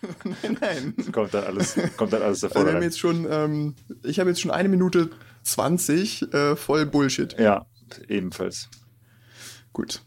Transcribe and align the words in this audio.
nein, 0.24 0.58
nein. 0.60 0.94
Kommt 1.12 1.34
dann 1.34 1.44
alles, 1.44 1.76
kommt 1.96 2.12
dann 2.12 2.22
alles 2.22 2.40
davor. 2.40 2.56
Also 2.56 2.68
wir 2.68 2.74
haben 2.74 2.82
jetzt 2.82 2.98
schon, 2.98 3.26
ähm, 3.30 3.74
ich 4.04 4.18
habe 4.20 4.30
jetzt 4.30 4.40
schon 4.40 4.50
eine 4.50 4.68
Minute 4.68 5.10
20 5.42 6.32
äh, 6.32 6.56
voll 6.56 6.86
Bullshit. 6.86 7.38
Ja, 7.38 7.66
ebenfalls. 8.08 8.68
Gut. 9.72 10.02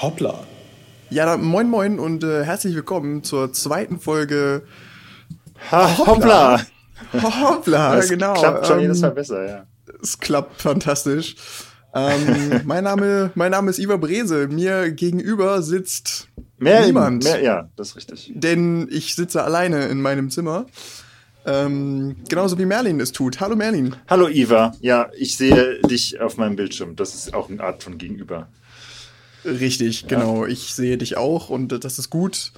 Hoppla. 0.00 0.44
Ja, 1.08 1.24
dann 1.24 1.44
moin 1.44 1.68
moin 1.70 1.98
und 1.98 2.24
äh, 2.24 2.44
herzlich 2.44 2.74
willkommen 2.74 3.22
zur 3.22 3.52
zweiten 3.52 4.00
Folge 4.00 4.66
Ha, 5.70 5.98
hoppla. 5.98 6.06
Hoppla, 6.06 6.60
Das 7.66 8.08
genau. 8.08 8.34
klappt 8.34 8.66
schon 8.66 8.76
ähm, 8.76 8.82
jedes 8.82 9.00
Mal 9.00 9.10
besser, 9.10 9.46
ja. 9.46 9.66
Es 10.02 10.18
klappt 10.18 10.62
fantastisch. 10.62 11.36
Ähm, 11.94 12.60
mein, 12.64 12.84
Name, 12.84 13.30
mein 13.34 13.50
Name 13.50 13.70
ist 13.70 13.78
Ivar 13.78 13.98
Brese. 13.98 14.48
Mir 14.48 14.90
gegenüber 14.92 15.62
sitzt 15.62 16.28
Mehr, 16.58 16.86
niemand. 16.86 17.24
mehr, 17.24 17.42
ja, 17.42 17.70
das 17.76 17.88
ist 17.90 17.96
richtig. 17.96 18.32
denn 18.34 18.88
ich 18.90 19.14
sitze 19.14 19.42
alleine 19.42 19.86
in 19.86 20.00
meinem 20.00 20.30
Zimmer. 20.30 20.66
Ähm, 21.46 22.16
genauso 22.28 22.58
wie 22.58 22.64
Merlin 22.64 22.98
es 22.98 23.12
tut. 23.12 23.40
Hallo 23.40 23.54
Merlin. 23.54 23.94
Hallo 24.08 24.28
Iva, 24.28 24.74
ja, 24.80 25.10
ich 25.16 25.36
sehe 25.36 25.80
dich 25.82 26.20
auf 26.20 26.36
meinem 26.38 26.56
Bildschirm. 26.56 26.96
Das 26.96 27.14
ist 27.14 27.34
auch 27.34 27.48
eine 27.48 27.62
Art 27.62 27.82
von 27.82 27.98
Gegenüber. 27.98 28.48
Richtig, 29.44 30.08
genau. 30.08 30.44
Ich 30.44 30.74
sehe 30.74 30.98
dich 30.98 31.16
auch 31.16 31.48
und 31.50 31.84
das 31.84 31.98
ist 32.00 32.10
gut. 32.10 32.52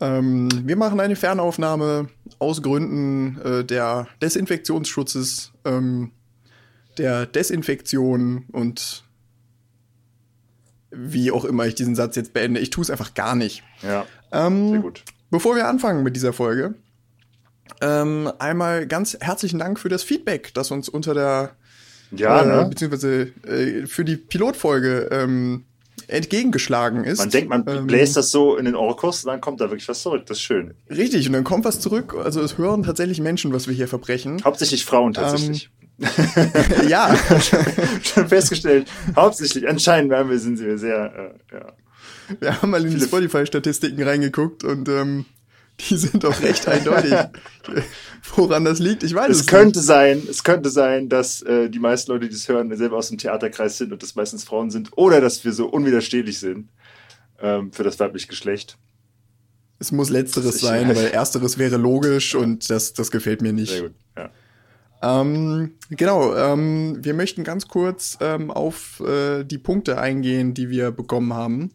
Ähm, 0.00 0.48
wir 0.64 0.76
machen 0.76 1.00
eine 1.00 1.16
Fernaufnahme 1.16 2.08
aus 2.38 2.62
Gründen 2.62 3.40
äh, 3.40 3.64
der 3.64 4.06
Desinfektionsschutzes, 4.22 5.52
ähm, 5.64 6.12
der 6.98 7.26
Desinfektion 7.26 8.46
und 8.52 9.04
wie 10.90 11.30
auch 11.30 11.44
immer 11.44 11.66
ich 11.66 11.74
diesen 11.74 11.94
Satz 11.94 12.16
jetzt 12.16 12.32
beende. 12.32 12.60
Ich 12.60 12.70
tue 12.70 12.82
es 12.82 12.90
einfach 12.90 13.14
gar 13.14 13.34
nicht. 13.34 13.62
Ja, 13.82 14.06
Ähm, 14.32 14.70
sehr 14.70 14.80
gut. 14.80 15.04
Bevor 15.30 15.56
wir 15.56 15.66
anfangen 15.68 16.02
mit 16.02 16.16
dieser 16.16 16.32
Folge, 16.32 16.74
ähm, 17.80 18.30
einmal 18.38 18.86
ganz 18.86 19.16
herzlichen 19.20 19.58
Dank 19.58 19.78
für 19.78 19.88
das 19.88 20.02
Feedback, 20.02 20.54
das 20.54 20.70
uns 20.70 20.88
unter 20.88 21.12
der, 21.12 21.56
Ja, 22.10 22.42
äh, 22.42 22.46
ne? 22.46 22.66
beziehungsweise 22.68 23.32
äh, 23.46 23.86
für 23.86 24.04
die 24.04 24.16
Pilotfolge 24.16 25.08
ähm, 25.12 25.64
entgegengeschlagen 26.08 27.04
ist. 27.04 27.18
Man 27.18 27.30
denkt, 27.30 27.50
man 27.50 27.64
ähm, 27.68 27.86
bläst 27.86 28.16
das 28.16 28.30
so 28.30 28.56
in 28.56 28.64
den 28.64 28.74
Orkus 28.74 29.24
und 29.24 29.30
dann 29.30 29.40
kommt 29.40 29.60
da 29.60 29.70
wirklich 29.70 29.88
was 29.88 30.02
zurück. 30.02 30.24
Das 30.26 30.38
ist 30.38 30.42
schön. 30.42 30.74
Richtig, 30.90 31.26
und 31.26 31.34
dann 31.34 31.44
kommt 31.44 31.64
was 31.64 31.80
zurück. 31.80 32.14
Also 32.22 32.40
es 32.40 32.58
hören 32.58 32.82
tatsächlich 32.82 33.20
Menschen, 33.20 33.52
was 33.52 33.68
wir 33.68 33.74
hier 33.74 33.88
verbrechen. 33.88 34.42
Hauptsächlich 34.44 34.84
Frauen 34.84 35.12
tatsächlich. 35.12 35.70
ja, 36.88 37.14
Schon 38.02 38.28
festgestellt. 38.28 38.88
Hauptsächlich, 39.16 39.68
anscheinend 39.68 40.10
waren 40.10 40.30
wir, 40.30 40.38
sind 40.38 40.56
sie 40.56 40.78
sehr, 40.78 41.34
äh, 41.50 41.54
ja. 41.54 41.72
wir 42.40 42.62
haben 42.62 42.70
mal 42.70 42.84
in 42.84 42.94
die 42.94 43.00
Spotify-Statistiken 43.00 44.02
reingeguckt 44.02 44.64
und 44.64 44.88
ähm, 44.88 45.26
die 45.80 45.96
sind 45.96 46.24
doch 46.24 46.40
recht 46.42 46.66
eindeutig. 46.68 47.14
Woran 48.34 48.64
das 48.64 48.78
liegt, 48.78 49.02
ich 49.02 49.14
weiß 49.14 49.30
es, 49.30 49.40
Es 49.40 49.46
könnte 49.46 49.80
sein, 49.80 50.22
es 50.28 50.44
könnte 50.44 50.70
sein, 50.70 51.08
dass 51.08 51.42
äh, 51.42 51.70
die 51.70 51.78
meisten 51.78 52.10
Leute, 52.12 52.28
die 52.28 52.34
es 52.34 52.48
hören, 52.48 52.74
selber 52.76 52.96
aus 52.96 53.08
dem 53.08 53.18
Theaterkreis 53.18 53.78
sind 53.78 53.92
und 53.92 54.02
das 54.02 54.14
meistens 54.14 54.44
Frauen 54.44 54.70
sind 54.70 54.90
oder 54.96 55.20
dass 55.20 55.44
wir 55.44 55.52
so 55.52 55.66
unwiderstehlich 55.66 56.38
sind 56.38 56.68
ähm, 57.40 57.72
für 57.72 57.84
das 57.84 57.98
weibliche 58.00 58.26
Geschlecht. 58.26 58.76
nicht. 58.76 58.78
Es 59.78 59.92
muss 59.92 60.10
letzteres 60.10 60.60
sein, 60.60 60.88
weil 60.96 61.06
ersteres 61.06 61.56
wäre 61.56 61.76
logisch 61.76 62.34
und 62.34 62.68
das, 62.68 62.94
das 62.94 63.10
gefällt 63.10 63.42
mir 63.42 63.52
nicht. 63.52 63.70
Sehr 63.70 63.82
gut. 63.82 63.94
Ja. 64.16 64.30
Ähm, 65.00 65.74
genau, 65.90 66.34
ähm, 66.34 66.98
wir 67.00 67.14
möchten 67.14 67.44
ganz 67.44 67.68
kurz 67.68 68.18
ähm, 68.20 68.50
auf 68.50 69.00
äh, 69.00 69.44
die 69.44 69.58
Punkte 69.58 70.00
eingehen, 70.00 70.54
die 70.54 70.68
wir 70.68 70.90
bekommen 70.90 71.32
haben. 71.32 71.70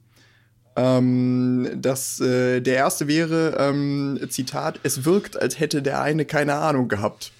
Ähm, 0.75 1.69
das, 1.75 2.19
äh, 2.19 2.61
der 2.61 2.75
erste 2.75 3.07
wäre, 3.07 3.55
ähm, 3.59 4.19
Zitat, 4.29 4.79
es 4.83 5.05
wirkt, 5.05 5.39
als 5.39 5.59
hätte 5.59 5.81
der 5.81 6.01
eine 6.01 6.25
keine 6.25 6.55
Ahnung 6.55 6.87
gehabt. 6.87 7.31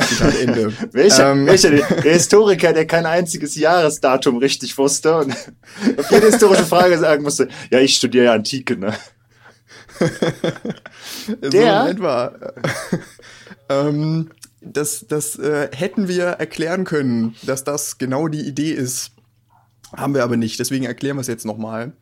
Zitat 0.00 0.38
Ende. 0.40 0.72
Welcher, 0.92 1.32
Ähm, 1.32 1.46
welcher 1.46 1.70
der 1.70 1.86
Historiker, 2.12 2.72
der 2.72 2.86
kein 2.86 3.04
einziges 3.04 3.54
Jahresdatum 3.56 4.38
richtig 4.38 4.76
wusste 4.78 5.16
und 5.16 5.32
auf 5.98 6.10
jede 6.10 6.30
historische 6.30 6.64
Frage 6.64 6.98
sagen 6.98 7.22
musste, 7.22 7.48
ja, 7.70 7.78
ich 7.78 7.94
studiere 7.96 8.24
ja 8.26 8.32
Antike, 8.32 8.76
ne? 8.76 8.94
So 11.26 11.50
Der? 11.50 11.82
in 11.82 11.96
etwa. 11.96 12.32
ähm, 13.68 14.30
das 14.60 15.06
das 15.08 15.38
äh, 15.38 15.68
hätten 15.74 16.08
wir 16.08 16.24
erklären 16.24 16.84
können, 16.84 17.36
dass 17.42 17.62
das 17.64 17.98
genau 17.98 18.28
die 18.28 18.40
Idee 18.40 18.72
ist. 18.72 19.12
Haben 19.94 20.14
wir 20.14 20.24
aber 20.24 20.36
nicht, 20.36 20.58
deswegen 20.58 20.86
erklären 20.86 21.16
wir 21.16 21.20
es 21.20 21.26
jetzt 21.26 21.44
nochmal. 21.44 21.92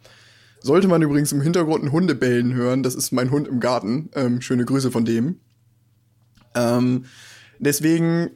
Sollte 0.63 0.89
man 0.89 1.01
übrigens 1.01 1.33
im 1.33 1.41
Hintergrund 1.41 1.83
einen 1.83 1.93
Hundebellen 1.93 2.55
hören, 2.55 2.83
das 2.83 2.95
ist 2.95 3.13
mein 3.13 3.31
Hund 3.31 3.49
im 3.49 3.61
Garten. 3.61 4.11
Ähm, 4.15 4.43
schöne 4.43 4.67
Grüße 4.67 4.91
von 4.91 5.07
dem. 5.07 5.41
Ähm, 6.55 7.07
deswegen, 7.59 8.31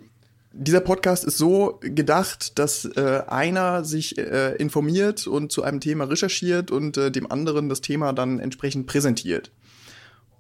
dieser 0.52 0.80
Podcast 0.80 1.24
ist 1.24 1.36
so 1.36 1.80
gedacht, 1.82 2.58
dass 2.58 2.86
äh, 2.86 3.22
einer 3.26 3.84
sich 3.84 4.16
äh, 4.16 4.54
informiert 4.56 5.26
und 5.26 5.52
zu 5.52 5.62
einem 5.64 5.80
Thema 5.80 6.04
recherchiert 6.04 6.70
und 6.70 6.96
äh, 6.96 7.10
dem 7.10 7.30
anderen 7.30 7.68
das 7.68 7.82
Thema 7.82 8.14
dann 8.14 8.38
entsprechend 8.38 8.86
präsentiert. 8.86 9.50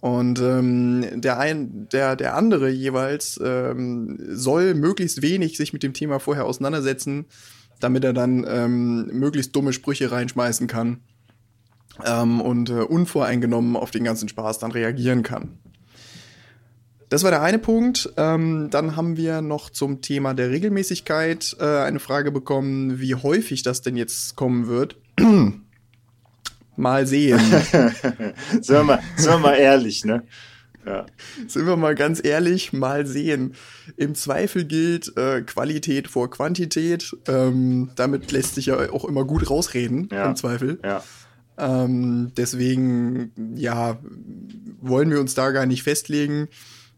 Und 0.00 0.38
ähm, 0.40 1.20
der, 1.20 1.38
ein, 1.38 1.88
der, 1.90 2.16
der 2.16 2.34
andere 2.34 2.70
jeweils 2.70 3.38
ähm, 3.42 4.18
soll 4.30 4.74
möglichst 4.74 5.20
wenig 5.20 5.56
sich 5.56 5.72
mit 5.72 5.82
dem 5.82 5.92
Thema 5.92 6.18
vorher 6.18 6.46
auseinandersetzen, 6.46 7.26
damit 7.80 8.04
er 8.04 8.12
dann 8.12 8.46
ähm, 8.48 9.06
möglichst 9.12 9.54
dumme 9.56 9.72
Sprüche 9.72 10.10
reinschmeißen 10.10 10.66
kann 10.66 11.00
ähm, 12.04 12.40
und 12.40 12.70
äh, 12.70 12.74
unvoreingenommen 12.74 13.76
auf 13.76 13.90
den 13.90 14.04
ganzen 14.04 14.28
Spaß 14.28 14.58
dann 14.58 14.72
reagieren 14.72 15.22
kann. 15.22 15.58
Das 17.10 17.22
war 17.22 17.30
der 17.30 17.42
eine 17.42 17.58
Punkt. 17.58 18.12
Ähm, 18.16 18.68
dann 18.70 18.96
haben 18.96 19.16
wir 19.16 19.40
noch 19.40 19.70
zum 19.70 20.00
Thema 20.00 20.34
der 20.34 20.50
Regelmäßigkeit 20.50 21.56
äh, 21.60 21.64
eine 21.64 22.00
Frage 22.00 22.32
bekommen, 22.32 22.98
wie 23.00 23.14
häufig 23.14 23.62
das 23.62 23.82
denn 23.82 23.96
jetzt 23.96 24.34
kommen 24.36 24.66
wird. 24.66 24.96
mal 26.76 27.06
sehen. 27.06 27.38
Sind 28.50 28.68
wir 28.68 28.82
mal, 28.82 29.00
sind 29.16 29.30
wir 29.32 29.38
mal 29.38 29.54
ehrlich, 29.54 30.04
ne? 30.04 30.24
Ja. 30.86 31.06
Sind 31.46 31.66
wir 31.66 31.76
mal 31.76 31.94
ganz 31.94 32.22
ehrlich, 32.22 32.72
mal 32.72 33.06
sehen. 33.06 33.54
Im 33.96 34.14
Zweifel 34.14 34.64
gilt 34.64 35.16
äh, 35.16 35.40
Qualität 35.42 36.08
vor 36.08 36.30
Quantität. 36.30 37.16
Ähm, 37.26 37.90
damit 37.96 38.32
lässt 38.32 38.56
sich 38.56 38.66
ja 38.66 38.90
auch 38.90 39.04
immer 39.06 39.24
gut 39.24 39.48
rausreden, 39.48 40.08
Ja. 40.12 40.26
im 40.26 40.36
Zweifel. 40.36 40.78
Ja. 40.84 41.02
Ähm, 41.58 42.32
deswegen, 42.36 43.32
ja, 43.56 43.98
wollen 44.80 45.10
wir 45.10 45.20
uns 45.20 45.34
da 45.34 45.50
gar 45.50 45.66
nicht 45.66 45.82
festlegen. 45.82 46.48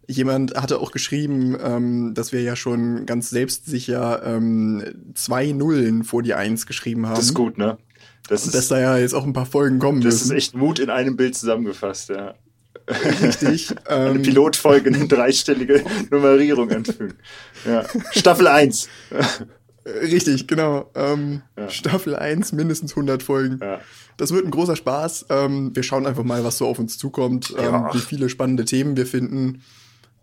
Jemand 0.09 0.55
hatte 0.55 0.78
auch 0.78 0.93
geschrieben, 0.93 1.56
ähm, 1.61 2.15
dass 2.15 2.33
wir 2.33 2.41
ja 2.43 2.55
schon 2.56 3.06
ganz 3.06 3.31
selbstsicher 3.31 4.22
ähm, 4.25 4.84
zwei 5.15 5.50
Nullen 5.53 6.05
vor 6.05 6.22
die 6.22 6.34
Eins 6.34 6.66
geschrieben 6.66 7.06
haben. 7.06 7.16
Das 7.16 7.25
ist 7.27 7.34
gut, 7.34 7.59
ne? 7.59 7.77
Das 8.28 8.43
Und 8.43 8.49
ist, 8.49 8.55
dass 8.55 8.69
da 8.69 8.78
ja 8.81 8.97
jetzt 8.99 9.15
auch 9.15 9.25
ein 9.25 9.33
paar 9.33 9.47
Folgen 9.47 9.78
kommen 9.78 10.00
das 10.00 10.15
ist 10.15 10.21
müssen. 10.27 10.37
echt 10.37 10.55
Mut 10.55 10.78
in 10.78 10.91
einem 10.91 11.16
Bild 11.16 11.34
zusammengefasst, 11.37 12.09
ja. 12.11 12.34
richtig. 12.89 13.75
Eine 13.87 14.16
Ähm, 14.16 14.22
Pilotfolge 14.22 14.93
eine 14.95 15.06
dreistellige 15.09 15.83
Nummerierung 16.11 16.71
anfügen. 16.71 17.15
Ja. 17.65 17.84
Staffel 18.12 18.47
1. 18.47 18.89
Richtig, 19.87 20.49
genau. 20.49 20.91
Ähm, 20.95 21.43
Ja. 21.57 21.69
Staffel 21.71 22.17
1, 22.17 22.53
mindestens 22.53 22.97
100 22.97 23.23
Folgen. 23.23 23.61
Ja. 23.63 23.81
Das 24.17 24.33
wird 24.33 24.45
ein 24.45 24.51
großer 24.51 24.75
Spaß. 24.77 25.27
Ähm, 25.31 25.75
wir 25.77 25.83
schauen 25.85 26.07
einfach 26.07 26.25
mal, 26.25 26.43
was 26.45 26.59
so 26.59 26.67
auf 26.67 26.79
uns 26.79 26.99
zukommt, 26.99 27.55
ähm, 27.57 27.65
Ja. 27.65 27.95
wie 27.95 27.99
viele 28.01 28.29
spannende 28.29 28.65
Themen 28.65 28.97
wir 28.97 29.07
finden. 29.07 29.63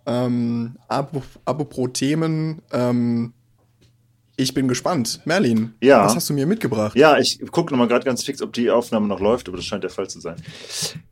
Ähm, 0.06 0.76
ap- 0.90 1.22
apropos 1.46 1.92
Themen, 1.94 2.62
ähm, 2.74 3.32
ich 4.36 4.54
bin 4.54 4.68
gespannt. 4.68 5.22
Merlin, 5.26 5.76
Ja. 5.82 6.04
was 6.04 6.16
hast 6.16 6.30
du 6.30 6.34
mir 6.34 6.46
mitgebracht? 6.46 6.98
Ja, 6.98 7.18
ich 7.20 7.40
gucke 7.52 7.72
nochmal 7.72 7.88
gerade 7.88 8.04
ganz 8.04 8.24
fix, 8.24 8.42
ob 8.42 8.52
die 8.52 8.70
Aufnahme 8.70 9.08
noch 9.08 9.20
läuft, 9.22 9.48
aber 9.48 9.56
das 9.58 9.66
scheint 9.66 9.84
der 9.84 9.92
Fall 9.92 10.10
zu 10.10 10.20
sein. 10.20 10.36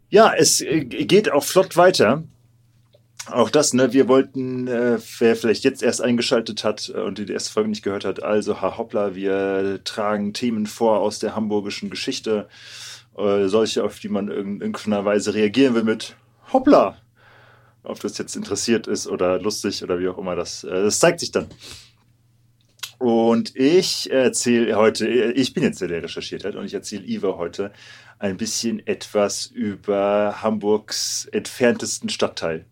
Ja, 0.09 0.33
es 0.37 0.59
äh, 0.59 0.83
geht 0.83 1.31
auch 1.31 1.43
flott 1.45 1.77
weiter. 1.77 2.23
Auch 3.29 3.51
das, 3.51 3.73
ne, 3.73 3.93
wir 3.93 4.07
wollten, 4.07 4.67
äh, 4.67 4.97
wer 5.19 5.35
vielleicht 5.35 5.63
jetzt 5.63 5.83
erst 5.83 6.01
eingeschaltet 6.01 6.63
hat 6.63 6.91
äh, 6.93 6.99
und 7.01 7.19
die 7.19 7.31
erste 7.31 7.51
Folge 7.53 7.69
nicht 7.69 7.83
gehört 7.83 8.03
hat, 8.03 8.23
also 8.23 8.61
ha 8.61 8.77
hoppla, 8.77 9.13
wir 9.13 9.79
tragen 9.83 10.33
Themen 10.33 10.65
vor 10.65 10.99
aus 10.99 11.19
der 11.19 11.35
hamburgischen 11.35 11.91
Geschichte, 11.91 12.47
äh, 13.17 13.47
solche, 13.47 13.83
auf 13.83 13.99
die 13.99 14.09
man 14.09 14.29
in 14.29 14.59
irgendeiner 14.59 15.05
Weise 15.05 15.35
reagieren 15.35 15.75
will 15.75 15.83
mit 15.83 16.15
hoppla. 16.51 16.97
Ob 17.83 17.99
das 17.99 18.17
jetzt 18.17 18.35
interessiert 18.35 18.87
ist 18.87 19.07
oder 19.07 19.39
lustig 19.39 19.83
oder 19.83 19.99
wie 19.99 20.07
auch 20.07 20.17
immer, 20.17 20.35
das, 20.35 20.63
äh, 20.63 20.69
das 20.69 20.99
zeigt 20.99 21.19
sich 21.19 21.31
dann. 21.31 21.47
Und 22.97 23.55
ich 23.55 24.11
erzähle 24.11 24.75
heute, 24.75 25.07
ich 25.07 25.53
bin 25.53 25.63
jetzt 25.63 25.81
der, 25.81 25.87
der 25.87 26.03
recherchiert 26.03 26.43
hat, 26.43 26.55
und 26.55 26.65
ich 26.65 26.73
erzähle 26.73 27.03
Iva 27.03 27.35
heute 27.37 27.71
ein 28.19 28.37
bisschen 28.37 28.85
etwas 28.85 29.47
über 29.47 30.41
Hamburgs 30.41 31.25
entferntesten 31.31 32.09
Stadtteil. 32.09 32.65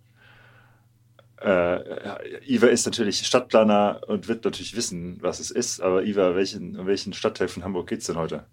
Äh, 1.41 2.45
Iva 2.45 2.67
ist 2.67 2.85
natürlich 2.85 3.25
Stadtplaner 3.25 4.01
und 4.07 4.27
wird 4.27 4.43
natürlich 4.43 4.75
wissen, 4.75 5.17
was 5.21 5.39
es 5.39 5.51
ist. 5.51 5.81
Aber 5.81 6.03
Iva, 6.03 6.35
welchen, 6.35 6.75
in 6.75 6.85
welchen 6.85 7.13
Stadtteil 7.13 7.47
von 7.47 7.63
Hamburg 7.63 7.87
geht 7.87 7.99
es 7.99 8.07
denn 8.07 8.17
heute? 8.17 8.45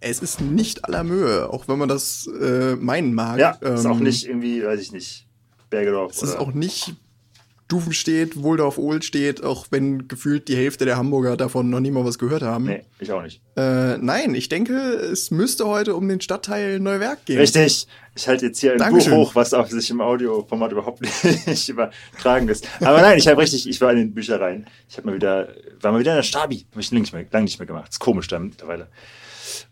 Es 0.00 0.20
ist 0.20 0.40
nicht 0.40 0.84
aller 0.84 1.04
Mühe, 1.04 1.48
auch 1.50 1.68
wenn 1.68 1.78
man 1.78 1.88
das 1.88 2.28
äh, 2.40 2.76
meinen 2.76 3.14
mag. 3.14 3.38
Ja, 3.38 3.58
ähm, 3.62 3.74
ist 3.74 3.86
auch 3.86 3.98
nicht 3.98 4.26
irgendwie, 4.26 4.64
weiß 4.64 4.80
ich 4.80 4.92
nicht, 4.92 5.26
Bergedorf. 5.70 6.12
Es 6.12 6.22
ist 6.22 6.36
auch 6.36 6.52
nicht 6.52 6.94
Dufen 7.68 7.92
steht, 7.92 8.40
Wohldorf 8.42 8.78
Ohl 8.78 9.02
steht, 9.02 9.42
auch 9.42 9.66
wenn 9.70 10.06
gefühlt 10.06 10.46
die 10.46 10.56
Hälfte 10.56 10.84
der 10.84 10.96
Hamburger 10.96 11.36
davon 11.36 11.68
noch 11.68 11.80
nie 11.80 11.90
mal 11.90 12.04
was 12.04 12.18
gehört 12.18 12.42
haben. 12.42 12.66
Nee, 12.66 12.84
ich 13.00 13.10
auch 13.10 13.22
nicht. 13.22 13.40
Äh, 13.56 13.98
nein, 13.98 14.36
ich 14.36 14.48
denke, 14.48 14.74
es 14.74 15.32
müsste 15.32 15.66
heute 15.66 15.96
um 15.96 16.08
den 16.08 16.20
Stadtteil 16.20 16.78
Neuwerk 16.78 17.24
gehen. 17.24 17.38
Richtig. 17.38 17.88
Ich 18.14 18.28
halte 18.28 18.46
jetzt 18.46 18.60
hier 18.60 18.72
ein 18.72 18.78
Dankeschön. 18.78 19.12
Buch 19.14 19.30
hoch, 19.30 19.34
was 19.34 19.52
auf 19.52 19.68
sich 19.68 19.90
im 19.90 20.00
Audioformat 20.00 20.72
überhaupt 20.72 21.02
nicht 21.46 21.68
übertragen 21.68 22.48
ist. 22.48 22.68
Aber 22.80 23.02
nein, 23.02 23.18
ich 23.18 23.26
habe 23.26 23.42
richtig, 23.42 23.68
ich 23.68 23.80
war 23.80 23.90
in 23.90 23.98
den 23.98 24.14
Büchereien. 24.14 24.66
Ich 24.88 24.96
habe 24.96 25.08
mal 25.08 25.16
wieder, 25.16 25.48
war 25.80 25.90
mal 25.92 26.00
wieder 26.00 26.12
in 26.12 26.18
der 26.18 26.22
Stabi. 26.22 26.66
Habe 26.70 26.80
ich 26.80 26.90
lange 26.92 27.00
nicht, 27.00 27.12
mehr, 27.12 27.26
lange 27.30 27.44
nicht 27.44 27.58
mehr 27.58 27.66
gemacht. 27.66 27.90
ist 27.90 27.98
komisch 27.98 28.28
da 28.28 28.38
mittlerweile. 28.38 28.86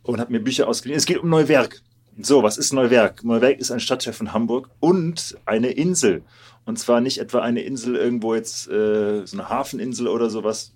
Und 0.03 0.21
habe 0.21 0.33
mir 0.33 0.41
Bücher 0.41 0.67
ausgeliehen. 0.67 0.99
Es 0.99 1.07
geht 1.07 1.19
um 1.19 1.31
Neuwerk. 1.31 1.81
So, 2.21 2.43
was 2.43 2.59
ist 2.59 2.73
Neuwerk? 2.73 3.25
Neuwerk 3.25 3.59
ist 3.59 3.71
ein 3.71 3.81
Stadtteil 3.81 4.13
von 4.13 4.33
Hamburg 4.33 4.69
und 4.81 5.37
eine 5.47 5.71
Insel. 5.71 6.23
Und 6.67 6.79
zwar 6.79 7.01
nicht 7.01 7.19
etwa 7.19 7.41
eine 7.41 7.63
Insel 7.63 7.97
irgendwo 7.97 8.35
jetzt, 8.35 8.69
äh, 8.69 9.27
so 9.27 9.37
eine 9.37 9.49
Hafeninsel 9.49 10.09
oder 10.09 10.31
sowas. 10.31 10.73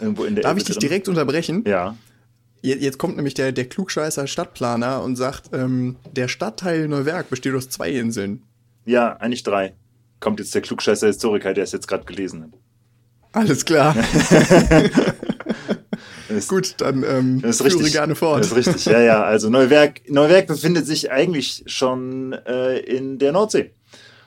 Irgendwo 0.00 0.24
in 0.24 0.34
der 0.34 0.44
Darf 0.44 0.56
ich 0.56 0.64
dich 0.64 0.76
drin. 0.76 0.88
direkt 0.88 1.08
unterbrechen? 1.08 1.64
Ja. 1.66 1.96
Jetzt 2.62 2.98
kommt 2.98 3.16
nämlich 3.16 3.34
der, 3.34 3.50
der 3.50 3.64
klugscheißer 3.68 4.26
Stadtplaner 4.28 5.02
und 5.02 5.16
sagt, 5.16 5.50
ähm, 5.52 5.96
der 6.12 6.28
Stadtteil 6.28 6.86
Neuwerk 6.86 7.28
besteht 7.28 7.54
aus 7.54 7.68
zwei 7.68 7.90
Inseln. 7.90 8.42
Ja, 8.84 9.16
eigentlich 9.16 9.42
drei. 9.42 9.74
Kommt 10.20 10.38
jetzt 10.38 10.54
der 10.54 10.62
klugscheißer 10.62 11.08
Historiker, 11.08 11.54
der 11.54 11.64
es 11.64 11.72
jetzt 11.72 11.88
gerade 11.88 12.04
gelesen 12.04 12.44
hat. 12.44 12.50
Alles 13.32 13.64
klar. 13.64 13.96
Gut, 16.48 16.74
dann 16.78 17.04
ähm, 17.04 17.40
das 17.42 17.56
ist 17.60 17.64
richtig, 17.64 17.92
gerne 17.92 18.14
fort. 18.14 18.40
Das 18.40 18.52
ist 18.52 18.56
richtig, 18.56 18.84
ja, 18.86 19.00
ja. 19.00 19.22
Also 19.22 19.50
Neuwerk, 19.50 20.08
Neuwerk 20.08 20.46
befindet 20.46 20.86
sich 20.86 21.10
eigentlich 21.10 21.64
schon 21.66 22.32
äh, 22.32 22.78
in 22.78 23.18
der 23.18 23.32
Nordsee. 23.32 23.72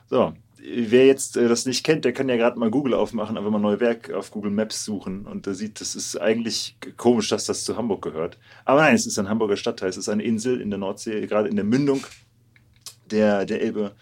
So, 0.09 0.33
wer 0.67 1.05
jetzt 1.05 1.37
äh, 1.37 1.47
das 1.47 1.65
nicht 1.65 1.83
kennt, 1.83 2.05
der 2.05 2.13
kann 2.13 2.29
ja 2.29 2.37
gerade 2.37 2.59
mal 2.59 2.71
Google 2.71 2.93
aufmachen, 2.93 3.37
aber 3.37 3.51
mal 3.51 3.59
Neuwerk 3.59 4.11
auf 4.11 4.31
Google 4.31 4.51
Maps 4.51 4.85
suchen 4.85 5.25
und 5.25 5.47
da 5.47 5.53
sieht, 5.53 5.81
das 5.81 5.95
ist 5.95 6.19
eigentlich 6.19 6.77
komisch, 6.97 7.29
dass 7.29 7.45
das 7.45 7.63
zu 7.65 7.77
Hamburg 7.77 8.01
gehört. 8.01 8.37
Aber 8.65 8.81
nein, 8.81 8.95
es 8.95 9.05
ist 9.05 9.19
ein 9.19 9.29
Hamburger 9.29 9.57
Stadtteil, 9.57 9.89
es 9.89 9.97
ist 9.97 10.09
eine 10.09 10.23
Insel 10.23 10.61
in 10.61 10.69
der 10.69 10.79
Nordsee, 10.79 11.25
gerade 11.27 11.49
in 11.49 11.55
der 11.55 11.65
Mündung 11.65 12.05
der, 13.11 13.45
der 13.45 13.61
Elbe. 13.61 13.95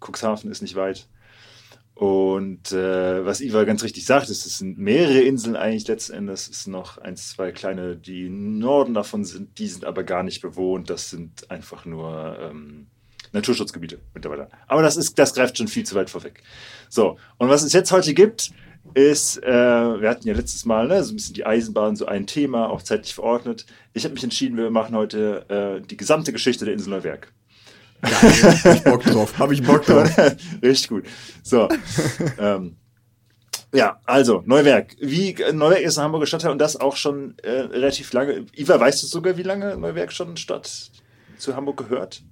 Cuxhaven 0.00 0.50
ist 0.50 0.62
nicht 0.62 0.76
weit. 0.76 1.08
Und 1.94 2.70
äh, 2.70 3.26
was 3.26 3.40
Iva 3.40 3.64
ganz 3.64 3.82
richtig 3.82 4.06
sagt, 4.06 4.28
es 4.28 4.44
sind 4.44 4.78
mehrere 4.78 5.20
Inseln 5.20 5.56
eigentlich 5.56 5.88
letzten 5.88 6.12
Endes. 6.12 6.48
Es 6.48 6.62
sind 6.62 6.72
noch 6.72 6.98
ein, 6.98 7.16
zwei 7.16 7.50
kleine, 7.50 7.96
die 7.96 8.26
im 8.26 8.60
Norden 8.60 8.94
davon 8.94 9.24
sind, 9.24 9.58
die 9.58 9.66
sind 9.66 9.84
aber 9.84 10.04
gar 10.04 10.22
nicht 10.22 10.40
bewohnt. 10.40 10.90
Das 10.90 11.10
sind 11.10 11.50
einfach 11.50 11.86
nur 11.86 12.38
ähm, 12.40 12.86
Naturschutzgebiete 13.32 13.98
mittlerweile. 14.14 14.48
Aber 14.66 14.82
das, 14.82 14.96
ist, 14.96 15.18
das 15.18 15.34
greift 15.34 15.58
schon 15.58 15.68
viel 15.68 15.84
zu 15.84 15.94
weit 15.94 16.10
vorweg. 16.10 16.42
So, 16.88 17.18
und 17.38 17.48
was 17.48 17.62
es 17.62 17.72
jetzt 17.72 17.92
heute 17.92 18.14
gibt, 18.14 18.50
ist, 18.94 19.42
äh, 19.42 19.50
wir 20.00 20.08
hatten 20.08 20.26
ja 20.26 20.34
letztes 20.34 20.64
Mal 20.64 20.88
ne, 20.88 21.02
so 21.04 21.12
ein 21.12 21.16
bisschen 21.16 21.34
die 21.34 21.46
Eisenbahn, 21.46 21.96
so 21.96 22.06
ein 22.06 22.26
Thema, 22.26 22.70
auch 22.70 22.82
zeitlich 22.82 23.14
verordnet. 23.14 23.66
Ich 23.92 24.04
habe 24.04 24.14
mich 24.14 24.24
entschieden, 24.24 24.56
wir 24.56 24.70
machen 24.70 24.96
heute 24.96 25.44
äh, 25.48 25.86
die 25.86 25.96
gesamte 25.96 26.32
Geschichte 26.32 26.64
der 26.64 26.74
Insel 26.74 26.90
Neuwerk. 26.90 27.32
Ja, 28.02 28.10
hab 28.22 28.74
ich 28.74 28.84
Bock 28.84 29.02
drauf. 29.02 29.38
Hab 29.38 29.52
ich 29.52 29.62
Bock 29.62 29.84
drauf. 29.84 30.10
Richtig 30.62 30.88
gut. 30.88 31.04
So. 31.42 31.68
ähm, 32.38 32.76
ja, 33.74 34.00
also 34.04 34.42
Neuwerk. 34.46 34.96
Wie 35.00 35.34
Neuwerk 35.52 35.82
ist 35.82 35.98
ein 35.98 36.04
Hamburger 36.04 36.26
Stadtteil 36.26 36.52
und 36.52 36.58
das 36.58 36.76
auch 36.76 36.96
schon 36.96 37.36
äh, 37.42 37.50
relativ 37.50 38.12
lange. 38.12 38.46
Iva, 38.54 38.78
weißt 38.78 39.02
du 39.02 39.06
sogar, 39.06 39.36
wie 39.36 39.42
lange 39.42 39.76
Neuwerk 39.76 40.12
schon 40.12 40.36
Stadt 40.36 40.90
zu 41.36 41.56
Hamburg 41.56 41.76
gehört? 41.76 42.22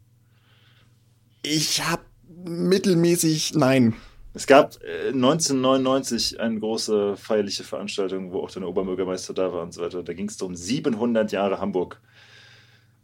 Ich 1.48 1.84
habe 1.84 2.02
mittelmäßig 2.44 3.54
nein. 3.54 3.94
Es 4.34 4.48
gab 4.48 4.82
äh, 4.82 5.08
1999 5.12 6.40
eine 6.40 6.58
große 6.58 7.16
feierliche 7.16 7.62
Veranstaltung, 7.62 8.32
wo 8.32 8.40
auch 8.40 8.50
der 8.50 8.66
Oberbürgermeister 8.66 9.32
da 9.32 9.52
war 9.52 9.62
und 9.62 9.72
so 9.72 9.80
weiter. 9.80 10.02
Da 10.02 10.12
ging 10.12 10.28
es 10.28 10.42
um 10.42 10.56
700 10.56 11.30
Jahre 11.30 11.60
Hamburg. 11.60 12.00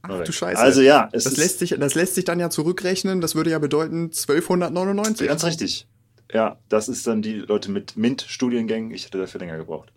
Ach 0.02 0.24
du 0.24 0.32
Scheiße. 0.32 0.60
Also 0.60 0.80
ja, 0.80 1.08
das 1.12 1.36
lässt, 1.36 1.60
sich, 1.60 1.76
das 1.78 1.94
lässt 1.94 2.16
sich 2.16 2.24
dann 2.24 2.40
ja 2.40 2.50
zurückrechnen. 2.50 3.20
Das 3.20 3.36
würde 3.36 3.50
ja 3.50 3.60
bedeuten 3.60 4.06
1299. 4.06 5.28
Ganz 5.28 5.44
richtig. 5.44 5.86
Ja, 6.32 6.58
das 6.68 6.88
ist 6.88 7.06
dann 7.06 7.22
die 7.22 7.34
Leute 7.34 7.70
mit 7.70 7.96
MINT-Studiengängen. 7.96 8.90
Ich 8.90 9.06
hätte 9.06 9.18
dafür 9.18 9.38
länger 9.38 9.56
gebraucht. 9.56 9.92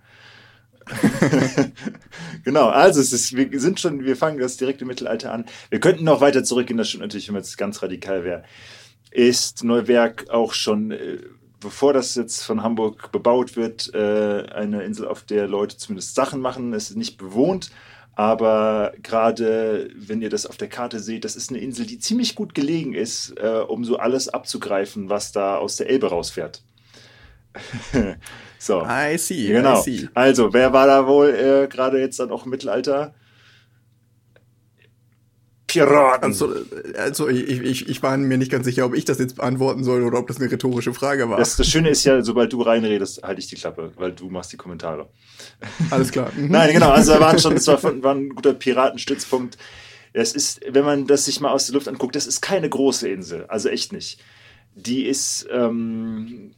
genau, 2.43 2.69
also 2.69 3.01
es 3.01 3.11
ist, 3.11 3.35
wir 3.35 3.59
sind 3.59 3.79
schon, 3.79 4.03
wir 4.03 4.15
fangen 4.15 4.37
das 4.37 4.57
direkt 4.57 4.81
im 4.81 4.87
Mittelalter 4.87 5.31
an. 5.31 5.45
Wir 5.69 5.79
könnten 5.79 6.03
noch 6.03 6.21
weiter 6.21 6.43
zurückgehen, 6.43 6.77
das 6.77 6.89
stimmt 6.89 7.03
natürlich, 7.03 7.27
wenn 7.27 7.33
man 7.33 7.43
jetzt 7.43 7.57
ganz 7.57 7.81
radikal 7.81 8.23
wäre. 8.23 8.43
Ist 9.11 9.63
Neuwerk 9.63 10.29
auch 10.29 10.53
schon, 10.53 10.91
äh, 10.91 11.17
bevor 11.59 11.93
das 11.93 12.15
jetzt 12.15 12.43
von 12.43 12.61
Hamburg 12.61 13.11
bebaut 13.11 13.55
wird, 13.55 13.93
äh, 13.93 14.45
eine 14.53 14.83
Insel, 14.83 15.07
auf 15.07 15.23
der 15.23 15.47
Leute 15.47 15.77
zumindest 15.77 16.15
Sachen 16.15 16.39
machen. 16.39 16.73
Es 16.73 16.91
ist 16.91 16.97
nicht 16.97 17.17
bewohnt, 17.17 17.71
aber 18.13 18.93
gerade 19.01 19.89
wenn 19.95 20.21
ihr 20.21 20.29
das 20.29 20.45
auf 20.45 20.57
der 20.57 20.69
Karte 20.69 20.99
seht, 20.99 21.25
das 21.25 21.35
ist 21.35 21.49
eine 21.49 21.59
Insel, 21.59 21.85
die 21.85 21.99
ziemlich 21.99 22.35
gut 22.35 22.53
gelegen 22.53 22.93
ist, 22.93 23.33
äh, 23.37 23.63
um 23.67 23.83
so 23.83 23.97
alles 23.97 24.29
abzugreifen, 24.29 25.09
was 25.09 25.31
da 25.31 25.57
aus 25.57 25.77
der 25.77 25.89
Elbe 25.89 26.09
rausfährt. 26.09 26.61
So. 28.59 28.83
I 28.85 29.17
see. 29.17 29.47
Genau. 29.47 29.79
I 29.79 29.83
see. 29.83 30.09
Also, 30.13 30.53
wer 30.53 30.73
war 30.73 30.87
da 30.87 31.07
wohl 31.07 31.29
äh, 31.29 31.67
gerade 31.67 31.99
jetzt 31.99 32.19
dann 32.19 32.31
auch 32.31 32.45
im 32.45 32.51
Mittelalter? 32.51 33.13
Piraten. 35.75 36.23
Also, 36.23 36.55
also 36.97 37.27
ich, 37.27 37.49
ich, 37.49 37.89
ich 37.89 38.03
war 38.03 38.15
mir 38.17 38.37
nicht 38.37 38.51
ganz 38.51 38.65
sicher, 38.65 38.85
ob 38.85 38.95
ich 38.95 39.03
das 39.03 39.19
jetzt 39.19 39.35
beantworten 39.35 39.83
soll 39.83 40.03
oder 40.03 40.19
ob 40.19 40.27
das 40.27 40.39
eine 40.39 40.49
rhetorische 40.49 40.93
Frage 40.93 41.29
war. 41.29 41.37
Das, 41.37 41.57
das 41.57 41.67
Schöne 41.67 41.89
ist 41.89 42.03
ja, 42.05 42.21
sobald 42.21 42.53
du 42.53 42.61
reinredest, 42.61 43.23
halte 43.23 43.39
ich 43.39 43.47
die 43.47 43.55
Klappe, 43.55 43.91
weil 43.95 44.13
du 44.13 44.29
machst 44.29 44.53
die 44.53 44.57
Kommentare. 44.57 45.09
Alles 45.89 46.11
klar. 46.11 46.31
Mhm. 46.35 46.49
Nein, 46.49 46.73
genau. 46.73 46.89
Also 46.89 47.13
da 47.13 47.19
waren 47.19 47.39
schon, 47.39 47.53
das 47.53 47.67
war, 47.67 47.81
war 47.83 48.15
ein 48.15 48.29
guter 48.29 48.53
Piratenstützpunkt. 48.53 49.57
Es 50.11 50.33
ist, 50.33 50.61
wenn 50.67 50.83
man 50.83 51.07
das 51.07 51.25
sich 51.25 51.39
mal 51.39 51.51
aus 51.51 51.67
der 51.67 51.75
Luft 51.75 51.87
anguckt, 51.87 52.15
das 52.15 52.25
ist 52.25 52.41
keine 52.41 52.67
große 52.67 53.07
Insel, 53.07 53.45
also 53.47 53.69
echt 53.69 53.93
nicht. 53.93 54.19
Die 54.75 55.05
ist 55.05 55.47
ähm, 55.51 56.51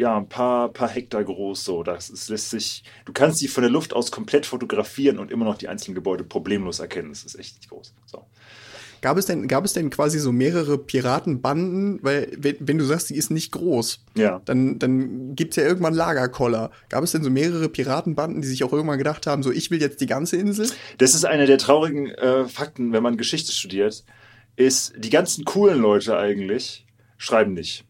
ja, 0.00 0.16
ein 0.16 0.30
paar, 0.30 0.72
paar 0.72 0.88
Hektar 0.88 1.22
groß. 1.22 1.62
So. 1.62 1.82
Das 1.82 2.08
ist, 2.08 2.30
lässt 2.30 2.50
sich, 2.50 2.84
du 3.04 3.12
kannst 3.12 3.38
sie 3.38 3.48
von 3.48 3.62
der 3.62 3.70
Luft 3.70 3.92
aus 3.92 4.10
komplett 4.10 4.46
fotografieren 4.46 5.18
und 5.18 5.30
immer 5.30 5.44
noch 5.44 5.58
die 5.58 5.68
einzelnen 5.68 5.94
Gebäude 5.94 6.24
problemlos 6.24 6.80
erkennen. 6.80 7.10
Das 7.10 7.22
ist 7.22 7.38
echt 7.38 7.56
nicht 7.56 7.68
groß. 7.68 7.92
So. 8.06 8.24
Gab 9.02 9.18
es 9.18 9.26
denn, 9.26 9.46
gab 9.46 9.64
es 9.64 9.74
denn 9.74 9.90
quasi 9.90 10.18
so 10.18 10.32
mehrere 10.32 10.78
Piratenbanden? 10.78 11.98
Weil, 12.02 12.32
wenn, 12.38 12.56
wenn 12.60 12.78
du 12.78 12.84
sagst, 12.84 13.10
die 13.10 13.14
ist 13.14 13.30
nicht 13.30 13.52
groß, 13.52 14.02
ja. 14.14 14.40
dann, 14.46 14.78
dann 14.78 15.36
gibt 15.36 15.52
es 15.52 15.56
ja 15.56 15.64
irgendwann 15.64 15.92
Lagerkoller. 15.92 16.70
Gab 16.88 17.04
es 17.04 17.12
denn 17.12 17.22
so 17.22 17.30
mehrere 17.30 17.68
Piratenbanden, 17.68 18.40
die 18.40 18.48
sich 18.48 18.64
auch 18.64 18.72
irgendwann 18.72 18.98
gedacht 18.98 19.26
haben, 19.26 19.42
so 19.42 19.52
ich 19.52 19.70
will 19.70 19.82
jetzt 19.82 20.00
die 20.00 20.06
ganze 20.06 20.38
Insel? 20.38 20.70
Das 20.96 21.14
ist 21.14 21.26
einer 21.26 21.44
der 21.44 21.58
traurigen 21.58 22.08
äh, 22.08 22.46
Fakten, 22.46 22.94
wenn 22.94 23.02
man 23.02 23.18
Geschichte 23.18 23.52
studiert, 23.52 24.04
ist, 24.56 24.94
die 24.96 25.10
ganzen 25.10 25.44
coolen 25.44 25.78
Leute 25.78 26.16
eigentlich 26.16 26.86
schreiben 27.18 27.52
nicht. 27.52 27.84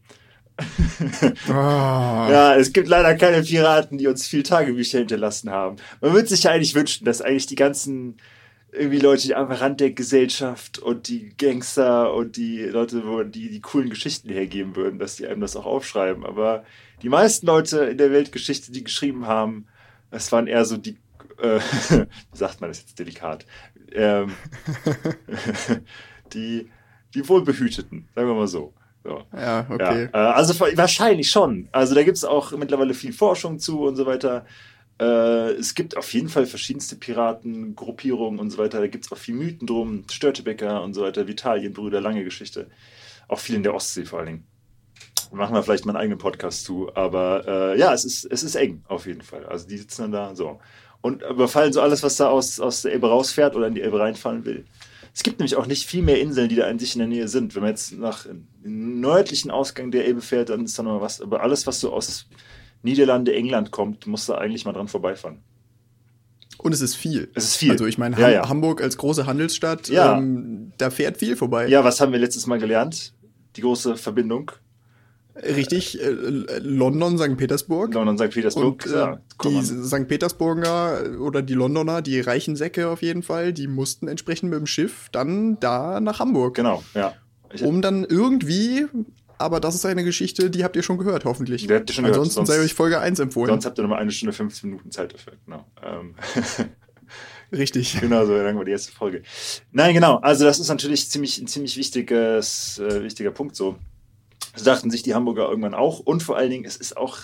Oh. 0.59 1.51
Ja, 1.51 2.55
es 2.55 2.73
gibt 2.73 2.87
leider 2.87 3.15
keine 3.15 3.41
Piraten, 3.43 3.97
die 3.97 4.07
uns 4.07 4.27
viel 4.27 4.43
Tagebücher 4.43 4.99
hinterlassen 4.99 5.49
haben. 5.49 5.77
Man 6.01 6.13
würde 6.13 6.27
sich 6.27 6.43
ja 6.43 6.51
eigentlich 6.51 6.75
wünschen, 6.75 7.05
dass 7.05 7.21
eigentlich 7.21 7.47
die 7.47 7.55
ganzen 7.55 8.17
irgendwie 8.71 8.99
Leute, 8.99 9.27
die 9.27 9.35
am 9.35 9.51
Rand 9.51 9.81
der 9.81 9.91
Gesellschaft 9.91 10.79
und 10.79 11.09
die 11.09 11.33
Gangster 11.37 12.13
und 12.13 12.37
die 12.37 12.61
Leute, 12.63 13.05
wo 13.05 13.23
die 13.23 13.49
die 13.49 13.59
coolen 13.59 13.89
Geschichten 13.89 14.29
hergeben 14.29 14.75
würden, 14.75 14.97
dass 14.97 15.17
die 15.17 15.27
einem 15.27 15.41
das 15.41 15.55
auch 15.55 15.65
aufschreiben. 15.65 16.25
Aber 16.25 16.63
die 17.01 17.09
meisten 17.09 17.45
Leute 17.47 17.79
in 17.85 17.97
der 17.97 18.11
Weltgeschichte, 18.11 18.71
die 18.71 18.83
geschrieben 18.83 19.27
haben, 19.27 19.67
das 20.09 20.31
waren 20.31 20.47
eher 20.47 20.63
so 20.65 20.77
die, 20.77 20.97
äh, 21.41 21.59
wie 21.89 22.37
sagt 22.37 22.61
man 22.61 22.69
das 22.69 22.79
jetzt 22.79 22.97
delikat, 22.97 23.45
ähm, 23.93 24.31
die, 26.33 26.69
die 27.13 27.27
Wohlbehüteten, 27.27 28.07
sagen 28.15 28.27
wir 28.27 28.35
mal 28.35 28.47
so. 28.47 28.73
So. 29.03 29.23
Ja, 29.35 29.65
okay. 29.69 30.09
Ja, 30.13 30.31
äh, 30.31 30.33
also 30.33 30.59
wahrscheinlich 30.59 31.29
schon. 31.29 31.67
Also 31.71 31.95
da 31.95 32.03
gibt 32.03 32.17
es 32.17 32.23
auch 32.25 32.51
mittlerweile 32.51 32.93
viel 32.93 33.13
Forschung 33.13 33.59
zu 33.59 33.81
und 33.81 33.95
so 33.95 34.05
weiter. 34.05 34.45
Äh, 34.99 35.53
es 35.53 35.73
gibt 35.73 35.97
auf 35.97 36.13
jeden 36.13 36.29
Fall 36.29 36.45
verschiedenste 36.45 36.95
Piratengruppierungen 36.95 38.39
und 38.39 38.51
so 38.51 38.59
weiter. 38.59 38.79
Da 38.79 38.87
gibt 38.87 39.05
es 39.05 39.11
auch 39.11 39.17
viel 39.17 39.33
Mythen 39.33 39.65
drum. 39.65 40.03
Störtebecker 40.11 40.83
und 40.83 40.93
so 40.93 41.01
weiter, 41.01 41.27
Vitalienbrüder, 41.27 41.99
lange 41.99 42.23
Geschichte. 42.23 42.67
Auch 43.27 43.39
viel 43.39 43.55
in 43.55 43.63
der 43.63 43.73
Ostsee 43.73 44.05
vor 44.05 44.19
allen 44.19 44.27
Dingen. 44.27 44.47
Machen 45.31 45.55
wir 45.55 45.63
vielleicht 45.63 45.85
mal 45.85 45.93
einen 45.93 46.01
eigenen 46.01 46.19
Podcast 46.19 46.65
zu. 46.65 46.93
Aber 46.93 47.47
äh, 47.47 47.79
ja, 47.79 47.93
es 47.93 48.05
ist, 48.05 48.25
es 48.25 48.43
ist 48.43 48.55
eng 48.55 48.83
auf 48.87 49.07
jeden 49.07 49.21
Fall. 49.21 49.45
Also 49.45 49.67
die 49.67 49.77
sitzen 49.77 50.03
dann 50.03 50.11
da 50.11 50.35
so. 50.35 50.59
Und 50.99 51.23
überfallen 51.23 51.73
so 51.73 51.81
alles, 51.81 52.03
was 52.03 52.17
da 52.17 52.29
aus, 52.29 52.59
aus 52.59 52.83
der 52.83 52.93
Elbe 52.93 53.09
rausfährt 53.09 53.55
oder 53.55 53.65
in 53.65 53.73
die 53.73 53.81
Elbe 53.81 53.99
reinfallen 53.99 54.45
will. 54.45 54.65
Es 55.15 55.23
gibt 55.23 55.39
nämlich 55.39 55.55
auch 55.55 55.65
nicht 55.65 55.87
viel 55.87 56.03
mehr 56.03 56.21
Inseln, 56.21 56.47
die 56.47 56.55
da 56.55 56.67
an 56.67 56.77
sich 56.77 56.95
in 56.95 56.99
der 56.99 57.07
Nähe 57.07 57.27
sind. 57.27 57.55
Wenn 57.55 57.63
man 57.63 57.71
jetzt 57.71 57.91
nach 57.93 58.27
nördlichen 58.63 59.51
Ausgang 59.51 59.91
der 59.91 60.05
Elbe 60.05 60.21
fährt, 60.21 60.49
dann 60.49 60.65
ist 60.65 60.77
da 60.77 60.83
noch 60.83 61.01
was. 61.01 61.21
Aber 61.21 61.41
alles, 61.41 61.65
was 61.67 61.79
so 61.79 61.91
aus 61.93 62.27
Niederlande, 62.83 63.33
England 63.33 63.71
kommt, 63.71 64.07
muss 64.07 64.25
da 64.25 64.35
eigentlich 64.35 64.65
mal 64.65 64.73
dran 64.73 64.87
vorbeifahren. 64.87 65.39
Und 66.57 66.73
es 66.73 66.81
ist 66.81 66.95
viel. 66.95 67.29
Es 67.33 67.43
ist 67.45 67.55
viel. 67.57 67.71
Also 67.71 67.85
ich 67.85 67.97
meine, 67.97 68.19
Ja, 68.19 68.29
ja. 68.29 68.49
Hamburg 68.49 68.81
als 68.81 68.97
große 68.97 69.25
Handelsstadt, 69.25 69.87
Ja. 69.89 70.17
ähm, 70.17 70.71
da 70.77 70.89
fährt 70.91 71.17
viel 71.17 71.35
vorbei. 71.35 71.67
Ja, 71.67 71.83
was 71.83 71.99
haben 72.01 72.11
wir 72.11 72.19
letztes 72.19 72.45
Mal 72.45 72.59
gelernt? 72.59 73.13
Die 73.55 73.61
große 73.61 73.97
Verbindung. 73.97 74.51
Richtig, 75.35 75.99
äh, 76.01 76.09
London, 76.59 77.17
St. 77.17 77.37
Petersburg. 77.37 77.93
London, 77.93 78.17
St. 78.17 78.31
Petersburg. 78.33 78.85
Und 78.85 78.91
äh, 78.93 78.95
ja, 78.97 79.19
komm 79.37 79.53
die 79.53 79.57
an. 79.59 79.83
St. 79.85 80.07
Petersburger 80.07 81.19
oder 81.19 81.41
die 81.41 81.53
Londoner, 81.53 82.01
die 82.01 82.19
reichen 82.19 82.55
Säcke 82.55 82.89
auf 82.89 83.01
jeden 83.01 83.23
Fall, 83.23 83.53
die 83.53 83.67
mussten 83.67 84.07
entsprechend 84.09 84.49
mit 84.49 84.59
dem 84.59 84.67
Schiff 84.67 85.07
dann 85.11 85.57
da 85.61 85.99
nach 86.01 86.19
Hamburg. 86.19 86.55
Genau, 86.55 86.83
ja. 86.93 87.13
Um 87.61 87.81
dann 87.81 88.03
irgendwie, 88.05 88.85
aber 89.37 89.59
das 89.59 89.75
ist 89.75 89.85
eine 89.85 90.03
Geschichte, 90.03 90.49
die 90.49 90.63
habt 90.63 90.75
ihr 90.75 90.83
schon 90.83 90.97
gehört, 90.97 91.25
hoffentlich. 91.25 91.67
Die 91.67 91.73
habt 91.73 91.89
ihr 91.89 91.93
schon 91.93 92.03
gehört, 92.03 92.17
Ansonsten 92.19 92.45
sonst- 92.45 92.49
sei 92.49 92.63
euch 92.63 92.73
Folge 92.73 92.99
1 92.99 93.19
empfohlen. 93.19 93.49
sonst 93.49 93.65
habt 93.65 93.77
ihr 93.79 93.83
nochmal 93.83 93.99
eine 93.99 94.11
Stunde 94.11 94.33
15 94.33 94.69
Minuten 94.69 94.91
Zeit 94.91 95.13
dafür. 95.13 95.33
Genau. 95.45 95.65
Ähm, 95.83 96.15
Richtig. 97.51 97.97
genau 97.99 98.25
so 98.25 98.35
lang 98.35 98.57
war 98.57 98.65
die 98.65 98.71
erste 98.71 98.91
Folge. 98.91 99.23
Nein, 99.71 99.93
genau. 99.93 100.17
Also 100.17 100.45
das 100.45 100.59
ist 100.59 100.69
natürlich 100.69 101.09
ziemlich, 101.09 101.37
ein 101.39 101.47
ziemlich 101.47 101.77
wichtiges, 101.77 102.79
äh, 102.79 103.03
wichtiger 103.03 103.31
Punkt 103.31 103.55
so. 103.55 103.77
Das 104.53 104.63
dachten 104.63 104.89
sich 104.91 105.03
die 105.03 105.13
Hamburger 105.13 105.49
irgendwann 105.49 105.73
auch. 105.73 105.99
Und 105.99 106.23
vor 106.23 106.37
allen 106.37 106.49
Dingen, 106.49 106.65
es 106.65 106.77
ist 106.77 106.97
auch 106.97 107.19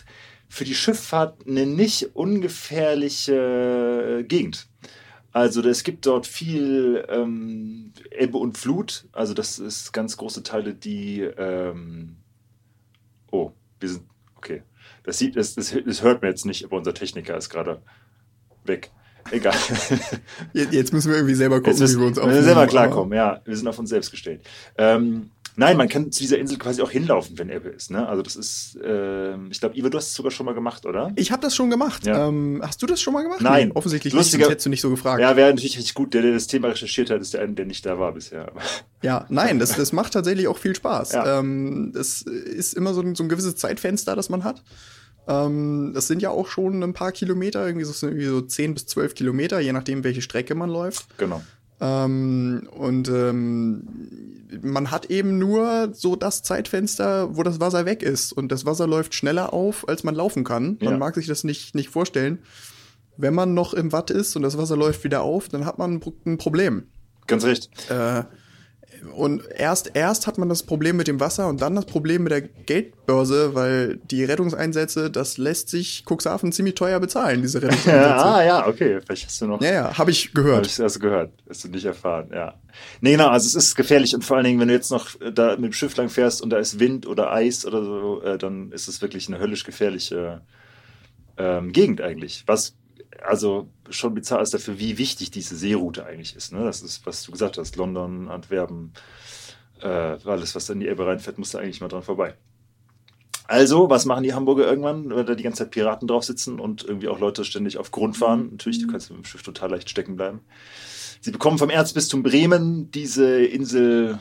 für 0.49 0.65
die 0.65 0.75
Schifffahrt 0.75 1.45
eine 1.47 1.65
nicht 1.65 2.15
ungefährliche 2.15 4.19
äh, 4.19 4.23
Gegend. 4.23 4.67
Also 5.31 5.61
es 5.61 5.83
gibt 5.83 6.05
dort 6.05 6.25
viel 6.25 7.05
ähm, 7.09 7.93
Ebbe 8.11 8.37
und 8.37 8.57
Flut. 8.57 9.07
Also 9.11 9.33
das 9.33 9.59
ist 9.59 9.93
ganz 9.93 10.17
große 10.17 10.43
Teile, 10.43 10.73
die... 10.73 11.21
Ähm, 11.21 12.17
oh, 13.31 13.51
wir 13.79 13.89
sind... 13.89 14.03
Okay. 14.35 14.63
Das, 15.03 15.17
sieht, 15.19 15.35
das, 15.35 15.55
das, 15.55 15.75
das 15.85 16.01
hört 16.01 16.21
man 16.21 16.31
jetzt 16.31 16.45
nicht, 16.45 16.65
aber 16.65 16.77
unser 16.77 16.93
Techniker 16.93 17.37
ist 17.37 17.49
gerade 17.49 17.81
weg. 18.63 18.91
Egal. 19.31 19.55
Jetzt 20.53 20.93
müssen 20.93 21.09
wir 21.09 21.17
irgendwie 21.17 21.35
selber 21.35 21.57
gucken, 21.57 21.71
Jetzt 21.71 21.81
müssen 21.81 21.97
wie 21.97 22.01
wir 22.01 22.07
uns 22.07 22.17
wir 22.17 22.23
aufnehmen. 22.23 22.43
selber 22.43 22.67
klarkommen, 22.67 23.17
ja. 23.17 23.41
Wir 23.45 23.55
sind 23.57 23.67
auf 23.67 23.77
uns 23.79 23.89
selbst 23.89 24.11
gestellt. 24.11 24.41
Ähm, 24.77 25.31
nein, 25.57 25.75
man 25.75 25.89
kann 25.89 26.11
zu 26.11 26.19
dieser 26.21 26.37
Insel 26.37 26.57
quasi 26.57 26.81
auch 26.81 26.89
hinlaufen, 26.89 27.37
wenn 27.37 27.49
Ebbe 27.49 27.67
ist. 27.69 27.91
Ne? 27.91 28.07
Also 28.07 28.21
das 28.21 28.37
ist, 28.37 28.77
ähm, 28.81 29.49
ich 29.51 29.59
glaube, 29.59 29.77
Ivo, 29.77 29.89
du 29.89 29.97
hast 29.97 30.07
es 30.07 30.13
sogar 30.13 30.31
schon 30.31 30.45
mal 30.45 30.53
gemacht, 30.53 30.85
oder? 30.85 31.11
Ich 31.17 31.31
habe 31.33 31.41
das 31.41 31.53
schon 31.55 31.69
gemacht. 31.69 32.05
Ja. 32.07 32.27
Ähm, 32.29 32.61
hast 32.63 32.81
du 32.81 32.85
das 32.85 33.01
schon 33.01 33.13
mal 33.13 33.23
gemacht? 33.23 33.41
Nein. 33.41 33.67
Nee, 33.67 33.73
offensichtlich 33.75 34.13
Lustiger- 34.13 34.37
nicht, 34.37 34.43
sonst 34.45 34.51
hättest 34.51 34.65
du 34.67 34.69
nicht 34.69 34.81
so 34.81 34.89
gefragt. 34.89 35.19
Ja, 35.19 35.35
wäre 35.35 35.49
natürlich 35.49 35.75
richtig 35.77 35.93
gut. 35.95 36.13
Der, 36.13 36.21
der 36.21 36.31
das 36.33 36.47
Thema 36.47 36.69
recherchiert 36.69 37.09
hat, 37.09 37.19
ist 37.19 37.33
der 37.33 37.41
eine, 37.41 37.53
der 37.53 37.65
nicht 37.65 37.85
da 37.85 37.99
war 37.99 38.13
bisher. 38.13 38.51
Ja, 39.03 39.27
nein, 39.29 39.59
das, 39.59 39.75
das 39.75 39.93
macht 39.93 40.13
tatsächlich 40.13 40.47
auch 40.47 40.57
viel 40.57 40.75
Spaß. 40.75 41.11
Ja. 41.11 41.39
Ähm, 41.39 41.91
das 41.93 42.23
ist 42.23 42.73
immer 42.73 42.95
so 42.95 43.01
ein, 43.01 43.13
so 43.13 43.21
ein 43.23 43.29
gewisses 43.29 43.55
Zeitfenster, 43.55 44.15
das 44.15 44.29
man 44.29 44.43
hat. 44.43 44.63
Ähm, 45.27 45.91
das 45.93 46.07
sind 46.07 46.21
ja 46.21 46.29
auch 46.31 46.47
schon 46.47 46.81
ein 46.81 46.93
paar 46.93 47.11
Kilometer, 47.11 47.65
irgendwie 47.65 47.85
so, 47.85 48.07
irgendwie 48.07 48.25
so 48.25 48.41
10 48.41 48.73
bis 48.73 48.85
12 48.87 49.13
Kilometer, 49.13 49.59
je 49.59 49.71
nachdem, 49.73 50.03
welche 50.03 50.21
Strecke 50.21 50.55
man 50.55 50.69
läuft. 50.69 51.05
genau. 51.17 51.43
Ähm, 51.79 52.67
und 52.71 53.07
ähm, 53.09 53.83
man 54.61 54.89
hat 54.91 55.07
eben 55.11 55.37
nur 55.37 55.89
so 55.93 56.15
das 56.15 56.41
Zeitfenster, 56.41 57.35
wo 57.35 57.43
das 57.43 57.59
Wasser 57.59 57.85
weg 57.85 58.01
ist. 58.01 58.31
Und 58.33 58.51
das 58.51 58.65
Wasser 58.65 58.87
läuft 58.87 59.13
schneller 59.13 59.53
auf, 59.53 59.87
als 59.87 60.03
man 60.03 60.15
laufen 60.15 60.43
kann. 60.43 60.77
Man 60.81 60.93
Ja. 60.93 60.97
mag 60.97 61.15
sich 61.15 61.27
das 61.27 61.43
nicht, 61.43 61.75
nicht 61.75 61.89
vorstellen. 61.89 62.39
Wenn 63.17 63.33
man 63.33 63.53
noch 63.53 63.73
im 63.73 63.91
Watt 63.91 64.09
ist 64.11 64.35
und 64.35 64.41
das 64.43 64.57
Wasser 64.57 64.77
läuft 64.77 65.03
wieder 65.03 65.21
auf, 65.21 65.49
dann 65.49 65.65
hat 65.65 65.77
man 65.77 65.93
ein 65.93 65.99
Pro- 65.99 66.13
ein 66.25 66.37
Problem. 66.37 66.83
Ganz 67.27 67.43
recht. 67.43 67.69
Äh, 67.89 68.23
und 69.15 69.43
erst, 69.55 69.91
erst 69.93 70.27
hat 70.27 70.37
man 70.37 70.49
das 70.49 70.63
Problem 70.63 70.97
mit 70.97 71.07
dem 71.07 71.19
Wasser 71.19 71.47
und 71.47 71.61
dann 71.61 71.75
das 71.75 71.85
Problem 71.85 72.23
mit 72.23 72.31
der 72.31 72.41
Geldbörse, 72.41 73.55
weil 73.55 73.97
die 74.11 74.23
Rettungseinsätze, 74.23 75.09
das 75.09 75.37
lässt 75.37 75.69
sich 75.69 76.03
Cuxhaven 76.05 76.51
ziemlich 76.51 76.75
teuer 76.75 76.99
bezahlen, 76.99 77.41
diese 77.41 77.61
Rettungseinsätze. 77.61 77.97
Ja, 77.97 78.35
ah, 78.35 78.43
ja, 78.43 78.67
okay. 78.67 78.99
Vielleicht 79.05 79.25
hast 79.25 79.41
du 79.41 79.47
noch. 79.47 79.61
ja, 79.61 79.73
ja, 79.73 79.97
habe 79.97 80.11
ich 80.11 80.27
Habe 80.27 80.43
gehört. 80.43 80.67
ich 80.67 80.81
also 80.81 80.99
gehört. 80.99 81.31
Hast 81.49 81.63
du 81.63 81.69
nicht 81.69 81.85
erfahren, 81.85 82.29
ja. 82.33 82.55
Nee, 83.01 83.11
genau, 83.11 83.29
also 83.29 83.45
es 83.47 83.55
ist 83.55 83.75
gefährlich 83.75 84.13
und 84.13 84.23
vor 84.23 84.37
allen 84.37 84.45
Dingen, 84.45 84.59
wenn 84.59 84.67
du 84.67 84.73
jetzt 84.73 84.91
noch 84.91 85.09
da 85.33 85.51
mit 85.55 85.65
dem 85.65 85.73
Schiff 85.73 85.95
lang 85.97 86.09
fährst 86.09 86.41
und 86.41 86.49
da 86.49 86.57
ist 86.57 86.79
Wind 86.79 87.07
oder 87.07 87.31
Eis 87.31 87.65
oder 87.65 87.83
so, 87.83 88.21
äh, 88.21 88.37
dann 88.37 88.71
ist 88.71 88.87
es 88.87 89.01
wirklich 89.01 89.27
eine 89.27 89.39
höllisch 89.39 89.63
gefährliche 89.63 90.41
ähm, 91.37 91.71
Gegend 91.71 92.01
eigentlich. 92.01 92.43
Was 92.45 92.75
also 93.23 93.69
schon 93.89 94.13
bizarr 94.13 94.41
ist 94.41 94.53
dafür, 94.53 94.79
wie 94.79 94.97
wichtig 94.97 95.31
diese 95.31 95.55
Seeroute 95.55 96.05
eigentlich 96.05 96.35
ist. 96.35 96.53
Ne? 96.53 96.63
Das 96.63 96.81
ist, 96.81 97.05
was 97.05 97.23
du 97.23 97.31
gesagt 97.31 97.57
hast, 97.57 97.75
London, 97.75 98.29
Antwerpen, 98.29 98.93
äh, 99.81 99.87
alles, 99.87 100.55
was 100.55 100.65
da 100.65 100.73
in 100.73 100.79
die 100.79 100.87
Elbe 100.87 101.05
reinfährt, 101.05 101.37
muss 101.37 101.51
da 101.51 101.59
eigentlich 101.59 101.81
mal 101.81 101.87
dran 101.87 102.03
vorbei. 102.03 102.35
Also, 103.49 103.89
was 103.89 104.05
machen 104.05 104.23
die 104.23 104.33
Hamburger 104.33 104.67
irgendwann, 104.67 105.09
wenn 105.09 105.25
da 105.25 105.33
die 105.33 105.43
ganze 105.43 105.63
Zeit 105.63 105.71
Piraten 105.71 106.07
drauf 106.07 106.25
sitzen 106.25 106.59
und 106.59 106.83
irgendwie 106.83 107.07
auch 107.07 107.19
Leute 107.19 107.45
ständig 107.45 107.77
auf 107.77 107.91
Grund 107.91 108.17
fahren? 108.17 108.49
Natürlich, 108.51 108.79
du 108.79 108.87
kannst 108.87 109.09
mit 109.09 109.19
dem 109.19 109.25
Schiff 109.25 109.41
total 109.41 109.71
leicht 109.71 109.89
stecken 109.89 110.17
bleiben. 110.17 110.41
Sie 111.21 111.31
bekommen 111.31 111.57
vom 111.57 111.69
Erzbistum 111.69 112.23
Bremen 112.23 112.91
diese 112.91 113.41
Insel 113.45 114.19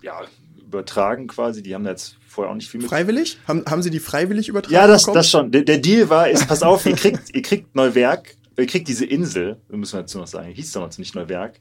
ja, 0.00 0.22
übertragen 0.56 1.26
quasi. 1.26 1.62
Die 1.62 1.74
haben 1.74 1.84
da 1.84 1.90
jetzt 1.90 2.16
vorher 2.32 2.50
auch 2.50 2.56
nicht 2.56 2.68
viel 2.70 2.80
mit. 2.80 2.88
Freiwillig? 2.88 3.38
Haben, 3.46 3.64
haben 3.66 3.82
sie 3.82 3.90
die 3.90 4.00
freiwillig 4.00 4.48
übertragen 4.48 4.74
Ja, 4.74 4.86
das, 4.86 5.02
bekommen? 5.02 5.14
das 5.16 5.30
schon. 5.30 5.52
Der, 5.52 5.62
der 5.62 5.78
Deal 5.78 6.08
war, 6.08 6.28
ist, 6.28 6.48
pass 6.48 6.62
auf, 6.62 6.84
ihr 6.86 6.96
kriegt, 6.96 7.34
ihr 7.34 7.42
kriegt 7.42 7.74
Neuwerk, 7.74 8.36
ihr 8.58 8.66
kriegt 8.66 8.88
diese 8.88 9.04
Insel, 9.04 9.58
müssen 9.68 9.94
wir 9.94 10.00
dazu 10.00 10.18
noch 10.18 10.26
sagen, 10.26 10.50
hieß 10.52 10.72
damals 10.72 10.98
nicht 10.98 11.14
Neuwerk, 11.14 11.60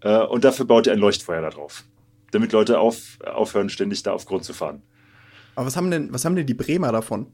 äh, 0.00 0.18
und 0.18 0.44
dafür 0.44 0.66
baut 0.66 0.86
ihr 0.86 0.92
ein 0.92 0.98
Leuchtfeuer 0.98 1.40
da 1.40 1.50
drauf. 1.50 1.84
Damit 2.32 2.52
Leute 2.52 2.78
auf, 2.80 3.18
aufhören, 3.24 3.68
ständig 3.68 4.02
da 4.02 4.12
auf 4.12 4.26
Grund 4.26 4.44
zu 4.44 4.52
fahren. 4.52 4.82
Aber 5.54 5.66
was 5.66 5.76
haben 5.76 5.90
denn, 5.90 6.12
was 6.12 6.24
haben 6.24 6.34
denn 6.34 6.46
die 6.46 6.54
Bremer 6.54 6.90
davon? 6.92 7.26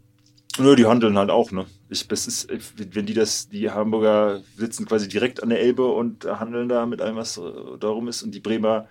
Nö, 0.59 0.75
die 0.75 0.87
handeln 0.87 1.17
halt 1.17 1.31
auch, 1.31 1.53
ne? 1.53 1.67
Ich, 1.89 2.09
das 2.09 2.27
ist, 2.27 2.49
wenn 2.77 3.07
die 3.07 3.15
das, 3.15 3.49
die 3.49 3.71
Hamburger 3.71 4.41
sitzen 4.57 4.87
quasi 4.87 5.07
direkt 5.09 5.41
an 5.41 5.51
der 5.51 5.61
Elbe 5.61 5.87
und 5.87 6.25
handeln 6.25 6.69
da 6.69 6.85
mit 6.85 7.01
allem, 7.01 7.15
was 7.15 7.41
darum 7.79 8.09
ist. 8.09 8.25
Und 8.25 8.35
die 8.35 8.41
Bremer 8.41 8.89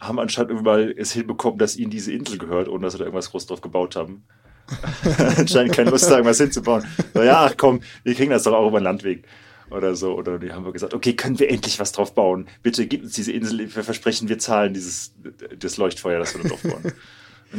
haben 0.00 0.18
anscheinend 0.18 0.52
überall 0.60 0.94
es 0.96 1.12
hinbekommen, 1.12 1.58
dass 1.58 1.76
ihnen 1.76 1.90
diese 1.90 2.12
Insel 2.12 2.38
gehört, 2.38 2.68
ohne 2.68 2.82
dass 2.84 2.92
sie 2.92 2.98
da 2.98 3.04
irgendwas 3.04 3.30
groß 3.30 3.46
drauf 3.46 3.60
gebaut 3.60 3.96
haben. 3.96 4.24
anscheinend 5.36 5.74
keine 5.74 5.90
Lust, 5.90 6.06
da 6.06 6.12
irgendwas 6.12 6.38
hinzubauen. 6.38 6.84
So, 7.14 7.22
ja, 7.22 7.46
ach 7.46 7.54
komm, 7.56 7.80
wir 8.02 8.14
kriegen 8.14 8.30
das 8.30 8.42
doch 8.42 8.52
auch 8.52 8.68
über 8.68 8.80
den 8.80 8.84
Landweg. 8.84 9.24
Oder 9.70 9.96
so. 9.96 10.14
Oder 10.14 10.38
die 10.38 10.52
haben 10.52 10.64
wir 10.64 10.72
gesagt, 10.72 10.94
okay, 10.94 11.14
können 11.14 11.38
wir 11.38 11.50
endlich 11.50 11.78
was 11.80 11.92
drauf 11.92 12.14
bauen? 12.14 12.46
Bitte 12.62 12.86
gib 12.86 13.02
uns 13.04 13.12
diese 13.14 13.32
Insel, 13.32 13.58
wir 13.74 13.84
versprechen, 13.84 14.28
wir 14.28 14.38
zahlen 14.38 14.74
dieses 14.74 15.14
das 15.58 15.76
Leuchtfeuer, 15.76 16.18
das 16.18 16.34
wir 16.36 16.42
da 16.42 16.48
drauf 16.50 16.62
bauen. 16.62 16.92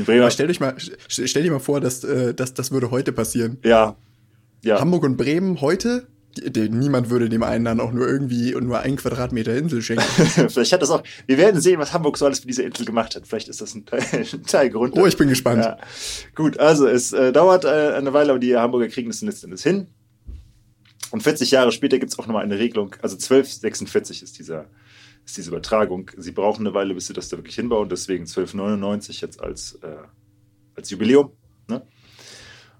Aber 0.07 0.31
stell, 0.31 0.47
dich 0.47 0.59
mal, 0.59 0.73
st- 0.75 1.27
stell 1.27 1.43
dir 1.43 1.51
mal 1.51 1.59
vor, 1.59 1.79
dass, 1.81 2.03
äh, 2.03 2.33
dass 2.33 2.53
das 2.53 2.71
würde 2.71 2.91
heute 2.91 3.11
passieren. 3.13 3.57
ja, 3.63 3.95
ja. 4.63 4.79
Hamburg 4.81 5.03
und 5.03 5.17
Bremen 5.17 5.61
heute, 5.61 6.07
niemand 6.69 7.09
würde 7.09 7.29
dem 7.29 7.43
einen 7.43 7.65
dann 7.65 7.79
auch 7.79 7.91
nur 7.91 8.07
irgendwie 8.07 8.51
nur 8.51 8.79
ein 8.79 8.95
Quadratmeter 8.95 9.55
Insel 9.55 9.81
schenken. 9.81 10.03
Vielleicht 10.49 10.73
hat 10.73 10.81
das 10.81 10.89
auch. 10.89 11.03
Wir 11.25 11.37
werden 11.37 11.61
sehen, 11.61 11.79
was 11.79 11.93
Hamburg 11.93 12.17
so 12.17 12.25
alles 12.25 12.39
für 12.39 12.47
diese 12.47 12.63
Insel 12.63 12.85
gemacht 12.85 13.15
hat. 13.15 13.27
Vielleicht 13.27 13.49
ist 13.49 13.61
das 13.61 13.75
ein 13.75 13.85
Teil, 13.85 14.03
ein. 14.53 14.91
Oh, 14.93 15.05
ich 15.05 15.17
bin 15.17 15.29
gespannt. 15.29 15.63
Ja. 15.63 15.77
Gut, 16.35 16.59
also 16.59 16.87
es 16.87 17.13
äh, 17.13 17.31
dauert 17.31 17.65
äh, 17.65 17.93
eine 17.95 18.13
Weile, 18.13 18.31
aber 18.31 18.39
die 18.39 18.55
Hamburger 18.55 18.87
kriegen 18.87 19.09
das 19.09 19.21
letzten 19.21 19.47
Endes 19.47 19.63
hin. 19.63 19.87
Und 21.11 21.23
40 21.23 21.51
Jahre 21.51 21.71
später 21.71 21.99
gibt 21.99 22.11
es 22.11 22.19
auch 22.19 22.27
nochmal 22.27 22.43
eine 22.43 22.59
Regelung. 22.59 22.95
Also 23.01 23.15
1246 23.15 24.23
ist, 24.23 24.39
dieser, 24.39 24.65
ist 25.25 25.37
diese 25.37 25.49
Übertragung. 25.49 26.11
Sie 26.17 26.31
brauchen 26.31 26.65
eine 26.65 26.73
Weile, 26.73 26.93
bis 26.93 27.07
sie 27.07 27.13
das 27.13 27.29
da 27.29 27.37
wirklich 27.37 27.55
hinbauen. 27.55 27.87
Deswegen 27.89 28.23
1299 28.25 29.21
jetzt 29.21 29.41
als, 29.41 29.79
äh, 29.83 29.95
als 30.75 30.89
Jubiläum. 30.89 31.31
Ne? 31.67 31.81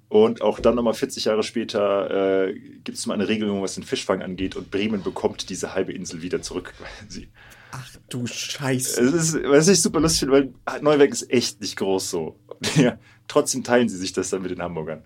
Und 0.09 0.41
auch 0.41 0.59
dann 0.59 0.75
nochmal 0.75 0.93
40 0.93 1.25
Jahre 1.25 1.43
später 1.43 2.47
äh, 2.47 2.53
gibt 2.53 2.97
es 2.97 3.05
mal 3.05 3.13
eine 3.13 3.27
Regelung, 3.27 3.61
was 3.61 3.75
den 3.75 3.83
Fischfang 3.83 4.21
angeht. 4.21 4.55
Und 4.55 4.71
Bremen 4.71 5.03
bekommt 5.03 5.49
diese 5.49 5.73
halbe 5.73 5.91
Insel 5.91 6.21
wieder 6.21 6.41
zurück. 6.41 6.73
Sie, 7.09 7.27
Ach 7.71 7.87
du 8.09 8.25
Scheiße. 8.25 9.01
es 9.01 9.13
ist, 9.13 9.43
was 9.43 9.67
ich 9.67 9.81
super 9.81 9.99
lustig 9.99 10.21
finde, 10.21 10.53
weil 10.65 10.81
Neuwerk 10.81 11.11
ist 11.11 11.29
echt 11.29 11.59
nicht 11.61 11.75
groß 11.77 12.09
so. 12.09 12.39
Ja, 12.75 12.97
trotzdem 13.27 13.63
teilen 13.63 13.89
sie 13.89 13.97
sich 13.97 14.13
das 14.13 14.29
dann 14.29 14.41
mit 14.41 14.51
den 14.51 14.61
Hamburgern. 14.61 15.03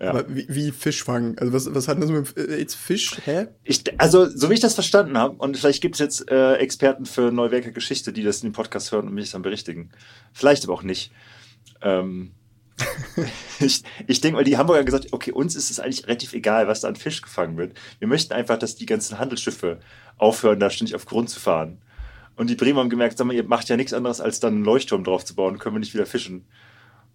Ja. 0.00 0.10
Aber 0.10 0.34
wie, 0.34 0.46
wie 0.48 0.72
Fischfang? 0.72 1.38
Also 1.38 1.52
was, 1.52 1.74
was 1.74 1.88
hat 1.88 2.02
das 2.02 2.10
mit 2.10 2.36
äh, 2.36 2.58
jetzt 2.58 2.74
Fisch? 2.74 3.18
Hä? 3.24 3.46
Ich, 3.64 3.82
also, 3.98 4.28
so 4.28 4.50
wie 4.50 4.54
ich 4.54 4.60
das 4.60 4.74
verstanden 4.74 5.16
habe, 5.16 5.36
und 5.36 5.56
vielleicht 5.56 5.80
gibt 5.80 5.94
es 5.94 6.00
jetzt 6.00 6.30
äh, 6.30 6.54
Experten 6.54 7.06
für 7.06 7.32
Neuwerker 7.32 7.70
Geschichte, 7.70 8.12
die 8.12 8.22
das 8.22 8.42
in 8.42 8.48
den 8.48 8.52
Podcast 8.52 8.92
hören 8.92 9.06
und 9.06 9.14
mich 9.14 9.30
dann 9.30 9.42
berichtigen. 9.42 9.90
Vielleicht 10.32 10.64
aber 10.64 10.74
auch 10.74 10.82
nicht. 10.82 11.12
Ähm, 11.82 12.32
ich 13.60 13.82
ich 14.06 14.20
denke 14.20 14.36
mal, 14.36 14.44
die 14.44 14.56
Hamburger 14.56 14.80
haben 14.80 14.86
gesagt, 14.86 15.12
okay, 15.12 15.32
uns 15.32 15.56
ist 15.56 15.70
es 15.70 15.80
eigentlich 15.80 16.06
relativ 16.06 16.32
egal, 16.32 16.68
was 16.68 16.80
da 16.80 16.88
an 16.88 16.96
Fisch 16.96 17.22
gefangen 17.22 17.56
wird. 17.56 17.76
Wir 17.98 18.08
möchten 18.08 18.32
einfach, 18.32 18.58
dass 18.58 18.76
die 18.76 18.86
ganzen 18.86 19.18
Handelsschiffe 19.18 19.80
aufhören, 20.18 20.60
da 20.60 20.70
ständig 20.70 20.94
auf 20.94 21.06
Grund 21.06 21.30
zu 21.30 21.40
fahren. 21.40 21.78
Und 22.36 22.50
die 22.50 22.54
Bremer 22.54 22.80
haben 22.80 22.90
gemerkt, 22.90 23.16
sag 23.16 23.26
mal, 23.26 23.34
ihr 23.34 23.44
macht 23.44 23.68
ja 23.68 23.76
nichts 23.76 23.94
anderes, 23.94 24.20
als 24.20 24.40
dann 24.40 24.54
einen 24.54 24.64
Leuchtturm 24.64 25.04
drauf 25.04 25.24
zu 25.24 25.34
bauen, 25.34 25.58
können 25.58 25.74
wir 25.74 25.80
nicht 25.80 25.94
wieder 25.94 26.06
fischen. 26.06 26.44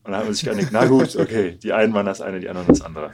Und 0.04 0.12
dann 0.12 0.16
haben 0.16 0.28
wir 0.28 0.34
sich 0.34 0.50
gedacht, 0.50 0.70
na 0.72 0.86
gut, 0.86 1.16
okay, 1.16 1.60
die 1.62 1.74
einen 1.74 1.94
waren 1.94 2.08
das 2.08 2.22
eine, 2.22 2.40
die 2.40 2.50
anderen 2.50 2.68
das 2.68 2.82
andere. 2.82 3.12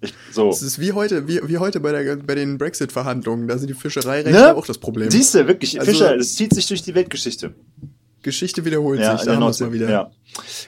Ich, 0.00 0.14
so. 0.30 0.50
Es 0.50 0.62
ist 0.62 0.78
wie 0.78 0.92
heute, 0.92 1.26
wie, 1.26 1.40
wie 1.42 1.58
heute 1.58 1.80
bei, 1.80 1.90
der, 1.90 2.16
bei 2.16 2.34
den 2.34 2.58
Brexit-Verhandlungen. 2.58 3.48
Da 3.48 3.58
sind 3.58 3.68
die 3.68 3.74
Fischereirechte 3.74 4.30
ne? 4.30 4.54
auch 4.54 4.66
das 4.66 4.78
Problem. 4.78 5.10
Siehst 5.10 5.34
du, 5.34 5.46
wirklich, 5.48 5.80
also, 5.80 5.90
Fischer, 5.90 6.16
das 6.16 6.34
zieht 6.34 6.54
sich 6.54 6.66
durch 6.66 6.82
die 6.82 6.94
Weltgeschichte. 6.94 7.54
Geschichte 8.28 8.64
wiederholt 8.64 9.00
ja, 9.00 9.16
sich, 9.16 9.26
da 9.26 9.34
haben 9.34 9.42
wir 9.42 9.48
es 9.48 9.60
mal 9.60 9.72
wieder. 9.72 9.90
Ja. 9.90 10.10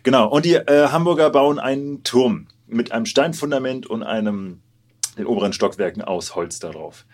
Genau, 0.02 0.28
und 0.28 0.44
die 0.44 0.54
äh, 0.54 0.88
Hamburger 0.88 1.30
bauen 1.30 1.58
einen 1.58 2.02
Turm 2.02 2.48
mit 2.66 2.92
einem 2.92 3.06
Steinfundament 3.06 3.86
und 3.86 4.02
einem, 4.02 4.60
den 5.16 5.26
oberen 5.26 5.52
Stockwerken 5.52 6.02
aus 6.02 6.34
Holz 6.34 6.58
darauf. 6.58 7.06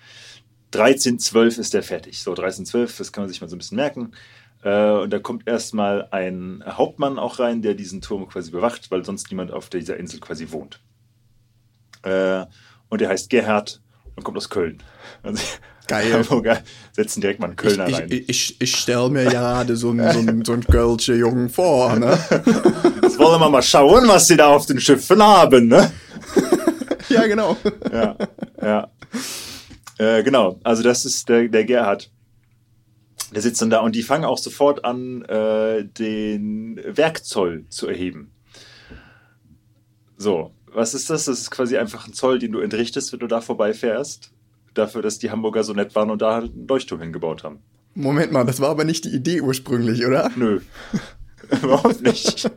1312 0.73 1.59
ist 1.59 1.75
der 1.75 1.83
fertig. 1.83 2.23
So, 2.23 2.31
1312, 2.31 2.97
das 2.99 3.13
kann 3.13 3.23
man 3.23 3.29
sich 3.29 3.41
mal 3.41 3.49
so 3.49 3.57
ein 3.57 3.59
bisschen 3.59 3.77
merken. 3.77 4.13
Äh, 4.63 4.91
und 4.91 5.13
da 5.13 5.19
kommt 5.19 5.47
erstmal 5.47 6.09
ein 6.11 6.63
Hauptmann 6.67 7.19
auch 7.19 7.39
rein, 7.39 7.63
der 7.63 7.75
diesen 7.75 8.01
Turm 8.01 8.29
quasi 8.29 8.51
bewacht, 8.51 8.91
weil 8.91 9.05
sonst 9.05 9.31
niemand 9.31 9.53
auf 9.53 9.69
dieser 9.69 9.97
Insel 9.97 10.21
quasi 10.21 10.51
wohnt. 10.51 10.81
Äh, 12.03 12.47
und 12.89 13.01
der 13.01 13.09
heißt 13.09 13.31
Gerhard 13.31 13.81
und 14.15 14.25
kommt 14.25 14.37
aus 14.37 14.51
Köln. 14.51 14.83
Also, 15.23 15.43
Geil. 15.87 16.13
Hamburger 16.31 16.63
setzen 16.93 17.21
direkt 17.21 17.41
mal 17.41 17.47
einen 17.47 17.57
Kölner 17.57 17.89
ich, 17.89 17.95
rein. 17.95 18.09
Ich, 18.11 18.29
ich, 18.29 18.61
ich 18.61 18.77
stelle 18.77 19.09
mir 19.11 19.25
gerade 19.25 19.77
so 19.77 19.91
einen, 19.91 20.13
so 20.13 20.19
einen, 20.19 20.45
so 20.45 20.53
einen 20.53 20.65
Kölsche 20.65 21.15
Jungen 21.15 21.49
vor, 21.49 21.97
ne? 21.97 22.19
Jetzt 23.03 23.19
wollen 23.19 23.41
wir 23.41 23.49
mal 23.49 23.63
schauen, 23.63 24.09
was 24.09 24.27
sie 24.27 24.37
da 24.37 24.49
auf 24.49 24.67
den 24.67 24.81
Schiffen 24.81 25.23
haben, 25.23 25.69
ne? 25.69 25.91
ja, 27.09 27.27
genau. 27.27 27.57
Ja, 27.93 28.17
ja. 28.61 28.91
Äh, 29.99 30.23
genau, 30.23 30.59
also 30.63 30.83
das 30.83 31.05
ist 31.05 31.29
der, 31.29 31.49
der 31.49 31.65
Gerhard. 31.65 32.11
Der 33.35 33.43
sitzt 33.43 33.61
dann 33.61 33.71
da 33.71 33.81
und 33.81 33.95
die 33.95 34.03
fangen 34.03 34.25
auch 34.25 34.39
sofort 34.39 34.85
an, 34.85 35.23
äh, 35.23 35.85
den 35.85 36.81
Werkzoll 36.85 37.65
zu 37.71 37.89
erheben. 37.89 38.31
So, 40.17 40.53
was 40.73 40.95
ist 40.95 41.11
das? 41.11 41.25
Das 41.25 41.41
ist 41.41 41.51
quasi 41.51 41.77
einfach 41.77 42.07
ein 42.07 42.13
Zoll, 42.13 42.39
den 42.39 42.53
du 42.53 42.61
entrichtest, 42.61 43.13
wenn 43.13 43.21
du 43.21 43.27
da 43.27 43.41
vorbeifährst. 43.41 44.33
Dafür, 44.77 45.03
dass 45.03 45.19
die 45.19 45.31
Hamburger 45.31 45.65
so 45.65 45.73
nett 45.73 45.95
waren 45.95 46.11
und 46.11 46.21
da 46.21 46.35
halt 46.35 46.53
einen 46.53 46.69
Leuchtturm 46.69 47.01
hingebaut 47.01 47.45
haben. 47.45 47.61
Moment 47.95 48.31
mal, 48.31 48.45
das 48.45 48.61
war 48.61 48.69
aber 48.69 48.85
nicht 48.85 49.07
die 49.07 49.15
Idee 49.15 49.41
ursprünglich, 49.41 50.05
oder? 50.05 50.31
Nö. 50.37 50.61
Überhaupt 51.63 52.03
nicht. 52.03 52.51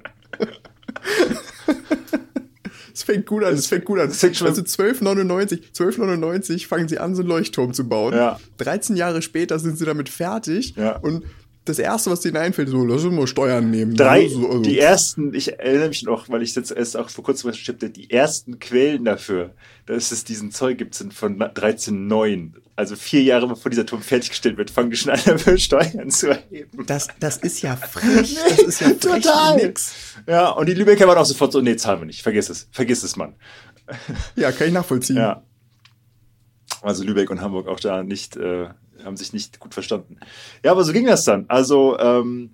Es 2.94 3.04
fängt 3.04 3.26
gut 3.26 3.46
an, 3.46 3.54
es 3.54 3.68
fängt 3.68 3.86
gut 3.86 4.00
an. 4.00 4.10
Also 4.10 4.28
1299, 4.28 5.68
1299 5.68 6.68
fangen 6.68 6.90
sie 6.90 7.00
an, 7.00 7.16
so 7.16 7.22
einen 7.22 7.30
Leuchtturm 7.30 7.74
zu 7.74 7.88
bauen. 7.88 8.14
Ja. 8.14 8.38
13 8.58 8.98
Jahre 8.98 9.22
später 9.22 9.58
sind 9.60 9.78
sie 9.78 9.86
damit 9.86 10.10
fertig. 10.10 10.76
Ja. 10.76 10.98
Und 10.98 11.24
das 11.70 11.80
erste, 11.80 12.12
was 12.12 12.22
denen 12.22 12.38
einfällt, 12.38 12.70
so, 12.70 12.84
lass 12.84 13.04
uns 13.04 13.16
mal 13.16 13.28
Steuern 13.28 13.70
nehmen. 13.70 13.96
Drei, 13.96 14.28
so, 14.28 14.48
also. 14.48 14.62
die 14.62 14.80
ersten, 14.80 15.34
ich 15.34 15.60
erinnere 15.60 15.90
mich 15.90 16.04
noch, 16.04 16.30
weil 16.30 16.42
ich 16.42 16.56
jetzt 16.56 16.72
erst 16.72 16.98
auch 16.98 17.10
vor 17.10 17.24
kurzem 17.24 17.50
recherchiert 17.50 17.96
die 17.96 18.10
ersten 18.10 18.60
Quellen 18.60 19.06
dafür, 19.06 19.54
dass 19.86 20.12
es 20.12 20.24
diesen 20.24 20.52
Zoll 20.52 20.76
gibt, 20.76 20.96
sind 20.96 21.14
von 21.14 21.42
1309. 21.42 22.56
Also 22.76 22.96
vier 22.96 23.24
Jahre 23.24 23.48
bevor 23.48 23.70
dieser 23.70 23.86
Turm 23.86 24.02
fertiggestellt 24.02 24.58
wird, 24.58 24.72
fangen 24.72 24.90
die 24.90 24.98
schon 24.98 25.12
an, 25.12 25.20
dafür 25.26 25.58
Steuern 25.58 26.10
zu 26.10 26.30
erheben. 26.30 26.86
Das, 26.86 27.08
das 27.20 27.38
ist 27.38 27.62
ja 27.62 27.76
frech. 27.76 28.36
Das 28.36 28.60
ist 28.60 28.82
ja 28.82 28.88
frech 29.00 29.24
Total. 29.24 29.56
nix. 29.56 29.94
Ja, 30.28 30.50
und 30.50 30.68
die 30.68 30.74
Lübecker 30.74 31.08
waren 31.08 31.18
auch 31.18 31.26
sofort 31.26 31.52
so, 31.52 31.62
nee, 31.62 31.76
zahlen 31.76 32.02
wir 32.02 32.06
nicht. 32.06 32.22
Vergiss 32.22 32.50
es. 32.50 32.68
Vergiss 32.72 33.04
es, 33.04 33.16
Mann. 33.16 33.36
Ja, 34.36 34.52
kann 34.52 34.68
ich 34.68 34.74
nachvollziehen. 34.74 35.18
Ja. 35.18 35.44
Also 36.82 37.04
Lübeck 37.04 37.30
und 37.30 37.42
Hamburg 37.42 37.68
auch 37.68 37.80
da 37.80 38.04
nicht, 38.04 38.38
äh, 38.38 38.70
haben 39.04 39.18
sich 39.18 39.34
nicht 39.34 39.60
gut 39.60 39.74
verstanden. 39.74 40.18
Ja, 40.64 40.72
aber 40.72 40.84
so 40.84 40.94
ging 40.94 41.06
das 41.06 41.24
dann. 41.24 41.46
Also 41.48 41.98
ähm, 42.00 42.52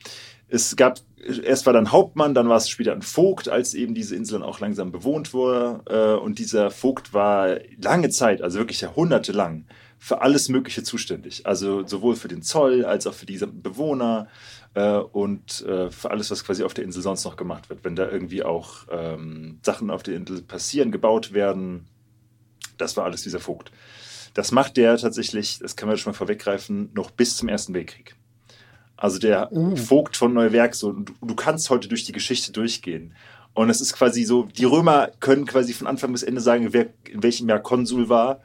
es 0.48 0.76
gab, 0.76 1.00
erst 1.44 1.66
war 1.66 1.74
dann 1.74 1.92
Hauptmann, 1.92 2.34
dann 2.34 2.50
war 2.50 2.58
es 2.58 2.70
später 2.70 2.94
ein 2.94 3.02
Vogt, 3.02 3.50
als 3.50 3.74
eben 3.74 3.96
diese 3.96 4.16
Insel 4.16 4.40
dann 4.40 4.48
auch 4.48 4.60
langsam 4.60 4.92
bewohnt 4.92 5.34
wurde. 5.34 5.82
Äh, 5.88 6.22
und 6.22 6.40
dieser 6.40 6.72
Vogt 6.72 7.14
war 7.14 7.58
lange 7.82 8.10
Zeit, 8.10 8.42
also 8.42 8.60
wirklich 8.60 8.82
jahrhundertelang, 8.82 9.66
für 9.98 10.22
alles 10.22 10.50
Mögliche 10.50 10.84
zuständig. 10.84 11.46
Also 11.48 11.88
sowohl 11.88 12.16
für 12.16 12.28
den 12.28 12.44
Zoll 12.44 12.86
als 12.86 13.08
auch 13.08 13.14
für 13.14 13.26
die 13.26 13.38
Bewohner 13.38 14.28
äh, 14.76 14.98
und 14.98 15.66
äh, 15.66 15.90
für 15.90 16.12
alles, 16.12 16.30
was 16.30 16.44
quasi 16.44 16.64
auf 16.64 16.76
der 16.76 16.84
Insel 16.84 17.02
sonst 17.02 17.26
noch 17.26 17.38
gemacht 17.38 17.70
wird. 17.70 17.84
Wenn 17.84 17.96
da 17.96 18.10
irgendwie 18.10 18.44
auch 18.44 18.86
ähm, 18.92 19.60
Sachen 19.64 19.90
auf 19.90 20.04
der 20.04 20.16
Insel 20.16 20.42
passieren, 20.44 20.92
gebaut 20.92 21.34
werden, 21.34 21.88
das 22.78 22.98
war 22.98 23.06
alles 23.06 23.24
dieser 23.24 23.40
Vogt. 23.40 23.72
Das 24.36 24.52
macht 24.52 24.78
der 24.78 24.98
tatsächlich, 24.98 25.60
das 25.60 25.78
kann 25.78 25.88
man 25.88 25.98
schon 25.98 26.12
mal 26.12 26.18
vorweggreifen, 26.18 26.92
noch 26.94 27.10
bis 27.10 27.38
zum 27.38 27.48
Ersten 27.48 27.74
Weltkrieg. 27.74 28.16
Also 28.98 29.18
der 29.18 29.52
uh. 29.52 29.76
Vogt 29.78 30.18
von 30.18 30.34
Neuwerk, 30.34 30.76
so, 30.76 30.92
du, 30.92 31.14
du 31.22 31.36
kannst 31.36 31.70
heute 31.70 31.88
durch 31.88 32.04
die 32.04 32.12
Geschichte 32.12 32.52
durchgehen. 32.52 33.16
Und 33.54 33.70
es 33.70 33.80
ist 33.80 33.94
quasi 33.94 34.26
so, 34.26 34.44
die 34.44 34.66
Römer 34.66 35.10
können 35.22 35.46
quasi 35.46 35.74
von 35.74 35.88
Anfang 35.88 36.12
bis 36.12 36.22
Ende 36.22 36.42
sagen, 36.42 36.74
wer 36.74 36.88
in 37.10 37.24
welchem 37.24 37.48
Jahr 37.48 37.62
Konsul 37.62 38.10
war. 38.10 38.42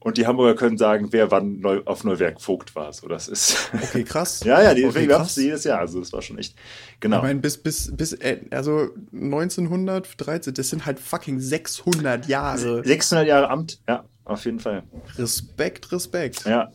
Und 0.00 0.18
die 0.18 0.26
Hamburger 0.26 0.54
können 0.54 0.76
sagen, 0.76 1.08
wer 1.12 1.30
wann 1.30 1.60
neu, 1.60 1.80
auf 1.86 2.04
Neuwerk 2.04 2.40
Vogt 2.40 2.76
war. 2.76 2.92
So, 2.92 3.08
das 3.08 3.26
ist. 3.26 3.70
Okay, 3.82 4.04
krass. 4.04 4.44
ja, 4.44 4.62
ja, 4.62 4.74
die 4.74 4.84
okay, 4.84 5.06
krass. 5.06 5.34
jedes 5.36 5.64
Jahr. 5.64 5.80
Also, 5.80 5.98
das 5.98 6.12
war 6.12 6.20
schon 6.20 6.38
echt. 6.38 6.54
Genau. 7.00 7.16
Ich 7.16 7.22
meine, 7.22 7.40
bis, 7.40 7.56
bis, 7.56 7.90
bis, 7.96 8.12
äh, 8.12 8.42
also 8.50 8.90
1913, 9.12 10.52
das 10.52 10.68
sind 10.68 10.84
halt 10.84 11.00
fucking 11.00 11.40
600 11.40 12.28
Jahre. 12.28 12.84
600 12.84 13.26
Jahre 13.26 13.48
Amt, 13.48 13.80
ja. 13.88 14.04
Auf 14.26 14.44
jeden 14.44 14.58
Fall. 14.58 14.82
Respekt, 15.16 15.92
Respekt. 15.92 16.44
Ja. 16.44 16.72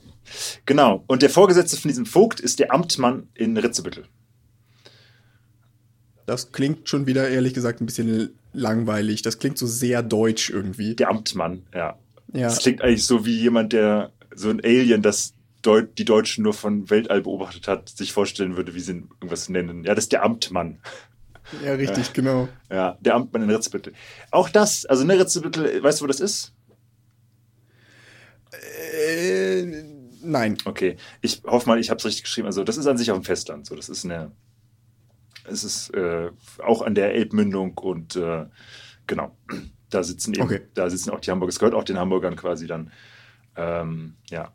Genau. 0.65 1.03
Und 1.07 1.21
der 1.21 1.29
Vorgesetzte 1.29 1.77
von 1.77 1.89
diesem 1.89 2.05
Vogt 2.05 2.39
ist 2.39 2.59
der 2.59 2.73
Amtmann 2.73 3.27
in 3.33 3.57
Ritzebüttel. 3.57 4.05
Das 6.25 6.53
klingt 6.53 6.87
schon 6.87 7.07
wieder, 7.07 7.27
ehrlich 7.27 7.53
gesagt, 7.53 7.81
ein 7.81 7.85
bisschen 7.85 8.39
langweilig. 8.53 9.21
Das 9.21 9.37
klingt 9.37 9.57
so 9.57 9.67
sehr 9.67 10.01
deutsch 10.01 10.49
irgendwie. 10.49 10.95
Der 10.95 11.09
Amtmann, 11.09 11.63
ja. 11.73 11.97
ja. 12.33 12.47
Das 12.47 12.59
klingt 12.59 12.81
eigentlich 12.81 13.05
so 13.05 13.25
wie 13.25 13.37
jemand, 13.37 13.73
der 13.73 14.11
so 14.33 14.49
ein 14.49 14.61
Alien, 14.63 15.01
das 15.01 15.33
Deut 15.61 15.97
die 15.97 16.05
Deutschen 16.05 16.43
nur 16.43 16.53
von 16.53 16.89
Weltall 16.89 17.21
beobachtet 17.21 17.67
hat, 17.67 17.89
sich 17.89 18.13
vorstellen 18.13 18.55
würde, 18.55 18.73
wie 18.73 18.79
sie 18.79 18.93
irgendwas 18.93 19.49
nennen. 19.49 19.83
Ja, 19.83 19.93
das 19.93 20.05
ist 20.05 20.11
der 20.11 20.23
Amtmann. 20.23 20.79
Ja, 21.63 21.73
richtig, 21.73 22.07
ja. 22.07 22.13
genau. 22.13 22.49
Ja, 22.69 22.97
der 23.01 23.13
Amtmann 23.13 23.43
in 23.43 23.49
Ritzebüttel. 23.49 23.93
Auch 24.31 24.49
das, 24.49 24.85
also 24.85 25.03
ne, 25.03 25.19
Ritzebüttel, 25.19 25.83
weißt 25.83 25.99
du, 25.99 26.03
wo 26.03 26.07
das 26.07 26.19
ist? 26.19 26.53
Äh, 28.51 29.65
nein. 30.23 30.57
Okay, 30.65 30.97
ich 31.21 31.41
hoffe 31.45 31.69
mal, 31.69 31.79
ich 31.79 31.89
habe 31.89 31.99
es 31.99 32.05
richtig 32.05 32.23
geschrieben. 32.23 32.47
Also 32.47 32.63
das 32.63 32.77
ist 32.77 32.87
an 32.87 32.97
sich 32.97 33.11
auf 33.11 33.17
dem 33.17 33.23
Festland. 33.23 33.65
So, 33.65 33.75
das 33.75 33.89
ist 33.89 34.05
eine, 34.05 34.31
es 35.45 35.63
ist 35.63 35.93
äh, 35.93 36.31
auch 36.63 36.81
an 36.81 36.95
der 36.95 37.13
Elbmündung 37.13 37.77
und 37.77 38.15
äh, 38.15 38.45
genau, 39.07 39.35
da 39.89 40.03
sitzen 40.03 40.33
eben, 40.33 40.43
okay. 40.43 40.61
da 40.73 40.89
sitzen 40.89 41.11
auch 41.11 41.19
die 41.19 41.31
Hamburger. 41.31 41.49
Es 41.49 41.59
gehört 41.59 41.75
auch 41.75 41.83
den 41.83 41.97
Hamburgern 41.97 42.35
quasi 42.35 42.67
dann. 42.67 42.91
Ähm, 43.55 44.15
ja. 44.29 44.53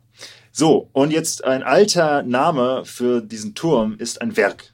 So, 0.51 0.89
und 0.93 1.11
jetzt 1.11 1.43
ein 1.43 1.61
alter 1.61 2.23
Name 2.23 2.83
für 2.85 3.21
diesen 3.21 3.53
Turm 3.53 3.95
ist 3.99 4.21
ein 4.21 4.35
Werk. 4.35 4.73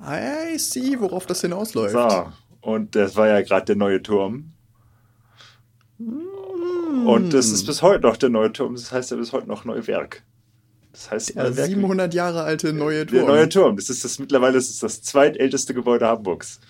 I 0.00 0.58
see, 0.58 0.98
worauf 0.98 1.26
das 1.26 1.40
hinausläuft. 1.42 1.92
So, 1.92 2.32
und 2.60 2.96
das 2.96 3.14
war 3.14 3.28
ja 3.28 3.40
gerade 3.42 3.66
der 3.66 3.76
neue 3.76 4.02
Turm. 4.02 4.52
Und 7.06 7.32
das 7.34 7.50
ist 7.50 7.66
bis 7.66 7.82
heute 7.82 8.06
noch 8.06 8.16
der 8.16 8.28
neue 8.28 8.52
Turm. 8.52 8.74
Das 8.74 8.92
heißt 8.92 9.10
ja 9.10 9.16
bis 9.16 9.32
heute 9.32 9.48
noch 9.48 9.64
Neuwerk. 9.64 10.22
Das 10.92 11.10
heißt 11.10 11.34
der 11.34 11.50
Neuwerk. 11.50 11.66
700 11.66 12.14
Jahre 12.14 12.42
alte 12.42 12.72
neue 12.72 13.06
Turm. 13.06 13.26
Der 13.26 13.26
neue 13.26 13.48
Turm. 13.48 13.76
Das 13.76 13.88
ist 13.88 14.04
das 14.04 14.18
mittlerweile 14.18 14.54
das, 14.54 14.68
ist 14.68 14.82
das 14.82 15.02
zweitälteste 15.02 15.74
Gebäude 15.74 16.06
Hamburgs. 16.06 16.60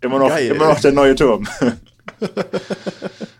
Immer 0.00 0.18
noch, 0.18 0.36
immer 0.36 0.68
noch 0.68 0.80
der 0.80 0.92
neue 0.92 1.14
Turm. 1.14 1.46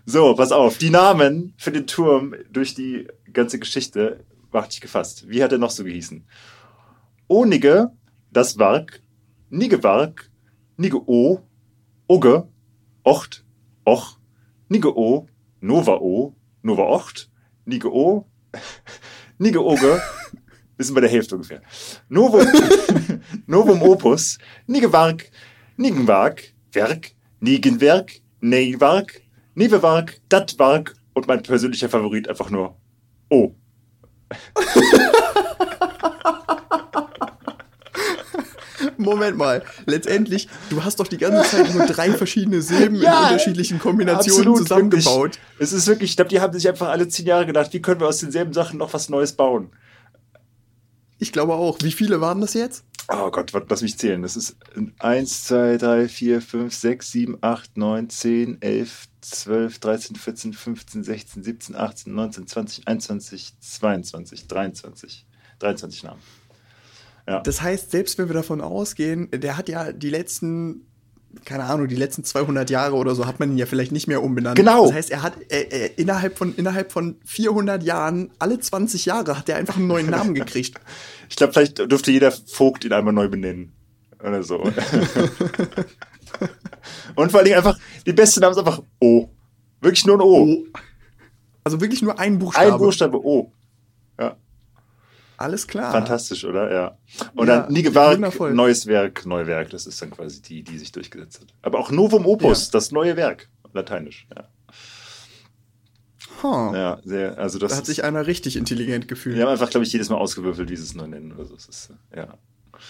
so, 0.05 0.33
pass 0.35 0.51
auf. 0.51 0.77
Die 0.77 0.89
Namen 0.89 1.53
für 1.57 1.71
den 1.71 1.87
Turm 1.87 2.35
durch 2.51 2.73
die 2.73 3.07
ganze 3.31 3.59
Geschichte 3.59 4.23
macht 4.51 4.73
ich 4.73 4.81
gefasst. 4.81 5.27
Wie 5.27 5.43
hat 5.43 5.51
er 5.51 5.57
noch 5.57 5.71
so 5.71 5.83
gehießen? 5.83 6.25
Onige, 7.27 7.91
das 8.31 8.57
Wark, 8.57 9.01
Nigewark, 9.49 10.29
Nige-O, 10.77 11.41
Oge, 12.07 12.47
Ocht, 13.03 13.43
Och, 13.85 14.17
Nige-O, 15.63 15.63
Nova-O, 15.63 16.35
Nova-Ocht, 16.61 17.29
Nige-O, 17.65 18.25
Nige-Oge, 19.37 20.01
wir 20.77 20.85
sind 20.85 20.93
bei 20.93 21.01
der 21.01 21.09
Hälfte 21.09 21.35
ungefähr. 21.35 21.61
Novum, 22.09 22.45
Novum 23.47 23.81
Opus, 23.81 24.37
Nigewark, 24.67 25.31
Nigenwark, 25.77 26.53
Werk, 26.73 27.11
Nigenwerk, 27.39 28.21
Neiwark, 28.41 29.21
Nevewark, 29.55 30.19
Datwark 30.27 30.95
und 31.13 31.27
mein 31.27 31.41
persönlicher 31.41 31.89
Favorit 31.89 32.27
einfach 32.27 32.49
nur 32.49 32.77
O. 33.29 33.55
Moment 39.03 39.37
mal, 39.37 39.63
letztendlich, 39.85 40.47
du 40.69 40.83
hast 40.83 40.99
doch 40.99 41.07
die 41.07 41.17
ganze 41.17 41.49
Zeit 41.49 41.73
nur 41.73 41.85
drei 41.85 42.11
verschiedene 42.11 42.61
Silben 42.61 42.95
ja, 43.01 43.19
in 43.19 43.23
unterschiedlichen 43.25 43.79
Kombinationen 43.79 44.47
absolut, 44.47 44.67
zusammengebaut. 44.67 45.35
Wirklich. 45.35 45.39
Es 45.59 45.73
ist 45.73 45.87
wirklich, 45.87 46.11
ich 46.11 46.15
glaube, 46.15 46.29
die 46.29 46.41
haben 46.41 46.53
sich 46.53 46.67
einfach 46.67 46.89
alle 46.89 47.07
zehn 47.07 47.25
Jahre 47.25 47.45
gedacht, 47.45 47.73
wie 47.73 47.81
können 47.81 47.99
wir 47.99 48.07
aus 48.07 48.19
denselben 48.19 48.53
Sachen 48.53 48.79
noch 48.79 48.93
was 48.93 49.09
Neues 49.09 49.33
bauen? 49.33 49.71
Ich 51.19 51.31
glaube 51.31 51.53
auch. 51.53 51.77
Wie 51.81 51.91
viele 51.91 52.19
waren 52.19 52.41
das 52.41 52.53
jetzt? 52.53 52.83
Oh 53.09 53.29
Gott, 53.31 53.53
was, 53.53 53.63
lass 53.69 53.81
mich 53.81 53.97
zählen. 53.97 54.21
Das 54.21 54.35
ist 54.35 54.55
1, 54.99 55.43
2, 55.45 55.77
3, 55.77 56.07
4, 56.07 56.41
5, 56.41 56.73
6, 56.73 57.11
7, 57.11 57.37
8, 57.41 57.77
9, 57.77 58.09
10, 58.09 58.61
11, 58.61 59.07
12, 59.21 59.79
13, 59.79 60.15
14, 60.15 60.53
15, 60.53 61.03
16, 61.03 61.43
17, 61.43 61.75
18, 61.75 62.13
19, 62.13 62.47
20, 62.47 62.87
21, 62.87 63.53
22, 63.59 64.47
23. 64.47 65.25
23 65.63 66.03
Namen. 66.03 66.19
Ja. 67.27 67.41
Das 67.41 67.61
heißt, 67.61 67.91
selbst 67.91 68.17
wenn 68.17 68.27
wir 68.27 68.33
davon 68.33 68.61
ausgehen, 68.61 69.29
der 69.31 69.57
hat 69.57 69.69
ja 69.69 69.93
die 69.93 70.09
letzten, 70.09 70.87
keine 71.45 71.63
Ahnung, 71.63 71.87
die 71.87 71.95
letzten 71.95 72.23
200 72.23 72.69
Jahre 72.69 72.95
oder 72.95 73.15
so, 73.15 73.25
hat 73.25 73.39
man 73.39 73.51
ihn 73.51 73.57
ja 73.57 73.65
vielleicht 73.65 73.91
nicht 73.91 74.07
mehr 74.07 74.21
umbenannt. 74.21 74.57
Genau. 74.57 74.85
Das 74.87 74.93
heißt, 74.93 75.11
er 75.11 75.21
hat 75.21 75.33
er, 75.49 75.71
er, 75.71 75.97
innerhalb, 75.97 76.37
von, 76.37 76.53
innerhalb 76.55 76.91
von 76.91 77.15
400 77.25 77.81
Jahren, 77.83 78.31
alle 78.39 78.59
20 78.59 79.05
Jahre, 79.05 79.37
hat 79.37 79.47
er 79.47 79.55
einfach 79.55 79.77
einen 79.77 79.87
neuen 79.87 80.09
Namen 80.09 80.33
gekriegt. 80.39 80.79
ich 81.29 81.35
glaube, 81.35 81.53
vielleicht 81.53 81.77
dürfte 81.79 82.11
jeder 82.11 82.31
Vogt 82.31 82.83
ihn 82.83 82.93
einmal 82.93 83.13
neu 83.13 83.29
benennen. 83.29 83.71
Oder 84.21 84.43
so. 84.43 84.61
Und 87.15 87.31
vor 87.31 87.39
allen 87.39 87.45
Dingen 87.45 87.57
einfach, 87.57 87.77
die 88.05 88.13
beste 88.13 88.39
Name 88.39 88.51
ist 88.51 88.57
einfach 88.57 88.81
O. 88.99 89.29
Wirklich 89.81 90.05
nur 90.05 90.17
ein 90.17 90.21
O. 90.21 90.43
o. 90.43 90.65
Also 91.63 91.79
wirklich 91.81 92.01
nur 92.01 92.17
ein 92.19 92.39
Buchstabe. 92.39 92.73
Ein 92.73 92.77
Buchstabe 92.77 93.23
O. 93.23 93.51
Ja. 94.19 94.37
Alles 95.37 95.67
klar. 95.67 95.91
Fantastisch, 95.91 96.45
oder? 96.45 96.71
Ja. 96.71 96.97
Und 97.35 97.47
ja, 97.47 97.61
dann 97.61 97.73
Nige 97.73 97.93
wundervoll. 97.95 98.53
neues 98.53 98.87
Werk, 98.87 99.25
Neuwerk. 99.25 99.69
Das 99.71 99.87
ist 99.87 100.01
dann 100.01 100.11
quasi 100.11 100.41
die, 100.41 100.63
die 100.63 100.77
sich 100.77 100.91
durchgesetzt 100.91 101.41
hat. 101.41 101.47
Aber 101.61 101.79
auch 101.79 101.91
Novum 101.91 102.25
Opus, 102.25 102.67
ja. 102.67 102.71
das 102.73 102.91
neue 102.91 103.15
Werk. 103.17 103.49
Lateinisch, 103.73 104.27
ja. 104.35 104.47
Huh. 106.43 106.73
Ja, 106.75 106.99
sehr, 107.03 107.37
also 107.37 107.57
das 107.57 107.71
da 107.71 107.77
hat 107.77 107.85
sich 107.85 108.03
einer 108.03 108.27
richtig 108.27 108.57
intelligent 108.57 109.07
gefühlt. 109.07 109.37
Die 109.37 109.41
haben 109.41 109.49
einfach, 109.49 109.69
glaube 109.69 109.85
ich, 109.85 109.93
jedes 109.93 110.09
Mal 110.09 110.17
ausgewürfelt, 110.17 110.69
wie 110.69 110.75
sie 110.75 110.83
es 110.83 110.93
neu 110.93 111.07
nennen 111.07 111.31
oder 111.31 111.45
so. 111.45 111.55
Ist, 111.55 111.89
ja. 112.15 112.37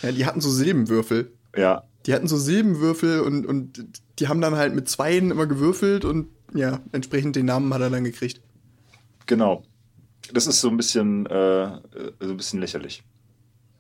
ja, 0.02 0.12
die 0.12 0.26
hatten 0.26 0.42
so 0.42 0.50
Silbenwürfel. 0.50 1.32
Ja. 1.56 1.84
Die 2.06 2.14
hatten 2.14 2.28
so 2.28 2.38
Silbenwürfel 2.38 3.22
und, 3.22 3.46
und 3.46 3.86
die 4.20 4.28
haben 4.28 4.42
dann 4.42 4.56
halt 4.56 4.74
mit 4.74 4.90
Zweien 4.90 5.32
immer 5.32 5.46
gewürfelt 5.46 6.04
und 6.04 6.28
ja, 6.54 6.80
entsprechend 6.92 7.36
den 7.36 7.46
Namen 7.46 7.74
hat 7.74 7.82
er 7.82 7.90
dann 7.90 8.04
gekriegt. 8.04 8.42
Genau. 9.26 9.64
Das 10.32 10.48
ist 10.48 10.62
so 10.62 10.70
ein 10.70 10.78
bisschen, 10.78 11.26
äh, 11.26 11.80
so 12.20 12.32
ein 12.32 12.38
bisschen 12.38 12.60
lächerlich. 12.60 13.04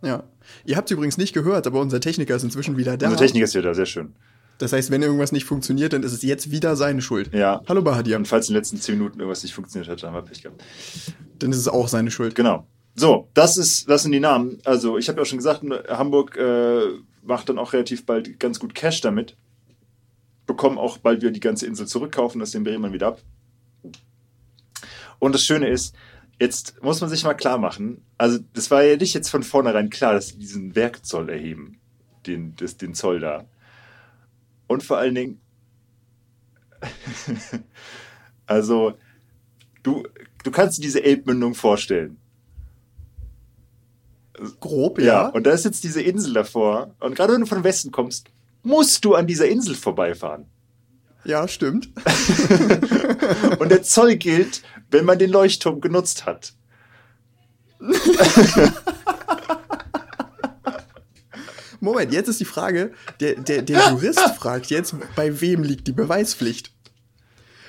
Ja. 0.01 0.23
Ihr 0.65 0.75
habt 0.75 0.89
es 0.89 0.93
übrigens 0.93 1.17
nicht 1.17 1.33
gehört, 1.33 1.65
aber 1.65 1.79
unser 1.79 2.01
Techniker 2.01 2.35
ist 2.35 2.43
inzwischen 2.43 2.77
wieder 2.77 2.97
da. 2.97 3.07
Unser 3.07 3.19
Techniker 3.19 3.45
ist 3.45 3.55
wieder 3.55 3.69
da, 3.69 3.73
sehr 3.73 3.85
schön. 3.85 4.13
Das 4.57 4.73
heißt, 4.73 4.91
wenn 4.91 5.01
irgendwas 5.01 5.31
nicht 5.31 5.45
funktioniert, 5.45 5.93
dann 5.93 6.03
ist 6.03 6.13
es 6.13 6.21
jetzt 6.21 6.51
wieder 6.51 6.75
seine 6.75 7.01
Schuld. 7.01 7.33
Ja. 7.33 7.61
Hallo 7.67 7.81
Bahadir. 7.81 8.17
Und 8.17 8.27
falls 8.27 8.49
in 8.49 8.53
den 8.53 8.59
letzten 8.59 8.77
zehn 8.79 8.97
Minuten 8.97 9.19
irgendwas 9.19 9.43
nicht 9.43 9.53
funktioniert 9.53 9.89
hat, 9.89 10.03
dann 10.03 10.11
haben 10.11 10.23
wir 10.23 10.29
Pech 10.29 10.43
gehabt. 10.43 10.63
Dann 11.39 11.51
ist 11.51 11.57
es 11.57 11.67
auch 11.67 11.87
seine 11.87 12.11
Schuld. 12.11 12.35
Genau. 12.35 12.67
So, 12.95 13.29
das 13.33 13.57
ist, 13.57 13.89
das 13.89 14.03
sind 14.03 14.11
die 14.11 14.19
Namen. 14.19 14.59
Also, 14.65 14.97
ich 14.97 15.09
habe 15.09 15.17
ja 15.17 15.23
auch 15.23 15.25
schon 15.25 15.39
gesagt, 15.39 15.63
Hamburg 15.89 16.37
äh, 16.37 16.81
macht 17.23 17.49
dann 17.49 17.57
auch 17.57 17.73
relativ 17.73 18.05
bald 18.05 18.39
ganz 18.39 18.59
gut 18.59 18.75
Cash 18.75 19.01
damit. 19.01 19.35
Bekommen 20.45 20.77
auch 20.77 20.97
bald 20.97 21.21
wieder 21.21 21.31
die 21.31 21.39
ganze 21.39 21.65
Insel 21.65 21.87
zurückkaufen, 21.87 22.39
das 22.39 22.51
den 22.51 22.63
Bremen 22.63 22.93
wieder 22.93 23.07
ab. 23.07 23.21
Und 25.17 25.33
das 25.33 25.43
Schöne 25.43 25.69
ist, 25.69 25.95
Jetzt 26.39 26.81
muss 26.83 26.99
man 26.99 27.09
sich 27.09 27.23
mal 27.23 27.35
klar 27.35 27.57
machen, 27.57 28.03
also 28.17 28.39
das 28.53 28.71
war 28.71 28.83
ja 28.83 28.97
nicht 28.97 29.13
jetzt 29.13 29.29
von 29.29 29.43
vornherein 29.43 29.89
klar, 29.89 30.13
dass 30.13 30.29
sie 30.29 30.37
diesen 30.37 30.75
Werkzoll 30.75 31.29
erheben, 31.29 31.79
den, 32.25 32.55
das, 32.55 32.77
den 32.77 32.93
Zoll 32.93 33.19
da. 33.19 33.45
Und 34.67 34.83
vor 34.83 34.97
allen 34.97 35.15
Dingen, 35.15 35.41
also 38.45 38.97
du, 39.83 40.03
du 40.43 40.51
kannst 40.51 40.77
dir 40.77 40.81
diese 40.81 41.03
Elbmündung 41.03 41.55
vorstellen. 41.55 42.17
Grob, 44.59 44.99
ja. 44.99 45.05
ja. 45.05 45.27
Und 45.27 45.45
da 45.45 45.51
ist 45.51 45.65
jetzt 45.65 45.83
diese 45.83 46.01
Insel 46.01 46.33
davor. 46.33 46.95
Und 46.99 47.15
gerade 47.15 47.33
wenn 47.33 47.41
du 47.41 47.47
von 47.47 47.63
Westen 47.63 47.91
kommst, 47.91 48.31
musst 48.63 49.05
du 49.05 49.13
an 49.13 49.27
dieser 49.27 49.47
Insel 49.47 49.75
vorbeifahren. 49.75 50.45
Ja, 51.25 51.47
stimmt. 51.47 51.89
und 53.59 53.69
der 53.69 53.83
Zoll 53.83 54.15
gilt, 54.17 54.61
wenn 54.93 55.05
man 55.05 55.19
den 55.19 55.31
Leuchtturm 55.31 55.81
genutzt 55.81 56.25
hat. 56.25 56.53
Moment, 61.81 62.13
jetzt 62.13 62.29
ist 62.29 62.39
die 62.39 62.45
Frage, 62.45 62.93
der, 63.19 63.35
der, 63.35 63.61
der 63.61 63.89
Jurist 63.89 64.21
fragt 64.37 64.67
jetzt, 64.67 64.95
bei 65.17 65.41
wem 65.41 65.63
liegt 65.63 65.87
die 65.87 65.91
Beweispflicht? 65.91 66.71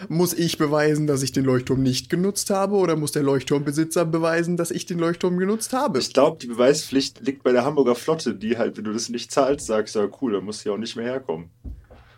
Muss 0.09 0.35
ich 0.35 0.59
beweisen, 0.59 1.07
dass 1.07 1.23
ich 1.23 1.33
den 1.33 1.45
Leuchtturm 1.45 1.83
nicht 1.83 2.11
genutzt 2.11 2.51
habe 2.51 2.77
oder 2.77 2.95
muss 2.95 3.13
der 3.13 3.23
Leuchtturmbesitzer 3.23 4.05
beweisen, 4.05 4.57
dass 4.57 4.71
ich 4.71 4.87
den 4.87 4.99
Leuchtturm 4.99 5.39
genutzt 5.39 5.73
habe? 5.73 5.99
Ich 5.99 6.13
glaube, 6.13 6.39
die 6.39 6.47
Beweispflicht 6.47 7.27
liegt 7.27 7.43
bei 7.43 7.53
der 7.53 7.65
Hamburger 7.65 7.95
Flotte, 7.95 8.35
die 8.35 8.59
halt, 8.59 8.77
wenn 8.77 8.85
du 8.85 8.93
das 8.93 9.09
nicht 9.09 9.33
zahlst, 9.33 9.67
sagst, 9.67 9.95
ja 9.97 10.07
cool, 10.21 10.35
dann 10.35 10.45
musst 10.45 10.65
du 10.65 10.69
ja 10.69 10.75
auch 10.75 10.79
nicht 10.79 10.95
mehr 10.95 11.07
herkommen. 11.07 11.51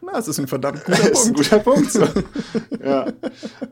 Na, 0.07 0.13
das 0.13 0.29
ist 0.29 0.39
ein 0.39 0.47
verdammt 0.47 0.85
guter 0.85 0.99
Punkt. 0.99 1.13
ist 1.13 1.27
ein 1.27 1.35
guter 1.35 1.59
Punkt. 1.59 1.91
So. 1.91 2.07
ja. 2.85 3.13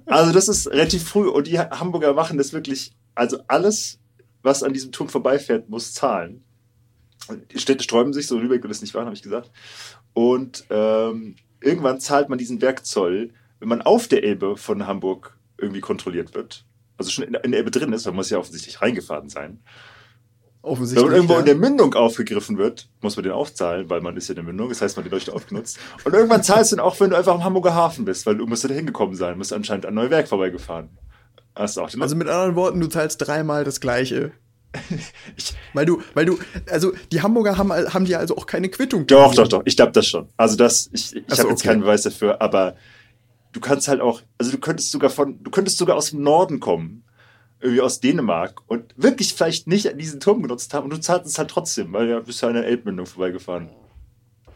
Also 0.07 0.33
das 0.33 0.49
ist 0.49 0.67
relativ 0.69 1.09
früh 1.09 1.29
und 1.29 1.47
die 1.47 1.59
Hamburger 1.59 2.13
machen 2.13 2.39
das 2.39 2.53
wirklich, 2.53 2.93
also 3.15 3.39
alles, 3.47 4.01
was 4.43 4.63
an 4.65 4.73
diesem 4.73 4.91
Turm 4.91 5.09
vorbeifährt, 5.09 5.69
muss 5.69 5.95
zahlen. 5.95 6.45
Die 7.53 7.59
Städte 7.59 7.85
sträuben 7.85 8.13
sich, 8.13 8.27
so 8.27 8.39
Lübeck 8.39 8.63
will 8.63 8.69
das 8.69 8.83
nicht 8.83 8.95
wahr, 8.95 9.05
habe 9.05 9.15
ich 9.15 9.23
gesagt. 9.23 9.51
Und 10.13 10.65
ähm, 10.71 11.37
irgendwann 11.61 12.01
zahlt 12.01 12.29
man 12.29 12.39
diesen 12.39 12.61
Werkzoll, 12.61 13.33
wenn 13.61 13.69
man 13.69 13.83
auf 13.83 14.09
der 14.09 14.25
Elbe 14.25 14.57
von 14.57 14.87
Hamburg 14.87 15.39
irgendwie 15.57 15.81
kontrolliert 15.81 16.35
wird. 16.35 16.67
Also 16.99 17.11
schon 17.11 17.25
in 17.25 17.33
der 17.33 17.45
Elbe 17.45 17.71
drin 17.71 17.93
ist, 17.93 18.07
man 18.07 18.17
muss 18.17 18.31
ja 18.31 18.39
offensichtlich 18.39 18.83
reingefahren 18.83 19.29
sein. 19.29 19.61
Offensichtlich. 20.65 21.07
Wenn 21.07 21.15
irgendwo 21.15 21.39
in 21.39 21.45
der 21.45 21.57
Mündung 21.57 21.93
aufgegriffen 21.93 22.57
wird, 22.57 22.89
muss 23.03 23.17
man 23.17 23.23
den 23.23 23.33
aufzahlen, 23.33 23.91
weil 23.91 24.01
man 24.01 24.17
ist 24.17 24.29
ja 24.29 24.33
in 24.33 24.37
der 24.37 24.45
Mündung, 24.45 24.71
das 24.71 24.81
heißt, 24.81 24.97
man 24.97 25.05
hat 25.05 25.11
den 25.11 25.15
Leuchte 25.15 25.35
aufgenutzt. 25.35 25.79
Und 26.05 26.15
irgendwann 26.15 26.43
zahlst 26.43 26.73
du 26.73 26.77
den 26.77 26.81
auch, 26.81 26.99
wenn 27.01 27.11
du 27.11 27.17
einfach 27.17 27.35
am 27.35 27.45
Hamburger 27.45 27.75
Hafen 27.75 28.07
bist, 28.07 28.25
weil 28.25 28.39
du 28.39 28.47
musst 28.47 28.65
da 28.65 28.69
hingekommen 28.69 29.15
sein, 29.15 29.37
musst 29.37 29.53
anscheinend 29.53 29.85
an 29.85 29.93
Neuwerk 29.93 30.27
vorbeigefahren. 30.27 30.89
Hast 31.55 31.77
du 31.77 31.83
auch 31.83 31.91
den 31.91 32.01
also 32.01 32.17
mit 32.17 32.29
anderen 32.29 32.57
Worten, 32.57 32.81
du 32.81 32.87
zahlst 32.87 33.21
dreimal 33.21 33.65
das 33.65 33.81
Gleiche. 33.81 34.33
ich, 35.37 35.55
weil 35.75 35.85
du, 35.85 36.01
weil 36.15 36.25
du, 36.25 36.39
also 36.71 36.95
die 37.13 37.21
Hamburger 37.21 37.59
haben, 37.59 37.71
haben 37.71 38.07
dir 38.07 38.19
also 38.19 38.35
auch 38.39 38.47
keine 38.47 38.71
Quittung. 38.71 39.07
Doch, 39.07 39.33
gegeben. 39.33 39.51
doch, 39.51 39.59
doch. 39.59 39.63
Ich 39.67 39.77
glaube 39.77 39.93
das 39.93 40.07
schon. 40.07 40.29
Also 40.39 40.57
das, 40.57 40.89
ich, 40.95 41.15
ich 41.15 41.25
so, 41.29 41.43
habe 41.43 41.51
jetzt 41.51 41.61
okay. 41.61 41.69
keinen 41.69 41.83
Beweis 41.83 42.03
dafür, 42.03 42.41
aber 42.41 42.75
du 43.53 43.61
kannst 43.61 43.87
halt 43.87 44.01
auch, 44.01 44.23
also 44.39 44.51
du 44.51 44.59
könntest 44.59 44.91
sogar 44.91 45.11
von, 45.11 45.43
du 45.45 45.51
könntest 45.51 45.77
sogar 45.77 45.97
aus 45.97 46.11
dem 46.11 46.23
Norden 46.23 46.59
kommen 46.59 47.05
irgendwie 47.65 47.81
aus 47.81 47.99
Dänemark 47.99 48.61
und 48.67 48.93
wirklich 48.97 49.33
vielleicht 49.33 49.67
nicht 49.67 49.99
diesen 49.99 50.21
Turm 50.21 50.43
genutzt 50.43 50.75
haben 50.75 50.85
und 50.85 50.93
du 50.93 51.01
zahlst 51.01 51.27
es 51.27 51.39
halt 51.39 51.51
trotzdem, 51.51 51.95
weil 51.95 52.09
ja 52.09 52.21
bist 52.21 52.43
ja 52.43 52.49
an 52.49 52.55
der 52.55 52.67
Elbmündung 52.67 53.07
vorbeigefahren. 53.07 53.71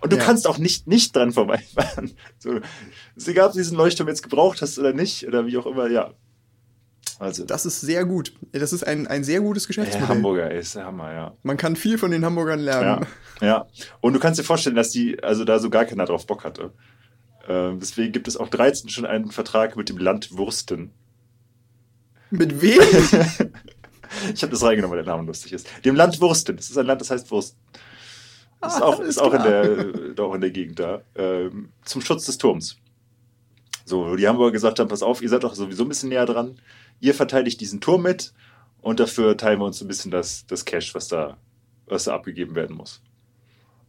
Und 0.00 0.12
du 0.12 0.18
ja. 0.18 0.22
kannst 0.22 0.46
auch 0.46 0.58
nicht 0.58 0.86
nicht 0.86 1.16
dran 1.16 1.32
vorbeifahren. 1.32 2.12
So, 2.38 2.60
ist 3.16 3.26
egal, 3.26 3.46
ob 3.46 3.52
du 3.52 3.58
diesen 3.58 3.78
Leuchtturm 3.78 4.08
jetzt 4.08 4.22
gebraucht 4.22 4.60
hast 4.60 4.78
oder 4.78 4.92
nicht 4.92 5.26
oder 5.26 5.46
wie 5.46 5.56
auch 5.56 5.66
immer, 5.66 5.88
ja. 5.88 6.12
Also. 7.18 7.44
Das 7.46 7.66
ist 7.66 7.80
sehr 7.80 8.04
gut. 8.04 8.32
Das 8.52 8.72
ist 8.72 8.86
ein, 8.86 9.06
ein 9.08 9.24
sehr 9.24 9.40
gutes 9.40 9.66
Geschäftsmodell. 9.66 10.06
Der 10.06 10.14
Hamburger 10.14 10.50
ist 10.52 10.76
der 10.76 10.84
Hammer, 10.84 11.12
ja. 11.12 11.34
Man 11.42 11.56
kann 11.56 11.74
viel 11.74 11.98
von 11.98 12.10
den 12.10 12.24
Hamburgern 12.24 12.60
lernen. 12.60 13.06
Ja, 13.40 13.46
ja. 13.46 13.66
Und 14.00 14.12
du 14.12 14.20
kannst 14.20 14.38
dir 14.38 14.44
vorstellen, 14.44 14.76
dass 14.76 14.90
die, 14.90 15.20
also 15.22 15.44
da 15.44 15.58
so 15.58 15.70
gar 15.70 15.86
keiner 15.86 16.04
drauf 16.04 16.26
Bock 16.26 16.44
hatte. 16.44 16.72
Äh, 17.48 17.72
deswegen 17.80 18.12
gibt 18.12 18.28
es 18.28 18.36
auch 18.36 18.48
13 18.48 18.90
schon 18.90 19.06
einen 19.06 19.32
Vertrag 19.32 19.76
mit 19.76 19.88
dem 19.88 19.98
Land 19.98 20.36
Wursten. 20.36 20.92
Mit 22.30 22.60
wem? 22.60 22.80
ich 24.34 24.42
habe 24.42 24.52
das 24.52 24.62
reingenommen, 24.62 24.96
weil 24.96 25.04
der 25.04 25.14
Name 25.14 25.26
lustig 25.26 25.52
ist. 25.52 25.68
Dem 25.84 25.94
Land 25.94 26.20
Wursten. 26.20 26.56
Das 26.56 26.70
ist 26.70 26.78
ein 26.78 26.86
Land, 26.86 27.00
das 27.00 27.10
heißt 27.10 27.30
Wursten. 27.30 27.58
Das 28.60 28.74
ist, 28.74 28.82
ah, 28.82 28.86
auch, 28.86 29.00
ist 29.00 29.18
auch, 29.18 29.32
in 29.34 29.42
der, 29.42 30.24
auch 30.24 30.34
in 30.34 30.40
der 30.40 30.50
Gegend 30.50 30.80
da. 30.80 31.02
Ähm, 31.14 31.70
zum 31.84 32.02
Schutz 32.02 32.26
des 32.26 32.38
Turms. 32.38 32.76
So, 33.84 34.16
die 34.16 34.26
Hamburger 34.26 34.52
gesagt 34.52 34.80
haben, 34.80 34.88
pass 34.88 35.02
auf, 35.02 35.22
ihr 35.22 35.28
seid 35.28 35.44
doch 35.44 35.54
sowieso 35.54 35.84
ein 35.84 35.88
bisschen 35.88 36.08
näher 36.08 36.26
dran. 36.26 36.60
Ihr 37.00 37.14
verteidigt 37.14 37.60
diesen 37.60 37.80
Turm 37.80 38.02
mit 38.02 38.34
und 38.80 39.00
dafür 39.00 39.36
teilen 39.36 39.60
wir 39.60 39.64
uns 39.64 39.80
ein 39.80 39.88
bisschen 39.88 40.10
das, 40.10 40.44
das 40.46 40.64
Cash, 40.64 40.94
was 40.94 41.08
da, 41.08 41.38
was 41.86 42.04
da 42.04 42.14
abgegeben 42.14 42.54
werden 42.54 42.76
muss. 42.76 43.00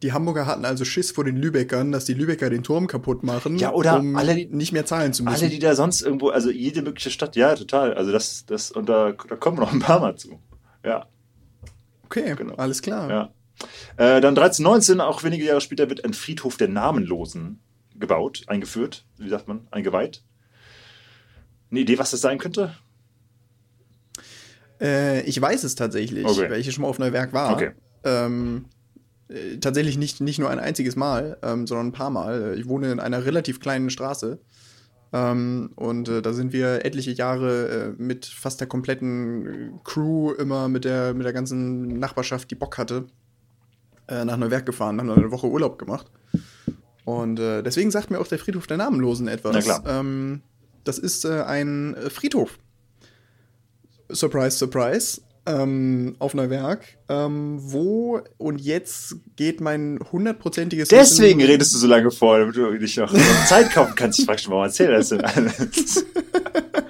Die 0.02 0.12
Hamburger 0.12 0.46
hatten 0.46 0.64
also 0.64 0.84
Schiss 0.84 1.10
vor 1.10 1.24
den 1.24 1.36
Lübeckern, 1.36 1.92
dass 1.92 2.06
die 2.06 2.14
Lübecker 2.14 2.48
den 2.48 2.62
Turm 2.62 2.86
kaputt 2.86 3.22
machen, 3.22 3.58
ja, 3.58 3.72
oder 3.72 4.00
um 4.00 4.16
alle, 4.16 4.34
die, 4.34 4.46
nicht 4.46 4.72
mehr 4.72 4.86
zahlen 4.86 5.12
zu 5.12 5.24
müssen. 5.24 5.36
Alle, 5.36 5.50
die 5.50 5.58
da 5.58 5.74
sonst 5.74 6.00
irgendwo, 6.00 6.30
also 6.30 6.50
jede 6.50 6.80
mögliche 6.80 7.10
Stadt, 7.10 7.36
ja, 7.36 7.54
total. 7.54 7.94
Also 7.94 8.10
das, 8.10 8.46
das, 8.46 8.70
und 8.70 8.88
da, 8.88 9.12
da 9.12 9.36
kommen 9.36 9.58
wir 9.58 9.62
noch 9.62 9.72
ein 9.72 9.80
paar 9.80 10.00
Mal 10.00 10.16
zu. 10.16 10.40
Ja. 10.84 11.06
Okay, 12.06 12.34
genau. 12.34 12.54
alles 12.54 12.80
klar. 12.80 13.10
Ja. 13.10 13.30
Äh, 13.96 14.20
dann 14.20 14.30
1319, 14.30 15.00
auch 15.00 15.22
wenige 15.22 15.44
Jahre 15.44 15.60
später, 15.60 15.90
wird 15.90 16.04
ein 16.04 16.14
Friedhof 16.14 16.56
der 16.56 16.68
Namenlosen 16.68 17.60
gebaut, 17.94 18.44
eingeführt, 18.46 19.04
wie 19.18 19.28
sagt 19.28 19.48
man, 19.48 19.68
eingeweiht. 19.70 20.22
Eine 21.70 21.80
Idee, 21.80 21.98
was 21.98 22.10
das 22.10 22.22
sein 22.22 22.38
könnte? 22.38 22.74
Äh, 24.80 25.20
ich 25.22 25.40
weiß 25.40 25.62
es 25.64 25.74
tatsächlich, 25.74 26.24
okay. 26.24 26.50
weil 26.50 26.60
ich 26.60 26.72
schon 26.72 26.82
mal 26.82 26.88
auf 26.88 26.98
Neuwerk 26.98 27.32
war. 27.32 27.52
Okay. 27.52 27.72
Ähm, 28.04 28.64
äh, 29.30 29.58
tatsächlich 29.58 29.96
nicht, 29.96 30.20
nicht 30.20 30.38
nur 30.38 30.50
ein 30.50 30.58
einziges 30.58 30.96
Mal, 30.96 31.38
ähm, 31.42 31.66
sondern 31.66 31.88
ein 31.88 31.92
paar 31.92 32.10
Mal. 32.10 32.56
Ich 32.58 32.68
wohne 32.68 32.92
in 32.92 33.00
einer 33.00 33.24
relativ 33.24 33.60
kleinen 33.60 33.90
Straße. 33.90 34.38
Ähm, 35.12 35.70
und 35.76 36.08
äh, 36.08 36.22
da 36.22 36.32
sind 36.32 36.52
wir 36.52 36.84
etliche 36.84 37.10
Jahre 37.10 37.94
äh, 37.98 38.02
mit 38.02 38.26
fast 38.26 38.60
der 38.60 38.68
kompletten 38.68 39.80
Crew 39.82 40.32
immer 40.32 40.68
mit 40.68 40.84
der, 40.84 41.14
mit 41.14 41.24
der 41.24 41.32
ganzen 41.32 41.98
Nachbarschaft, 41.98 42.50
die 42.50 42.54
Bock 42.54 42.78
hatte, 42.78 43.06
äh, 44.08 44.24
nach 44.24 44.36
Neuwerk 44.36 44.66
gefahren, 44.66 45.00
haben 45.00 45.08
dann 45.08 45.18
eine 45.18 45.32
Woche 45.32 45.48
Urlaub 45.48 45.78
gemacht. 45.78 46.06
Und 47.04 47.40
äh, 47.40 47.62
deswegen 47.62 47.90
sagt 47.90 48.10
mir 48.10 48.20
auch 48.20 48.28
der 48.28 48.38
Friedhof 48.38 48.66
der 48.66 48.76
Namenlosen 48.76 49.26
etwas. 49.26 49.52
Na 49.54 49.60
klar. 49.62 49.82
Ähm, 49.86 50.42
das 50.84 50.98
ist 50.98 51.24
äh, 51.24 51.42
ein 51.42 51.94
äh, 51.94 52.10
Friedhof. 52.10 52.58
Surprise, 54.08 54.58
surprise. 54.58 55.20
Ähm, 55.46 56.16
auf 56.18 56.34
Neuwerk, 56.34 56.84
ähm, 57.08 57.56
wo 57.60 58.20
und 58.36 58.60
jetzt 58.60 59.16
geht 59.36 59.60
mein 59.62 59.98
hundertprozentiges 60.12 60.88
Deswegen 60.90 61.38
Wissen- 61.40 61.50
redest 61.50 61.74
du 61.74 61.78
so 61.78 61.86
lange 61.86 62.10
vor, 62.10 62.38
damit 62.38 62.56
du 62.56 62.70
nicht 62.72 62.98
noch 62.98 63.12
Zeit 63.48 63.72
kaufen 63.72 63.94
kannst. 63.96 64.18
Ich 64.18 64.26
frag 64.26 64.38
schon 64.38 64.52
mal, 64.52 64.66
erzähl 64.66 64.90
das 64.92 65.08
denn 65.08 65.22
alles. 65.22 66.04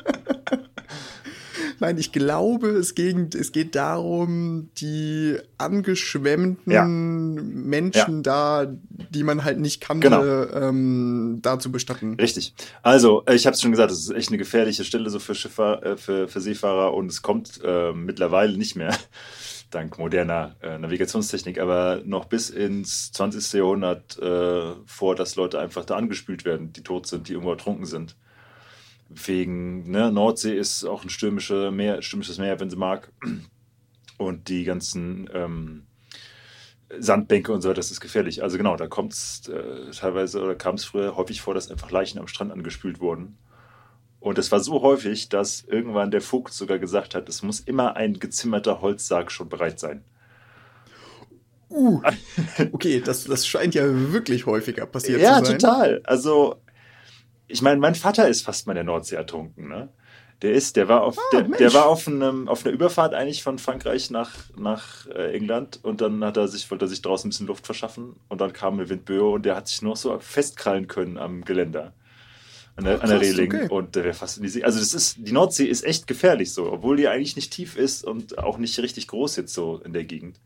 Nein, 1.80 1.98
ich 1.98 2.12
glaube, 2.12 2.68
es, 2.68 2.94
ging, 2.94 3.30
es 3.34 3.52
geht 3.52 3.74
darum, 3.74 4.68
die 4.76 5.36
angeschwemmten 5.58 6.72
Ja. 6.72 6.84
Menschen 6.84 8.22
da, 8.22 8.66
die 8.90 9.22
man 9.22 9.44
halt 9.44 9.58
nicht 9.58 9.80
kannte, 9.80 10.08
Genau. 10.08 10.22
ähm, 10.68 11.38
da 11.42 11.58
zu 11.58 11.72
bestatten. 11.72 12.14
Richtig. 12.14 12.54
Also, 12.82 13.24
ich 13.32 13.46
habe 13.46 13.54
es 13.54 13.62
schon 13.62 13.70
gesagt, 13.70 13.90
es 13.92 14.00
ist 14.00 14.10
echt 14.10 14.28
eine 14.28 14.38
gefährliche 14.38 14.84
Stelle 14.84 15.10
so 15.10 15.18
für 15.18 15.34
Schiffer, 15.34 15.82
äh, 15.84 15.96
für, 15.96 16.28
für 16.28 16.40
Seefahrer 16.40 16.94
und 16.94 17.10
es 17.10 17.22
kommt 17.22 17.60
äh, 17.64 17.92
mittlerweile 17.92 18.56
nicht 18.56 18.76
mehr, 18.76 18.94
dank 19.70 19.98
moderner 19.98 20.56
äh, 20.62 20.78
Navigationstechnik, 20.78 21.58
aber 21.60 22.02
noch 22.04 22.26
bis 22.26 22.50
ins 22.50 23.12
20. 23.12 23.52
Jahrhundert 23.54 24.18
äh, 24.18 24.72
vor, 24.84 25.14
dass 25.14 25.36
Leute 25.36 25.58
einfach 25.60 25.84
da 25.84 25.96
angespült 25.96 26.44
werden, 26.44 26.72
die 26.72 26.82
tot 26.82 27.06
sind, 27.06 27.28
die 27.28 27.32
irgendwo 27.32 27.52
ertrunken 27.52 27.86
sind. 27.86 28.16
Wegen, 29.12 29.90
ne, 29.90 30.12
Nordsee 30.12 30.56
ist 30.56 30.84
auch 30.84 31.02
ein 31.02 31.10
stürmische 31.10 31.70
Meer, 31.72 32.00
stürmisches 32.00 32.38
Meer, 32.38 32.60
wenn 32.60 32.70
sie 32.70 32.76
mag. 32.76 33.12
Und 34.18 34.48
die 34.48 34.64
ganzen 34.64 35.28
ähm, 35.32 35.86
Sandbänke 36.98 37.52
und 37.52 37.62
so, 37.62 37.72
das 37.72 37.90
ist 37.90 38.00
gefährlich. 38.00 38.42
Also 38.42 38.56
genau, 38.56 38.76
da 38.76 38.86
kommt 38.86 39.12
es 39.12 39.48
äh, 39.48 39.90
teilweise 39.92 40.42
oder 40.42 40.54
kam 40.54 40.74
es 40.74 40.84
früher 40.84 41.16
häufig 41.16 41.40
vor, 41.40 41.54
dass 41.54 41.70
einfach 41.70 41.90
Leichen 41.90 42.18
am 42.18 42.26
Strand 42.26 42.52
angespült 42.52 43.00
wurden. 43.00 43.38
Und 44.20 44.38
es 44.38 44.52
war 44.52 44.60
so 44.60 44.82
häufig, 44.82 45.28
dass 45.30 45.64
irgendwann 45.64 46.10
der 46.10 46.20
Vogt 46.20 46.52
sogar 46.52 46.78
gesagt 46.78 47.14
hat, 47.14 47.28
es 47.28 47.42
muss 47.42 47.60
immer 47.60 47.96
ein 47.96 48.18
gezimmerter 48.18 48.82
Holzsarg 48.82 49.32
schon 49.32 49.48
bereit 49.48 49.80
sein. 49.80 50.04
Uh, 51.70 52.02
okay, 52.72 53.00
das, 53.00 53.24
das 53.24 53.46
scheint 53.46 53.74
ja 53.74 53.84
wirklich 54.12 54.44
häufiger 54.44 54.86
passiert 54.86 55.20
ja, 55.20 55.38
zu 55.38 55.46
sein. 55.46 55.58
total. 55.58 56.00
Also, 56.04 56.56
ich 57.50 57.62
meine, 57.62 57.80
mein 57.80 57.94
Vater 57.94 58.28
ist 58.28 58.42
fast 58.42 58.66
mal 58.66 58.72
in 58.72 58.76
der 58.76 58.84
Nordsee 58.84 59.16
ertrunken, 59.16 59.68
ne? 59.68 59.88
Der 60.42 60.52
ist, 60.52 60.76
der 60.76 60.88
war 60.88 61.02
auf, 61.02 61.18
der, 61.32 61.40
Ah, 61.40 61.42
Mensch. 61.42 61.58
der 61.58 61.74
war 61.74 61.86
auf, 61.86 62.08
einem, 62.08 62.48
auf 62.48 62.64
einer 62.64 62.72
Überfahrt 62.72 63.12
eigentlich 63.12 63.42
von 63.42 63.58
Frankreich 63.58 64.08
nach, 64.10 64.30
nach 64.56 65.06
äh, 65.08 65.34
England 65.36 65.80
und 65.82 66.00
dann 66.00 66.24
hat 66.24 66.38
er 66.38 66.48
sich, 66.48 66.70
wollte 66.70 66.86
er 66.86 66.88
sich 66.88 67.02
draußen 67.02 67.28
ein 67.28 67.30
bisschen 67.30 67.46
Luft 67.46 67.66
verschaffen 67.66 68.16
und 68.30 68.40
dann 68.40 68.54
kam 68.54 68.74
eine 68.74 68.88
Windböe 68.88 69.22
und 69.22 69.44
der 69.44 69.54
hat 69.54 69.68
sich 69.68 69.82
noch 69.82 69.96
so 69.96 70.18
festkrallen 70.18 70.88
können 70.88 71.18
am 71.18 71.44
Geländer. 71.44 71.92
An 72.76 72.84
der, 72.84 73.00
Ah, 73.00 73.02
an 73.02 73.10
der 73.10 73.20
Reling 73.20 73.52
okay. 73.54 73.68
und 73.68 73.94
der 73.96 74.04
wäre 74.04 74.14
fast 74.14 74.38
in 74.38 74.44
die 74.44 74.48
See. 74.48 74.64
Also 74.64 74.78
das 74.78 74.94
ist, 74.94 75.16
die 75.18 75.32
Nordsee 75.32 75.66
ist 75.66 75.84
echt 75.84 76.06
gefährlich 76.06 76.54
so, 76.54 76.72
obwohl 76.72 76.96
die 76.96 77.08
eigentlich 77.08 77.36
nicht 77.36 77.52
tief 77.52 77.76
ist 77.76 78.02
und 78.04 78.38
auch 78.38 78.56
nicht 78.56 78.78
richtig 78.78 79.08
groß 79.08 79.36
jetzt 79.36 79.52
so 79.52 79.82
in 79.84 79.92
der 79.92 80.04
Gegend. 80.04 80.40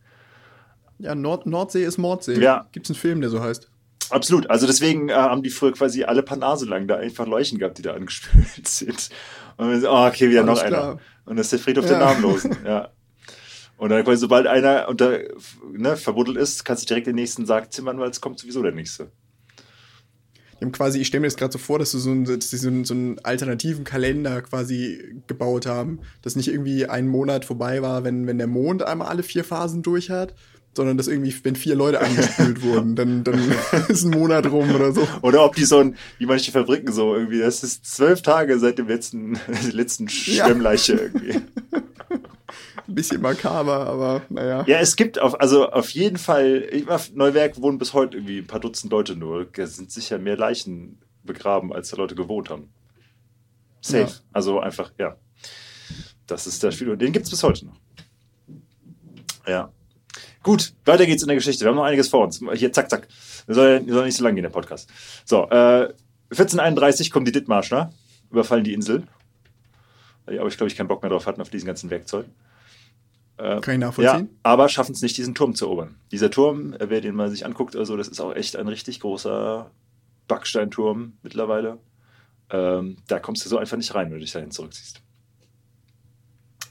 Ja, 0.99 1.15
Nord 1.15 1.47
Nordsee 1.47 1.85
ist 1.85 1.99
Mordsee. 1.99 2.41
Ja. 2.41 2.67
Gibt's 2.73 2.91
einen 2.91 2.97
Film, 2.99 3.21
der 3.21 3.31
so 3.31 3.41
heißt? 3.41 3.71
Absolut. 4.11 4.49
Also 4.51 4.67
deswegen 4.67 5.09
äh, 5.09 5.15
haben 5.15 5.43
die 5.43 5.51
früher 5.51 5.73
quasi 5.73 6.05
alle 6.05 6.23
paar 6.23 6.39
Nase 6.39 6.67
lang 6.67 6.87
da 6.87 6.97
einfach 6.97 7.27
Leuchten 7.27 7.59
gehabt, 7.59 7.79
die 7.79 7.83
da 7.83 7.95
angespült 7.95 8.67
sind. 8.69 9.09
Und 9.57 9.71
wir 9.71 9.81
so, 9.81 9.91
oh, 9.91 10.07
okay, 10.07 10.31
wieder 10.31 10.43
Alles 10.43 10.61
noch 10.61 10.67
klar. 10.67 10.83
einer. 10.93 11.01
Und 11.27 11.37
das 11.37 11.47
ist 11.47 11.53
der 11.53 11.59
Friedhof 11.61 11.85
Ja. 11.85 11.91
der 11.91 11.99
Namenlosen. 12.01 12.57
Ja. 12.65 12.91
Und 13.77 13.91
dann 13.91 14.05
quasi, 14.05 14.19
sobald 14.19 14.47
einer 14.47 14.89
unter, 14.89 15.19
ne, 15.73 15.97
verbuddelt 15.97 16.37
ist, 16.37 16.65
kannst 16.65 16.85
du 16.85 16.87
direkt 16.87 17.09
den 17.09 17.17
nächsten 17.17 17.45
Sarg 17.45 17.73
zimmern, 17.73 17.99
weil 17.99 18.09
es 18.09 18.21
kommt 18.21 18.39
sowieso 18.39 18.63
der 18.63 18.71
nächste. 18.73 19.11
Die 20.61 20.65
haben 20.65 20.73
quasi, 20.73 21.01
ich 21.01 21.09
stelle 21.09 21.23
mir 21.23 21.27
das 21.27 21.37
gerade 21.37 21.53
so 21.53 21.59
vor, 21.59 21.81
dass, 21.81 21.91
du 21.91 21.99
so, 21.99 22.11
ein, 22.13 22.25
dass 22.25 22.51
sie 22.51 22.57
so, 22.57 22.69
einen, 22.69 22.85
so 22.85 22.95
einen 22.95 23.19
alternativen 23.25 23.83
Kalender 23.83 24.43
quasi 24.43 25.21
gebaut 25.27 25.67
haben, 25.67 25.99
dass 26.23 26.37
nicht 26.37 26.49
irgendwie 26.49 26.87
ein 26.87 27.09
Monat 27.09 27.45
vorbei 27.45 27.83
war, 27.83 28.05
wenn, 28.05 28.29
wenn 28.29 28.39
der 28.39 28.47
Mond 28.47 28.85
einmal 28.85 29.09
alle 29.09 29.25
vier 29.25 29.43
Phasen 29.43 29.83
durch 29.83 30.09
hat, 30.11 30.35
sondern 30.77 30.97
dass 30.97 31.09
irgendwie, 31.09 31.35
wenn 31.43 31.57
vier 31.57 31.75
Leute 31.75 32.01
angespült 32.01 32.63
wurden, 32.63 32.97
dann, 32.97 33.25
dann 33.25 33.41
ist 33.89 34.05
ein 34.05 34.11
Monat 34.11 34.51
rum 34.51 34.75
oder 34.75 34.93
so. 34.93 35.07
Oder 35.23 35.45
ob 35.45 35.55
die 35.57 35.65
so 35.65 35.79
ein, 35.79 35.97
wie 36.19 36.27
manche 36.27 36.53
Fabriken 36.53 36.93
so 36.93 37.15
irgendwie, 37.15 37.39
das 37.39 37.63
ist 37.63 37.87
zwölf 37.87 38.23
Tage 38.23 38.59
seit 38.59 38.79
dem 38.79 38.89
letzten, 38.89 39.39
letzten 39.73 40.07
Ja. 40.07 40.47
Schwemmleiche 40.47 40.93
irgendwie. 40.95 41.41
Ein 42.87 42.95
bisschen 42.95 43.23
makaber, 43.23 43.87
aber 43.87 44.23
naja. 44.29 44.65
Ja, 44.67 44.79
es 44.79 44.97
gibt 44.97 45.19
auf, 45.19 45.41
also 45.41 45.71
auf 45.71 45.91
jeden 45.91 46.19
Fall, 46.19 46.69
Neuwerk 47.15 47.61
wohnen 47.61 47.79
bis 47.79 47.95
heute 47.95 48.19
irgendwie 48.19 48.39
ein 48.39 48.47
paar 48.47 48.61
Dutzend 48.61 48.93
Leute 48.93 49.17
nur. 49.17 49.47
Da 49.47 49.67
sind 49.67 49.91
sicher 49.91 50.19
mehr 50.19 50.37
Leichen 50.37 50.99
begraben, 51.23 51.73
als 51.73 51.91
da 51.91 51.97
Leute 51.97 52.15
gewohnt 52.15 52.51
haben. 52.51 52.69
Safe. 53.81 54.05
Ja. 54.05 54.21
Also 54.33 54.61
einfach, 54.61 54.93
ja. 54.99 55.17
Das 56.27 56.47
ist 56.47 56.63
der 56.63 56.73
Spiel 56.73 56.91
und 56.91 57.01
den 57.01 57.13
gibt 57.13 57.25
es 57.25 57.31
bis 57.31 57.43
heute 57.43 57.67
noch. 57.67 57.81
Ja. 59.47 59.73
Gut, 60.45 60.75
weiter 60.85 61.07
geht's 61.07 61.23
in 61.23 61.29
der 61.29 61.37
Geschichte. 61.37 61.65
Wir 61.65 61.71
haben 61.71 61.77
noch 61.77 61.85
einiges 61.85 62.09
vor 62.09 62.23
uns. 62.23 62.41
Hier, 62.55 62.71
zack, 62.71 62.91
zack. 62.91 63.09
Wir 63.47 63.55
sollen 63.55 63.89
soll 63.89 64.05
nicht 64.05 64.17
so 64.17 64.23
lang 64.23 64.35
gehen, 64.35 64.43
der 64.43 64.51
Podcast. 64.51 64.89
So, 65.25 65.45
äh, 65.49 65.89
1431 66.31 67.11
kommen 67.11 67.25
die 67.25 67.33
Dithmarschner, 67.33 67.93
überfallen 68.31 68.63
die 68.63 68.75
Insel. 68.75 69.05
Die 70.31 70.39
aber, 70.39 70.49
ich 70.49 70.57
glaube 70.59 70.69
ich, 70.71 70.77
keinen 70.77 70.89
Bock 70.89 71.03
mehr 71.03 71.11
drauf 71.11 71.27
hatten 71.27 71.41
auf 71.41 71.49
diesen 71.49 71.67
ganzen 71.67 71.89
Werkzeug. 71.89 72.27
Äh, 73.39 73.61
Kann 73.61 73.75
ich 73.75 73.81
nachvollziehen? 73.81 74.29
ja, 74.31 74.39
aber 74.43 74.69
schaffen 74.69 74.93
es 74.93 75.01
nicht, 75.01 75.17
diesen 75.17 75.35
Turm 75.35 75.55
zu 75.55 75.65
erobern. 75.65 75.97
Dieser 76.13 76.31
Turm, 76.31 76.75
äh, 76.75 76.91
wer 76.91 77.01
den 77.01 77.15
mal 77.15 77.31
sich 77.31 77.47
anguckt, 77.47 77.75
also 77.75 77.97
das 77.97 78.09
ist 78.09 78.21
auch 78.21 78.35
echt 78.35 78.57
ein 78.57 78.69
richtig 78.69 79.01
großer 79.01 79.71
Backsteinturm 80.29 81.15
mittlerweile. 81.23 81.79
Ähm, 82.51 82.99
da 83.07 83.19
kommst 83.19 83.45
du 83.47 83.49
so 83.49 83.57
einfach 83.57 83.79
nicht 83.79 83.95
rein, 83.95 84.07
wenn 84.07 84.19
du 84.19 84.21
dich 84.21 84.33
dahin 84.33 84.51
zurückziehst. 84.51 85.01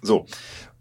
So, 0.03 0.27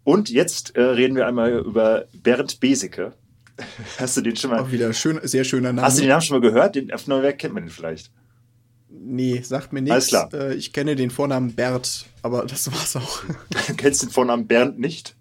und 0.03 0.29
jetzt 0.29 0.75
äh, 0.75 0.81
reden 0.81 1.15
wir 1.15 1.27
einmal 1.27 1.51
über 1.59 2.05
Bernd 2.13 2.59
Beseke. 2.59 3.13
Hast 3.99 4.17
du 4.17 4.21
den 4.21 4.35
schon 4.35 4.49
mal, 4.51 4.59
Auch 4.61 4.71
wieder 4.71 4.91
schön, 4.93 5.19
sehr 5.23 5.43
schöner 5.43 5.71
Name. 5.73 5.85
hast 5.85 5.97
du 5.97 6.01
den 6.01 6.09
Namen 6.09 6.21
schon 6.23 6.39
mal 6.39 6.47
gehört? 6.49 6.75
Den 6.75 6.91
auf 6.91 7.05
Neuwerk 7.07 7.37
kennt 7.37 7.53
man 7.53 7.63
den 7.63 7.69
vielleicht. 7.69 8.11
Nee, 8.89 9.41
sagt 9.41 9.73
mir 9.73 9.79
Alles 9.91 10.11
nichts. 10.11 10.29
klar. 10.29 10.33
Äh, 10.33 10.55
ich 10.55 10.73
kenne 10.73 10.95
den 10.95 11.11
Vornamen 11.11 11.53
Bert, 11.53 12.05
aber 12.23 12.45
das 12.45 12.71
war's 12.71 12.95
auch. 12.95 13.23
Kennst 13.77 14.01
du 14.01 14.07
den 14.07 14.11
Vornamen 14.11 14.47
Bernd 14.47 14.79
nicht? 14.79 15.15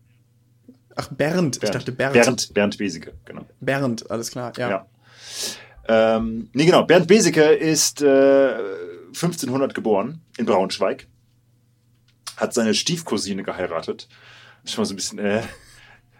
Ach, 0.96 1.08
Bernd. 1.08 1.58
Ich 1.62 1.70
dachte 1.70 1.92
Bernd. 1.92 2.14
Bernd, 2.14 2.54
Bernd 2.54 2.78
Beseke, 2.78 3.14
genau. 3.24 3.46
Bernd, 3.60 4.10
alles 4.10 4.30
klar, 4.30 4.52
ja. 4.58 4.68
Ja. 4.70 4.86
Ähm, 5.88 6.48
nee, 6.52 6.64
genau. 6.66 6.84
Bernd 6.84 7.08
Beseke 7.08 7.42
ist 7.44 8.02
äh, 8.02 8.54
1500 9.08 9.74
geboren 9.74 10.20
in 10.38 10.46
Braunschweig. 10.46 11.06
Hat 12.36 12.54
seine 12.54 12.74
Stiefcousine 12.74 13.42
geheiratet. 13.42 14.08
Schon 14.64 14.82
mal 14.82 14.86
so 14.86 14.92
ein 14.92 14.96
bisschen, 14.96 15.18
äh. 15.18 15.42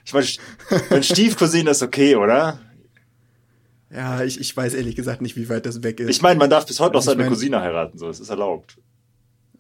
Ich 0.05 0.12
meine, 0.12 0.26
meine 0.90 1.02
Stiefcousine 1.02 1.70
ist 1.70 1.83
okay, 1.83 2.16
oder? 2.16 2.59
Ja, 3.90 4.22
ich, 4.24 4.40
ich 4.40 4.57
weiß 4.57 4.74
ehrlich 4.74 4.96
gesagt 4.96 5.20
nicht, 5.22 5.37
wie 5.37 5.48
weit 5.48 5.66
das 5.66 5.83
weg 5.83 6.00
ist. 6.00 6.09
Ich 6.11 6.22
meine, 6.22 6.38
man 6.38 6.50
darf 6.50 6.66
bis 6.66 6.81
heute 6.81 6.92
noch 6.94 7.00
Also 7.00 7.11
ich 7.11 7.14
seine 7.14 7.22
mein- 7.24 7.33
Cousine 7.33 7.61
heiraten, 7.61 7.98
so, 7.98 8.07
das 8.09 8.20
ist 8.20 8.31
erlaubt. 8.31 8.78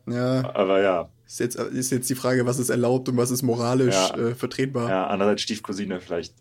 ja, 0.08 0.52
Aber 0.54 0.80
ja, 0.80 1.10
ist 1.26 1.38
jetzt, 1.40 1.56
ist 1.56 1.90
jetzt 1.92 2.08
die 2.10 2.14
Frage, 2.14 2.44
was 2.46 2.58
ist 2.58 2.70
erlaubt 2.70 3.08
und 3.08 3.16
was 3.16 3.30
ist 3.30 3.42
moralisch 3.42 3.94
Ja. 3.94 4.16
äh, 4.16 4.34
vertretbar. 4.34 4.88
ja, 4.88 5.06
andererseits 5.06 5.42
Stiefcousine 5.42 6.00
vielleicht. 6.00 6.34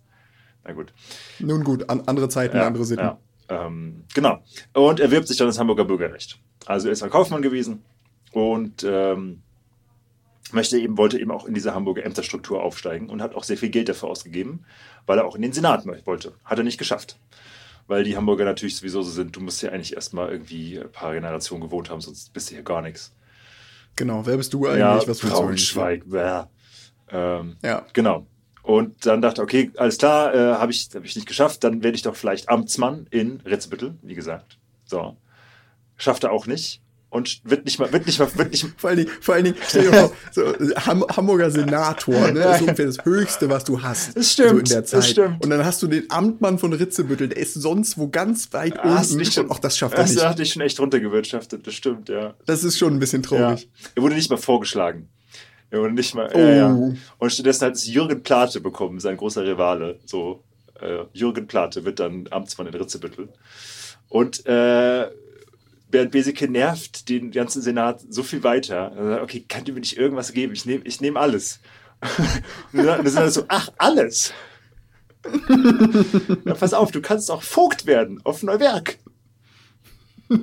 Na 0.64 0.72
gut. 0.74 0.94
Nun 1.40 1.64
gut, 1.64 1.90
an, 1.90 2.02
andere 2.08 2.30
Zeiten, 2.30 2.58
Ja, 2.58 2.66
andere 2.68 2.86
Sitten. 2.86 3.04
ja. 3.06 3.20
Ähm, 3.50 4.06
genau. 4.14 4.42
Und 4.74 5.00
er 5.02 5.12
wirbt 5.12 5.28
sich 5.28 5.38
dann 5.38 5.48
ins 5.48 5.60
Hamburger 5.60 5.84
Bürgerrecht. 5.86 6.40
Also 6.66 6.88
er 6.88 6.94
ist 6.94 7.04
ein 7.04 7.10
Kaufmann 7.10 7.42
gewesen 7.42 7.84
und 8.32 8.84
ähm, 8.88 9.42
möchte 10.52 10.78
eben, 10.78 10.98
wollte 10.98 11.20
eben 11.20 11.32
auch 11.32 11.46
in 11.46 11.54
diese 11.54 11.74
Hamburger 11.74 12.06
Ämterstruktur 12.06 12.62
aufsteigen 12.64 13.10
und 13.10 13.22
hat 13.22 13.36
auch 13.36 13.44
sehr 13.44 13.58
viel 13.58 13.70
Geld 13.70 13.90
dafür 13.90 14.10
ausgegeben, 14.10 14.66
weil 15.06 15.18
er 15.18 15.26
auch 15.26 15.36
in 15.36 15.42
den 15.42 15.54
Senat 15.54 15.86
wollte. 16.06 16.34
Hat 16.44 16.58
er 16.58 16.64
nicht 16.64 16.78
geschafft. 16.78 17.18
Weil 17.88 18.04
die 18.04 18.16
Hamburger 18.16 18.46
natürlich 18.46 18.78
sowieso 18.78 19.02
so 19.02 19.12
sind, 19.12 19.36
du 19.36 19.42
musst 19.42 19.62
ja 19.62 19.72
eigentlich 19.72 19.96
erstmal 19.96 20.30
irgendwie 20.30 20.80
ein 20.80 20.92
paar 20.92 21.14
Generationen 21.14 21.62
gewohnt 21.62 21.90
haben, 21.90 22.02
sonst 22.02 22.32
bist 22.32 22.50
du 22.50 22.56
hier 22.56 22.64
gar 22.64 22.82
nichts. 22.82 23.14
Genau, 23.96 24.26
wer 24.26 24.38
bist 24.38 24.54
du 24.54 24.68
eigentlich? 24.68 24.80
Ja, 24.80 25.08
was 25.08 25.20
du? 25.20 25.28
Braunschweig, 25.28 26.10
bäh. 26.10 26.44
Ähm, 27.10 27.58
Ja, 27.64 27.86
Genau. 27.94 28.28
Und 28.64 29.06
dann 29.08 29.22
dachte, 29.22 29.42
okay, 29.42 29.72
alles 29.78 29.98
klar, 29.98 30.34
äh, 30.34 30.54
habe 30.56 30.72
ich, 30.72 30.90
hab 30.94 31.04
ich 31.04 31.16
nicht 31.16 31.28
geschafft, 31.28 31.64
dann 31.64 31.84
werde 31.84 31.96
ich 31.96 32.04
doch 32.04 32.16
vielleicht 32.16 32.48
Amtsmann 32.48 33.08
in 33.10 33.42
Ritzbüttel, 33.42 33.98
wie 34.04 34.14
gesagt. 34.14 34.60
So. 34.86 35.18
Schafft 35.98 36.24
er 36.24 36.32
auch 36.32 36.46
nicht. 36.46 36.82
Und 37.12 37.42
wird 37.44 37.66
nicht 37.66 37.78
mal, 37.78 37.92
wird 37.92 38.06
nicht 38.08 38.20
mal, 38.20 38.30
wird 38.36 38.52
nicht, 38.52 38.66
vor 38.78 38.90
allen 38.90 39.00
Dingen, 39.00 39.10
vor 39.20 39.36
allen 39.36 39.44
Dingen 39.44 39.58
stell 39.68 39.92
dir 39.92 39.94
vor, 39.94 40.12
so, 40.32 40.44
Ham 40.88 41.06
Hamburger 41.16 41.52
Senator, 41.52 42.32
ne, 42.32 42.40
Ja, 42.40 42.56
ist 42.56 42.62
ungefähr 42.62 42.86
das 42.86 43.04
Höchste, 43.04 43.50
was 43.50 43.66
du 43.66 43.82
hast. 43.84 44.16
Das 44.16 44.32
stimmt, 44.32 44.50
So 44.50 44.58
in 44.60 44.64
der 44.66 44.82
das 44.82 44.90
Zeit. 44.92 45.04
stimmt. 45.06 45.44
Und 45.44 45.50
dann 45.50 45.66
hast 45.66 45.84
du 45.84 45.88
den 45.88 46.10
Amtmann 46.10 46.58
von 46.58 46.72
Ritzebüttel, 46.72 47.28
der 47.28 47.38
ist 47.38 47.54
sonst 47.56 47.98
wo 47.98 48.08
ganz 48.08 48.52
weit 48.54 48.78
hast 48.80 49.10
unten. 49.12 49.20
nicht 49.20 49.34
schon, 49.34 49.44
und 49.46 49.52
auch 49.52 49.60
das 49.60 49.78
schafft 49.78 49.96
er 49.96 50.04
das 50.04 50.12
nicht. 50.16 50.24
hatte 50.26 50.42
ich 50.44 50.54
schon 50.54 50.62
echt 50.62 50.80
runtergewirtschaftet, 50.80 51.68
das 51.68 51.74
stimmt, 51.74 52.08
ja. 52.08 52.34
Das 52.46 52.64
ist 52.64 52.78
schon 52.80 52.94
ein 52.94 53.00
bisschen 53.00 53.24
ja. 53.24 53.28
traurig. 53.30 53.70
Er 53.94 54.02
wurde 54.04 54.16
nicht 54.16 54.30
mal 54.30 54.38
vorgeschlagen. 54.38 55.10
Er 55.70 55.80
wurde 55.82 55.94
nicht 55.94 56.16
mal, 56.16 56.30
Oh. 56.34 56.40
ja, 56.40 56.50
ja. 56.56 56.94
Und 57.18 57.30
stattdessen 57.34 57.66
hat 57.66 57.76
es 57.76 57.88
Jürgen 57.88 58.24
Plate 58.24 58.62
bekommen, 58.62 59.02
sein 59.02 59.18
großer 59.18 59.44
Rivale, 59.46 60.00
so, 60.06 60.44
äh, 60.82 61.00
Jürgen 61.12 61.46
Plate 61.46 61.84
wird 61.84 62.00
dann 62.00 62.28
Amtsmann 62.32 62.68
in 62.68 62.74
Ritzebüttel. 62.74 63.28
Und 64.08 64.46
äh, 64.46 65.08
Bernd 65.92 66.12
Beseke 66.12 66.50
nervt 66.50 67.10
den 67.10 67.32
ganzen 67.32 67.62
Senat 67.62 68.02
so 68.10 68.24
viel 68.24 68.44
weiter. 68.44 68.94
Er 68.96 69.10
sagt, 69.10 69.24
okay, 69.24 69.46
kann 69.48 69.66
ihr 69.66 69.74
mir 69.74 69.82
nicht 69.82 69.98
irgendwas 69.98 70.34
geben? 70.34 70.54
Ich 70.54 70.66
nehme 70.66 70.84
ich 70.86 71.02
nehm 71.02 71.18
alles. 71.18 71.60
und 72.74 72.86
dann 72.86 73.06
sind 73.06 73.20
alle 73.20 73.32
so, 73.32 73.46
ach, 73.48 73.70
alles. 73.78 74.34
ja, 76.46 76.54
pass 76.56 76.74
auf, 76.74 76.92
du 76.92 77.02
kannst 77.02 77.30
auch 77.30 77.44
Vogt 77.44 77.86
werden 77.86 78.20
auf 78.24 78.42
Neuwerk. 78.42 78.98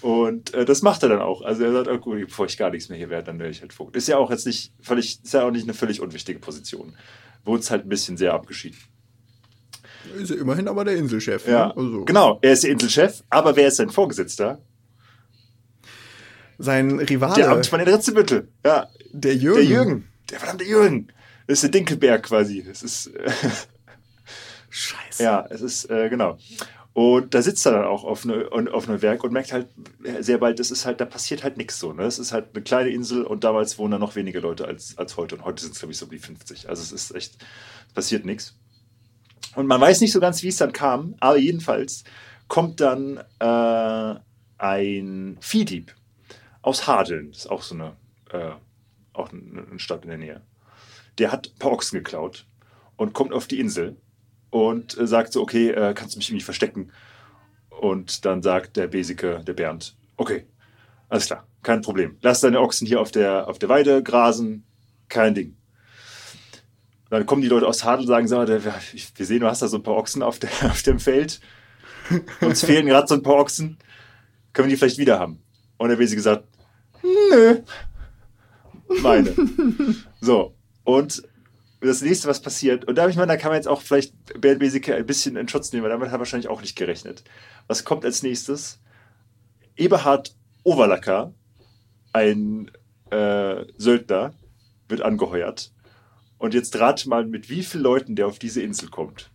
Und 0.00 0.54
äh, 0.54 0.64
das 0.64 0.80
macht 0.82 1.02
er 1.02 1.10
dann 1.10 1.20
auch. 1.20 1.42
Also 1.42 1.64
er 1.64 1.72
sagt, 1.72 1.88
oh, 1.88 1.98
gut, 1.98 2.26
bevor 2.26 2.46
ich 2.46 2.56
gar 2.56 2.70
nichts 2.70 2.88
mehr 2.88 2.96
hier 2.96 3.10
werde, 3.10 3.26
dann 3.26 3.38
werde 3.38 3.50
ich 3.50 3.60
halt 3.60 3.72
Vogt. 3.72 3.94
Ist 3.96 4.08
ja 4.08 4.16
auch 4.16 4.30
jetzt 4.30 4.46
nicht 4.46 4.72
völlig, 4.80 5.22
ist 5.22 5.34
ja 5.34 5.44
auch 5.44 5.50
nicht 5.50 5.64
eine 5.64 5.74
völlig 5.74 6.00
unwichtige 6.00 6.38
Position. 6.38 6.96
Wurde 7.44 7.60
es 7.60 7.70
halt 7.70 7.84
ein 7.84 7.88
bisschen 7.88 8.16
sehr 8.16 8.32
abgeschieden. 8.32 8.78
Ist 10.16 10.30
ja 10.30 10.36
immerhin 10.36 10.68
aber 10.68 10.84
der 10.84 10.96
Inselchef. 10.96 11.46
Ja, 11.46 11.68
ne? 11.68 11.76
also. 11.76 12.04
genau. 12.04 12.38
Er 12.42 12.52
ist 12.52 12.64
der 12.64 12.70
Inselchef, 12.70 13.22
aber 13.30 13.56
wer 13.56 13.68
ist 13.68 13.76
sein 13.76 13.90
Vorgesetzter? 13.90 14.60
Sein 16.58 16.98
Rivale. 16.98 17.34
Der 17.34 17.50
Amtmann 17.50 17.80
in 17.80 17.88
Ritzebüttel. 17.88 18.48
Ja. 18.64 18.88
Der 19.12 19.34
Jürgen. 19.34 19.60
Der 19.60 19.64
Jürgen. 19.64 20.08
Der 20.30 20.38
verdammte 20.38 20.64
Jürgen. 20.64 21.08
Das 21.46 21.54
ist 21.54 21.62
der 21.62 21.70
Dinkelberg 21.70 22.22
quasi. 22.22 22.62
Das 22.62 22.82
ist. 22.82 23.08
Äh, 23.08 23.30
Scheiße. 24.70 25.22
Ja, 25.22 25.46
es 25.50 25.62
ist, 25.62 25.90
äh, 25.90 26.08
genau. 26.08 26.38
Und 26.92 27.34
da 27.34 27.42
sitzt 27.42 27.64
er 27.66 27.72
dann 27.72 27.84
auch 27.84 28.04
auf, 28.04 28.24
ne, 28.24 28.48
auf 28.50 28.88
einem 28.88 29.00
Werk 29.00 29.22
und 29.22 29.32
merkt 29.32 29.52
halt 29.52 29.68
sehr 30.20 30.38
bald, 30.38 30.58
das 30.58 30.70
ist 30.70 30.86
halt, 30.86 31.00
da 31.00 31.04
passiert 31.04 31.44
halt 31.44 31.56
nichts 31.56 31.78
so. 31.78 31.92
Ne? 31.92 32.02
Es 32.02 32.18
ist 32.18 32.32
halt 32.32 32.48
eine 32.52 32.62
kleine 32.62 32.90
Insel 32.90 33.24
und 33.24 33.44
damals 33.44 33.78
wohnen 33.78 33.92
da 33.92 33.98
noch 33.98 34.16
weniger 34.16 34.40
Leute 34.40 34.66
als, 34.66 34.98
als 34.98 35.16
heute. 35.16 35.36
Und 35.36 35.44
heute 35.44 35.62
sind 35.62 35.72
es, 35.72 35.78
glaube 35.78 35.92
ich, 35.92 35.98
so 35.98 36.06
um 36.06 36.10
die 36.10 36.18
50. 36.18 36.68
Also 36.68 36.82
es 36.82 36.92
ist 36.92 37.14
echt, 37.14 37.36
passiert 37.94 38.24
nichts. 38.24 38.54
Und 39.56 39.66
man 39.66 39.80
weiß 39.80 40.00
nicht 40.00 40.12
so 40.12 40.20
ganz, 40.20 40.42
wie 40.42 40.48
es 40.48 40.56
dann 40.56 40.72
kam, 40.72 41.14
aber 41.20 41.36
jedenfalls 41.36 42.04
kommt 42.48 42.80
dann 42.80 43.20
äh, 43.38 44.20
ein 44.58 45.38
Viehdieb 45.40 45.94
aus 46.62 46.86
Hadeln. 46.86 47.30
Das 47.32 47.40
ist 47.40 47.50
auch 47.50 47.62
so 47.62 47.74
eine, 47.74 47.96
äh, 48.30 48.52
auch 49.12 49.30
eine 49.32 49.78
Stadt 49.78 50.02
in 50.02 50.10
der 50.10 50.18
Nähe. 50.18 50.42
Der 51.18 51.32
hat 51.32 51.48
ein 51.48 51.58
paar 51.58 51.72
Ochsen 51.72 51.98
geklaut 51.98 52.46
und 52.96 53.12
kommt 53.12 53.32
auf 53.32 53.46
die 53.46 53.60
Insel 53.60 53.96
und 54.50 54.96
äh, 54.98 55.06
sagt 55.06 55.32
so, 55.32 55.42
okay, 55.42 55.70
äh, 55.70 55.94
kannst 55.94 56.14
du 56.14 56.18
mich 56.18 56.28
irgendwie 56.28 56.44
verstecken? 56.44 56.92
Und 57.70 58.24
dann 58.24 58.42
sagt 58.42 58.76
der 58.76 58.88
Besike, 58.88 59.42
der 59.44 59.54
Bernd, 59.54 59.96
okay, 60.16 60.46
alles 61.08 61.26
klar, 61.26 61.46
kein 61.62 61.82
Problem. 61.82 62.18
Lass 62.20 62.40
deine 62.40 62.60
Ochsen 62.60 62.86
hier 62.86 63.00
auf 63.00 63.10
der, 63.10 63.48
auf 63.48 63.58
der 63.58 63.68
Weide 63.68 64.02
grasen, 64.02 64.64
kein 65.08 65.34
Ding. 65.34 65.56
Dann 67.10 67.26
kommen 67.26 67.42
die 67.42 67.48
Leute 67.48 67.66
aus 67.66 67.84
Hadel 67.84 68.04
und 68.04 68.08
sagen, 68.08 68.28
so, 68.28 68.46
wir 68.46 69.26
sehen, 69.26 69.40
du 69.40 69.46
hast 69.46 69.62
da 69.62 69.68
so 69.68 69.76
ein 69.78 69.82
paar 69.82 69.96
Ochsen 69.96 70.22
auf, 70.22 70.38
der, 70.38 70.50
auf 70.70 70.82
dem 70.82 71.00
Feld. 71.00 71.40
Uns 72.40 72.64
fehlen 72.64 72.86
gerade 72.86 73.06
so 73.08 73.14
ein 73.14 73.22
paar 73.22 73.36
Ochsen. 73.36 73.78
Können 74.52 74.68
wir 74.68 74.74
die 74.74 74.78
vielleicht 74.78 74.98
wieder 74.98 75.18
haben? 75.18 75.42
Und 75.76 75.88
der 75.88 75.96
Besike 75.96 76.22
sagt, 76.22 76.44
nö, 77.02 77.58
meine. 79.02 79.34
So, 80.20 80.54
und 80.84 81.22
das 81.80 82.02
nächste, 82.02 82.28
was 82.28 82.42
passiert, 82.42 82.84
und 82.84 82.96
da 82.96 83.02
habe 83.02 83.10
ich 83.10 83.16
mal, 83.16 83.26
da 83.26 83.36
kann 83.36 83.50
man 83.50 83.56
jetzt 83.56 83.68
auch 83.68 83.80
vielleicht 83.80 84.14
Bernd 84.40 84.58
Besike 84.58 84.94
ein 84.94 85.06
bisschen 85.06 85.36
in 85.36 85.48
Schutz 85.48 85.72
nehmen, 85.72 85.84
weil 85.84 85.90
damit 85.90 86.08
hat 86.08 86.16
er 86.16 86.18
wahrscheinlich 86.18 86.50
auch 86.50 86.60
nicht 86.60 86.76
gerechnet. 86.76 87.24
Was 87.68 87.84
kommt 87.84 88.04
als 88.04 88.22
nächstes? 88.22 88.80
Eberhard 89.76 90.34
Overlacker, 90.62 91.32
ein 92.12 92.70
äh, 93.10 93.64
Söldner, 93.78 94.34
wird 94.88 95.00
angeheuert. 95.00 95.72
Und 96.40 96.54
jetzt 96.54 96.74
rate 96.80 97.06
mal, 97.06 97.26
mit 97.26 97.50
wie 97.50 97.62
vielen 97.62 97.82
Leuten 97.82 98.16
der 98.16 98.26
auf 98.26 98.38
diese 98.38 98.62
Insel 98.62 98.88
kommt. 98.88 99.30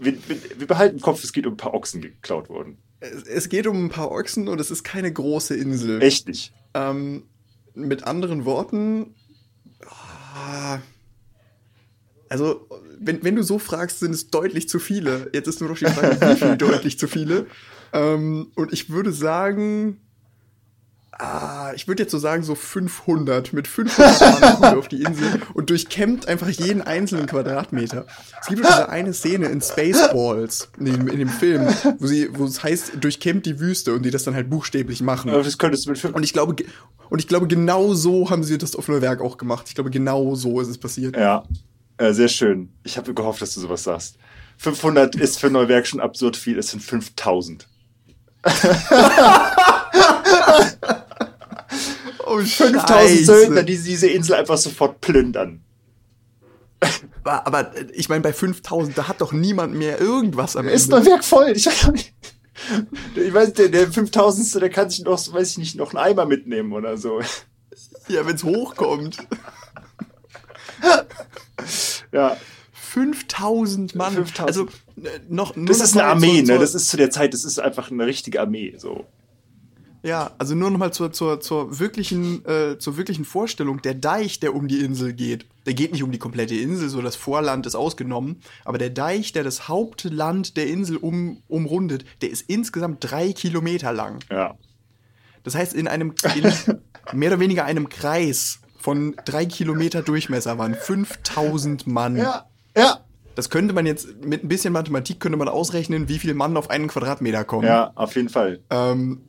Wir, 0.00 0.14
wir, 0.28 0.36
wir 0.58 0.66
behalten 0.66 0.96
im 0.96 1.00
Kopf, 1.00 1.22
es 1.22 1.32
geht 1.32 1.46
um 1.46 1.54
ein 1.54 1.56
paar 1.56 1.74
Ochsen 1.74 2.02
geklaut 2.02 2.48
worden. 2.48 2.78
Es, 2.98 3.22
es, 3.22 3.48
geht 3.48 3.68
um 3.68 3.84
ein 3.84 3.88
paar 3.88 4.10
Ochsen 4.10 4.48
und 4.48 4.60
es 4.60 4.72
ist 4.72 4.82
keine 4.82 5.12
große 5.12 5.54
Insel. 5.54 6.02
Echt 6.02 6.26
nicht. 6.26 6.52
Ähm, 6.74 7.22
mit 7.74 8.02
anderen 8.02 8.44
Worten, 8.44 9.14
ah, 9.86 10.80
also, 12.28 12.66
wenn, 12.98 13.22
wenn 13.22 13.36
du 13.36 13.44
so 13.44 13.60
fragst, 13.60 14.00
sind 14.00 14.12
es 14.12 14.28
deutlich 14.28 14.68
zu 14.68 14.80
viele. 14.80 15.30
Jetzt 15.32 15.46
ist 15.46 15.60
nur 15.60 15.70
noch 15.70 15.78
die 15.78 15.84
Frage, 15.84 16.20
wie 16.20 16.36
viel 16.36 16.56
deutlich 16.58 16.98
zu 16.98 17.06
viele. 17.06 17.46
Ähm, 17.92 18.50
und 18.56 18.72
ich 18.72 18.90
würde 18.90 19.12
sagen, 19.12 20.00
ah, 21.18 21.72
ich 21.74 21.86
würde 21.88 22.02
jetzt 22.02 22.12
so 22.12 22.18
sagen, 22.18 22.42
so 22.42 22.54
500. 22.54 23.52
Mit 23.52 23.68
500 23.68 24.40
Mann 24.40 24.54
kommt 24.56 24.76
auf 24.78 24.88
die 24.88 25.02
Insel 25.02 25.40
und 25.54 25.70
durchkämmt 25.70 26.28
einfach 26.28 26.48
jeden 26.48 26.82
einzelnen 26.82 27.26
Quadratmeter. 27.26 28.06
Es 28.40 28.48
gibt 28.48 28.60
diese 28.60 28.88
eine 28.88 29.12
Szene 29.12 29.46
in 29.46 29.60
Spaceballs, 29.60 30.70
in 30.78 30.86
dem, 30.86 31.08
in 31.08 31.18
dem 31.18 31.28
Film, 31.28 31.68
wo 31.98 32.06
sie, 32.06 32.28
wo 32.36 32.44
es 32.44 32.62
heißt, 32.62 32.92
durchkämmt 33.00 33.46
die 33.46 33.60
Wüste 33.60 33.94
und 33.94 34.04
die 34.04 34.10
das 34.10 34.24
dann 34.24 34.34
halt 34.34 34.50
buchstäblich 34.50 35.02
machen. 35.02 35.30
Aber 35.30 35.42
das 35.42 35.58
könntest 35.58 35.86
du 35.86 35.90
mit 35.90 36.04
Und 36.04 36.22
ich 36.22 36.32
glaube, 36.32 36.56
und 37.10 37.18
ich 37.18 37.28
glaube, 37.28 37.46
genau 37.46 37.94
so 37.94 38.30
haben 38.30 38.44
sie 38.44 38.58
das 38.58 38.74
auf 38.74 38.88
Neuwerk 38.88 39.20
auch 39.20 39.36
gemacht. 39.36 39.66
Ich 39.68 39.74
glaube, 39.74 39.90
genau 39.90 40.34
so 40.34 40.60
ist 40.60 40.68
es 40.68 40.78
passiert. 40.78 41.16
Ja. 41.16 41.44
Äh, 41.98 42.12
sehr 42.12 42.28
schön. 42.28 42.70
Ich 42.84 42.96
habe 42.96 43.12
gehofft, 43.14 43.42
dass 43.42 43.54
du 43.54 43.60
sowas 43.60 43.84
sagst. 43.84 44.16
500 44.58 45.16
ist 45.16 45.38
für 45.38 45.50
Neuwerk 45.50 45.86
schon 45.86 46.00
absurd 46.00 46.36
viel. 46.36 46.58
Es 46.58 46.70
sind 46.70 46.80
5000. 46.82 47.68
oh, 52.32 52.40
5000 52.40 53.26
Söldner, 53.26 53.62
die 53.62 53.76
diese 53.76 54.08
Insel 54.08 54.34
einfach 54.34 54.58
sofort 54.58 55.00
plündern. 55.00 55.62
Aber 57.24 57.72
ich 57.92 58.08
meine, 58.08 58.22
bei 58.22 58.32
5000, 58.32 58.98
da 58.98 59.08
hat 59.08 59.20
doch 59.20 59.32
niemand 59.32 59.74
mehr 59.74 60.00
irgendwas 60.00 60.56
am 60.56 60.64
Ende. 60.64 60.74
Ist 60.74 60.90
Neuwerk 60.90 61.24
voll. 61.24 61.52
Ich 61.54 61.66
weiß 61.66 61.92
nicht. 61.92 62.12
Ich 63.14 63.32
weiß, 63.32 63.52
der, 63.54 63.68
der 63.68 63.90
5000. 63.90 64.60
der 64.60 64.70
kann 64.70 64.90
sich 64.90 65.02
noch, 65.04 65.32
weiß 65.32 65.52
ich 65.52 65.58
nicht, 65.58 65.76
noch 65.76 65.94
einen 65.94 66.04
Eimer 66.04 66.26
mitnehmen 66.26 66.72
oder 66.72 66.96
so. 66.96 67.20
Ja, 68.08 68.26
wenn 68.26 68.34
es 68.34 68.44
hochkommt. 68.44 69.18
ja. 72.12 72.36
5000 72.72 73.94
Mann. 73.94 74.14
5000. 74.14 74.48
Also 74.48 74.64
äh, 75.02 75.20
noch 75.28 75.54
Das 75.56 75.80
ist 75.80 75.96
eine 75.96 76.04
Armee, 76.04 76.44
zur, 76.44 76.54
ne? 76.54 76.60
Das 76.60 76.74
ist 76.74 76.88
zu 76.88 76.96
der 76.96 77.10
Zeit, 77.10 77.32
das 77.32 77.44
ist 77.44 77.58
einfach 77.58 77.90
eine 77.90 78.04
richtige 78.04 78.40
Armee, 78.40 78.74
so. 78.76 79.06
Ja, 80.02 80.32
also 80.38 80.56
nur 80.56 80.70
nochmal 80.70 80.92
zur, 80.92 81.12
zur, 81.12 81.40
zur, 81.40 81.78
wirklichen, 81.78 82.44
äh, 82.44 82.76
zur 82.78 82.96
wirklichen 82.96 83.24
Vorstellung. 83.24 83.82
Der 83.82 83.94
Deich, 83.94 84.40
der 84.40 84.54
um 84.54 84.66
die 84.66 84.80
Insel 84.80 85.12
geht, 85.12 85.46
der 85.64 85.74
geht 85.74 85.92
nicht 85.92 86.02
um 86.02 86.10
die 86.10 86.18
komplette 86.18 86.56
Insel, 86.56 86.88
so 86.88 87.00
das 87.02 87.14
Vorland 87.14 87.66
ist 87.66 87.76
ausgenommen, 87.76 88.40
aber 88.64 88.78
der 88.78 88.90
Deich, 88.90 89.32
der 89.32 89.44
das 89.44 89.68
Hauptland 89.68 90.56
der 90.56 90.66
Insel 90.66 90.96
um, 90.96 91.42
umrundet, 91.46 92.04
der 92.20 92.30
ist 92.30 92.42
insgesamt 92.48 92.98
drei 93.00 93.32
Kilometer 93.32 93.92
lang. 93.92 94.18
Ja. 94.28 94.56
Das 95.44 95.54
heißt, 95.54 95.72
in 95.72 95.86
einem, 95.86 96.14
in 96.34 96.52
mehr 97.12 97.30
oder 97.30 97.40
weniger 97.40 97.64
einem 97.64 97.88
Kreis 97.88 98.60
von 98.80 99.14
drei 99.24 99.46
Kilometer 99.46 100.02
Durchmesser 100.02 100.58
waren 100.58 100.74
5000 100.74 101.86
Mann. 101.86 102.16
Ja, 102.16 102.46
ja. 102.76 102.98
Das 103.34 103.48
könnte 103.48 103.72
man 103.72 103.86
jetzt 103.86 104.24
mit 104.24 104.44
ein 104.44 104.48
bisschen 104.48 104.72
Mathematik 104.72 105.20
könnte 105.20 105.38
man 105.38 105.48
ausrechnen, 105.48 106.08
wie 106.08 106.18
viele 106.18 106.34
Mann 106.34 106.56
auf 106.56 106.68
einen 106.68 106.88
Quadratmeter 106.88 107.44
kommen. 107.44 107.66
Ja, 107.66 107.92
auf 107.94 108.14
jeden 108.16 108.28
Fall. 108.28 108.60
Ähm, 108.68 109.22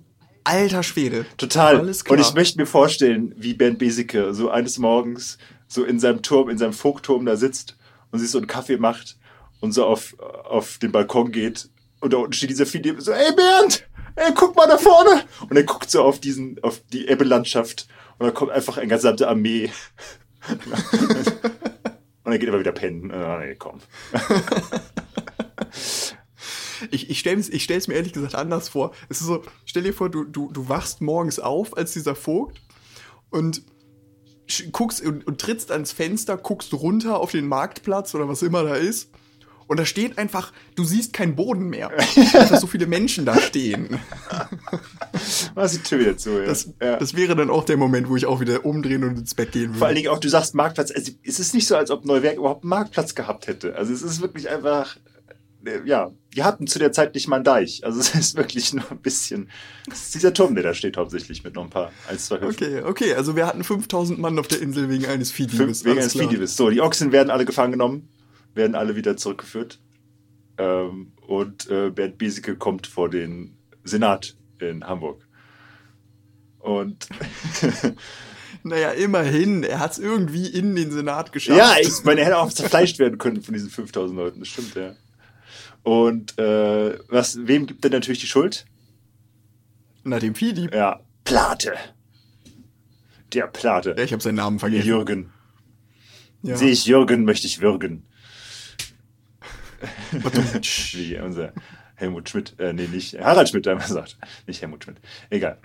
alter 0.43 0.83
Schwede. 0.83 1.25
Total. 1.37 1.79
Alles 1.79 2.03
klar. 2.03 2.17
Und 2.17 2.25
ich 2.25 2.33
möchte 2.33 2.59
mir 2.59 2.65
vorstellen, 2.65 3.33
wie 3.37 3.53
Bernd 3.53 3.79
Besicke 3.79 4.33
so 4.33 4.49
eines 4.49 4.77
Morgens 4.77 5.37
so 5.67 5.83
in 5.83 5.99
seinem 5.99 6.21
Turm, 6.21 6.49
in 6.49 6.57
seinem 6.57 6.73
Vogtturm 6.73 7.25
da 7.25 7.35
sitzt 7.35 7.75
und 8.11 8.19
sich 8.19 8.29
so 8.29 8.37
einen 8.37 8.47
Kaffee 8.47 8.77
macht 8.77 9.17
und 9.59 9.71
so 9.71 9.85
auf, 9.85 10.15
auf 10.19 10.77
den 10.77 10.91
Balkon 10.91 11.31
geht 11.31 11.69
und 12.03 12.11
da 12.11 12.17
unten 12.17 12.33
steht 12.33 12.49
dieser 12.49 12.65
Philipp 12.65 13.01
so, 13.01 13.13
ey 13.13 13.33
Bernd, 13.33 13.87
ey, 14.15 14.33
guck 14.35 14.55
mal 14.57 14.67
da 14.67 14.77
vorne. 14.77 15.23
Und 15.49 15.55
er 15.55 15.63
guckt 15.63 15.89
so 15.89 16.03
auf 16.03 16.19
diesen, 16.19 16.61
auf 16.61 16.81
die 16.91 17.07
Ebbe-Landschaft 17.07 17.87
und 18.17 18.25
dann 18.27 18.33
kommt 18.33 18.51
einfach 18.51 18.77
eine 18.77 18.89
gesamte 18.89 19.27
Armee. 19.27 19.71
und 20.49 20.59
dann 22.25 22.39
geht 22.39 22.49
er 22.49 22.59
wieder 22.59 22.73
pennen. 22.73 23.09
Oh, 23.09 23.39
nee, 23.39 23.55
komm. 23.55 23.79
ich, 26.93 27.09
ich 27.09 27.19
stelle 27.19 27.39
es 27.39 27.49
ich 27.49 27.63
stell's 27.63 27.87
mir 27.87 27.95
ehrlich 27.95 28.13
gesagt 28.13 28.35
anders 28.35 28.69
vor. 28.69 28.93
Es 29.09 29.21
ist 29.21 29.27
so, 29.27 29.43
stell 29.65 29.83
dir 29.83 29.93
vor, 29.93 30.09
du, 30.09 30.23
du, 30.23 30.51
du 30.51 30.69
wachst 30.69 31.01
morgens 31.01 31.39
auf 31.39 31.75
als 31.75 31.93
dieser 31.93 32.15
Vogt 32.15 32.61
und 33.29 33.63
guckst 34.71 35.01
und, 35.03 35.25
und 35.25 35.39
trittst 35.39 35.71
ans 35.71 35.91
Fenster, 35.91 36.37
guckst 36.37 36.73
runter 36.73 37.19
auf 37.19 37.31
den 37.31 37.47
Marktplatz 37.47 38.13
oder 38.13 38.27
was 38.27 38.41
immer 38.41 38.63
da 38.63 38.75
ist 38.75 39.09
und 39.67 39.79
da 39.79 39.85
steht 39.85 40.17
einfach, 40.17 40.51
du 40.75 40.83
siehst 40.83 41.13
keinen 41.13 41.35
Boden 41.35 41.69
mehr. 41.69 41.91
dass 42.33 42.61
so 42.61 42.67
viele 42.67 42.85
Menschen 42.85 43.25
da 43.25 43.39
stehen. 43.39 43.99
Was 45.55 45.81
Tür 45.83 46.01
jetzt 46.01 46.23
so, 46.23 46.39
ja. 46.39 46.45
Das, 46.45 46.69
ja. 46.81 46.97
das 46.97 47.15
wäre 47.15 47.35
dann 47.35 47.49
auch 47.49 47.63
der 47.63 47.77
Moment, 47.77 48.09
wo 48.09 48.15
ich 48.15 48.25
auch 48.25 48.39
wieder 48.39 48.65
umdrehen 48.65 49.03
und 49.03 49.17
ins 49.17 49.35
Bett 49.35 49.51
gehen 49.51 49.69
würde. 49.69 49.79
Vor 49.79 49.87
allen 49.87 49.95
Dingen 49.95 50.09
auch, 50.09 50.19
du 50.19 50.29
sagst 50.29 50.55
Marktplatz. 50.55 50.91
Also, 50.91 51.11
es 51.23 51.39
ist 51.39 51.53
nicht 51.53 51.67
so, 51.67 51.75
als 51.75 51.91
ob 51.91 52.05
Neuwerk 52.05 52.37
überhaupt 52.37 52.63
einen 52.63 52.69
Marktplatz 52.69 53.15
gehabt 53.15 53.47
hätte. 53.47 53.75
Also 53.75 53.93
es 53.93 54.01
ist 54.01 54.21
wirklich 54.21 54.49
einfach, 54.49 54.97
ja, 55.85 56.11
die 56.35 56.43
hatten 56.43 56.67
zu 56.67 56.79
der 56.79 56.91
Zeit 56.91 57.15
nicht 57.15 57.27
mal 57.27 57.37
einen 57.37 57.45
Deich. 57.45 57.85
Also 57.85 57.99
es 57.99 58.15
ist 58.15 58.35
wirklich 58.35 58.73
nur 58.73 58.89
ein 58.91 58.99
bisschen, 58.99 59.49
das 59.87 60.03
ist 60.03 60.15
dieser 60.15 60.33
Turm, 60.33 60.55
der 60.55 60.63
da 60.63 60.73
steht 60.73 60.97
hauptsächlich 60.97 61.43
mit 61.43 61.55
noch 61.55 61.63
ein 61.63 61.69
paar, 61.69 61.91
eins, 62.09 62.25
zwei 62.27 62.39
Höfen. 62.39 62.49
Okay, 62.49 62.81
okay, 62.81 63.13
also 63.13 63.35
wir 63.35 63.45
hatten 63.45 63.63
5000 63.63 64.19
Mann 64.19 64.39
auf 64.39 64.47
der 64.47 64.61
Insel 64.61 64.89
wegen 64.89 65.05
eines 65.05 65.31
Viehdiebes. 65.31 65.85
Wegen 65.85 65.99
eines 65.99 66.13
Viehdiebes. 66.13 66.55
So, 66.55 66.69
die 66.69 66.81
Ochsen 66.81 67.11
werden 67.11 67.29
alle 67.29 67.45
gefangen 67.45 67.73
genommen 67.73 68.09
werden 68.55 68.75
alle 68.75 68.95
wieder 68.95 69.17
zurückgeführt. 69.17 69.79
Ähm, 70.57 71.13
und 71.27 71.69
äh, 71.69 71.89
Bernd 71.89 72.17
Bieseke 72.17 72.55
kommt 72.55 72.87
vor 72.87 73.09
den 73.09 73.57
Senat 73.83 74.35
in 74.59 74.85
Hamburg. 74.85 75.25
Und 76.59 77.09
naja, 78.63 78.91
immerhin, 78.91 79.63
er 79.63 79.79
hat 79.79 79.93
es 79.93 79.99
irgendwie 79.99 80.47
in 80.47 80.75
den 80.75 80.91
Senat 80.91 81.31
geschafft. 81.31 81.57
Ja, 81.57 81.75
ich 81.79 82.03
meine, 82.03 82.21
er 82.21 82.27
hätte 82.27 82.37
auch 82.37 82.53
zerfleischt 82.53 82.99
werden 82.99 83.17
können 83.17 83.41
von 83.41 83.53
diesen 83.53 83.69
5000 83.69 84.17
Leuten, 84.17 84.39
das 84.39 84.49
stimmt, 84.49 84.75
ja. 84.75 84.95
Und 85.83 86.37
äh, 86.39 86.97
was, 87.09 87.37
wem 87.45 87.67
gibt 87.67 87.83
er 87.85 87.91
natürlich 87.91 88.19
die 88.19 88.27
Schuld? 88.27 88.65
Na, 90.03 90.19
dem 90.19 90.35
Vieh, 90.35 90.69
Ja, 90.73 91.01
Plate. 91.23 91.73
Der 93.33 93.47
Plate. 93.47 93.95
Ja, 93.97 94.03
ich 94.03 94.11
habe 94.13 94.21
seinen 94.23 94.35
Namen 94.35 94.59
vergessen. 94.59 94.87
Jürgen. 94.87 95.31
Ja. 96.41 96.57
Sehe 96.57 96.71
ich 96.71 96.85
Jürgen, 96.85 97.25
möchte 97.25 97.47
ich 97.47 97.61
würgen. 97.61 98.05
Wie 100.93 101.19
unser 101.19 101.53
Helmut 101.95 102.29
Schmidt, 102.29 102.55
äh, 102.59 102.73
nee, 102.73 102.87
nicht 102.87 103.19
Harald 103.19 103.49
Schmidt, 103.49 103.65
der 103.65 103.73
immer 103.73 103.81
sagt. 103.81 104.17
Nicht 104.47 104.61
Helmut 104.61 104.83
Schmidt. 104.83 104.97
Egal. 105.29 105.59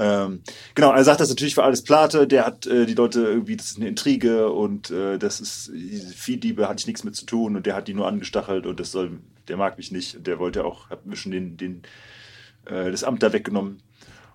Ähm, 0.00 0.40
genau, 0.74 0.92
er 0.92 1.04
sagt 1.04 1.20
das 1.20 1.28
natürlich 1.28 1.54
für 1.54 1.62
alles 1.62 1.84
Plate, 1.84 2.26
der 2.26 2.46
hat 2.46 2.66
äh, 2.66 2.86
die 2.86 2.94
Leute 2.94 3.20
irgendwie, 3.20 3.56
das 3.56 3.72
ist 3.72 3.76
eine 3.76 3.88
Intrige 3.88 4.50
und 4.50 4.90
äh, 4.90 5.18
das 5.18 5.42
ist, 5.42 5.70
Viehdiebe 6.14 6.66
hatte 6.68 6.80
ich 6.80 6.86
nichts 6.86 7.04
mit 7.04 7.14
zu 7.14 7.26
tun 7.26 7.54
und 7.54 7.66
der 7.66 7.74
hat 7.74 7.86
die 7.86 7.92
nur 7.92 8.08
angestachelt 8.08 8.64
und 8.64 8.80
das 8.80 8.92
soll, 8.92 9.20
der 9.48 9.58
mag 9.58 9.76
mich 9.76 9.92
nicht 9.92 10.16
und 10.16 10.26
der 10.26 10.38
wollte 10.38 10.64
auch, 10.64 10.88
hat 10.88 11.04
mir 11.04 11.16
schon 11.16 11.32
den, 11.32 11.58
den, 11.58 11.82
äh, 12.64 12.90
das 12.90 13.04
Amt 13.04 13.22
da 13.22 13.34
weggenommen. 13.34 13.82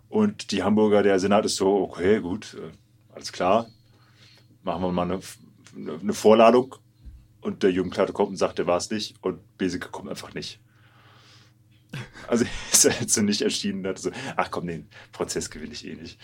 Und 0.08 0.52
die 0.52 0.62
Hamburger, 0.62 1.02
der 1.02 1.20
Senat 1.20 1.46
ist 1.46 1.56
so, 1.56 1.82
okay, 1.82 2.22
gut, 2.22 2.56
äh, 2.60 3.16
alles 3.16 3.32
klar, 3.32 3.66
machen 4.62 4.84
wir 4.84 4.92
mal 4.92 5.12
eine, 5.12 5.20
eine 6.00 6.14
Vorladung. 6.14 6.76
Und 7.42 7.64
der 7.64 7.72
Jürgen 7.72 7.90
Klarte 7.90 8.14
kommt 8.14 8.30
und 8.30 8.38
sagt, 8.38 8.60
der 8.60 8.68
war 8.68 8.78
es 8.78 8.92
nicht 8.92 9.16
und 9.22 9.40
Beseke 9.58 9.90
kommt 9.90 10.10
einfach 10.10 10.36
nicht. 10.36 10.60
Also 12.28 12.46
ist 12.72 12.86
er 12.86 12.94
jetzt 13.00 13.14
so 13.14 13.22
nicht 13.22 13.42
erschienen 13.42 13.86
hat, 13.86 14.00
so, 14.00 14.12
ach 14.36 14.52
komm, 14.52 14.68
den 14.68 14.90
Prozess 15.12 15.50
gewinne 15.50 15.74
ich 15.74 15.86
eh 15.86 15.96
nicht. 15.96 16.20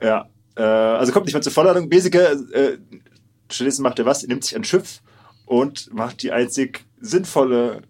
Ja, 0.00 0.28
äh, 0.56 0.62
also 0.62 1.12
kommt 1.12 1.26
nicht 1.26 1.34
mehr 1.34 1.42
zur 1.42 1.52
Vorladung. 1.52 1.88
Beseke, 1.88 2.18
äh, 2.52 2.78
stattdessen 3.50 3.82
macht 3.82 3.98
er 3.98 4.06
was? 4.06 4.22
Er 4.22 4.28
nimmt 4.28 4.44
sich 4.44 4.56
ein 4.56 4.64
Schiff 4.64 5.02
und 5.46 5.92
macht 5.92 6.22
die 6.22 6.32
einzig 6.32 6.84
sinnvolle 7.00 7.82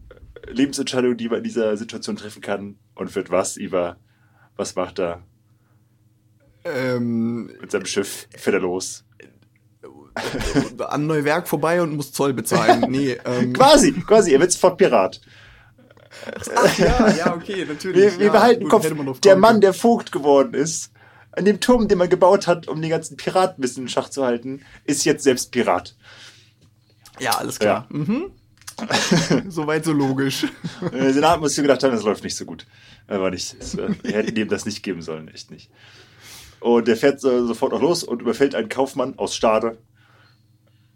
Lebensentscheidung, 0.46 1.16
die 1.16 1.28
man 1.28 1.38
in 1.38 1.44
dieser 1.44 1.76
Situation 1.76 2.16
treffen 2.16 2.42
kann. 2.42 2.78
Und 2.94 3.14
wird 3.14 3.30
was, 3.30 3.56
Iva? 3.56 3.96
Was 4.56 4.76
macht 4.76 5.00
er? 5.00 5.22
Ähm, 6.64 7.46
Mit 7.60 7.70
seinem 7.70 7.86
Schiff 7.86 8.28
fährt 8.36 8.54
er 8.54 8.60
los. 8.60 9.04
An 10.78 11.06
Neuwerk 11.06 11.48
vorbei 11.48 11.82
und 11.82 11.96
muss 11.96 12.12
Zoll 12.12 12.32
bezahlen. 12.32 12.84
Nee, 12.88 13.18
ähm. 13.24 13.52
quasi, 13.52 13.92
quasi, 13.92 14.32
er 14.32 14.40
wird 14.40 14.52
sofort 14.52 14.78
Pirat. 14.78 15.20
Ach 16.54 16.78
ja, 16.78 17.10
ja, 17.10 17.34
okay, 17.34 17.64
natürlich. 17.68 17.96
Wir, 17.96 18.18
wir 18.18 18.26
ja, 18.26 18.32
behalten 18.32 18.62
im 18.62 18.68
Kopf, 18.68 19.20
der 19.20 19.36
Mann, 19.36 19.60
der 19.60 19.74
Vogt 19.74 20.12
geworden 20.12 20.54
ist, 20.54 20.90
an 21.32 21.44
dem 21.44 21.60
Turm, 21.60 21.88
den 21.88 21.98
man 21.98 22.08
gebaut 22.08 22.46
hat, 22.46 22.68
um 22.68 22.80
die 22.80 22.88
ganzen 22.88 23.16
Piraten 23.16 23.58
ein 23.58 23.60
bisschen 23.60 23.84
in 23.84 23.88
Schach 23.88 24.08
zu 24.08 24.24
halten, 24.24 24.62
ist 24.84 25.04
jetzt 25.04 25.24
selbst 25.24 25.50
Pirat. 25.50 25.96
Ja, 27.18 27.32
alles 27.32 27.58
klar. 27.58 27.88
Ja. 27.90 27.96
Mhm. 27.96 28.32
Soweit 29.48 29.84
so 29.84 29.92
logisch. 29.92 30.46
Der 30.92 31.12
Senat 31.12 31.40
muss 31.40 31.54
sich 31.54 31.62
gedacht 31.62 31.82
haben, 31.82 31.92
das 31.92 32.02
läuft 32.02 32.24
nicht 32.24 32.36
so 32.36 32.44
gut. 32.44 32.66
Aber 33.06 33.30
nicht. 33.30 33.56
Wir 34.02 34.12
hätten 34.12 34.34
dem 34.34 34.48
das 34.48 34.66
nicht 34.66 34.82
geben 34.82 35.02
sollen, 35.02 35.28
echt 35.28 35.50
nicht. 35.50 35.70
Und 36.60 36.88
der 36.88 36.96
fährt 36.96 37.20
sofort 37.20 37.72
noch 37.72 37.82
los 37.82 38.02
und 38.02 38.22
überfällt 38.22 38.54
einen 38.54 38.68
Kaufmann 38.68 39.18
aus 39.18 39.36
Stade. 39.36 39.78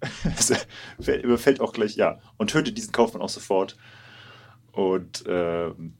überfällt 1.22 1.60
auch 1.60 1.72
gleich, 1.72 1.96
ja, 1.96 2.20
und 2.36 2.50
tötet 2.50 2.78
diesen 2.78 2.92
Kaufmann 2.92 3.22
auch 3.22 3.28
sofort. 3.28 3.76
Und 4.78 5.24
ähm, 5.26 5.94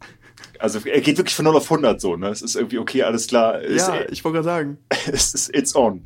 also 0.61 0.79
er 0.87 1.01
geht 1.01 1.18
wirklich 1.18 1.35
von 1.35 1.47
0 1.47 1.57
auf 1.57 1.64
100 1.64 2.01
so, 2.01 2.14
ne? 2.14 2.29
Es 2.29 2.43
ist 2.43 2.55
irgendwie 2.55 2.79
okay, 2.79 3.03
alles 3.03 3.26
klar. 3.26 3.61
Ja, 3.61 3.97
ist, 3.97 4.12
ich 4.12 4.22
wollte 4.22 4.37
gerade 4.37 4.45
sagen. 4.45 4.79
es 5.12 5.35
ist 5.35 5.53
it's 5.53 5.74
on. 5.74 6.05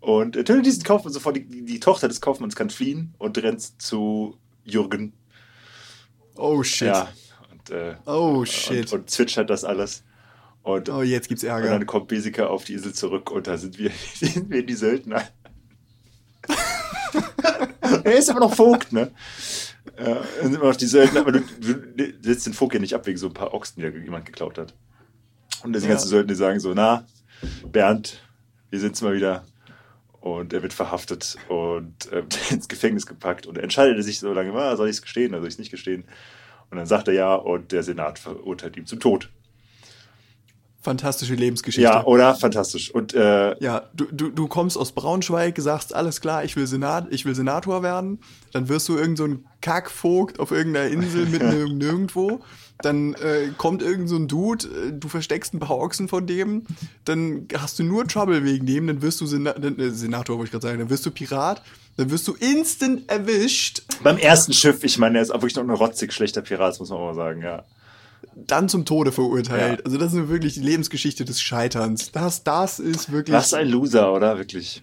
Und 0.00 0.36
er 0.36 0.44
tötet 0.44 0.66
diesen 0.66 0.82
Kaufmann 0.82 1.14
sofort. 1.14 1.36
Die, 1.36 1.64
die, 1.64 1.80
Tochter 1.80 2.06
des 2.06 2.20
Kaufmanns 2.20 2.54
kann 2.54 2.68
fliehen 2.68 3.14
und 3.16 3.38
rennt 3.38 3.80
zu 3.80 4.36
Jürgen. 4.62 5.14
Oh 6.36 6.62
shit. 6.62 6.88
Ja. 6.88 7.08
Und, 7.50 7.70
äh, 7.70 7.96
oh 8.04 8.44
shit. 8.44 8.92
Und, 8.92 9.00
und 9.00 9.10
zwitschert 9.10 9.48
das 9.48 9.64
alles. 9.64 10.04
Und, 10.64 10.90
oh, 10.90 11.00
jetzt 11.00 11.28
gibt's 11.28 11.44
Ärger. 11.44 11.72
Und 11.72 11.78
dann 11.78 11.86
kommt 11.86 12.08
Besika 12.08 12.48
auf 12.48 12.64
die 12.64 12.74
Insel 12.74 12.92
zurück 12.92 13.30
und 13.30 13.46
da 13.46 13.56
sind 13.56 13.78
wir, 13.78 13.90
sind 14.14 14.50
wir 14.50 14.66
die 14.66 14.74
Söldner. 14.74 15.26
er 18.04 18.18
ist 18.18 18.28
aber 18.28 18.40
noch 18.40 18.54
Vogt, 18.54 18.92
ne? 18.92 19.12
Ja, 19.98 20.14
dann 20.14 20.24
sind 20.42 20.54
immer 20.54 20.64
noch 20.66 20.76
die 20.76 20.86
Söldner, 20.86 21.20
aber 21.20 21.32
du, 21.32 21.40
du 21.40 22.12
setzt 22.22 22.46
den 22.46 22.54
ja 22.72 22.78
nicht 22.78 22.94
ab 22.94 23.06
wegen 23.06 23.18
so 23.18 23.28
ein 23.28 23.34
paar 23.34 23.54
Ochsen, 23.54 23.80
die 23.80 23.98
jemand 24.04 24.26
geklaut 24.26 24.58
hat. 24.58 24.74
Und 25.62 25.74
die 25.74 25.80
ja. 25.80 25.88
ganzen 25.88 26.08
Söldner 26.08 26.34
sagen 26.34 26.60
so, 26.60 26.74
na, 26.74 27.06
Bernd, 27.70 28.22
wir 28.70 28.80
sind's 28.80 29.02
mal 29.02 29.14
wieder. 29.14 29.44
Und 30.20 30.52
er 30.52 30.62
wird 30.62 30.72
verhaftet 30.72 31.36
und 31.48 32.10
äh, 32.12 32.24
ins 32.50 32.68
Gefängnis 32.68 33.06
gepackt 33.06 33.46
und 33.46 33.56
er 33.56 33.62
entscheidet 33.62 34.02
sich 34.04 34.18
so 34.18 34.32
lange, 34.32 34.52
ah, 34.54 34.76
soll 34.76 34.88
ich 34.88 34.96
es 34.96 35.02
gestehen 35.02 35.32
oder 35.32 35.40
soll 35.40 35.48
ich 35.48 35.54
es 35.54 35.58
nicht 35.58 35.70
gestehen? 35.70 36.04
Und 36.70 36.78
dann 36.78 36.86
sagt 36.86 37.06
er 37.08 37.14
ja 37.14 37.34
und 37.34 37.70
der 37.70 37.84
Senat 37.84 38.18
verurteilt 38.18 38.76
ihn 38.76 38.86
zum 38.86 38.98
Tod. 38.98 39.30
Fantastische 40.86 41.34
Lebensgeschichte. 41.34 41.82
Ja, 41.82 42.04
oder? 42.04 42.36
Fantastisch. 42.36 42.92
Und, 42.94 43.12
äh, 43.12 43.60
ja, 43.60 43.90
du, 43.92 44.04
du, 44.04 44.30
du 44.30 44.46
kommst 44.46 44.78
aus 44.78 44.92
Braunschweig, 44.92 45.58
sagst, 45.58 45.92
alles 45.92 46.20
klar, 46.20 46.44
ich 46.44 46.54
will, 46.54 46.68
Senat, 46.68 47.08
ich 47.10 47.24
will 47.24 47.34
Senator 47.34 47.82
werden. 47.82 48.20
Dann 48.52 48.68
wirst 48.68 48.88
du 48.88 48.96
irgend 48.96 49.18
so 49.18 49.24
ein 49.24 49.44
Kackvogt 49.62 50.38
auf 50.38 50.52
irgendeiner 50.52 50.86
Insel 50.86 51.26
mitten 51.26 51.76
nirgendwo. 51.78 52.38
Dann 52.82 53.14
äh, 53.14 53.48
kommt 53.58 53.82
irgend 53.82 54.08
so 54.08 54.14
ein 54.14 54.28
Dude, 54.28 54.68
äh, 54.68 54.92
du 54.92 55.08
versteckst 55.08 55.54
ein 55.54 55.58
paar 55.58 55.76
Ochsen 55.76 56.06
von 56.06 56.24
dem. 56.24 56.62
Dann 57.04 57.48
hast 57.58 57.80
du 57.80 57.82
nur 57.82 58.06
Trouble 58.06 58.44
wegen 58.44 58.64
dem. 58.64 58.86
Dann 58.86 59.02
wirst 59.02 59.20
du 59.20 59.26
Sena 59.26 59.56
äh, 59.56 59.90
Senator, 59.90 60.38
wollte 60.38 60.46
ich 60.46 60.52
gerade 60.52 60.68
sagen. 60.68 60.78
Dann 60.78 60.90
wirst 60.90 61.04
du 61.04 61.10
Pirat. 61.10 61.62
Dann 61.96 62.12
wirst 62.12 62.28
du 62.28 62.34
instant 62.34 63.10
erwischt. 63.10 63.82
Beim 64.04 64.18
ersten 64.18 64.52
Schiff, 64.52 64.84
ich 64.84 64.98
meine, 64.98 65.18
er 65.18 65.22
ist 65.22 65.30
auch 65.30 65.42
wirklich 65.42 65.56
noch 65.56 65.64
ein 65.64 65.70
rotzig 65.70 66.12
schlechter 66.12 66.42
Pirat, 66.42 66.78
muss 66.78 66.90
man 66.90 66.98
auch 67.00 67.06
mal 67.06 67.14
sagen, 67.16 67.42
ja 67.42 67.64
dann 68.36 68.68
zum 68.68 68.84
Tode 68.84 69.12
verurteilt. 69.12 69.80
Ja. 69.80 69.84
Also 69.84 69.98
das 69.98 70.12
ist 70.12 70.28
wirklich 70.28 70.54
die 70.54 70.60
Lebensgeschichte 70.60 71.24
des 71.24 71.40
Scheiterns. 71.40 72.12
Das, 72.12 72.44
das 72.44 72.78
ist 72.78 73.10
wirklich. 73.10 73.34
Was 73.34 73.54
ein 73.54 73.68
Loser, 73.68 74.12
oder? 74.12 74.38
Wirklich. 74.38 74.82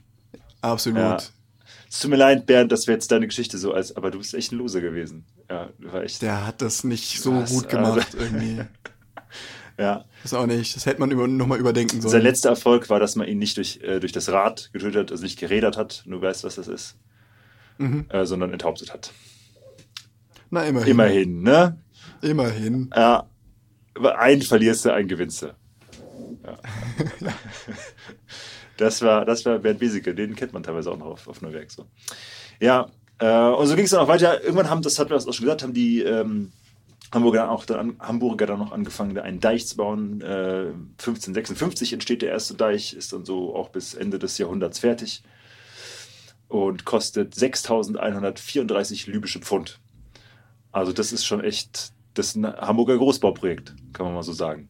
Absolut. 0.62 0.98
Ja. 0.98 1.18
Es 1.90 2.00
tut 2.00 2.10
mir 2.10 2.18
leid, 2.18 2.48
Bernd, 2.48 2.72
dass 2.72 2.88
wir 2.88 2.96
jetzt 2.96 3.12
deine 3.12 3.28
Geschichte 3.28 3.60
so 3.60 3.72
als, 3.72 3.96
aber 3.96 4.10
du 4.10 4.18
bist 4.18 4.34
echt 4.34 4.52
ein 4.52 4.58
Loser 4.58 4.82
gewesen. 4.82 5.26
Ja, 5.48 5.70
war 5.78 6.04
echt. 6.04 6.24
Der 6.24 6.48
hat 6.48 6.62
das 6.62 6.84
nicht 6.84 7.22
so 7.22 7.36
was, 7.36 7.52
gut 7.52 7.70
gemacht 7.70 8.08
also, 8.14 8.18
irgendwie. 8.20 8.62
ja. 9.78 10.04
Das 10.24 10.34
auch 10.34 10.48
nicht. 10.48 10.76
Das 10.76 10.88
hätte 10.88 11.00
man 11.00 11.12
über, 11.12 11.28
nochmal 11.28 11.60
überdenken 11.60 12.02
sollen. 12.02 12.12
Sein 12.12 12.24
letzter 12.24 12.50
Erfolg 12.50 12.90
war, 12.90 13.00
dass 13.00 13.16
man 13.16 13.28
ihn 13.28 13.38
nicht 13.38 13.58
durch, 13.58 13.82
äh, 13.84 14.00
durch 14.00 14.12
das 14.12 14.30
Rad 14.30 14.72
getötet 14.74 15.02
hat, 15.02 15.12
also 15.12 15.24
nicht 15.24 15.38
gerädert 15.38 15.78
hat, 15.78 16.04
du 16.08 16.20
weißt, 16.20 16.44
was 16.44 16.56
das 16.56 16.68
ist, 16.68 16.96
mhm. 17.78 18.06
äh, 18.10 18.26
sondern 18.26 18.52
enthauptet 18.52 18.92
hat. 18.92 19.12
Na, 20.50 20.64
immerhin. 20.64 20.92
Immerhin, 20.92 21.42
ne? 21.44 21.78
Immerhin. 22.22 22.90
Ja. 22.96 23.28
Einen 24.02 24.42
verlierst 24.42 24.86
du, 24.86 24.94
einen 24.94 25.08
gewinnst 25.08 25.42
du. 25.42 25.48
Ja. 26.46 26.58
das 28.78 29.02
war, 29.02 29.26
das 29.26 29.46
war 29.46 29.60
Bernd 29.60 29.82
Wieseke, 29.82 30.14
den 30.14 30.36
kennt 30.36 30.54
man 30.54 30.64
teilweise 30.64 30.92
auch 30.92 30.98
noch 30.98 31.08
auf, 31.08 31.28
auf 31.28 31.42
Neuwerk. 31.42 31.72
So. 31.72 31.86
Ja, 32.60 32.90
äh, 33.20 33.50
und 33.50 33.68
so 33.68 33.76
ging 33.76 33.86
es 33.86 33.92
dann 33.92 34.02
auch 34.02 34.08
weiter. 34.08 34.44
Irgendwann 34.44 34.70
haben, 34.70 34.82
das 34.82 35.00
hat 35.00 35.10
wir 35.10 35.18
auch 35.18 35.22
schon 35.22 35.46
gesagt, 35.46 35.64
haben 35.64 35.74
die 35.74 36.02
ähm, 36.02 36.52
Hamburger 37.14 37.42
dann 37.42 37.50
auch 37.50 37.66
dann, 37.66 37.96
Hamburger 38.00 38.48
dann 38.48 38.60
noch 38.60 38.72
angefangen, 38.72 39.18
einen 39.20 39.40
Deich 39.40 39.68
zu 39.68 39.78
bauen. 39.78 40.22
Äh, 40.22 40.72
1556 40.98 41.94
entsteht 41.94 42.22
der 42.22 42.32
erste 42.32 42.56
Deich, 42.56 42.94
ist 42.94 43.14
dann 43.14 43.26
so 43.26 43.56
auch 43.56 43.70
bis 43.70 43.94
Ende 43.94 44.20
des 44.20 44.38
Jahrhunderts 44.38 44.80
fertig 44.80 45.24
und 46.48 46.86
kostet 46.86 47.36
6.134 47.36 49.10
libysche 49.10 49.40
Pfund. 49.40 49.80
Also 50.72 50.92
das 50.92 51.12
ist 51.12 51.26
schon 51.26 51.44
echt 51.44 51.94
das 52.14 52.28
ist 52.28 52.36
ein 52.36 52.46
Hamburger 52.46 52.98
Großbauprojekt, 52.98 53.76
kann 53.94 54.06
man 54.06 54.16
mal 54.16 54.24
so 54.24 54.34
sagen. 54.34 54.70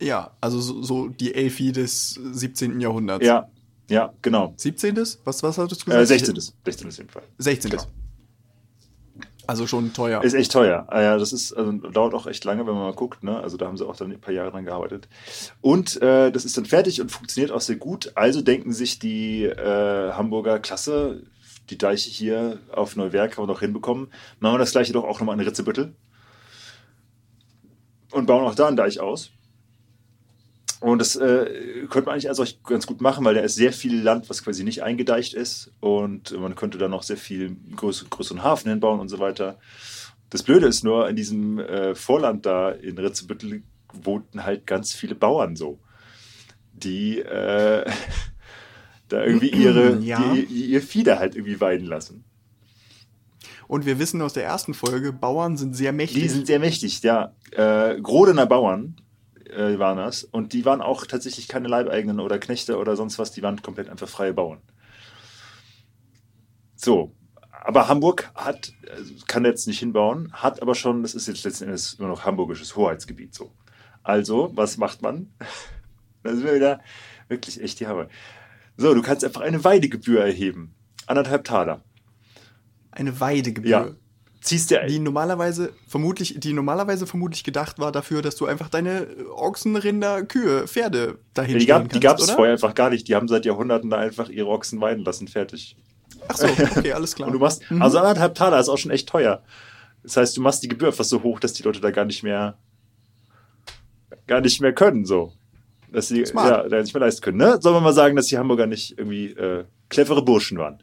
Ja, 0.00 0.30
also 0.40 0.60
so, 0.60 0.82
so 0.82 1.08
die 1.08 1.34
Elfi 1.34 1.72
des 1.72 2.14
17. 2.14 2.80
Jahrhunderts. 2.80 3.24
Ja, 3.24 3.48
ja, 3.90 4.14
genau. 4.22 4.54
17. 4.56 4.96
Was, 4.96 5.42
was 5.42 5.58
hattest 5.58 5.82
du 5.82 5.86
gesagt? 5.86 6.02
Äh, 6.02 6.06
16. 6.06 6.34
16. 6.64 6.88
auf 6.88 6.96
jeden 6.96 7.10
Fall. 7.10 7.22
16. 7.38 7.70
Genau. 7.70 7.84
Also 9.46 9.66
schon 9.66 9.92
teuer. 9.92 10.22
Ist 10.22 10.34
echt 10.34 10.52
teuer. 10.52 10.86
Ah, 10.88 11.02
ja, 11.02 11.18
das 11.18 11.32
ist, 11.32 11.52
also 11.52 11.72
dauert 11.72 12.14
auch 12.14 12.28
echt 12.28 12.44
lange, 12.44 12.66
wenn 12.68 12.74
man 12.74 12.84
mal 12.84 12.94
guckt. 12.94 13.24
Ne? 13.24 13.40
Also 13.40 13.56
da 13.56 13.66
haben 13.66 13.76
sie 13.76 13.84
auch 13.84 13.96
dann 13.96 14.12
ein 14.12 14.20
paar 14.20 14.32
Jahre 14.32 14.52
dran 14.52 14.64
gearbeitet. 14.64 15.08
Und 15.60 16.00
äh, 16.00 16.30
das 16.30 16.44
ist 16.44 16.56
dann 16.56 16.66
fertig 16.66 17.00
und 17.00 17.10
funktioniert 17.10 17.50
auch 17.50 17.60
sehr 17.60 17.74
gut. 17.74 18.12
Also 18.14 18.42
denken 18.42 18.72
sich 18.72 19.00
die 19.00 19.42
äh, 19.42 20.12
Hamburger 20.12 20.60
Klasse, 20.60 21.24
die 21.68 21.76
Deiche 21.76 22.10
hier 22.10 22.60
auf 22.70 22.94
Neuwerk 22.94 23.36
haben 23.36 23.42
wir 23.42 23.52
noch 23.52 23.60
hinbekommen. 23.60 24.12
Machen 24.38 24.54
wir 24.54 24.58
das 24.58 24.70
gleiche 24.70 24.92
doch 24.92 25.04
auch 25.04 25.18
nochmal 25.18 25.38
in 25.38 25.44
Ritzebüttel 25.44 25.94
und 28.12 28.26
bauen 28.26 28.44
auch 28.44 28.54
da 28.54 28.68
einen 28.68 28.76
Deich 28.76 29.00
aus. 29.00 29.30
Und 30.80 30.98
das 30.98 31.14
äh, 31.16 31.86
könnte 31.90 32.06
man 32.06 32.14
eigentlich 32.14 32.28
also 32.30 32.44
ganz 32.64 32.86
gut 32.86 33.02
machen, 33.02 33.22
weil 33.24 33.34
da 33.34 33.42
ist 33.42 33.54
sehr 33.54 33.72
viel 33.72 34.00
Land, 34.00 34.30
was 34.30 34.42
quasi 34.42 34.64
nicht 34.64 34.82
eingedeicht 34.82 35.34
ist. 35.34 35.72
Und 35.80 36.32
man 36.38 36.54
könnte 36.54 36.78
da 36.78 36.88
noch 36.88 37.02
sehr 37.02 37.18
viel 37.18 37.54
größ 37.76 38.06
größeren 38.08 38.42
Hafen 38.42 38.70
hinbauen 38.70 38.98
und 38.98 39.08
so 39.10 39.18
weiter. 39.18 39.58
Das 40.30 40.42
Blöde 40.42 40.66
ist 40.66 40.82
nur, 40.82 41.08
in 41.08 41.16
diesem 41.16 41.58
äh, 41.58 41.94
Vorland 41.94 42.46
da 42.46 42.70
in 42.70 42.96
Ritzebüttel 42.96 43.62
wohnten 43.92 44.44
halt 44.44 44.66
ganz 44.66 44.94
viele 44.94 45.14
Bauern 45.14 45.54
so, 45.54 45.80
die 46.72 47.18
äh, 47.18 47.84
da 49.08 49.24
irgendwie 49.24 49.50
ihre, 49.50 49.98
Ja. 49.98 50.32
die, 50.32 50.44
ihr 50.44 50.80
Vieh 50.80 51.02
da 51.02 51.18
halt 51.18 51.34
irgendwie 51.34 51.60
weiden 51.60 51.86
lassen. 51.86 52.24
Und 53.70 53.86
wir 53.86 54.00
wissen 54.00 54.20
aus 54.20 54.32
der 54.32 54.42
ersten 54.42 54.74
Folge, 54.74 55.12
Bauern 55.12 55.56
sind 55.56 55.76
sehr 55.76 55.92
mächtig. 55.92 56.22
Die 56.24 56.28
sind 56.28 56.48
sehr 56.48 56.58
mächtig, 56.58 57.02
ja. 57.02 57.36
Äh, 57.52 58.00
Grodener 58.00 58.44
Bauern 58.44 58.96
äh, 59.48 59.78
waren 59.78 59.96
das. 59.96 60.24
Und 60.24 60.52
die 60.54 60.64
waren 60.64 60.80
auch 60.80 61.06
tatsächlich 61.06 61.46
keine 61.46 61.68
Leibeigenen 61.68 62.18
oder 62.18 62.40
Knechte 62.40 62.78
oder 62.78 62.96
sonst 62.96 63.20
was. 63.20 63.30
Die 63.30 63.44
waren 63.44 63.62
komplett 63.62 63.88
einfach 63.88 64.08
freie 64.08 64.34
Bauern. 64.34 64.60
So. 66.74 67.14
Aber 67.48 67.86
Hamburg 67.86 68.32
hat, 68.34 68.72
also 68.90 69.14
kann 69.28 69.44
jetzt 69.44 69.68
nicht 69.68 69.78
hinbauen, 69.78 70.32
hat 70.32 70.62
aber 70.62 70.74
schon, 70.74 71.02
das 71.02 71.14
ist 71.14 71.28
jetzt 71.28 71.44
letzten 71.44 71.66
Endes 71.66 71.94
immer 71.94 72.08
noch 72.08 72.24
hamburgisches 72.24 72.74
Hoheitsgebiet 72.74 73.36
so. 73.36 73.52
Also, 74.02 74.50
was 74.56 74.78
macht 74.78 75.00
man? 75.00 75.32
Da 76.24 76.34
sind 76.34 76.44
wir 76.44 76.56
wieder 76.56 76.80
wirklich 77.28 77.62
echt 77.62 77.78
die 77.78 77.86
Hammer. 77.86 78.08
So, 78.76 78.92
du 78.94 79.00
kannst 79.00 79.24
einfach 79.24 79.42
eine 79.42 79.62
Weidegebühr 79.62 80.22
erheben. 80.22 80.74
Anderthalb 81.06 81.44
Taler. 81.44 81.82
Eine 82.92 83.20
Weidegebühr. 83.20 83.70
Ja. 83.70 83.90
Ziehst 84.40 84.70
dir 84.70 84.86
Die 84.86 84.98
normalerweise 84.98 85.74
vermutlich, 85.86 86.36
die 86.40 86.54
normalerweise 86.54 87.06
vermutlich 87.06 87.44
gedacht 87.44 87.78
war 87.78 87.92
dafür, 87.92 88.22
dass 88.22 88.36
du 88.36 88.46
einfach 88.46 88.70
deine 88.70 89.06
Ochsen, 89.36 89.76
Rinder, 89.76 90.24
Kühe, 90.24 90.66
Pferde 90.66 91.18
dahin 91.34 91.52
Ja, 91.54 91.58
die 91.58 91.66
gab 91.66 91.82
die 91.82 91.88
kannst, 91.88 92.02
gab's 92.02 92.22
oder? 92.24 92.34
vorher 92.36 92.52
einfach 92.54 92.74
gar 92.74 92.88
nicht. 92.88 93.06
Die 93.06 93.14
haben 93.14 93.28
seit 93.28 93.44
Jahrhunderten 93.44 93.90
da 93.90 93.98
einfach 93.98 94.30
ihre 94.30 94.48
Ochsen 94.48 94.80
weiden 94.80 95.04
lassen, 95.04 95.28
fertig. 95.28 95.76
Ach 96.26 96.36
so, 96.38 96.46
okay, 96.76 96.92
alles 96.92 97.14
klar. 97.14 97.28
Und 97.28 97.34
du 97.34 97.38
machst, 97.38 97.62
also 97.80 97.98
anderthalb 97.98 98.34
Taler 98.34 98.58
ist 98.58 98.70
auch 98.70 98.78
schon 98.78 98.90
echt 98.90 99.10
teuer. 99.10 99.42
Das 100.02 100.16
heißt, 100.16 100.36
du 100.38 100.40
machst 100.40 100.62
die 100.62 100.68
Gebühr 100.68 100.92
fast 100.94 101.10
so 101.10 101.22
hoch, 101.22 101.38
dass 101.38 101.52
die 101.52 101.62
Leute 101.62 101.80
da 101.82 101.90
gar 101.90 102.06
nicht 102.06 102.22
mehr, 102.22 102.56
gar 104.26 104.40
nicht 104.40 104.60
mehr 104.62 104.72
können, 104.72 105.04
so. 105.04 105.34
Dass 105.92 106.08
sie 106.08 106.24
Smart. 106.24 106.48
ja, 106.48 106.68
da 106.68 106.80
nicht 106.80 106.94
mehr 106.94 107.00
leisten 107.00 107.20
können. 107.20 107.38
Ne? 107.38 107.58
Sollen 107.60 107.74
wir 107.76 107.80
mal 107.80 107.92
sagen, 107.92 108.16
dass 108.16 108.26
die 108.26 108.38
Hamburger 108.38 108.66
nicht 108.66 108.96
irgendwie 108.96 109.32
äh, 109.32 109.64
clevere 109.88 110.22
Burschen 110.24 110.56
waren. 110.56 110.82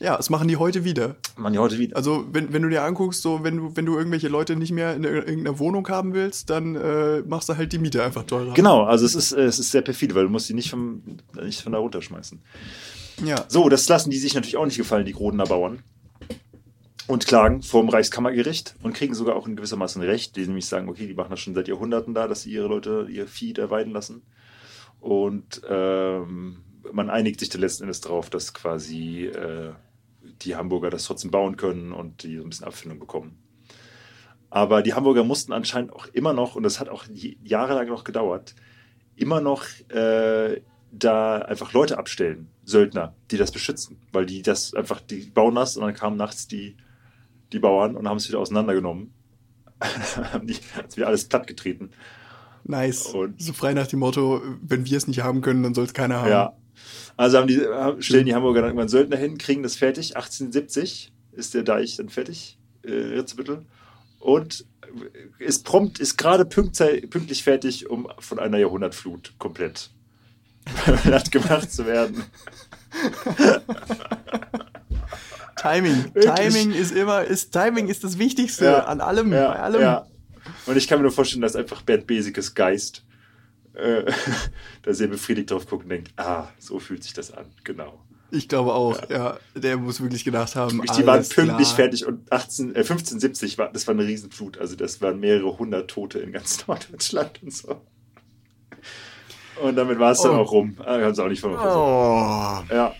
Ja, 0.00 0.16
das 0.16 0.30
machen 0.30 0.48
die 0.48 0.56
heute 0.56 0.84
wieder. 0.84 1.16
Man 1.36 1.52
die 1.52 1.58
heute 1.58 1.78
wieder. 1.78 1.96
Also, 1.96 2.26
wenn, 2.32 2.52
wenn 2.52 2.62
du 2.62 2.68
dir 2.68 2.82
anguckst, 2.82 3.22
so, 3.22 3.44
wenn 3.44 3.56
du, 3.56 3.76
wenn 3.76 3.86
du 3.86 3.96
irgendwelche 3.96 4.28
Leute 4.28 4.56
nicht 4.56 4.72
mehr 4.72 4.94
in 4.94 5.04
irgendeiner 5.04 5.58
Wohnung 5.58 5.88
haben 5.88 6.14
willst, 6.14 6.50
dann 6.50 6.74
äh, 6.76 7.22
machst 7.22 7.48
du 7.48 7.56
halt 7.56 7.72
die 7.72 7.78
Miete 7.78 8.02
einfach 8.02 8.24
teurer. 8.24 8.54
Genau, 8.54 8.84
also 8.84 9.06
es 9.06 9.14
ist, 9.14 9.32
äh, 9.32 9.42
es 9.42 9.58
ist 9.58 9.70
sehr 9.70 9.82
perfide, 9.82 10.14
weil 10.14 10.24
du 10.24 10.30
musst 10.30 10.48
die 10.48 10.54
nicht, 10.54 10.70
vom, 10.70 11.02
nicht 11.42 11.62
von 11.62 11.72
da 11.72 11.78
runterschmeißen. 11.78 12.40
Ja. 13.24 13.44
So, 13.48 13.68
das 13.68 13.88
lassen 13.88 14.10
die 14.10 14.18
sich 14.18 14.34
natürlich 14.34 14.56
auch 14.56 14.66
nicht 14.66 14.76
gefallen, 14.76 15.06
die 15.06 15.12
Grodener 15.12 15.44
Bauern. 15.44 15.82
Und 17.06 17.26
klagen 17.26 17.62
vor 17.62 17.82
dem 17.82 17.90
Reichskammergericht 17.90 18.76
und 18.82 18.94
kriegen 18.94 19.14
sogar 19.14 19.36
auch 19.36 19.46
in 19.46 19.56
gewissermaßen 19.56 20.00
Recht, 20.00 20.36
die 20.36 20.46
nämlich 20.46 20.64
sagen, 20.64 20.88
okay, 20.88 21.06
die 21.06 21.12
machen 21.12 21.30
das 21.30 21.40
schon 21.40 21.54
seit 21.54 21.68
Jahrhunderten 21.68 22.14
da, 22.14 22.28
dass 22.28 22.42
sie 22.42 22.50
ihre 22.50 22.66
Leute, 22.66 23.06
ihr 23.10 23.26
Vieh 23.26 23.52
da 23.52 23.68
weiden 23.68 23.92
lassen. 23.92 24.22
Und 25.00 25.60
ähm, 25.68 26.62
man 26.92 27.10
einigt 27.10 27.40
sich 27.40 27.48
dann 27.48 27.60
letzten 27.60 27.84
Endes 27.84 28.00
darauf, 28.00 28.30
dass 28.30 28.54
quasi 28.54 29.26
äh, 29.26 29.72
die 30.42 30.56
Hamburger 30.56 30.90
das 30.90 31.04
trotzdem 31.04 31.30
bauen 31.30 31.56
können 31.56 31.92
und 31.92 32.22
die 32.22 32.36
so 32.36 32.42
ein 32.42 32.50
bisschen 32.50 32.66
Abfindung 32.66 32.98
bekommen. 32.98 33.38
Aber 34.50 34.82
die 34.82 34.94
Hamburger 34.94 35.24
mussten 35.24 35.52
anscheinend 35.52 35.92
auch 35.92 36.06
immer 36.08 36.32
noch, 36.32 36.54
und 36.54 36.62
das 36.62 36.78
hat 36.78 36.88
auch 36.88 37.04
jahrelang 37.42 37.88
noch 37.88 38.04
gedauert, 38.04 38.54
immer 39.16 39.40
noch 39.40 39.64
äh, 39.88 40.60
da 40.92 41.38
einfach 41.38 41.72
Leute 41.72 41.98
abstellen, 41.98 42.48
Söldner, 42.64 43.14
die 43.30 43.36
das 43.36 43.50
beschützen. 43.50 43.98
Weil 44.12 44.26
die 44.26 44.42
das 44.42 44.74
einfach, 44.74 45.00
die 45.00 45.26
bauen 45.26 45.54
das 45.56 45.76
und 45.76 45.84
dann 45.84 45.94
kamen 45.94 46.16
nachts 46.16 46.46
die, 46.46 46.76
die 47.52 47.58
Bauern 47.58 47.96
und 47.96 48.08
haben 48.08 48.18
es 48.18 48.28
wieder 48.28 48.38
auseinandergenommen. 48.38 49.12
haben 49.80 50.46
die 50.46 50.56
hat's 50.76 50.96
wieder 50.96 51.08
alles 51.08 51.24
plattgetreten. 51.24 51.90
Nice. 52.64 53.06
Und- 53.06 53.42
so 53.42 53.52
frei 53.52 53.74
nach 53.74 53.86
dem 53.88 53.98
Motto, 53.98 54.40
wenn 54.62 54.86
wir 54.86 54.96
es 54.96 55.06
nicht 55.06 55.22
haben 55.22 55.40
können, 55.40 55.62
dann 55.62 55.74
soll 55.74 55.84
es 55.84 55.94
keiner 55.94 56.20
haben. 56.20 56.30
Ja. 56.30 56.56
Also 57.16 57.38
haben 57.38 57.46
die, 57.48 57.60
haben- 57.60 58.02
stellen 58.02 58.26
die 58.26 58.34
Hamburger 58.34 58.60
dann 58.60 58.70
irgendwann 58.70 58.88
Söldner 58.88 59.16
hin, 59.16 59.38
kriegen 59.38 59.62
das 59.62 59.76
fertig. 59.76 60.16
1870 60.16 61.12
ist 61.32 61.54
der 61.54 61.62
Deich 61.62 61.96
dann 61.96 62.08
fertig, 62.08 62.58
äh, 62.82 62.90
Ritzebüttel. 62.92 63.64
Und 64.20 64.64
ist 65.38 65.64
prompt, 65.64 65.98
ist 65.98 66.16
gerade 66.16 66.44
pünktlich, 66.44 67.42
fertig, 67.42 67.90
um 67.90 68.08
von 68.20 68.38
einer 68.38 68.58
Jahrhundertflut 68.58 69.34
komplett 69.38 69.90
platt 71.02 71.30
gemacht 71.32 71.70
zu 71.72 71.84
werden. 71.86 72.24
Timing. 75.56 76.04
Wirklich. 76.14 76.34
Timing 76.34 76.72
ist 76.72 76.92
immer, 76.92 77.24
ist, 77.24 77.52
Timing 77.52 77.88
ist 77.88 78.04
das 78.04 78.18
Wichtigste 78.18 78.64
Ja. 78.66 78.84
an 78.84 79.00
allem, 79.00 79.32
Ja, 79.32 79.48
bei 79.52 79.60
allem. 79.60 79.80
ja. 79.80 80.06
Und 80.66 80.76
ich 80.76 80.86
kann 80.88 80.98
mir 80.98 81.04
nur 81.04 81.12
vorstellen, 81.12 81.42
dass 81.42 81.56
einfach 81.56 81.82
Bernd 81.82 82.06
Besikes 82.06 82.54
Geist 82.54 83.03
äh, 83.74 84.04
da 84.82 84.94
sehr 84.94 85.08
befriedigt 85.08 85.50
drauf 85.50 85.66
guckt 85.66 85.84
und 85.84 85.90
denkt, 85.90 86.12
ah, 86.16 86.48
so 86.58 86.78
fühlt 86.78 87.02
sich 87.02 87.12
das 87.12 87.30
an, 87.32 87.46
genau. 87.64 88.00
Ich 88.30 88.48
glaube 88.48 88.72
auch, 88.74 89.08
ja. 89.10 89.38
Der 89.54 89.76
muss 89.76 90.00
wirklich 90.00 90.24
gedacht 90.24 90.56
haben. 90.56 90.82
Die 90.98 91.06
waren 91.06 91.22
pünktlich 91.28 91.68
klar. 91.68 91.76
fertig 91.76 92.04
und 92.06 92.32
18, 92.32 92.74
äh, 92.74 92.78
1570 92.80 93.58
war, 93.58 93.70
das 93.72 93.86
war 93.86 93.94
eine 93.94 94.04
Riesenflut, 94.04 94.58
also 94.58 94.74
das 94.74 95.00
waren 95.00 95.20
mehrere 95.20 95.56
hundert 95.58 95.88
Tote 95.90 96.18
in 96.18 96.32
ganz 96.32 96.66
Norddeutschland 96.66 97.42
und 97.42 97.52
so. 97.52 97.80
Und 99.62 99.76
damit 99.76 100.00
war 100.00 100.10
es 100.12 100.20
dann 100.20 100.32
Oh. 100.32 100.40
auch 100.40 100.50
rum. 100.50 100.76
Ah, 100.84 101.00
haben 101.00 101.14
sie 101.14 101.22
auch 101.22 101.28
nicht 101.28 101.40
von. 101.40 101.52
Oh. 101.54 101.56
Ja, 102.74 102.92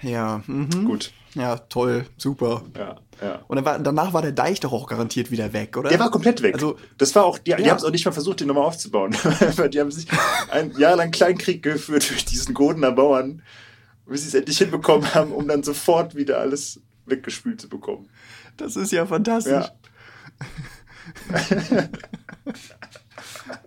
Ja, 0.00 0.42
mhm. 0.46 0.84
gut. 0.86 1.12
Ja, 1.34 1.56
toll, 1.58 2.06
super. 2.16 2.62
Ja, 2.76 2.96
ja. 3.22 3.40
Und 3.46 3.56
dann 3.56 3.64
war, 3.64 3.78
danach 3.78 4.12
war 4.12 4.22
der 4.22 4.32
Deich 4.32 4.58
doch 4.60 4.72
auch 4.72 4.86
garantiert 4.88 5.30
wieder 5.30 5.52
weg, 5.52 5.76
oder? 5.76 5.88
Der 5.88 6.00
war 6.00 6.10
komplett 6.10 6.42
weg. 6.42 6.54
Also- 6.54 6.76
das 6.98 7.14
war 7.14 7.24
auch, 7.24 7.38
die, 7.38 7.54
die 7.54 7.62
Ja. 7.62 7.70
haben 7.70 7.76
es 7.78 7.84
auch 7.84 7.90
nicht 7.90 8.04
mal 8.04 8.10
versucht, 8.12 8.40
den 8.40 8.48
nochmal 8.48 8.64
aufzubauen. 8.64 9.16
Die 9.72 9.78
haben 9.80 9.90
sich 9.92 10.08
ein 10.50 10.72
Jahr 10.78 10.96
lang 10.96 11.10
Kleinkrieg 11.12 11.62
geführt 11.62 12.08
durch 12.10 12.24
diesen 12.24 12.52
Godener 12.54 12.90
Bauern, 12.92 13.42
bis 14.06 14.22
sie 14.22 14.28
es 14.28 14.34
endlich 14.34 14.58
hinbekommen 14.58 15.14
haben, 15.14 15.30
um 15.32 15.46
dann 15.46 15.62
sofort 15.62 16.16
wieder 16.16 16.38
alles 16.40 16.80
weggespült 17.06 17.60
zu 17.60 17.68
bekommen. 17.68 18.08
Das 18.56 18.74
ist 18.74 18.90
ja 18.90 19.06
fantastisch. 19.06 19.52
Ja. 19.52 19.70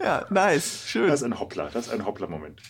Ja, 0.02 0.26
nice, 0.30 0.84
schön. 0.88 1.08
Das 1.08 1.22
ist 1.22 1.26
ein 1.26 1.40
Hoppler, 1.40 1.70
das 1.72 1.88
ist 1.88 1.94
ein 1.94 2.06
Hoppler-Moment. 2.06 2.62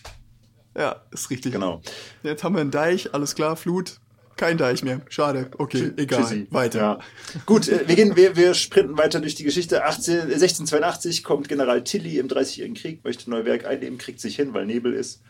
ja, 0.76 0.96
ist 1.10 1.30
richtig. 1.30 1.52
Genau. 1.52 1.80
Jetzt 2.22 2.42
haben 2.44 2.54
wir 2.54 2.60
einen 2.60 2.70
Deich, 2.70 3.14
alles 3.14 3.34
klar, 3.34 3.56
Flut. 3.56 4.00
Kein 4.36 4.58
Deich 4.58 4.82
mehr. 4.82 5.00
Schade. 5.08 5.50
Okay, 5.58 5.92
egal. 5.96 6.22
Tschüssi. 6.22 6.46
Weiter. 6.50 6.78
Ja. 6.78 6.98
Gut, 7.46 7.68
äh, 7.68 7.86
wir, 7.86 7.94
gehen, 7.94 8.16
wir, 8.16 8.36
wir 8.36 8.54
sprinten 8.54 8.98
weiter 8.98 9.20
durch 9.20 9.34
die 9.34 9.44
Geschichte. 9.44 9.84
18, 9.84 10.14
äh, 10.14 10.20
1682 10.22 11.22
kommt 11.22 11.48
General 11.48 11.84
Tilly 11.84 12.18
im 12.18 12.28
Dreißigjährigen 12.28 12.76
Krieg, 12.76 13.04
möchte 13.04 13.30
Neuwerk 13.30 13.64
einnehmen, 13.64 13.98
kriegt 13.98 14.20
sich 14.20 14.36
hin, 14.36 14.52
weil 14.52 14.66
Nebel 14.66 14.92
ist. 14.92 15.22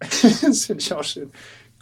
das 0.00 0.66
finde 0.66 0.82
ich 0.82 0.92
auch 0.92 1.04
schön. 1.04 1.30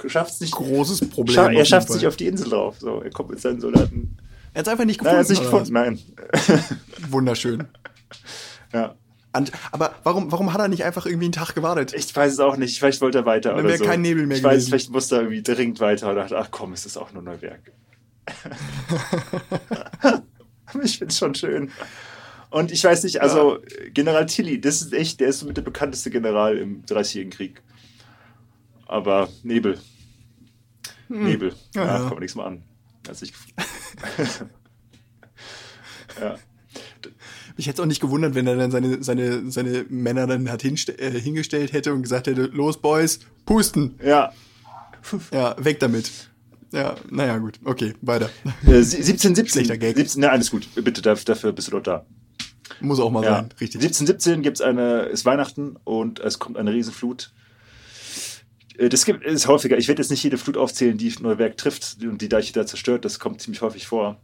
Schafft 0.07 0.32
es 0.32 0.41
nicht. 0.41 0.53
Großes 0.53 1.11
Problem. 1.11 1.34
Scha 1.34 1.53
er 1.53 1.64
schafft 1.64 1.88
Fall. 1.88 1.99
sich 1.99 2.07
auf 2.07 2.16
die 2.16 2.26
Insel 2.26 2.49
drauf. 2.49 2.76
So, 2.80 3.01
er 3.01 3.11
kommt 3.11 3.30
mit 3.30 3.41
seinen 3.41 3.61
Soldaten. 3.61 4.16
Er 4.55 4.61
hat 4.61 4.66
es 4.66 4.72
einfach 4.72 4.84
nicht 4.86 5.03
Nein, 5.03 5.16
er 5.16 5.24
gefunden. 5.24 5.76
hat 5.76 5.93
es 5.93 5.99
nicht 6.09 6.53
gefunden. 6.53 6.82
Nein. 6.99 7.11
Wunderschön. 7.11 7.68
ja. 8.72 8.95
Und, 9.33 9.53
aber 9.70 9.95
warum, 10.03 10.33
warum 10.33 10.53
hat 10.53 10.61
er 10.61 10.68
nicht 10.68 10.85
einfach 10.85 11.07
irgendwie 11.07 11.26
einen 11.26 11.33
Tag 11.33 11.55
gewartet? 11.55 11.95
Ich 11.95 12.14
weiß 12.14 12.33
es 12.33 12.41
auch 12.41 12.57
nicht. 12.57 12.78
Vielleicht 12.78 13.01
wollte 13.01 13.18
er 13.18 13.26
weiter. 13.26 13.55
Dann 13.55 13.66
wäre 13.66 13.78
so. 13.78 13.85
kein 13.85 14.03
Nebel 14.03 14.26
mehr 14.26 14.39
Ich 14.39 14.43
weiß, 14.43 14.53
gewesen. 14.55 14.68
vielleicht 14.68 14.91
musste 14.91 15.16
er 15.16 15.20
irgendwie 15.22 15.43
dringend 15.43 15.81
weiter 15.81 16.11
und 16.11 16.16
dachte, 16.16 16.37
ach 16.37 16.49
komm, 16.51 16.72
es 16.72 16.85
ist 16.85 16.97
auch 16.97 17.12
nur 17.12 17.22
Neuwerk. 17.22 17.72
ich 20.83 20.99
finde 20.99 21.12
es 21.12 21.18
schon 21.18 21.35
schön. 21.35 21.70
Und 22.51 22.72
ich 22.72 22.83
weiß 22.83 23.05
nicht, 23.05 23.22
also 23.22 23.59
General 23.95 24.26
Tilly, 24.26 24.61
das 24.61 24.83
ist 24.83 24.93
echt, 24.93 25.20
der 25.20 25.28
ist 25.28 25.39
somit 25.41 25.57
der 25.57 25.62
bekannteste 25.62 26.11
General 26.11 26.57
im 26.59 26.85
Dreißigjährigen 26.85 27.33
Krieg. 27.33 27.62
Aber 28.87 29.28
Nebel. 29.45 29.78
Nebel. 31.09 31.55
Ja, 31.74 31.83
Hm. 31.83 31.89
Ja. 31.89 31.99
man 32.11 32.18
nichts 32.18 32.35
mal 32.35 32.47
an. 32.47 32.62
Hat 33.07 33.16
sich 33.16 33.33
ja. 36.20 36.37
Mich 37.61 37.66
hätte 37.66 37.82
es 37.82 37.84
auch 37.84 37.86
nicht 37.86 38.00
gewundert, 38.00 38.34
wenn 38.34 38.46
er 38.46 38.56
dann 38.56 38.70
seine, 38.70 39.02
seine, 39.02 39.50
seine 39.50 39.84
Männer 39.90 40.26
dann 40.26 40.50
hat 40.50 40.64
äh, 40.64 41.20
hingestellt 41.20 41.74
hätte 41.74 41.92
und 41.92 42.00
gesagt 42.00 42.26
hätte, 42.26 42.44
los 42.44 42.80
Boys, 42.80 43.20
pusten. 43.44 43.96
ja. 44.02 44.32
Ja, 45.30 45.54
weg 45.62 45.78
damit. 45.78 46.11
Ja, 46.72 46.94
naja, 47.11 47.36
gut. 47.36 47.61
Okay, 47.62 47.92
weiter. 48.00 48.30
Äh, 48.64 48.76
1770. 48.76 49.50
Schlechter 49.52 49.76
Gag. 49.76 49.94
17, 49.94 50.22
ne, 50.22 50.30
alles 50.30 50.50
gut. 50.50 50.68
Bitte, 50.74 51.02
dafür, 51.02 51.52
bist 51.52 51.68
du 51.68 51.72
doch 51.72 51.82
da. 51.82 52.06
Muss 52.80 52.98
auch 52.98 53.11
mal 53.11 53.22
Ja. 53.24 53.34
sein. 53.36 53.50
Richtig. 53.61 53.82
1717 53.82 54.40
gibt's 54.40 54.62
eine, 54.62 55.00
ist 55.02 55.26
Weihnachten 55.26 55.76
und 55.84 56.18
es 56.20 56.38
kommt 56.38 56.56
eine 56.56 56.72
Riesenflut. 56.72 57.30
Äh, 58.78 58.88
Das 58.88 59.04
gibt, 59.04 59.22
ist 59.22 59.48
häufiger. 59.48 59.76
Ich 59.76 59.86
werde 59.88 60.00
jetzt 60.00 60.11
nicht 60.11 60.22
jede 60.24 60.38
Flut 60.38 60.56
aufzählen, 60.56 60.96
die 60.96 61.12
Neuwerk 61.20 61.58
trifft 61.58 61.98
und 62.02 62.22
die 62.22 62.30
Deiche 62.30 62.54
da 62.54 62.64
zerstört. 62.64 63.04
Das 63.04 63.18
kommt 63.18 63.42
ziemlich 63.42 63.61
häufig 63.61 63.86
vor. 63.86 64.18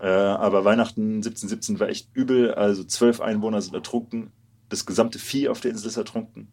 Äh, 0.00 0.08
aber 0.08 0.64
Weihnachten 0.64 1.16
1717 1.16 1.78
war 1.78 1.88
echt 1.88 2.08
übel. 2.14 2.54
Also 2.54 2.84
zwölf 2.84 3.20
Einwohner 3.20 3.60
sind 3.60 3.74
ertrunken. 3.74 4.32
Das 4.68 4.86
gesamte 4.86 5.18
Vieh 5.18 5.48
auf 5.48 5.60
der 5.60 5.72
Insel 5.72 5.88
ist 5.88 5.96
ertrunken. 5.96 6.48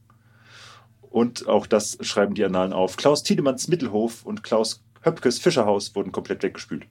Und 1.02 1.48
auch 1.48 1.66
das 1.66 1.98
schreiben 2.02 2.36
die 2.36 2.44
Annalen 2.44 2.74
auf. 2.74 2.98
Klaus 2.98 3.24
Tiedemanns 3.24 3.68
Mittelhof 3.68 4.26
und 4.26 4.44
Klaus 4.44 4.84
Höpkes 5.02 5.40
Fischerhaus 5.40 5.96
wurden 5.96 6.12
komplett 6.12 6.44
weggespült. 6.44 6.86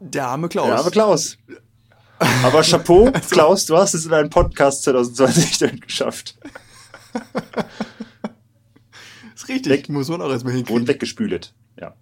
Der 0.00 0.28
arme 0.28 0.48
Klaus. 0.48 0.66
Der 0.66 0.78
arme 0.78 0.90
Klaus. 0.90 1.36
Aber 2.18 2.62
Chapeau, 2.62 3.06
also, 3.12 3.28
Klaus, 3.28 3.66
du 3.66 3.76
hast 3.76 3.94
es 3.94 4.06
in 4.06 4.12
einem 4.12 4.30
Podcast 4.30 4.84
2020 4.84 5.58
damit 5.58 5.82
geschafft. 5.82 6.38
ist 9.34 9.48
richtig, 9.48 9.72
Weg, 9.72 9.88
muss 9.88 10.08
man 10.08 10.22
auch 10.22 10.30
erstmal 10.30 10.54
hinkriegen. 10.54 10.82
Und 10.82 10.88
weggespült, 10.88 11.54
ja. 11.78 11.94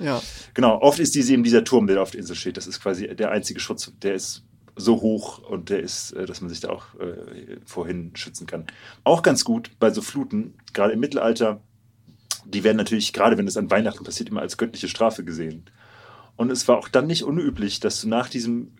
Ja. 0.00 0.22
Genau, 0.54 0.80
oft 0.80 0.98
ist 0.98 1.14
diese 1.14 1.32
eben 1.32 1.42
dieser 1.42 1.64
Turm, 1.64 1.86
der 1.86 2.02
auf 2.02 2.10
der 2.10 2.20
Insel 2.20 2.36
steht. 2.36 2.56
Das 2.56 2.66
ist 2.66 2.80
quasi 2.80 3.06
der 3.14 3.30
einzige 3.30 3.60
Schutz, 3.60 3.92
der 4.02 4.14
ist 4.14 4.44
so 4.76 5.00
hoch 5.00 5.38
und 5.38 5.70
der 5.70 5.80
ist, 5.80 6.12
äh, 6.12 6.26
dass 6.26 6.40
man 6.40 6.50
sich 6.50 6.60
da 6.60 6.68
auch 6.68 6.94
äh, 7.00 7.56
vorhin 7.64 8.14
schützen 8.14 8.46
kann. 8.46 8.66
Auch 9.04 9.22
ganz 9.22 9.44
gut 9.44 9.70
bei 9.78 9.90
so 9.90 10.02
Fluten, 10.02 10.54
gerade 10.74 10.92
im 10.92 11.00
Mittelalter, 11.00 11.62
die 12.44 12.62
werden 12.62 12.76
natürlich, 12.76 13.12
gerade 13.12 13.38
wenn 13.38 13.48
es 13.48 13.56
an 13.56 13.70
Weihnachten 13.70 14.04
passiert, 14.04 14.28
immer 14.28 14.42
als 14.42 14.58
göttliche 14.58 14.88
Strafe 14.88 15.24
gesehen. 15.24 15.64
Und 16.36 16.52
es 16.52 16.68
war 16.68 16.76
auch 16.76 16.88
dann 16.88 17.06
nicht 17.06 17.24
unüblich, 17.24 17.80
dass 17.80 18.02
du 18.02 18.08
nach 18.08 18.28
diesem, 18.28 18.72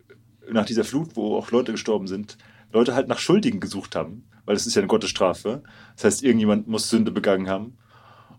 nach 0.50 0.66
dieser 0.66 0.84
Flut, 0.84 1.16
wo 1.16 1.36
auch 1.36 1.50
Leute 1.50 1.72
gestorben 1.72 2.06
sind, 2.06 2.36
Leute 2.72 2.94
halt 2.94 3.08
nach 3.08 3.18
Schuldigen 3.18 3.60
gesucht 3.60 3.96
haben, 3.96 4.28
weil 4.44 4.54
es 4.54 4.66
ist 4.66 4.74
ja 4.74 4.80
eine 4.80 4.88
Gottesstrafe. 4.88 5.62
Das 5.96 6.04
heißt, 6.04 6.22
irgendjemand 6.22 6.68
muss 6.68 6.90
Sünde 6.90 7.10
begangen 7.10 7.48
haben. 7.48 7.78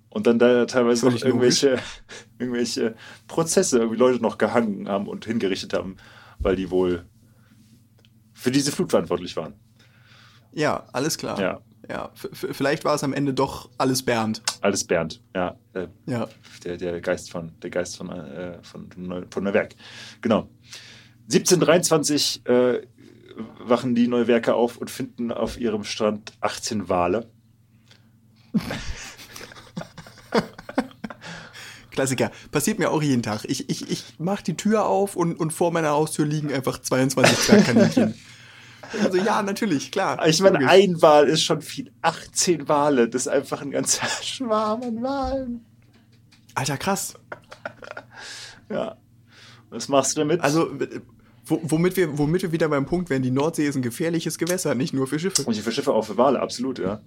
Und 0.09 0.25
dann 0.25 0.39
da 0.39 0.65
teilweise 0.65 1.09
noch 1.09 1.21
irgendwelche, 1.21 1.79
irgendwelche 2.39 2.95
Prozesse, 3.27 3.77
irgendwie 3.79 3.97
Leute 3.97 4.21
noch 4.21 4.37
gehangen 4.37 4.87
haben 4.87 5.07
und 5.07 5.25
hingerichtet 5.25 5.73
haben, 5.73 5.97
weil 6.39 6.55
die 6.55 6.71
wohl 6.71 7.05
für 8.33 8.51
diese 8.51 8.71
Flut 8.71 8.91
verantwortlich 8.91 9.35
waren. 9.35 9.53
Ja, 10.53 10.87
alles 10.93 11.17
klar. 11.17 11.39
Ja. 11.39 11.61
Ja, 11.89 12.11
vielleicht 12.33 12.83
war 12.83 12.95
es 12.95 13.03
am 13.03 13.13
Ende 13.13 13.33
doch 13.33 13.69
alles 13.77 14.03
Bernd. 14.03 14.41
Alles 14.59 14.83
Bernd, 14.83 15.21
ja. 15.33 15.55
Äh, 15.73 15.87
ja. 16.05 16.27
Der, 16.65 16.75
der 16.75 16.99
Geist 16.99 17.31
von, 17.31 17.53
der 17.61 17.69
Geist 17.69 17.95
von, 17.95 18.09
äh, 18.09 18.61
von, 18.61 18.89
von 19.29 19.43
Neuwerk. 19.43 19.73
Genau. 20.19 20.49
1723 21.31 22.45
äh, 22.45 22.81
wachen 23.59 23.95
die 23.95 24.07
Neuwerke 24.07 24.53
auf 24.53 24.77
und 24.77 24.89
finden 24.89 25.31
auf 25.31 25.57
ihrem 25.59 25.85
Strand 25.85 26.33
18 26.41 26.89
Wale. 26.89 27.29
Klassiker. 31.91 32.31
Passiert 32.51 32.77
mir 32.77 32.91
auch 32.91 33.01
jeden 33.01 33.23
Tag. 33.23 33.45
Ich, 33.45 33.69
ich, 33.69 33.89
ich 33.89 34.19
mache 34.19 34.43
die 34.43 34.55
Tür 34.55 34.85
auf 34.85 35.15
und, 35.15 35.39
und 35.39 35.51
vor 35.51 35.71
meiner 35.71 35.89
Haustür 35.89 36.25
liegen 36.25 36.53
einfach 36.53 36.79
22 36.79 37.37
Zwergkaninchen. 37.39 38.13
also 39.03 39.17
ja, 39.17 39.41
natürlich, 39.41 39.91
klar. 39.91 40.25
Ich 40.27 40.39
meine, 40.41 40.67
ein 40.69 41.01
Wal 41.01 41.27
ist 41.27 41.43
schon 41.43 41.61
viel. 41.61 41.91
18 42.03 42.67
Wale, 42.69 43.09
das 43.09 43.23
ist 43.23 43.27
einfach 43.29 43.61
ein 43.61 43.71
ganzer 43.71 44.05
Schwarm 44.21 44.83
an 44.83 45.01
Walen. 45.01 45.65
Alter, 46.53 46.77
krass. 46.77 47.15
ja. 48.69 48.95
Was 49.69 49.89
machst 49.89 50.15
du 50.15 50.21
damit? 50.21 50.41
Also, 50.41 50.71
womit 51.45 51.97
wir, 51.97 52.17
womit 52.17 52.43
wir 52.43 52.51
wieder 52.51 52.69
beim 52.69 52.85
Punkt 52.85 53.09
wären, 53.09 53.23
die 53.23 53.31
Nordsee 53.31 53.67
ist 53.67 53.75
ein 53.75 53.81
gefährliches 53.81 54.37
Gewässer, 54.37 54.75
nicht 54.75 54.93
nur 54.93 55.07
für 55.07 55.19
Schiffe. 55.19 55.43
Und 55.43 55.55
für 55.55 55.71
Schiffe, 55.71 55.93
auch 55.93 56.05
für 56.05 56.17
Wale, 56.17 56.39
absolut, 56.39 56.79
ja. 56.79 57.01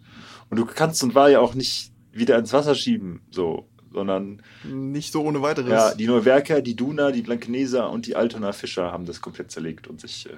Und 0.51 0.59
du 0.59 0.67
kannst 0.67 0.99
so 0.99 1.07
einen 1.07 1.15
Wal 1.15 1.33
ja 1.33 1.41
auch 1.41 1.55
nicht 1.55 1.93
wieder 2.13 2.39
ins 2.39 2.53
Wasser 2.53 2.75
schieben, 2.75 3.21
so 3.31 3.67
sondern 3.93 4.43
nicht 4.65 5.13
so 5.13 5.23
ohne 5.23 5.43
weiteres. 5.43 5.71
Ja, 5.71 5.95
die 5.95 6.07
Neuwerker, 6.07 6.63
die 6.63 6.77
Duna, 6.77 7.11
die 7.11 7.23
Blankeneser 7.23 7.91
und 7.91 8.07
die 8.07 8.17
Altona 8.17 8.53
Fischer 8.53 8.93
haben 8.93 9.05
das 9.05 9.21
komplett 9.21 9.51
zerlegt 9.51 9.89
und 9.89 10.01
sich 10.01 10.27
äh, 10.27 10.37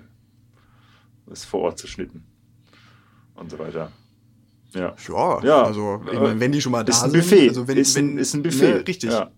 das 1.26 1.44
vor 1.44 1.60
Ort 1.60 1.78
zerschnitten 1.78 2.24
und 3.34 3.50
so 3.50 3.58
weiter. 3.58 3.92
Ja, 4.74 4.94
ja, 5.08 5.44
ja 5.44 5.62
also 5.64 6.00
ich 6.10 6.18
mein, 6.18 6.40
wenn 6.40 6.52
die 6.52 6.62
schon 6.62 6.72
mal 6.72 6.82
da 6.82 6.92
ist 6.92 7.02
ein 7.02 7.12
Buffet. 7.12 7.38
sind, 7.38 7.48
also 7.50 7.68
wenn, 7.68 7.76
ist, 7.76 7.96
ein, 7.98 8.16
ist 8.16 8.34
ein 8.34 8.42
Buffet, 8.42 8.74
ne, 8.74 8.86
richtig, 8.86 9.10
ja. 9.10 9.30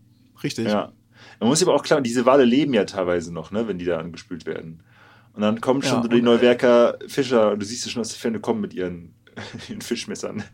richtig. 0.42 0.68
Ja. 0.68 0.92
Man 1.40 1.48
muss 1.48 1.62
aber 1.62 1.74
auch 1.74 1.82
klar, 1.82 2.00
diese 2.00 2.24
Wale 2.24 2.44
leben 2.44 2.72
ja 2.72 2.84
teilweise 2.84 3.32
noch, 3.32 3.50
ne, 3.50 3.66
wenn 3.66 3.78
die 3.78 3.84
da 3.84 3.98
angespült 3.98 4.46
werden. 4.46 4.84
Und 5.32 5.42
dann 5.42 5.60
kommen 5.60 5.82
schon 5.82 6.02
ja, 6.02 6.08
die 6.08 6.22
Neuwerker 6.22 6.98
Fischer 7.08 7.50
und 7.50 7.60
du 7.60 7.66
siehst 7.66 7.82
sie 7.82 7.90
schon 7.90 8.00
aus 8.00 8.10
der 8.10 8.18
Ferne 8.18 8.38
kommen 8.38 8.60
mit 8.60 8.74
ihren, 8.74 9.14
ihren 9.68 9.80
Fischmessern. 9.80 10.44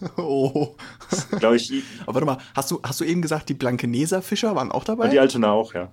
oh. 0.16 0.76
Glaube 1.38 1.56
ich. 1.56 1.82
Aber 2.02 2.14
warte 2.14 2.26
mal, 2.26 2.38
hast 2.54 2.70
du, 2.70 2.80
hast 2.82 3.00
du 3.00 3.04
eben 3.04 3.22
gesagt, 3.22 3.48
die 3.48 3.54
Blankeneser 3.54 4.22
Fischer 4.22 4.54
waren 4.54 4.70
auch 4.70 4.84
dabei? 4.84 5.04
Und 5.04 5.12
die 5.12 5.18
Altona 5.18 5.50
auch, 5.52 5.74
ja. 5.74 5.90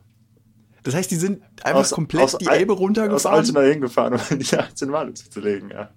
Das 0.83 0.93
heißt, 0.93 1.09
die 1.09 1.15
sind 1.15 1.41
einfach 1.63 1.81
aus, 1.81 1.91
komplett 1.91 2.23
aus 2.23 2.37
die 2.37 2.47
Elbe 2.47 2.73
runtergefahren? 2.73 3.39
Aus 3.39 3.49
Altona 3.49 3.61
hingefahren, 3.61 4.13
um 4.13 4.39
die 4.39 4.57
18 4.57 4.91
Wale 4.91 5.13
zuzulegen, 5.13 5.69
ja. 5.69 5.89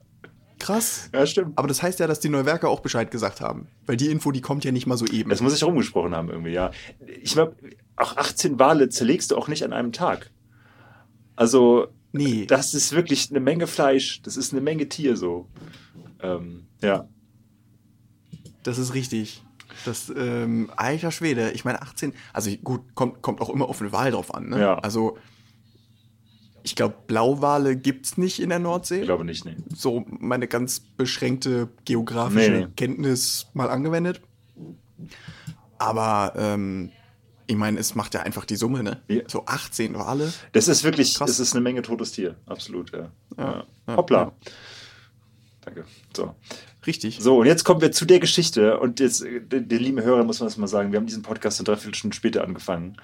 Krass. 0.58 1.10
Ja, 1.12 1.24
stimmt. 1.26 1.56
Aber 1.56 1.68
das 1.68 1.82
heißt 1.82 2.00
ja, 2.00 2.06
dass 2.06 2.20
die 2.20 2.28
Neuwerker 2.28 2.68
auch 2.68 2.80
Bescheid 2.80 3.10
gesagt 3.10 3.40
haben. 3.40 3.68
Weil 3.86 3.96
die 3.96 4.10
Info, 4.10 4.32
die 4.32 4.40
kommt 4.40 4.64
ja 4.64 4.72
nicht 4.72 4.86
mal 4.86 4.96
so 4.96 5.06
eben. 5.06 5.30
Das 5.30 5.40
muss 5.40 5.54
ich 5.54 5.62
rumgesprochen 5.62 6.14
haben 6.14 6.30
irgendwie, 6.30 6.52
ja. 6.52 6.72
Ich 7.22 7.32
glaube, 7.32 7.56
auch 7.96 8.16
18 8.16 8.58
Wale 8.58 8.88
zerlegst 8.88 9.30
du 9.30 9.36
auch 9.36 9.48
nicht 9.48 9.64
an 9.64 9.72
einem 9.72 9.92
Tag. 9.92 10.30
Also, 11.36 11.88
nee. 12.12 12.46
das 12.46 12.74
ist 12.74 12.92
wirklich 12.92 13.30
eine 13.30 13.40
Menge 13.40 13.66
Fleisch. 13.66 14.22
Das 14.22 14.36
ist 14.36 14.52
eine 14.52 14.60
Menge 14.60 14.88
Tier 14.88 15.16
so. 15.16 15.46
Ähm, 16.20 16.66
ja. 16.82 17.08
Das 18.68 18.76
ist 18.76 18.92
richtig. 18.92 19.42
Das, 19.86 20.12
ähm, 20.14 20.70
alter 20.76 21.10
Schwede, 21.10 21.52
ich 21.52 21.64
meine 21.64 21.80
18, 21.80 22.12
also 22.34 22.50
gut, 22.58 22.94
kommt, 22.94 23.22
kommt 23.22 23.40
auch 23.40 23.48
immer 23.48 23.66
auf 23.66 23.80
eine 23.80 23.92
Wahl 23.92 24.10
drauf 24.10 24.34
an, 24.34 24.50
ne? 24.50 24.60
Ja. 24.60 24.74
Also, 24.74 25.16
ich 26.62 26.76
glaube, 26.76 26.96
Blauwale 27.06 27.78
gibt 27.78 28.04
es 28.04 28.18
nicht 28.18 28.40
in 28.40 28.50
der 28.50 28.58
Nordsee. 28.58 29.00
Ich 29.00 29.06
glaube 29.06 29.24
nicht, 29.24 29.46
nee. 29.46 29.56
So 29.74 30.04
meine 30.06 30.48
ganz 30.48 30.80
beschränkte 30.80 31.70
geografische 31.86 32.50
nee, 32.50 32.60
nee. 32.66 32.72
Kenntnis 32.76 33.46
mal 33.54 33.70
angewendet. 33.70 34.20
Aber 35.78 36.34
ähm, 36.36 36.90
ich 37.46 37.56
meine, 37.56 37.80
es 37.80 37.94
macht 37.94 38.12
ja 38.12 38.20
einfach 38.20 38.44
die 38.44 38.56
Summe, 38.56 38.82
ne? 38.82 39.02
Ja. 39.08 39.22
So 39.28 39.46
18 39.46 39.94
Wale. 39.94 40.30
Das 40.52 40.68
ist 40.68 40.84
wirklich, 40.84 41.14
Krass. 41.14 41.30
das 41.30 41.40
ist 41.40 41.54
eine 41.54 41.62
Menge 41.62 41.80
totes 41.80 42.12
Tier, 42.12 42.36
absolut, 42.44 42.92
ja. 42.92 43.12
ja. 43.38 43.64
ja. 43.86 43.96
Hoppla. 43.96 44.32
Danke. 45.62 45.86
So. 46.14 46.34
Richtig. 46.88 47.18
So, 47.20 47.36
und 47.36 47.46
jetzt 47.46 47.64
kommen 47.64 47.82
wir 47.82 47.92
zu 47.92 48.06
der 48.06 48.18
Geschichte. 48.18 48.80
Und 48.80 48.98
jetzt, 48.98 49.22
den, 49.22 49.68
den 49.68 49.78
lieben 49.78 50.00
Hörern 50.00 50.26
muss 50.26 50.40
man 50.40 50.46
das 50.46 50.56
mal 50.56 50.68
sagen, 50.68 50.90
wir 50.90 50.98
haben 50.98 51.04
diesen 51.04 51.22
Podcast 51.22 51.60
eine 51.60 51.66
Dreiviertelstunde 51.66 52.16
später 52.16 52.42
angefangen, 52.42 52.96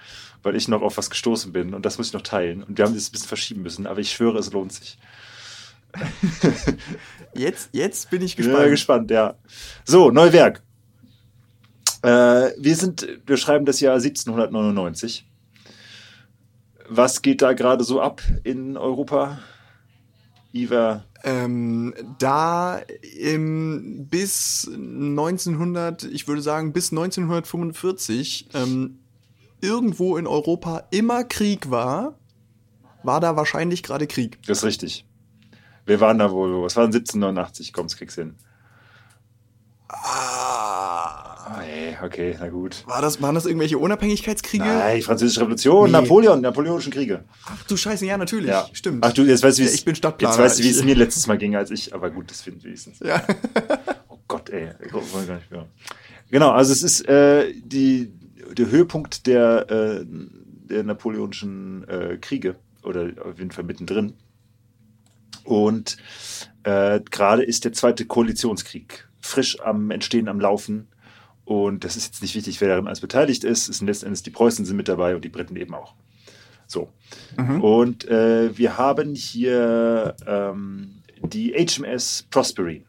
weil 0.43 0.57
ich 0.57 0.68
noch 0.68 0.80
auf 0.80 0.97
was 0.97 1.11
gestoßen 1.11 1.53
bin. 1.53 1.74
Und 1.74 1.85
das 1.85 1.99
muss 1.99 2.07
ich 2.07 2.14
noch 2.14 2.22
teilen. 2.22 2.62
Und 2.62 2.78
wir 2.78 2.87
haben 2.87 2.95
das 2.95 3.11
ein 3.11 3.12
bisschen 3.12 3.28
verschieben 3.28 3.61
müssen. 3.61 3.87
Aber 3.87 4.01
ich 4.01 4.11
schwöre, 4.11 4.39
es 4.39 4.51
lohnt 4.55 4.72
sich. 4.72 4.97
jetzt, 7.35 7.68
jetzt 7.72 8.09
bin 8.09 8.22
ich 8.22 8.37
gespannt. 8.37 8.59
Ja, 8.59 8.68
gespannt, 8.68 9.11
ja. 9.11 9.35
So, 9.85 10.11
Neuwerk. 10.11 10.62
Äh, 12.01 12.53
wir 12.57 12.76
sind, 12.76 13.07
wir 13.26 13.37
schreiben 13.37 13.66
das 13.66 13.80
Jahr 13.80 13.97
1799. 13.97 15.26
Was 16.89 17.20
geht 17.20 17.43
da 17.43 17.53
gerade 17.53 17.85
so 17.85 18.01
ab 18.01 18.22
in 18.45 18.78
Europa? 18.78 19.41
Iva 20.55 21.05
ähm, 21.25 21.95
da 22.18 22.83
im, 23.18 24.07
bis 24.09 24.68
1900, 24.70 26.05
ich 26.05 26.29
würde 26.29 26.43
sagen 26.43 26.72
bis 26.72 26.93
1945, 26.93 28.51
ähm, 28.53 29.01
irgendwo 29.62 30.18
in 30.18 30.27
Europa 30.27 30.87
immer 30.91 31.25
Krieg 31.25 31.70
war, 31.70 32.18
war 33.03 33.20
da 33.20 33.37
wahrscheinlich 33.37 33.83
gerade 33.83 34.07
Krieg. 34.07 34.39
Das 34.47 34.59
ist 34.59 34.64
richtig. 34.64 35.07
Wir 35.87 36.01
waren 36.01 36.18
da 36.18 36.31
wohl, 36.31 36.62
was 36.62 36.77
war 36.77 36.85
denn 36.85 36.95
1789, 36.95 37.72
kommst, 37.72 37.97
kriegst 37.97 38.16
hin. 38.16 38.37
Ah, 39.89 40.43
Okay, 42.03 42.36
na 42.38 42.49
gut. 42.49 42.84
War 42.86 43.03
das, 43.03 43.20
waren 43.20 43.34
das 43.34 43.47
irgendwelche 43.47 43.78
Unabhängigkeitskriege? 43.78 44.64
Nein, 44.64 44.97
die 44.97 45.03
Französische 45.03 45.40
Revolution, 45.40 45.86
nee. 45.86 45.92
Napoleon, 45.92 46.40
Napoleonischen 46.40 46.92
Kriege. 46.92 47.24
Ach 47.45 47.62
du 47.64 47.76
Scheiße, 47.76 48.07
ja, 48.07 48.16
natürlich. 48.16 48.49
Ja. 48.49 48.68
Stimmt. 48.72 49.05
Ach 49.05 49.12
du, 49.12 49.22
jetzt 49.22 49.42
weißt 49.42 49.59
du, 49.59 49.62
wie 49.62 49.66
ja, 49.66 49.72
ich 49.72 49.84
bin 49.84 49.95
Stadtplaner. 49.95 50.34
Jetzt 50.34 50.42
weißt 50.42 50.59
du, 50.59 50.64
wie 50.64 50.70
es 50.70 50.84
mir 50.84 50.95
letztes 50.95 51.26
Mal 51.26 51.38
ging 51.38 51.57
als 51.57 51.70
ich, 51.70 51.95
aber 51.95 52.11
gut, 52.11 52.30
das 52.30 52.42
finden 52.42 52.61
wir 52.61 52.66
wenigstens. 52.66 53.01
Ja. 53.01 53.22
oh 54.09 54.18
Gott, 54.28 54.51
ey. 54.51 54.70
Genau, 56.30 56.51
also 56.51 56.72
es 56.72 56.82
ist 56.82 57.09
äh, 57.09 57.53
die, 57.55 58.12
der 58.57 58.70
Höhepunkt 58.70 59.26
der, 59.26 59.70
äh, 59.70 60.05
der 60.07 60.84
Napoleonischen 60.84 61.86
äh, 61.88 62.18
Kriege 62.20 62.57
oder 62.82 63.11
auf 63.24 63.38
jeden 63.38 63.51
Fall 63.51 63.64
mittendrin. 63.64 64.14
Und 65.45 65.99
äh, 66.62 67.01
gerade 67.11 67.42
ist 67.42 67.64
der 67.64 67.72
zweite 67.72 68.07
Koalitionskrieg 68.07 69.09
frisch 69.24 69.61
am 69.61 69.90
Entstehen, 69.90 70.28
am 70.28 70.40
Laufen. 70.40 70.88
Und 71.45 71.84
das 71.84 71.97
ist 71.97 72.07
jetzt 72.07 72.22
nicht 72.22 72.34
wichtig, 72.34 72.61
wer 72.61 72.68
daran 72.68 72.86
alles 72.86 73.01
beteiligt 73.01 73.45
ist. 73.45 73.68
Es 73.68 73.78
sind 73.78 73.86
letztendlich 73.86 74.22
die 74.22 74.30
Preußen 74.30 74.64
sind 74.64 74.76
mit 74.76 74.88
dabei 74.88 75.14
und 75.14 75.24
die 75.24 75.28
Briten 75.28 75.57
eben 75.57 75.74
auch. 75.74 75.95
So. 76.66 76.90
Mhm. 77.36 77.61
Und 77.61 78.09
äh, 78.09 78.57
wir 78.57 78.78
haben 78.78 79.14
hier 79.14 80.16
ähm, 80.26 81.03
die 81.22 81.53
HMS 81.53 82.26
Prosperine. 82.30 82.84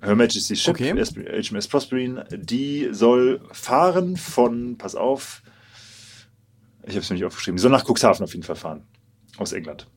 Her 0.00 0.14
Majesty's 0.14 0.62
Ship, 0.62 0.74
okay. 0.74 0.92
HMS 0.94 1.66
Prosperine, 1.66 2.24
die 2.30 2.88
soll 2.92 3.40
fahren 3.50 4.16
von, 4.16 4.78
pass 4.78 4.94
auf, 4.94 5.42
ich 6.84 6.90
habe 6.90 7.00
es 7.00 7.10
mir 7.10 7.14
nicht 7.14 7.24
aufgeschrieben, 7.24 7.56
die 7.56 7.62
soll 7.62 7.72
nach 7.72 7.84
Cuxhaven 7.84 8.22
auf 8.22 8.32
jeden 8.32 8.44
Fall 8.44 8.54
fahren, 8.54 8.84
aus 9.38 9.52
England. 9.52 9.88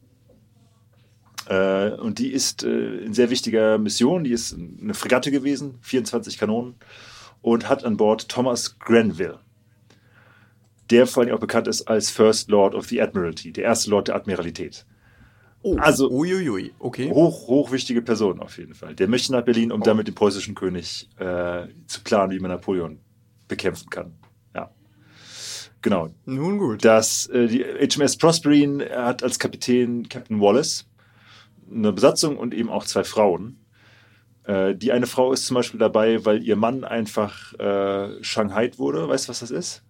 Äh, 1.50 1.92
und 2.00 2.20
die 2.20 2.32
ist 2.32 2.64
äh, 2.64 2.98
in 3.00 3.14
sehr 3.14 3.30
wichtiger 3.32 3.78
Mission. 3.80 4.24
Die 4.24 4.32
ist 4.32 4.54
eine 4.56 4.94
Fregatte 4.94 5.32
gewesen, 5.32 5.80
24 5.82 6.38
Kanonen 6.38 6.76
und 7.42 7.68
hat 7.68 7.84
an 7.84 7.98
Bord 7.98 8.30
Thomas 8.30 8.78
Grenville, 8.80 9.40
der 10.90 11.08
vor 11.08 11.24
allem 11.24 11.34
auch 11.36 11.40
bekannt 11.40 11.68
ist 11.68 11.84
als 11.88 12.10
First 12.12 12.50
Lord 12.50 12.76
of 12.76 12.88
the 12.88 13.02
Admiralty, 13.02 13.52
der 13.52 13.64
erste 13.66 13.90
Lord 13.90 14.08
der 14.10 14.16
Admiralität. 14.16 14.86
Oh, 15.62 15.76
Also- 15.78 16.10
uiuiui, 16.10 16.72
okay. 16.80 17.10
Hoch, 17.12 17.48
hochwichtige 17.48 18.02
Person 18.02 18.40
auf 18.40 18.58
jeden 18.58 18.74
Fall. 18.76 18.96
Der 18.96 19.08
möchte 19.08 19.32
nach 19.34 19.44
Berlin, 19.44 19.72
um 19.72 19.82
Oh. 19.82 19.84
damit 19.84 20.08
den 20.08 20.16
preußischen 20.16 20.56
König 20.56 21.10
äh, 21.18 21.68
zu 21.88 22.02
planen, 22.04 22.32
wie 22.32 22.40
man 22.40 22.52
Napoleon 22.52 23.00
bekämpfen 23.48 23.90
kann. 23.90 24.14
Ja. 24.56 24.72
Genau. 25.82 26.10
Nun 26.26 26.60
gut. 26.60 26.86
Das, 26.86 27.28
äh, 27.28 27.48
die 27.48 27.64
HMS 27.64 28.16
Prosperine 28.18 28.88
hat 28.90 29.22
als 29.24 29.38
Kapitän 29.40 30.08
Captain 30.08 30.40
Wallace 30.40 30.86
eine 31.72 31.94
Besatzung 31.94 32.38
und 32.38 32.54
eben 32.54 32.70
auch 32.70 32.86
zwei 32.86 33.04
Frauen. 33.04 33.66
Äh, 34.44 34.76
die 34.76 34.92
eine 34.92 35.08
Frau 35.08 35.32
ist 35.32 35.46
zum 35.46 35.56
Beispiel 35.56 35.80
dabei, 35.80 36.26
weil 36.26 36.44
ihr 36.44 36.56
Mann 36.56 36.84
einfach 36.84 37.54
äh, 37.60 38.24
Shanghai 38.24 38.72
wurde. 38.78 39.08
Weißt 39.08 39.28
du, 39.28 39.30
was 39.30 39.40
das 39.40 39.52
ist? 39.52 39.84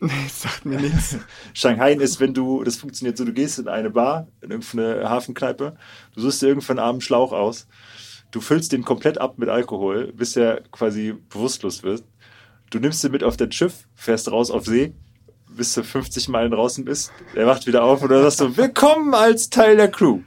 Das 0.00 0.42
sagt 0.42 0.64
mir 0.64 0.80
nichts. 0.80 1.16
Shanghai 1.54 1.94
ist, 1.94 2.20
wenn 2.20 2.34
du, 2.34 2.64
das 2.64 2.76
funktioniert 2.76 3.16
so, 3.16 3.24
du 3.24 3.32
gehst 3.32 3.58
in 3.58 3.68
eine 3.68 3.90
Bar, 3.90 4.28
in 4.40 4.50
irgendeine 4.50 5.08
Hafenkneipe, 5.08 5.76
du 6.14 6.20
suchst 6.20 6.42
dir 6.42 6.48
irgendwann 6.48 6.78
einen 6.78 6.86
armen 6.86 7.00
Schlauch 7.00 7.32
aus, 7.32 7.66
du 8.30 8.40
füllst 8.40 8.72
den 8.72 8.84
komplett 8.84 9.18
ab 9.18 9.38
mit 9.38 9.48
Alkohol, 9.48 10.12
bis 10.12 10.36
er 10.36 10.62
quasi 10.70 11.14
bewusstlos 11.28 11.82
wird. 11.82 12.04
Du 12.70 12.78
nimmst 12.78 13.04
ihn 13.04 13.12
mit 13.12 13.24
auf 13.24 13.36
dein 13.36 13.52
Schiff, 13.52 13.88
fährst 13.94 14.30
raus 14.30 14.50
auf 14.50 14.64
See, 14.64 14.94
bis 15.48 15.74
du 15.74 15.82
50 15.82 16.28
Meilen 16.28 16.52
draußen 16.52 16.84
bist, 16.84 17.12
er 17.34 17.46
wacht 17.46 17.66
wieder 17.66 17.82
auf 17.82 18.02
und 18.02 18.10
dann 18.10 18.22
sagst 18.22 18.40
du, 18.40 18.56
willkommen 18.56 19.14
als 19.14 19.50
Teil 19.50 19.76
der 19.76 19.90
Crew. 19.90 20.20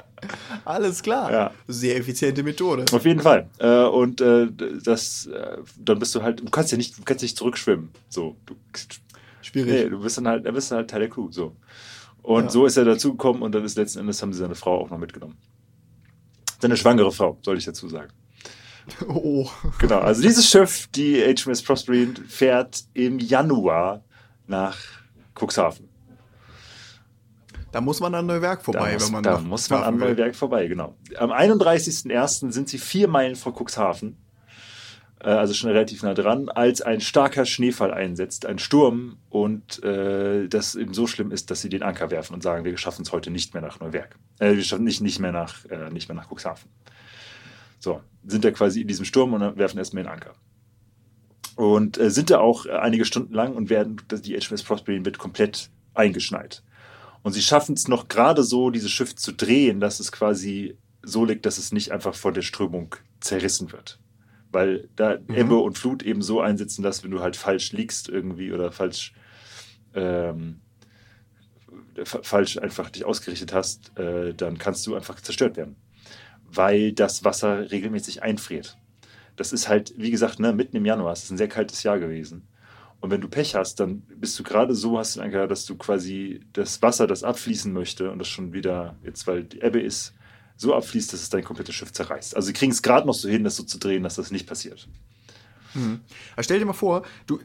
Alles 0.66 1.02
klar. 1.02 1.32
Ja. 1.32 1.52
Sehr 1.68 1.96
effiziente 1.98 2.44
Methode. 2.44 2.86
Auf 2.92 3.06
jeden 3.06 3.22
Fall. 3.22 3.48
Äh, 3.60 3.84
und 3.86 4.20
äh, 4.22 4.48
das, 4.84 5.28
äh, 5.28 5.58
dann 5.78 6.00
bist 6.00 6.14
du 6.16 6.22
halt, 6.22 6.42
du 6.42 6.50
kannst 6.50 6.72
ja 6.72 6.78
nicht, 6.78 6.98
du 6.98 7.04
kannst 7.04 7.22
nicht 7.24 7.38
zurückschwimmen. 7.38 7.90
So, 8.10 8.36
du, 8.46 8.56
Schwierig. 9.42 9.72
Nee, 9.72 9.90
du 9.90 10.02
bist 10.02 10.18
dann 10.18 10.28
halt, 10.28 10.46
dann 10.46 10.54
bist 10.54 10.72
du 10.72 10.76
halt 10.76 10.90
Teil 10.90 11.00
der 11.02 11.10
Crew. 11.10 11.32
So. 11.32 11.56
Und 12.22 12.46
Ja. 12.46 12.50
so 12.50 12.66
ist 12.66 12.76
er 12.78 12.84
dazugekommen 12.84 13.42
und 13.42 13.54
dann 13.56 13.64
ist 13.64 13.78
letzten 13.78 14.00
Endes 14.00 14.22
haben 14.22 14.34
sie 14.34 14.40
seine 14.40 14.56
Frau 14.56 14.82
auch 14.82 14.90
noch 14.90 14.98
mitgenommen. 14.98 15.38
Seine 16.60 16.76
schwangere 16.76 17.12
Frau, 17.12 17.38
soll 17.44 17.58
ich 17.58 17.66
dazu 17.66 17.88
sagen. 17.88 18.12
Oh. 19.08 19.50
Genau, 19.80 20.00
also 20.00 20.22
dieses 20.22 20.50
Schiff, 20.50 20.88
die 20.96 21.22
HMS 21.22 21.62
Prosperine, 21.62 22.14
fährt 22.30 22.86
im 22.94 23.20
Januar 23.20 24.02
nach 24.48 24.78
Cuxhaven. 25.38 25.90
Da 27.78 27.82
muss 27.82 28.00
man 28.00 28.16
an 28.16 28.26
Neuwerk 28.26 28.64
vorbei, 28.64 28.94
muss, 28.94 29.06
wenn 29.06 29.14
man 29.14 29.22
da 29.22 29.38
muss 29.38 29.70
man 29.70 30.00
will. 30.00 30.08
Neuwerk 30.08 30.36
vorbei, 30.36 30.66
genau. 30.66 30.96
Am 31.16 31.32
31.01. 31.32 32.52
sind 32.52 32.70
sie 32.70 32.80
vier 32.80 33.08
Meilen 33.08 33.36
vor 33.36 33.54
Cuxhaven, 33.54 34.18
äh, 35.20 35.30
also 35.30 35.54
schon 35.54 35.70
relativ 35.70 36.02
nah 36.02 36.16
dran, 36.16 36.50
als 36.50 36.82
ein 36.82 37.02
starker 37.02 37.46
Schneefall 37.46 37.94
einsetzt, 37.94 38.48
ein 38.48 38.58
Sturm 38.58 39.18
und 39.30 39.84
äh, 39.84 40.48
das 40.48 40.74
eben 40.74 40.96
so 40.96 41.06
schlimm 41.06 41.30
ist, 41.30 41.52
dass 41.52 41.62
sie 41.62 41.70
den 41.70 41.84
Anker 41.84 42.10
werfen 42.10 42.34
und 42.34 42.42
sagen, 42.42 42.66
wir 42.66 42.76
schaffen 42.80 43.04
es 43.04 43.12
heute 43.12 43.30
nicht 43.30 43.54
mehr 43.54 43.62
nach 43.62 43.80
Neuwerk. 43.80 44.18
Äh, 44.40 44.56
wir 44.56 44.64
schaffen 44.64 44.84
nicht, 44.84 45.02
nicht, 45.02 45.20
mehr 45.20 45.32
nach, 45.32 45.64
äh, 45.66 45.92
nicht 45.92 46.10
mehr 46.10 46.16
nach 46.16 46.32
Cuxhaven. 46.32 46.72
So, 47.78 48.02
sind 48.26 48.44
da 48.44 48.50
quasi 48.50 48.82
in 48.82 48.88
diesem 48.88 49.06
Sturm 49.06 49.34
und 49.34 49.56
werfen 49.60 49.78
erstmal 49.78 50.02
den 50.02 50.12
Anker. 50.12 50.34
Und 51.56 52.00
äh, 52.00 52.10
sind 52.10 52.32
da 52.32 52.40
auch 52.40 52.66
einige 52.66 53.06
Stunden 53.06 53.36
lang 53.36 53.56
und 53.56 53.70
werden, 53.70 54.02
die 54.10 54.36
HMS 54.36 54.64
Prosperine 54.64 55.06
wird 55.06 55.20
komplett 55.20 55.70
eingeschneit. 55.94 56.64
Und 57.28 57.34
sie 57.34 57.42
schaffen 57.42 57.76
es 57.76 57.90
noch 57.90 58.08
gerade 58.08 58.42
so, 58.42 58.70
dieses 58.70 58.90
Schiff 58.90 59.14
zu 59.14 59.34
drehen, 59.34 59.82
dass 59.82 60.00
es 60.00 60.14
quasi 60.14 60.78
so 61.04 61.26
liegt, 61.26 61.46
dass 61.46 61.58
es 61.58 61.74
nicht 61.74 61.92
einfach 61.92 62.16
von 62.16 62.34
der 62.34 62.42
Strömung 62.42 62.96
zerrissen 63.20 63.74
wird. 63.74 64.00
Weil 64.50 64.88
da 64.96 65.18
Mhm. 65.28 65.36
Ebbe 65.36 65.58
und 65.58 65.78
Flut 65.78 66.04
eben 66.04 66.22
so 66.22 66.40
einsetzen, 66.40 66.84
dass 66.84 67.04
wenn 67.04 67.12
du 67.12 67.20
halt 67.20 67.36
falsch 67.36 67.74
liegst 67.74 68.08
irgendwie 68.08 68.54
oder 68.54 68.72
falsch, 68.72 69.12
ähm, 69.94 70.62
fa- 72.06 72.22
falsch 72.24 72.58
einfach 72.60 72.90
dich 72.92 73.04
ausgerichtet 73.04 73.52
hast, 73.52 73.92
äh, 73.98 74.34
dann 74.34 74.58
kannst 74.58 74.88
du 74.88 74.96
einfach 74.96 75.20
zerstört 75.20 75.58
werden. 75.58 75.76
Weil 76.50 76.94
das 76.94 77.26
Wasser 77.26 77.70
regelmäßig 77.72 78.24
einfriert. 78.24 78.78
Das 79.36 79.52
ist 79.52 79.68
halt, 79.68 79.94
wie 79.98 80.12
gesagt, 80.12 80.40
ne, 80.40 80.54
mitten 80.54 80.78
im 80.78 80.86
Januar, 80.86 81.12
es 81.12 81.24
ist 81.26 81.32
ein 81.32 81.38
sehr 81.38 81.50
kaltes 81.50 81.84
Jahr 81.84 82.00
gewesen. 82.00 82.48
Und 83.00 83.12
wenn 83.12 83.22
du 83.22 83.28
Pech 83.28 83.56
hast, 83.56 83.80
dann 83.80 84.02
bist 84.16 84.38
du 84.40 84.44
gerade 84.44 84.74
so, 84.74 84.98
hast 84.98 85.16
du 85.16 85.22
einen 85.22 85.34
Anker, 85.34 85.48
dass 85.48 85.66
du 85.66 85.76
quasi 85.76 86.42
das 86.54 86.82
Wasser, 86.82 87.06
das 87.08 87.24
abfließen 87.24 87.72
möchte 87.72 88.12
und 88.12 88.20
das 88.20 88.28
schon 88.28 88.54
wieder, 88.54 88.96
jetzt 89.04 89.28
weil 89.28 89.44
die 89.44 89.62
Ebbe 89.62 89.80
ist, 89.80 90.14
so 90.56 90.74
abfließt, 90.74 91.14
dass 91.14 91.22
es 91.22 91.30
dein 91.30 91.44
komplettes 91.44 91.76
Schiff 91.76 91.92
zerreißt. 91.94 92.36
Also 92.36 92.48
sie 92.48 92.54
kriegen 92.54 92.72
es 92.72 92.82
gerade 92.82 93.06
noch 93.06 93.14
so 93.14 93.30
hin, 93.30 93.44
das 93.44 93.56
so 93.56 93.64
zu 93.64 93.78
drehen, 93.78 94.02
dass 94.04 94.16
das 94.16 94.32
nicht 94.32 94.48
passiert. 94.48 94.88
Mhm. 95.76 96.00
Aber 96.34 96.44
stell 96.44 96.58
dir 96.58 96.66
mal 96.66 96.74
vor, 96.74 97.04
du, 97.28 97.40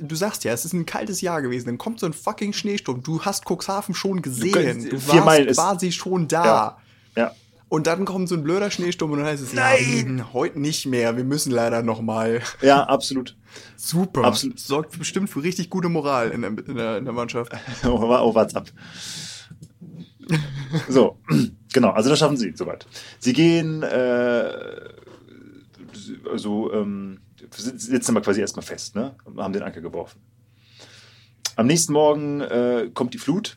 du 0.00 0.14
sagst 0.14 0.44
ja, 0.44 0.52
es 0.52 0.64
ist 0.64 0.72
ein 0.72 0.86
kaltes 0.86 1.20
Jahr 1.20 1.42
gewesen, 1.42 1.66
dann 1.66 1.78
kommt 1.78 1.98
so 1.98 2.06
ein 2.06 2.12
fucking 2.12 2.52
Schneesturm. 2.52 3.02
Du 3.02 3.22
hast 3.22 3.44
Cuxhaven 3.50 3.94
schon 3.96 4.22
gesehen. 4.22 4.52
kannst- 4.52 4.92
Du, 4.92 4.96
warst 5.08 5.58
quasi 5.58 5.90
schon 5.90 6.28
da. 6.28 6.44
Ja. 6.44 6.78
Ja, 7.24 7.34
Und 7.72 7.86
dann 7.86 8.04
kommt 8.04 8.28
so 8.28 8.34
ein 8.34 8.42
blöder 8.42 8.70
Schneesturm 8.70 9.12
und 9.12 9.20
dann 9.20 9.26
heißt 9.28 9.42
es, 9.42 9.54
Nein! 9.54 10.18
ja, 10.18 10.32
heute 10.34 10.60
nicht 10.60 10.84
mehr, 10.84 11.16
wir 11.16 11.24
müssen 11.24 11.50
leider 11.50 11.82
noch 11.82 12.02
mal. 12.02 12.42
ja 12.60 12.82
absolut. 12.82 13.34
Super. 13.76 14.24
Absolut. 14.24 14.60
Sorgt 14.60 14.98
bestimmt 14.98 15.30
für 15.30 15.42
richtig 15.42 15.70
gute 15.70 15.88
Moral 15.88 16.32
in 16.32 16.42
der, 16.42 16.50
in 16.50 16.74
der, 16.74 16.98
in 16.98 17.06
der 17.06 17.14
Mannschaft. 17.14 17.50
oh, 17.84 17.88
oh, 17.88 18.38
ab. 18.38 18.66
So, 20.86 21.16
genau, 21.72 21.92
also 21.92 22.10
das 22.10 22.18
schaffen 22.18 22.36
sie 22.36 22.52
soweit. 22.54 22.86
Sie 23.18 23.32
gehen, 23.32 23.82
äh, 23.82 24.52
also, 26.30 26.74
ähm, 26.74 27.20
sitzen 27.48 28.14
aber 28.14 28.22
quasi 28.22 28.42
erstmal 28.42 28.66
fest, 28.66 28.96
ne? 28.96 29.16
Und 29.24 29.40
haben 29.40 29.54
den 29.54 29.62
Anker 29.62 29.80
geworfen. 29.80 30.20
Am 31.56 31.66
nächsten 31.66 31.94
Morgen 31.94 32.42
äh, 32.42 32.90
kommt 32.92 33.14
die 33.14 33.18
Flut 33.18 33.56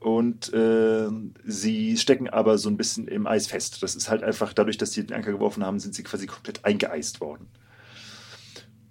und 0.00 0.52
äh, 0.54 1.08
sie 1.44 1.96
stecken 1.98 2.28
aber 2.28 2.58
so 2.58 2.70
ein 2.70 2.76
bisschen 2.78 3.06
im 3.08 3.26
Eis 3.26 3.46
fest. 3.48 3.82
Das 3.82 3.96
ist 3.96 4.10
halt 4.10 4.22
einfach, 4.24 4.52
dadurch, 4.54 4.78
dass 4.78 4.92
sie 4.92 5.06
den 5.06 5.14
Anker 5.16 5.32
geworfen 5.32 5.64
haben, 5.64 5.78
sind 5.80 5.94
sie 5.94 6.02
quasi 6.02 6.26
komplett 6.26 6.64
eingeeist 6.64 7.20
worden. 7.20 7.48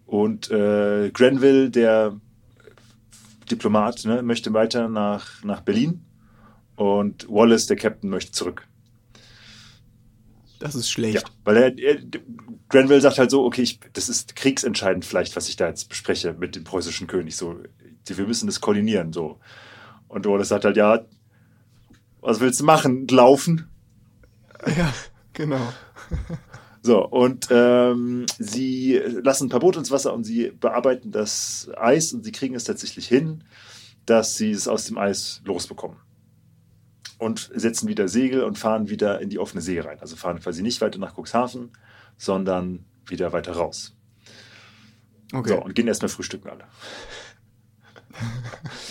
Und 0.06 0.50
äh, 0.52 1.12
Grenville, 1.12 1.70
der 1.72 2.20
Diplomat, 3.52 4.06
ne, 4.06 4.22
möchte 4.24 4.54
weiter 4.54 4.88
nach, 4.90 5.44
nach 5.44 5.62
Berlin 5.62 6.06
und 6.76 7.28
Wallace, 7.30 7.68
der 7.68 7.78
Captain, 7.78 8.10
möchte 8.10 8.32
zurück. 8.32 8.68
Das 10.60 10.76
ist 10.76 10.90
Ja, 11.12 11.22
schlecht. 11.22 11.32
weil 11.46 11.58
er, 11.58 11.78
er, 11.80 11.98
Grenville 12.70 13.02
sagt 13.02 13.18
halt 13.20 13.32
so, 13.32 13.46
okay, 13.46 13.62
ich, 13.64 13.80
das 13.94 14.10
ist 14.10 14.36
kriegsentscheidend 14.36 15.06
vielleicht, 15.06 15.36
was 15.36 15.50
ich 15.50 15.56
da 15.56 15.68
jetzt 15.68 15.90
bespreche 15.90 16.34
mit 16.34 16.56
dem 16.56 16.64
preußischen 16.66 17.08
König. 17.08 17.36
So, 17.36 17.64
wir 18.08 18.28
müssen 18.28 18.48
das 18.48 18.62
koordinieren. 18.62 19.14
So. 19.14 19.40
Und 20.10 20.26
Wallace 20.26 20.50
sagt 20.50 20.66
halt, 20.66 20.76
ja, 20.76 21.06
was 22.20 22.42
willst 22.42 22.60
du 22.60 22.66
machen? 22.66 23.08
Laufen? 23.08 23.70
Ja, 24.76 24.94
genau. 25.34 25.74
So, 26.82 27.06
und 27.06 27.50
ähm, 27.52 28.26
sie 28.38 28.94
lassen 28.96 29.48
ein 29.48 29.50
paar 29.50 29.60
Boote 29.60 29.80
ins 29.80 29.92
Wasser 29.92 30.14
und 30.14 30.24
sie 30.24 30.50
bearbeiten 30.50 31.12
das 31.12 31.70
Eis 31.78 32.14
und 32.14 32.24
sie 32.24 32.32
kriegen 32.32 32.56
es 32.56 32.64
tatsächlich 32.64 33.06
hin, 33.06 33.44
dass 34.06 34.38
sie 34.38 34.52
es 34.52 34.68
aus 34.68 34.86
dem 34.86 34.98
Eis 34.98 35.42
losbekommen. 35.44 35.98
Und 37.18 37.52
setzen 37.54 37.90
wieder 37.90 38.08
Segel 38.08 38.44
und 38.44 38.58
fahren 38.58 38.90
wieder 38.90 39.20
in 39.20 39.30
die 39.30 39.40
offene 39.40 39.62
See 39.62 39.80
rein. 39.82 40.00
Also 40.00 40.16
fahren 40.16 40.40
quasi 40.40 40.64
nicht 40.64 40.80
weiter 40.80 41.00
nach 41.00 41.18
Cuxhaven, 41.18 41.72
sondern 42.18 42.86
wieder 43.06 43.34
weiter 43.34 43.52
raus. 43.52 43.94
Okay. 45.34 45.50
So, 45.50 45.62
und 45.62 45.76
gehen 45.76 45.88
erstmal 45.88 46.08
frühstücken 46.08 46.50
alle. 46.50 46.64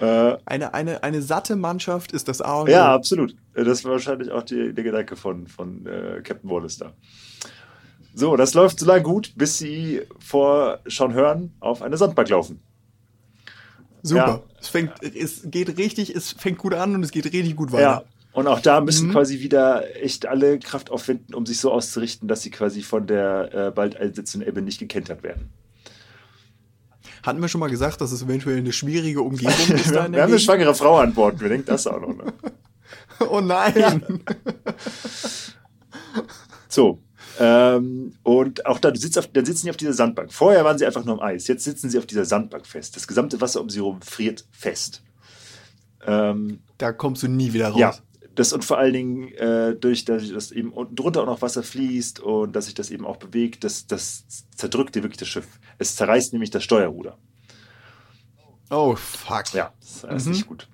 äh, 0.00 0.36
Eine, 0.46 0.74
eine, 0.74 1.02
eine 1.02 1.22
satte 1.22 1.56
Mannschaft 1.56 2.12
ist 2.12 2.28
das 2.28 2.40
A 2.40 2.60
und 2.62 2.68
Ja, 2.70 2.92
O. 2.92 2.94
absolut. 2.94 3.34
Das 3.54 3.84
war 3.84 3.92
wahrscheinlich 3.92 4.30
auch 4.30 4.42
die, 4.42 4.72
der 4.72 4.84
Gedanke 4.84 5.16
von, 5.16 5.46
von 5.46 5.86
äh, 5.86 6.20
Captain 6.22 6.48
Wallace 6.50 6.78
da. 6.78 6.92
So, 8.14 8.36
das 8.36 8.54
läuft 8.54 8.80
so 8.80 8.86
lange 8.86 9.02
gut, 9.02 9.32
bis 9.36 9.58
sie 9.58 10.02
vor 10.18 10.80
Schonhörn 10.86 11.52
auf 11.60 11.82
eine 11.82 11.96
Sandbank 11.96 12.28
laufen. 12.30 12.60
Super. 14.02 14.26
Ja. 14.26 14.42
Es, 14.60 14.68
fängt, 14.68 14.92
es 15.02 15.42
geht 15.50 15.76
richtig, 15.78 16.14
es 16.14 16.32
fängt 16.32 16.58
gut 16.58 16.74
an 16.74 16.94
und 16.94 17.02
es 17.02 17.10
geht 17.10 17.26
richtig 17.26 17.56
gut 17.56 17.70
Ja. 17.72 17.76
weiter. 17.76 18.04
Und 18.32 18.46
auch 18.46 18.60
da 18.60 18.80
müssen 18.80 19.08
Mhm. 19.08 19.12
quasi 19.12 19.40
wieder 19.40 19.96
echt 20.02 20.26
alle 20.26 20.58
Kraft 20.60 20.90
aufwenden, 20.90 21.34
um 21.34 21.44
sich 21.46 21.58
so 21.58 21.72
auszurichten, 21.72 22.28
dass 22.28 22.42
sie 22.42 22.50
quasi 22.50 22.82
von 22.82 23.06
der 23.06 23.52
äh, 23.52 23.70
bald 23.72 23.96
einsetzenden 23.96 24.48
Ebbe 24.48 24.62
nicht 24.62 24.78
gekentert 24.78 25.22
werden. 25.24 25.48
Hatten 27.22 27.40
wir 27.40 27.48
schon 27.48 27.60
mal 27.60 27.70
gesagt, 27.70 28.00
dass 28.00 28.12
es 28.12 28.22
eventuell 28.22 28.58
eine 28.58 28.72
schwierige 28.72 29.22
Umgebung 29.22 29.52
ist 29.76 29.90
Wir 29.90 30.02
haben 30.02 30.12
der 30.12 30.22
eine 30.24 30.32
Gegend? 30.32 30.42
schwangere 30.42 30.74
Frau 30.74 30.98
an 30.98 31.14
Bord. 31.14 31.40
Wir 31.40 31.48
denken 31.48 31.66
das 31.66 31.86
auch 31.86 32.00
noch. 32.00 32.14
Ne? 32.14 32.32
Oh 33.30 33.40
nein. 33.40 34.02
So. 36.68 37.02
Ähm, 37.40 38.14
und 38.22 38.66
auch 38.66 38.78
da, 38.78 38.90
du 38.90 38.98
sitzt 38.98 39.18
auf, 39.18 39.26
dann 39.28 39.44
sitzen 39.44 39.62
sie 39.64 39.70
auf 39.70 39.76
dieser 39.76 39.92
Sandbank. 39.92 40.32
Vorher 40.32 40.64
waren 40.64 40.76
sie 40.78 40.86
einfach 40.86 41.04
nur 41.04 41.14
am 41.14 41.20
Eis. 41.20 41.46
Jetzt 41.46 41.64
sitzen 41.64 41.88
sie 41.88 41.98
auf 41.98 42.06
dieser 42.06 42.24
Sandbank 42.24 42.66
fest. 42.66 42.96
Das 42.96 43.06
gesamte 43.06 43.40
Wasser 43.40 43.60
um 43.60 43.70
sie 43.70 43.78
herum 43.78 44.00
friert 44.02 44.44
fest. 44.50 45.02
Ähm, 46.06 46.60
da 46.78 46.92
kommst 46.92 47.22
du 47.22 47.28
nie 47.28 47.52
wieder 47.52 47.68
raus. 47.68 47.78
Ja, 47.78 47.94
das 48.38 48.52
und 48.52 48.64
vor 48.64 48.78
allen 48.78 48.92
Dingen 48.92 49.32
äh, 49.34 49.74
durch, 49.74 50.04
dass 50.04 50.30
das 50.30 50.52
eben 50.52 50.72
unten 50.72 50.94
drunter 50.94 51.22
auch 51.22 51.26
noch 51.26 51.42
Wasser 51.42 51.64
fließt 51.64 52.20
und 52.20 52.54
dass 52.54 52.66
sich 52.66 52.74
das 52.74 52.90
eben 52.90 53.04
auch 53.04 53.16
bewegt, 53.16 53.64
das, 53.64 53.88
das 53.88 54.24
zerdrückt 54.54 54.94
dir 54.94 55.02
wirklich 55.02 55.18
das 55.18 55.26
Schiff. 55.26 55.58
Es 55.78 55.96
zerreißt 55.96 56.32
nämlich 56.32 56.50
das 56.50 56.62
Steuerruder. 56.62 57.18
Oh, 58.70 58.94
fuck. 58.94 59.52
Ja, 59.54 59.72
das 59.80 60.04
ist 60.04 60.26
mhm. 60.26 60.32
nicht 60.32 60.46
gut. 60.46 60.68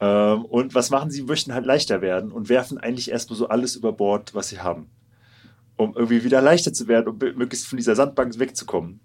Ähm, 0.00 0.46
und 0.46 0.74
was 0.74 0.88
machen 0.88 1.10
sie? 1.10 1.22
Möchten 1.22 1.52
halt 1.52 1.66
leichter 1.66 2.00
werden 2.00 2.32
und 2.32 2.48
werfen 2.48 2.78
eigentlich 2.78 3.10
erstmal 3.10 3.38
so 3.38 3.48
alles 3.48 3.76
über 3.76 3.92
Bord, 3.92 4.34
was 4.34 4.48
sie 4.48 4.60
haben. 4.60 4.88
Um 5.76 5.94
irgendwie 5.94 6.24
wieder 6.24 6.40
leichter 6.40 6.72
zu 6.72 6.88
werden, 6.88 7.08
um 7.08 7.18
möglichst 7.18 7.66
von 7.66 7.76
dieser 7.76 7.94
Sandbank 7.94 8.38
wegzukommen. 8.38 9.00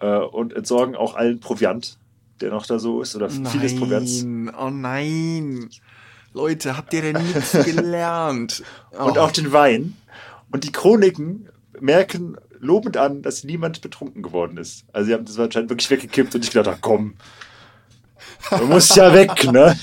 Äh, 0.00 0.18
und 0.18 0.52
entsorgen 0.52 0.96
auch 0.96 1.14
allen 1.14 1.40
Proviant, 1.40 1.98
der 2.42 2.50
noch 2.50 2.66
da 2.66 2.78
so 2.78 3.00
ist, 3.00 3.16
oder 3.16 3.28
nein, 3.28 3.46
vieles 3.46 3.74
Proviants. 3.74 4.22
Oh 4.58 4.68
nein. 4.68 5.70
Leute, 6.32 6.76
habt 6.76 6.94
ihr 6.94 7.02
denn 7.02 7.22
nichts 7.22 7.52
gelernt? 7.52 8.62
Oh. 8.92 9.04
Und 9.06 9.18
auch 9.18 9.32
den 9.32 9.52
Wein. 9.52 9.96
Und 10.52 10.64
die 10.64 10.72
Chroniken 10.72 11.48
merken 11.80 12.36
lobend 12.60 12.96
an, 12.96 13.22
dass 13.22 13.44
niemand 13.44 13.80
betrunken 13.80 14.22
geworden 14.22 14.56
ist. 14.56 14.84
Also 14.92 15.08
sie 15.08 15.14
haben 15.14 15.24
das 15.24 15.38
anscheinend 15.38 15.70
wirklich 15.70 15.90
weggekippt 15.90 16.34
und 16.34 16.44
ich 16.44 16.50
gedacht, 16.50 16.76
ach 16.76 16.80
komm, 16.80 17.14
man 18.50 18.68
muss 18.68 18.94
ja 18.94 19.12
weg, 19.14 19.50
ne? 19.50 19.76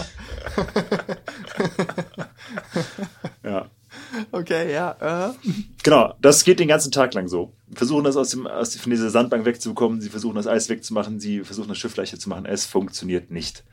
ja. 3.43 3.65
Okay, 4.31 4.71
ja. 4.71 4.95
Uh. 5.01 5.33
Genau, 5.83 6.13
das 6.21 6.43
geht 6.43 6.59
den 6.59 6.67
ganzen 6.67 6.91
Tag 6.91 7.13
lang 7.13 7.27
so. 7.27 7.53
Versuchen 7.73 8.03
das 8.03 8.15
aus, 8.15 8.29
dem, 8.29 8.47
aus 8.47 8.75
von 8.75 8.91
dieser 8.91 9.09
Sandbank 9.09 9.45
wegzubekommen, 9.45 10.01
sie 10.01 10.09
versuchen 10.09 10.35
das 10.35 10.47
Eis 10.47 10.69
wegzumachen, 10.69 11.19
sie 11.19 11.41
versuchen 11.41 11.69
das 11.69 11.77
Schiff 11.77 11.95
leichter 11.95 12.19
zu 12.19 12.29
machen. 12.29 12.45
Es 12.45 12.65
funktioniert 12.65 13.31
nicht. 13.31 13.63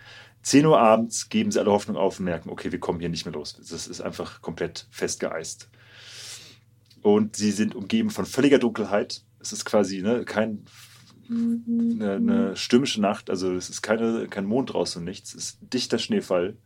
10 0.44 0.66
Uhr 0.66 0.78
abends 0.78 1.30
geben 1.30 1.50
sie 1.50 1.58
alle 1.58 1.72
Hoffnung 1.72 1.96
auf 1.96 2.18
und 2.18 2.26
merken, 2.26 2.50
okay, 2.50 2.70
wir 2.70 2.78
kommen 2.78 3.00
hier 3.00 3.08
nicht 3.08 3.24
mehr 3.24 3.34
los. 3.34 3.56
Das 3.58 3.86
ist 3.86 4.00
einfach 4.00 4.42
komplett 4.42 4.86
festgeeist. 4.90 5.70
Und 7.02 7.36
sie 7.36 7.50
sind 7.50 7.74
umgeben 7.74 8.10
von 8.10 8.26
völliger 8.26 8.58
Dunkelheit. 8.58 9.22
Es 9.40 9.52
ist 9.52 9.64
quasi 9.64 10.02
ne, 10.02 10.24
kein 10.24 10.66
eine, 11.30 12.12
eine 12.12 12.56
stürmische 12.56 13.00
Nacht, 13.00 13.30
also 13.30 13.54
es 13.54 13.70
ist 13.70 13.80
keine, 13.80 14.28
kein 14.28 14.44
Mond 14.44 14.74
draußen 14.74 15.00
und 15.00 15.06
nichts, 15.06 15.34
es 15.34 15.44
ist 15.44 15.58
dichter 15.62 15.98
Schneefall. 15.98 16.58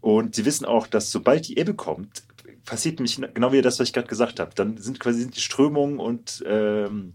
Und 0.00 0.36
sie 0.36 0.44
wissen 0.44 0.64
auch, 0.64 0.86
dass 0.86 1.10
sobald 1.10 1.48
die 1.48 1.58
Ebbe 1.58 1.74
kommt, 1.74 2.22
passiert 2.64 3.00
nämlich 3.00 3.16
genau 3.34 3.50
wie 3.50 3.60
das, 3.60 3.80
was 3.80 3.88
ich 3.88 3.92
gerade 3.92 4.06
gesagt 4.06 4.38
habe. 4.38 4.52
Dann 4.54 4.76
sind 4.76 5.00
quasi 5.00 5.20
sind 5.20 5.36
die 5.36 5.40
Strömungen 5.40 5.98
und 5.98 6.44
ähm, 6.46 7.14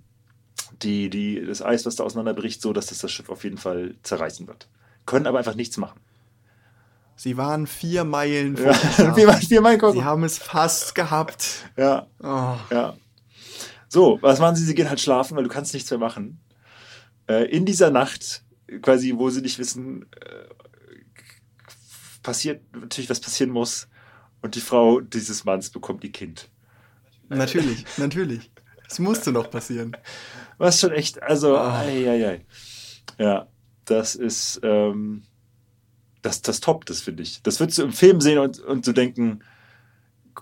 die, 0.82 1.10
die, 1.10 1.46
das 1.46 1.62
Eis, 1.62 1.86
was 1.86 1.96
da 1.96 2.04
auseinanderbricht, 2.04 2.62
so, 2.62 2.74
dass 2.74 2.88
das 2.88 3.00
das 3.00 3.12
Schiff 3.12 3.30
auf 3.30 3.46
jeden 3.46 3.58
Fall 3.58 3.96
zerreißen 4.04 4.48
wird. 4.48 4.68
Können 5.06 5.28
aber 5.28 5.38
einfach 5.40 5.56
nichts 5.56 5.78
machen. 5.78 6.00
Sie 7.16 7.38
waren 7.38 7.68
vier 7.68 8.04
Meilen 8.04 8.58
vor 8.58 8.72
ja, 8.98 9.16
wir 9.16 9.28
waren 9.28 9.42
vier 9.42 9.62
Meilen 9.62 9.80
Sie 9.94 10.04
haben 10.04 10.24
es 10.24 10.38
fast 10.38 10.96
gehabt. 10.96 11.70
Ja. 11.78 12.08
Oh. 12.20 12.56
Ja. 12.72 12.96
So, 13.88 14.18
was 14.22 14.40
machen 14.40 14.56
sie? 14.56 14.66
Sie 14.66 14.74
gehen 14.74 14.90
halt 14.90 15.00
schlafen, 15.00 15.38
weil 15.38 15.44
du 15.44 15.50
kannst 15.50 15.74
nichts 15.74 15.90
mehr 15.92 16.00
machen. 16.00 16.40
Äh, 17.28 17.46
in 17.46 17.66
dieser 17.66 17.92
Nacht, 17.92 18.44
quasi, 18.82 19.14
wo 19.16 19.30
sie 19.30 19.42
nicht 19.42 19.60
wissen, 19.60 20.08
äh, 20.20 20.54
passiert 22.24 22.62
natürlich, 22.74 23.10
was 23.10 23.20
passieren 23.20 23.52
muss. 23.52 23.88
Und 24.42 24.56
die 24.56 24.62
Frau 24.62 25.00
dieses 25.00 25.46
Manns 25.46 25.70
bekommt 25.70 26.04
ihr 26.04 26.12
Kind. 26.12 26.50
Natürlich, 27.30 27.86
natürlich. 27.98 28.52
Es 28.90 29.00
musste 29.00 29.32
noch 29.32 29.50
passieren. 29.50 29.96
Was 30.58 30.80
schon 30.80 30.92
echt, 30.92 31.22
also, 31.24 31.56
oh. 31.56 31.62
ei, 31.62 32.10
ei, 32.10 32.28
ei. 32.28 32.46
ja, 33.18 33.48
das 33.86 34.16
ist, 34.16 34.60
ähm, 34.64 35.24
das, 36.22 36.42
das 36.42 36.60
toppt 36.60 36.90
das, 36.90 37.02
finde 37.02 37.24
ich. 37.24 37.42
Das 37.44 37.60
würdest 37.60 37.78
du 37.78 37.84
im 37.84 37.94
Film 37.94 38.22
sehen 38.22 38.40
und, 38.40 38.60
und 38.60 38.88
du 38.88 38.94
denken, 38.94 39.44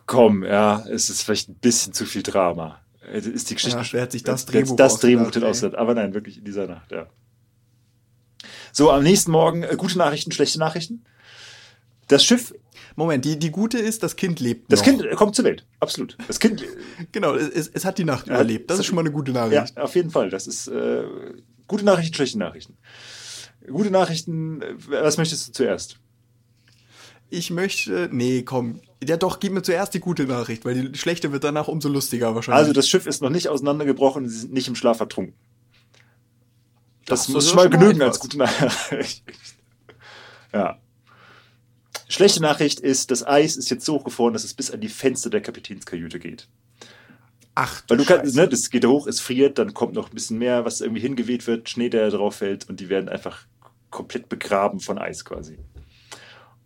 komm, 0.05 0.43
ja, 0.43 0.85
es 0.87 1.09
ist 1.09 1.23
vielleicht 1.23 1.49
ein 1.49 1.55
bisschen 1.55 1.93
zu 1.93 2.05
viel 2.05 2.23
Drama. 2.23 2.79
Äh, 3.11 3.19
ist 3.19 3.49
die 3.49 3.55
Geschichte. 3.55 3.79
Ja, 3.79 3.85
wer 3.91 4.01
hat 4.03 4.11
sich 4.11 4.23
das 4.23 4.45
Drehbuch 4.45 4.75
das 4.75 4.99
Drehbuch 4.99 5.31
denn 5.31 5.43
ausgedacht? 5.43 5.77
Aber 5.77 5.93
nein, 5.93 6.13
wirklich 6.13 6.37
in 6.37 6.45
dieser 6.45 6.67
Nacht, 6.67 6.91
ja. 6.91 7.07
So, 8.71 8.91
am 8.91 9.03
nächsten 9.03 9.31
Morgen 9.31 9.63
äh, 9.63 9.75
gute 9.75 9.97
Nachrichten, 9.97 10.31
schlechte 10.31 10.59
Nachrichten. 10.59 11.03
Das 12.07 12.23
Schiff. 12.23 12.53
Moment, 12.95 13.23
die, 13.23 13.39
die 13.39 13.51
gute 13.51 13.79
ist, 13.79 14.03
das 14.03 14.17
Kind 14.17 14.41
lebt. 14.41 14.71
Das 14.71 14.81
noch. 14.81 14.85
Kind 14.85 15.15
kommt 15.15 15.33
zur 15.33 15.45
Welt, 15.45 15.65
absolut. 15.79 16.17
Das 16.27 16.39
Kind. 16.39 16.63
genau, 17.11 17.35
es, 17.35 17.69
es 17.69 17.85
hat 17.85 17.97
die 17.97 18.03
Nacht 18.03 18.27
ja, 18.27 18.35
überlebt. 18.35 18.69
Das 18.69 18.79
ist 18.79 18.85
schon 18.85 18.95
mal 18.95 19.01
eine 19.01 19.11
gute 19.11 19.31
Nachricht. 19.31 19.73
Ja, 19.75 19.83
auf 19.83 19.95
jeden 19.95 20.11
Fall. 20.11 20.29
Das 20.29 20.45
ist 20.45 20.67
äh, 20.67 21.03
gute 21.67 21.85
Nachrichten, 21.85 22.13
schlechte 22.13 22.37
Nachrichten. 22.37 22.77
Gute 23.67 23.91
Nachrichten, 23.91 24.61
äh, 24.61 24.75
was 24.87 25.17
möchtest 25.17 25.47
du 25.47 25.51
zuerst? 25.51 25.97
Ich 27.29 27.49
möchte. 27.49 28.09
Nee, 28.11 28.43
komm. 28.43 28.81
Ja, 29.03 29.17
doch, 29.17 29.39
gib 29.39 29.53
mir 29.53 29.61
zuerst 29.61 29.93
die 29.93 29.99
gute 29.99 30.25
Nachricht, 30.25 30.65
weil 30.65 30.89
die 30.89 30.97
schlechte 30.97 31.31
wird 31.31 31.43
danach 31.43 31.67
umso 31.67 31.89
lustiger 31.89 32.35
wahrscheinlich. 32.35 32.59
Also, 32.59 32.73
das 32.73 32.87
Schiff 32.89 33.07
ist 33.07 33.21
noch 33.21 33.29
nicht 33.29 33.47
auseinandergebrochen, 33.47 34.27
sie 34.27 34.37
sind 34.37 34.53
nicht 34.53 34.67
im 34.67 34.75
Schlaf 34.75 34.99
ertrunken. 34.99 35.33
Das, 37.05 37.21
das 37.21 37.29
muss 37.29 37.47
schon 37.47 37.55
mal 37.55 37.69
genügen 37.69 38.01
als 38.01 38.19
gute 38.19 38.37
Nachricht. 38.37 39.23
ja. 40.53 40.77
Schlechte 42.09 42.41
Nachricht 42.41 42.81
ist, 42.81 43.09
das 43.09 43.25
Eis 43.25 43.55
ist 43.55 43.69
jetzt 43.69 43.85
so 43.85 43.95
hochgefroren, 43.95 44.33
dass 44.33 44.43
es 44.43 44.53
bis 44.53 44.69
an 44.69 44.81
die 44.81 44.89
Fenster 44.89 45.29
der 45.29 45.41
Kapitänskajüte 45.41 46.19
geht. 46.19 46.49
Ach, 47.55 47.83
Weil 47.87 47.97
du 47.97 48.05
kannst, 48.05 48.35
ne, 48.35 48.47
das 48.47 48.69
geht 48.69 48.85
hoch, 48.85 49.07
es 49.07 49.19
friert, 49.19 49.57
dann 49.57 49.73
kommt 49.73 49.93
noch 49.93 50.09
ein 50.09 50.13
bisschen 50.13 50.37
mehr, 50.37 50.65
was 50.65 50.81
irgendwie 50.81 51.01
hingeweht 51.01 51.47
wird, 51.47 51.69
Schnee, 51.69 51.89
der 51.89 52.09
drauf 52.09 52.35
fällt 52.35 52.69
und 52.69 52.79
die 52.79 52.89
werden 52.89 53.09
einfach 53.09 53.45
komplett 53.91 54.29
begraben 54.29 54.79
von 54.79 54.97
Eis 54.97 55.23
quasi. 55.25 55.59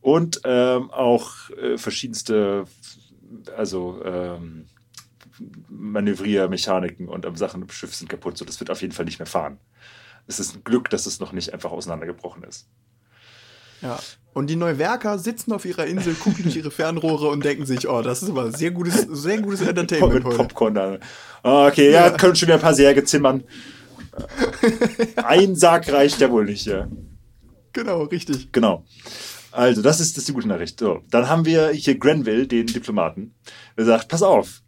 Und 0.01 0.41
ähm, 0.43 0.91
auch 0.91 1.49
äh, 1.49 1.78
verschiedenste, 1.78 2.65
also 3.57 4.01
ähm, 4.05 4.67
Manövriermechaniken 5.67 7.09
und 7.09 7.26
ähm, 7.26 7.36
Sachen 7.36 7.63
im 7.63 7.69
Schiff 7.69 7.93
sind 7.95 8.07
kaputt. 8.07 8.38
So, 8.38 8.45
das 8.45 8.59
wird 8.59 8.69
auf 8.69 8.82
jeden 8.82 8.93
Fall 8.93 9.05
nicht 9.05 9.19
mehr 9.19 9.26
fahren. 9.26 9.59
Es 10.28 10.39
ist 10.39 10.55
ein 10.55 10.63
Glück, 10.63 10.89
dass 10.89 11.05
es 11.05 11.19
noch 11.19 11.32
nicht 11.32 11.53
einfach 11.53 11.71
auseinandergebrochen 11.71 12.43
ist. 12.43 12.67
Ja. 13.82 13.99
Und 14.34 14.47
die 14.47 14.55
Neuwerker 14.55 15.17
sitzen 15.17 15.53
auf 15.53 15.65
ihrer 15.65 15.86
Insel, 15.86 16.13
gucken 16.13 16.43
durch 16.43 16.55
ihre 16.57 16.71
Fernrohre 16.71 17.30
und 17.30 17.45
denken 17.45 17.65
sich, 17.65 17.88
oh, 17.88 18.01
das 18.01 18.21
ist 18.21 18.30
aber 18.30 18.51
sehr 18.51 18.71
gutes, 18.71 19.07
sehr 19.09 19.41
gutes 19.41 19.61
Entertainment. 19.61 20.26
Mit 20.26 20.38
Popcorn 20.38 20.73
da. 20.73 20.97
Oh, 21.43 21.67
okay, 21.67 21.91
ja, 21.91 22.07
ja. 22.07 22.17
können 22.17 22.36
schon 22.36 22.47
wieder 22.47 22.55
ein 22.55 22.61
paar 22.61 22.73
Särge 22.73 23.03
zimmern. 23.05 23.43
ein 25.15 25.55
Sarg 25.55 25.91
reicht 25.91 26.19
ja 26.19 26.30
wohl 26.32 26.45
nicht, 26.45 26.65
ja. 26.65 26.88
Genau, 27.76 28.03
richtig. 28.03 28.53
Genau. 28.53 28.86
Also, 29.51 29.82
das 29.82 29.99
ist, 29.99 30.15
das 30.15 30.21
ist 30.21 30.30
die 30.30 30.34
gute 30.34 30.47
Nachricht. 30.47 30.80
So, 30.80 31.01
dann 31.09 31.28
haben 31.28 31.43
wir 31.43 31.71
hier 31.71 31.99
Grenville, 31.99 32.47
den 32.47 32.67
Diplomaten, 32.67 33.36
der 33.78 33.84
sagt, 33.84 34.07
pass 34.07 34.23
auf, 34.23 34.61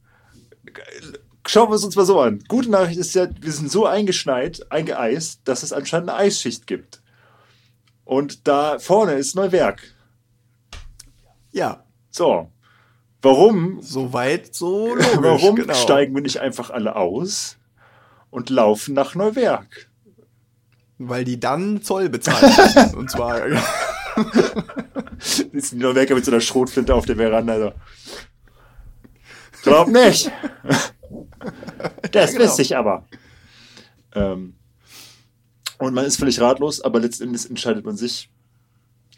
schauen 1.47 1.69
wir 1.69 1.75
es 1.75 1.85
uns 1.85 1.95
mal 1.95 2.05
so 2.05 2.19
an. 2.19 2.43
Gute 2.49 2.69
Nachricht 2.69 2.99
ist 2.99 3.15
ja, 3.15 3.29
wir 3.39 3.51
sind 3.53 3.71
so 3.71 3.85
eingeschneit, 3.85 4.69
eingeeist, 4.73 5.39
dass 5.45 5.63
es 5.63 5.71
anscheinend 5.71 6.09
eine 6.09 6.19
Eisschicht 6.19 6.67
gibt. 6.67 7.01
Und 8.03 8.45
da 8.45 8.77
vorne 8.77 9.13
ist 9.13 9.35
Neuwerk. 9.35 9.81
Ja. 11.51 11.85
So. 12.11 12.51
Warum? 13.21 13.81
Soweit 13.81 14.53
so 14.53 14.95
logisch, 14.95 15.17
Warum 15.21 15.55
genau. 15.55 15.73
steigen 15.75 16.13
wir 16.13 16.21
nicht 16.21 16.41
einfach 16.41 16.71
alle 16.71 16.97
aus 16.97 17.57
und 18.31 18.49
laufen 18.49 18.93
nach 18.93 19.15
Neuwerk? 19.15 19.89
Weil 20.97 21.25
die 21.25 21.39
dann 21.39 21.81
Zoll 21.81 22.09
bezahlen 22.09 22.53
müssen. 22.55 22.95
und 22.95 23.11
zwar. 23.11 23.41
Sitzen 25.19 25.77
die 25.77 25.83
Neuwerker 25.83 26.15
mit 26.15 26.25
so 26.25 26.31
einer 26.31 26.41
Schrotflinte 26.41 26.93
auf 26.93 27.05
der 27.05 27.15
Veranda. 27.15 27.59
So. 27.59 27.73
Glaub 29.63 29.87
nicht. 29.89 30.31
Das 32.11 32.31
ja, 32.31 32.37
genau. 32.37 32.49
wüsste 32.49 32.61
ich 32.63 32.75
aber. 32.75 33.07
Ähm, 34.13 34.55
und 35.77 35.93
man 35.93 36.05
ist 36.05 36.17
völlig 36.17 36.41
ratlos, 36.41 36.81
aber 36.81 36.99
letztendlich 36.99 37.49
entscheidet 37.49 37.85
man 37.85 37.95
sich. 37.95 38.29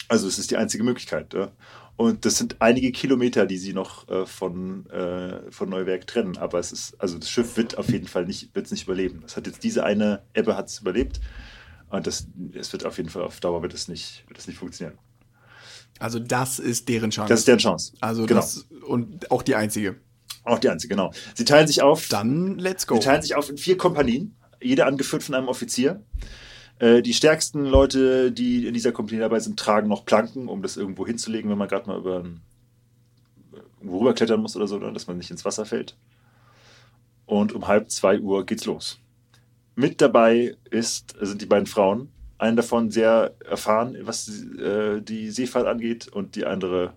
Also 0.07 0.27
es 0.27 0.37
ist 0.37 0.51
die 0.51 0.57
einzige 0.57 0.83
Möglichkeit. 0.83 1.33
Ja? 1.33 1.51
Und 1.95 2.25
das 2.25 2.37
sind 2.37 2.57
einige 2.59 2.91
Kilometer, 2.91 3.45
die 3.45 3.57
sie 3.57 3.73
noch 3.73 4.07
äh, 4.09 4.25
von, 4.25 4.87
äh, 4.89 5.51
von 5.51 5.69
Neuwerk 5.69 6.07
trennen. 6.07 6.37
Aber 6.37 6.59
es 6.59 6.71
ist, 6.71 6.99
also 6.99 7.17
das 7.17 7.29
Schiff 7.29 7.57
wird 7.57 7.77
auf 7.77 7.89
jeden 7.89 8.07
Fall 8.07 8.25
nicht, 8.25 8.53
wird's 8.53 8.71
nicht 8.71 8.83
überleben. 8.83 9.21
Das 9.21 9.37
hat 9.37 9.47
jetzt 9.47 9.63
diese 9.63 9.83
eine 9.83 10.21
Ebbe 10.33 10.55
hat 10.55 10.67
es 10.67 10.79
überlebt. 10.79 11.21
Und 11.89 12.07
das, 12.07 12.27
es 12.53 12.71
wird 12.71 12.85
auf 12.85 12.97
jeden 12.97 13.09
Fall 13.09 13.23
auf 13.23 13.39
Dauer 13.39 13.61
wird 13.61 13.73
es 13.73 13.87
nicht, 13.87 14.23
wird 14.27 14.37
es 14.37 14.47
nicht 14.47 14.57
funktionieren. 14.57 14.97
Also 15.99 16.19
das 16.19 16.59
ist 16.59 16.87
deren 16.87 17.09
Chance. 17.09 17.29
Das 17.29 17.39
ist 17.39 17.47
deren 17.47 17.59
Chance. 17.59 17.93
Also 17.99 18.25
genau. 18.25 18.39
das, 18.39 18.67
und 18.87 19.29
auch 19.31 19.41
die 19.41 19.55
einzige. 19.55 19.97
Auch 20.43 20.59
die 20.59 20.69
einzige, 20.69 20.95
genau. 20.95 21.11
Sie 21.35 21.45
teilen 21.45 21.67
sich 21.67 21.81
auf. 21.81 22.07
Dann 22.07 22.57
let's 22.57 22.87
go. 22.87 22.95
Sie 22.95 23.01
teilen 23.01 23.21
sich 23.21 23.35
auf 23.35 23.49
in 23.49 23.57
vier 23.57 23.77
Kompanien, 23.77 24.35
jede 24.61 24.85
angeführt 24.85 25.23
von 25.23 25.35
einem 25.35 25.47
Offizier. 25.47 26.03
Äh, 26.79 27.01
die 27.01 27.13
stärksten 27.13 27.65
Leute, 27.65 28.31
die 28.31 28.65
in 28.65 28.73
dieser 28.73 28.91
Kompanie 28.91 29.19
dabei 29.19 29.39
sind, 29.39 29.59
tragen 29.59 29.89
noch 29.89 30.05
Planken, 30.05 30.47
um 30.47 30.61
das 30.61 30.77
irgendwo 30.77 31.05
hinzulegen, 31.05 31.51
wenn 31.51 31.57
man 31.57 31.67
gerade 31.67 31.87
mal 31.87 31.97
über 31.97 32.23
irgendwo 33.79 33.99
rüberklettern 33.99 34.41
muss 34.41 34.55
oder 34.55 34.67
so, 34.67 34.77
ne, 34.77 34.91
dass 34.93 35.07
man 35.07 35.17
nicht 35.17 35.31
ins 35.31 35.45
Wasser 35.45 35.65
fällt. 35.65 35.97
Und 37.25 37.53
um 37.53 37.67
halb 37.67 37.91
zwei 37.91 38.19
Uhr 38.19 38.45
geht's 38.45 38.65
los. 38.65 38.99
Mit 39.79 40.01
dabei 40.01 40.57
ist, 40.71 41.15
sind 41.21 41.41
die 41.41 41.45
beiden 41.45 41.65
Frauen, 41.65 42.11
Einen 42.37 42.57
davon 42.57 42.91
sehr 42.91 43.33
erfahren, 43.49 43.97
was 44.01 44.27
äh, 44.27 45.01
die 45.01 45.31
Seefahrt 45.31 45.67
angeht, 45.67 46.09
und 46.09 46.35
die 46.35 46.45
andere 46.45 46.95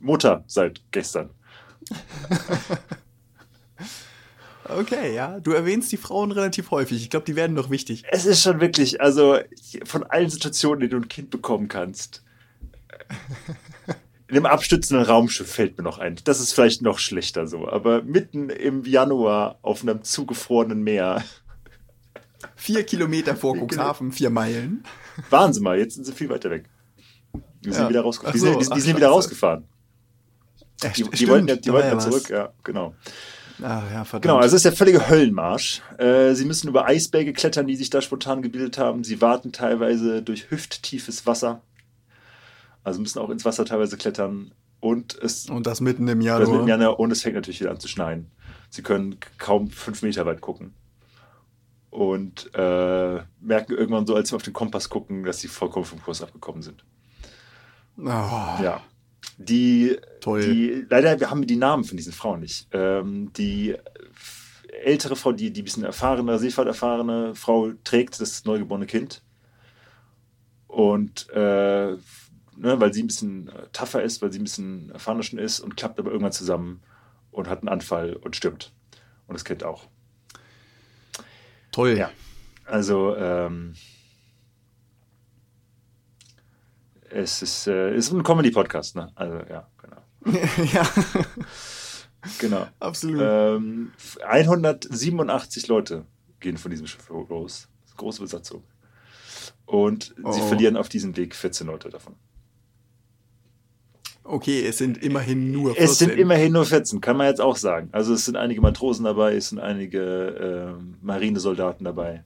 Mutter 0.00 0.42
seit 0.48 0.82
gestern. 0.90 1.30
Okay, 4.64 5.14
ja. 5.14 5.40
Du 5.40 5.50
erwähnst 5.50 5.90
die 5.90 5.96
Frauen 5.96 6.30
relativ 6.30 6.70
häufig. 6.70 7.02
Ich 7.02 7.10
glaube, 7.10 7.26
die 7.26 7.34
werden 7.34 7.56
doch 7.56 7.68
wichtig. 7.68 8.04
Es 8.10 8.24
ist 8.24 8.42
schon 8.42 8.60
wirklich, 8.60 9.00
also 9.00 9.38
von 9.84 10.04
allen 10.04 10.30
Situationen, 10.30 10.80
denen 10.80 10.90
du 10.92 10.96
ein 10.98 11.08
Kind 11.08 11.30
bekommen 11.30 11.66
kannst. 11.66 12.22
In 14.28 14.36
einem 14.36 14.46
abstützenden 14.46 15.04
Raumschiff 15.04 15.52
fällt 15.52 15.76
mir 15.76 15.84
noch 15.84 15.98
ein. 15.98 16.16
Das 16.24 16.40
ist 16.40 16.54
vielleicht 16.54 16.80
noch 16.80 16.98
schlechter 16.98 17.46
so, 17.46 17.68
aber 17.68 18.02
mitten 18.02 18.48
im 18.48 18.82
Januar 18.84 19.58
auf 19.60 19.82
einem 19.82 20.04
zugefrorenen 20.04 20.82
Meer. 20.82 21.22
Vier 22.62 22.84
Kilometer 22.84 23.34
vor 23.34 23.56
Cuxhaven, 23.56 24.12
vier 24.12 24.30
Meilen. 24.30 24.84
Waren 25.30 25.52
sie 25.52 25.60
mal, 25.60 25.76
jetzt 25.78 25.94
sind 25.96 26.04
sie 26.04 26.12
viel 26.12 26.28
weiter 26.28 26.48
weg. 26.50 26.68
Die 27.64 27.72
sind 27.72 27.82
Ja. 27.82 27.88
wieder, 27.88 28.00
rausge 28.02 28.26
Ach 28.28 28.32
die 28.32 28.38
so, 28.38 28.46
sind, 28.46 28.60
die, 28.62 28.66
ach, 28.70 28.74
die 28.76 28.80
sind 28.80 28.96
wieder 28.96 29.08
rausgefahren. 29.08 29.64
Ja, 30.82 30.90
Die, 30.90 31.02
die 31.10 31.28
wollten, 31.28 31.48
ja, 31.48 31.56
die 31.56 31.72
wollten 31.72 31.88
ja 31.88 31.98
zurück, 31.98 32.22
was. 32.22 32.28
ja, 32.28 32.52
genau. 32.62 32.94
Ah, 33.60 33.82
ja, 33.92 34.04
verdammt. 34.04 34.22
Genau, 34.22 34.36
also 34.36 34.54
es 34.56 34.60
ist 34.60 34.64
der 34.64 34.72
völlige 34.72 35.08
Höllenmarsch. 35.08 35.82
Äh, 35.98 36.34
sie 36.34 36.44
müssen 36.44 36.68
über 36.68 36.86
Eisberge 36.86 37.32
klettern, 37.32 37.66
die 37.66 37.74
sich 37.76 37.90
da 37.90 38.00
spontan 38.00 38.42
gebildet 38.42 38.78
haben. 38.78 39.02
Sie 39.04 39.20
warten 39.20 39.50
teilweise 39.52 40.22
durch 40.22 40.50
hüfttiefes 40.50 41.26
Wasser. 41.26 41.62
Also 42.84 43.00
müssen 43.00 43.18
auch 43.18 43.30
ins 43.30 43.44
Wasser 43.44 43.64
teilweise 43.64 43.96
klettern. 43.96 44.52
Und 44.80 45.16
es 45.18 45.48
Und 45.50 45.66
das 45.66 45.80
mitten 45.80 46.06
im 46.08 46.18
das 46.20 46.26
Januar. 46.26 46.50
mit 46.50 46.60
dem 46.60 46.68
Januar, 46.68 46.98
und 47.00 47.10
es 47.12 47.22
fängt 47.22 47.34
natürlich 47.36 47.60
wieder 47.60 47.70
an 47.72 47.78
zu 47.80 47.88
schneien. 47.88 48.30
Sie 48.70 48.82
können 48.82 49.16
kaum 49.38 49.68
fünf 49.70 50.02
Meter 50.02 50.26
weit 50.26 50.40
gucken. 50.40 50.74
Und 51.92 52.50
äh, 52.54 53.20
merken 53.40 53.74
irgendwann 53.74 54.06
so, 54.06 54.16
als 54.16 54.30
sie 54.30 54.34
auf 54.34 54.42
den 54.42 54.54
Kompass 54.54 54.88
gucken, 54.88 55.24
dass 55.24 55.40
sie 55.40 55.48
vollkommen 55.48 55.84
vom 55.84 56.02
Kurs 56.02 56.22
abgekommen 56.22 56.62
sind. 56.62 56.84
Oh, 57.98 58.02
Ja. 58.02 58.80
Die, 59.36 59.98
Toll. 60.20 60.42
die 60.42 60.86
leider 60.88 61.20
wir 61.20 61.30
haben 61.30 61.46
die 61.46 61.56
Namen 61.56 61.84
von 61.84 61.96
diesen 61.96 62.12
Frauen 62.12 62.40
nicht. 62.40 62.66
Ähm, 62.72 63.30
die 63.34 63.76
ältere 64.84 65.16
Frau, 65.16 65.32
die, 65.32 65.52
die 65.52 65.60
ein 65.60 65.64
bisschen 65.64 65.84
erfahrene, 65.84 66.38
Seefahrt 66.38 66.66
erfahrene 66.66 67.34
Frau 67.34 67.72
trägt 67.84 68.20
das 68.20 68.44
neugeborene 68.46 68.86
Kind. 68.86 69.22
Und 70.66 71.28
äh, 71.30 71.36
ne, 71.92 72.00
weil 72.56 72.94
sie 72.94 73.02
ein 73.02 73.08
bisschen 73.08 73.50
tougher 73.72 74.02
ist, 74.02 74.22
weil 74.22 74.32
sie 74.32 74.38
ein 74.38 74.44
bisschen 74.44 74.90
erfahrener 74.90 75.22
schon 75.22 75.38
ist 75.38 75.60
und 75.60 75.76
klappt 75.76 75.98
aber 75.98 76.10
irgendwann 76.10 76.32
zusammen 76.32 76.80
und 77.30 77.48
hat 77.48 77.60
einen 77.60 77.68
Anfall 77.68 78.14
und 78.14 78.34
stirbt. 78.34 78.72
Und 79.26 79.34
das 79.34 79.44
Kind 79.44 79.62
auch. 79.62 79.88
Toll. 81.72 81.96
Ja. 81.98 82.10
Also, 82.66 83.16
ähm, 83.16 83.74
es 87.10 87.42
ist, 87.42 87.66
äh, 87.66 87.94
ist 87.94 88.12
ein 88.12 88.22
Comedy-Podcast, 88.22 88.96
ne? 88.96 89.10
Also, 89.14 89.38
ja, 89.50 89.68
genau. 89.80 90.02
ja, 90.72 90.86
Genau. 92.38 92.68
absolut. 92.78 93.20
Ähm, 93.22 93.92
187 94.24 95.66
Leute 95.66 96.06
gehen 96.40 96.56
von 96.56 96.70
diesem 96.70 96.86
Schiff 96.86 97.08
los. 97.08 97.68
Das 97.80 97.86
ist 97.86 97.92
eine 97.92 97.96
große 97.96 98.22
Besatzung. 98.22 98.64
Und 99.66 100.04
sie 100.16 100.22
Oh. 100.22 100.32
verlieren 100.48 100.76
auf 100.76 100.88
diesem 100.88 101.16
Weg 101.16 101.34
14 101.34 101.66
Leute 101.66 101.88
davon. 101.90 102.14
Okay, 104.24 104.64
es 104.64 104.78
sind 104.78 105.02
immerhin 105.02 105.50
nur 105.50 105.74
14. 105.74 105.84
Es 105.84 105.98
sind 105.98 106.12
immerhin 106.12 106.52
nur 106.52 106.64
14, 106.64 107.00
kann 107.00 107.16
man 107.16 107.26
jetzt 107.26 107.40
auch 107.40 107.56
sagen. 107.56 107.88
Also 107.92 108.14
es 108.14 108.24
sind 108.24 108.36
einige 108.36 108.60
Matrosen 108.60 109.04
dabei, 109.04 109.34
es 109.34 109.48
sind 109.48 109.58
einige 109.58 110.76
ähm, 110.78 110.94
Marinesoldaten 111.02 111.84
dabei. 111.84 112.24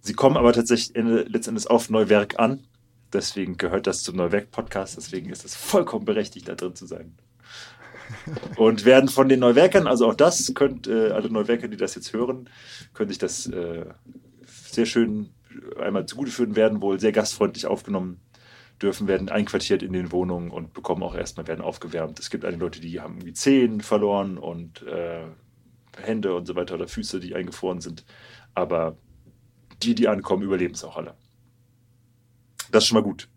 Sie 0.00 0.14
kommen 0.14 0.38
aber 0.38 0.52
tatsächlich 0.54 0.96
letztendlich 0.96 1.68
auf 1.68 1.90
Neuwerk 1.90 2.38
an. 2.38 2.64
Deswegen 3.12 3.58
gehört 3.58 3.86
das 3.86 4.02
zum 4.02 4.16
Neuwerk-Podcast. 4.16 4.96
Deswegen 4.96 5.28
ist 5.28 5.44
es 5.44 5.54
vollkommen 5.54 6.06
berechtigt, 6.06 6.48
da 6.48 6.54
drin 6.54 6.74
zu 6.74 6.86
sein. 6.86 7.14
Und 8.56 8.86
werden 8.86 9.10
von 9.10 9.28
den 9.28 9.40
Neuwerkern, 9.40 9.86
also 9.86 10.08
auch 10.08 10.14
das, 10.14 10.52
könnt 10.54 10.86
äh, 10.86 11.10
alle 11.10 11.30
Neuwerker, 11.30 11.68
die 11.68 11.76
das 11.76 11.94
jetzt 11.94 12.14
hören, 12.14 12.48
können 12.94 13.10
sich 13.10 13.18
das 13.18 13.46
äh, 13.46 13.84
sehr 14.46 14.86
schön 14.86 15.30
einmal 15.78 16.06
zuguteführen, 16.06 16.56
werden 16.56 16.80
wohl 16.80 16.98
sehr 16.98 17.12
gastfreundlich 17.12 17.66
aufgenommen 17.66 18.20
dürfen, 18.82 19.06
werden 19.06 19.28
einquartiert 19.28 19.82
in 19.82 19.92
den 19.92 20.10
Wohnungen 20.12 20.50
und 20.50 20.72
bekommen 20.72 21.02
auch 21.02 21.14
erstmal, 21.14 21.46
werden 21.46 21.60
aufgewärmt. 21.60 22.18
Es 22.18 22.30
gibt 22.30 22.44
einige 22.44 22.64
Leute, 22.64 22.80
die 22.80 23.00
haben 23.00 23.16
irgendwie 23.16 23.34
Zehen 23.34 23.80
verloren 23.80 24.38
und 24.38 24.82
äh, 24.82 25.24
Hände 25.96 26.34
und 26.34 26.46
so 26.46 26.56
weiter 26.56 26.74
oder 26.74 26.88
Füße, 26.88 27.20
die 27.20 27.34
eingefroren 27.34 27.80
sind. 27.80 28.04
Aber 28.54 28.96
die, 29.82 29.94
die 29.94 30.08
ankommen, 30.08 30.42
überleben 30.42 30.74
es 30.74 30.84
auch 30.84 30.96
alle. 30.96 31.14
Das 32.70 32.84
ist 32.84 32.88
schon 32.88 32.96
mal 32.96 33.02
gut. 33.02 33.28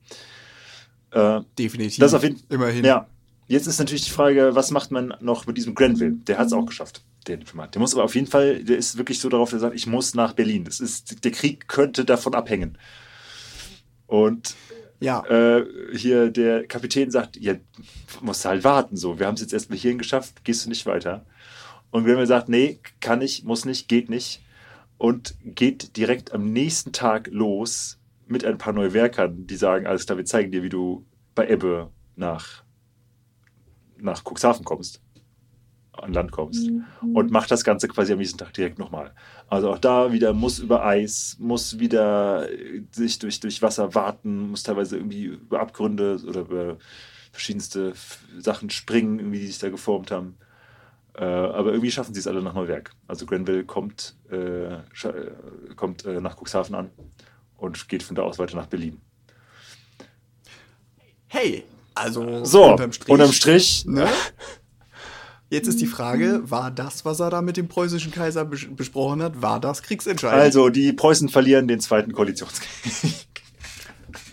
Äh, 1.12 1.42
Definitiv. 1.58 2.00
das 2.00 2.14
auf 2.14 2.24
jeden 2.24 2.42
Immerhin. 2.50 2.86
ja, 2.86 3.08
jetzt 3.48 3.68
ist 3.68 3.80
natürlich 3.80 4.06
die 4.06 4.12
Frage, 4.12 4.56
was 4.56 4.72
macht 4.72 4.92
man 4.92 5.14
noch 5.20 5.46
mit 5.46 5.58
diesem 5.58 5.76
Grenville? 5.76 6.18
Der 6.28 6.38
hat 6.38 6.48
es 6.48 6.54
auch 6.54 6.66
geschafft, 6.66 7.04
der 7.28 7.38
Diplomat. 7.38 7.76
Der 7.76 7.82
muss 7.82 7.94
aber 7.94 8.04
auf 8.04 8.16
jeden 8.16 8.28
Fall, 8.28 8.64
der 8.64 8.78
ist 8.78 8.98
wirklich 8.98 9.20
so 9.20 9.30
darauf, 9.30 9.50
der 9.50 9.60
sagt, 9.60 9.76
ich 9.76 9.88
muss 9.88 10.16
nach 10.16 10.34
Berlin. 10.34 10.64
Das 10.64 10.80
ist, 10.80 11.24
der 11.24 11.32
Krieg 11.32 11.68
könnte 11.68 12.06
davon 12.06 12.34
abhängen. 12.34 12.78
Und 14.08 14.56
Ja. 15.04 15.26
äh, 15.26 15.66
hier 15.94 16.30
der 16.30 16.66
Kapitän 16.66 17.12
sagt, 17.12 17.36
ja, 17.36 17.56
musst 18.22 18.46
halt 18.46 18.64
warten 18.64 18.96
so. 18.96 19.20
Wir 19.20 19.28
haben 19.28 19.36
es 19.36 19.42
jetzt 19.42 19.52
erstmal 19.52 19.78
hierhin 19.78 19.98
geschafft, 19.98 20.46
gehst 20.46 20.66
du 20.66 20.70
nicht 20.70 20.86
weiter. 20.86 21.26
Und 21.92 22.06
Grenville 22.06 22.26
sagt, 22.26 22.48
nee, 22.48 22.80
kann 23.02 23.20
ich, 23.22 23.44
muss 23.44 23.66
nicht, 23.66 23.90
geht 23.90 24.10
nicht. 24.10 24.42
Und 24.98 25.36
geht 25.44 25.98
direkt 25.98 26.32
am 26.32 26.54
nächsten 26.54 26.94
Tag 26.94 27.28
los 27.34 28.00
mit 28.28 28.46
ein 28.46 28.58
paar 28.58 28.72
Neuwerkern, 28.72 29.46
die 29.46 29.58
sagen, 29.58 29.88
alles 29.88 30.06
klar, 30.06 30.18
wir 30.18 30.24
zeigen 30.24 30.54
dir, 30.54 30.64
wie 30.64 30.70
du 30.70 31.06
bei 31.36 31.50
Ebbe 31.50 31.92
nach, 32.16 32.64
nach 33.98 34.24
Cuxhaven 34.24 34.64
kommst, 34.64 35.02
an 35.94 36.14
Land 36.14 36.32
kommst. 36.32 36.70
Und 37.14 37.32
macht 37.32 37.52
das 37.52 37.64
Ganze 37.64 37.88
quasi 37.88 38.14
am 38.14 38.20
nächsten 38.20 38.38
Tag 38.38 38.54
direkt 38.54 38.80
nochmal. 38.80 39.14
Also 39.48 39.72
auch 39.72 39.78
da 39.78 40.12
wieder 40.12 40.34
muss 40.34 40.60
über 40.60 40.86
Eis, 40.86 41.38
muss 41.40 41.80
wieder 41.80 42.52
äh, 42.52 42.82
sich 42.92 43.20
durch, 43.20 43.40
durch 43.40 43.62
Wasser 43.62 43.94
warten, 43.96 44.50
muss 44.50 44.64
teilweise 44.64 44.98
irgendwie 44.98 45.26
über 45.26 45.60
Abgründe 45.60 46.20
oder 46.28 46.42
über 46.42 46.78
verschiedenste 47.32 47.94
Sachen 48.40 48.70
springen, 48.70 49.20
irgendwie, 49.20 49.40
die 49.40 49.48
sich 49.48 49.60
da 49.60 49.70
geformt 49.70 50.12
haben. 50.12 50.36
Äh, 51.16 51.24
aber 51.24 51.72
irgendwie 51.72 51.92
schaffen 51.92 52.14
sie 52.14 52.20
es 52.20 52.28
alle 52.28 52.42
nach 52.42 52.54
Neuwerk. 52.56 52.92
Also 53.08 53.26
Grenville 53.26 53.64
kommt, 53.64 54.16
äh, 54.32 54.74
äh, 54.74 54.80
kommt 55.76 56.06
äh, 56.06 56.20
nach 56.20 56.38
Cuxhaven 56.42 56.74
an 56.76 56.90
und 57.58 57.88
geht 57.88 58.02
von 58.02 58.16
da 58.16 58.24
aus 58.24 58.40
weiter 58.40 58.56
nach 58.56 58.66
Berlin. 58.68 59.00
Hey, 61.28 61.64
also 61.94 62.44
So, 62.46 62.72
unterm 62.72 62.92
Strich. 62.92 63.10
unterm 63.10 63.32
Strich, 63.32 63.86
Ne? 63.86 64.08
Jetzt 65.54 65.68
ist 65.68 65.80
die 65.82 65.86
Frage, 65.86 66.42
war 66.50 66.72
das, 66.72 67.06
was 67.06 67.20
er 67.20 67.30
da 67.30 67.44
mit 67.44 67.58
dem 67.58 67.68
preußischen 67.68 68.12
Kaiser 68.12 68.44
bes 68.44 68.66
besprochen 68.76 69.22
hat, 69.22 69.40
war 69.44 69.60
das 69.60 69.84
kriegsentscheidend? 69.84 70.42
also 70.42 70.70
die 70.70 70.94
Preußen 70.94 71.30
verlieren 71.30 71.68
den 71.68 71.80
zweiten 71.80 72.12
Koalitionskrieg. 72.12 73.28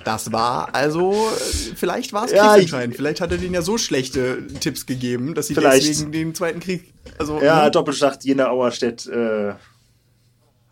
Das 0.02 0.32
war 0.32 0.74
also, 0.74 1.28
vielleicht 1.76 2.14
war 2.14 2.24
es 2.24 2.32
Ja, 2.32 2.52
kriegsentscheidend. 2.54 2.96
Vielleicht 2.96 3.20
hat 3.20 3.30
er 3.32 3.36
denen 3.36 3.52
ja 3.52 3.60
so 3.60 3.76
schlechte 3.76 4.46
Tipps 4.60 4.86
gegeben, 4.86 5.34
dass 5.34 5.48
sie 5.48 5.54
Vielleicht. 5.54 5.86
deswegen 5.86 6.10
den 6.10 6.34
zweiten 6.34 6.58
Krieg. 6.60 6.94
Also, 7.18 7.38
Ja, 7.42 7.64
ne? 7.64 7.70
Doppelschlacht 7.70 8.24
Jena 8.24 8.48
Auerstedt, 8.48 9.06
äh, 9.06 9.52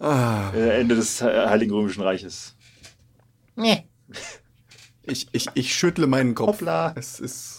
ah, 0.01 0.51
äh, 0.55 0.81
Ende 0.81 0.97
des 0.97 1.21
Heiligen 1.21 1.73
Römischen 1.75 2.03
Reiches. 2.03 2.55
ich, 5.03 5.29
ich, 5.33 5.47
ich 5.53 5.75
schüttle 5.75 6.07
meinen 6.07 6.35
Kopf. 6.35 6.49
Hoppla. 6.49 6.95
Es 6.97 7.21
ist 7.21 7.58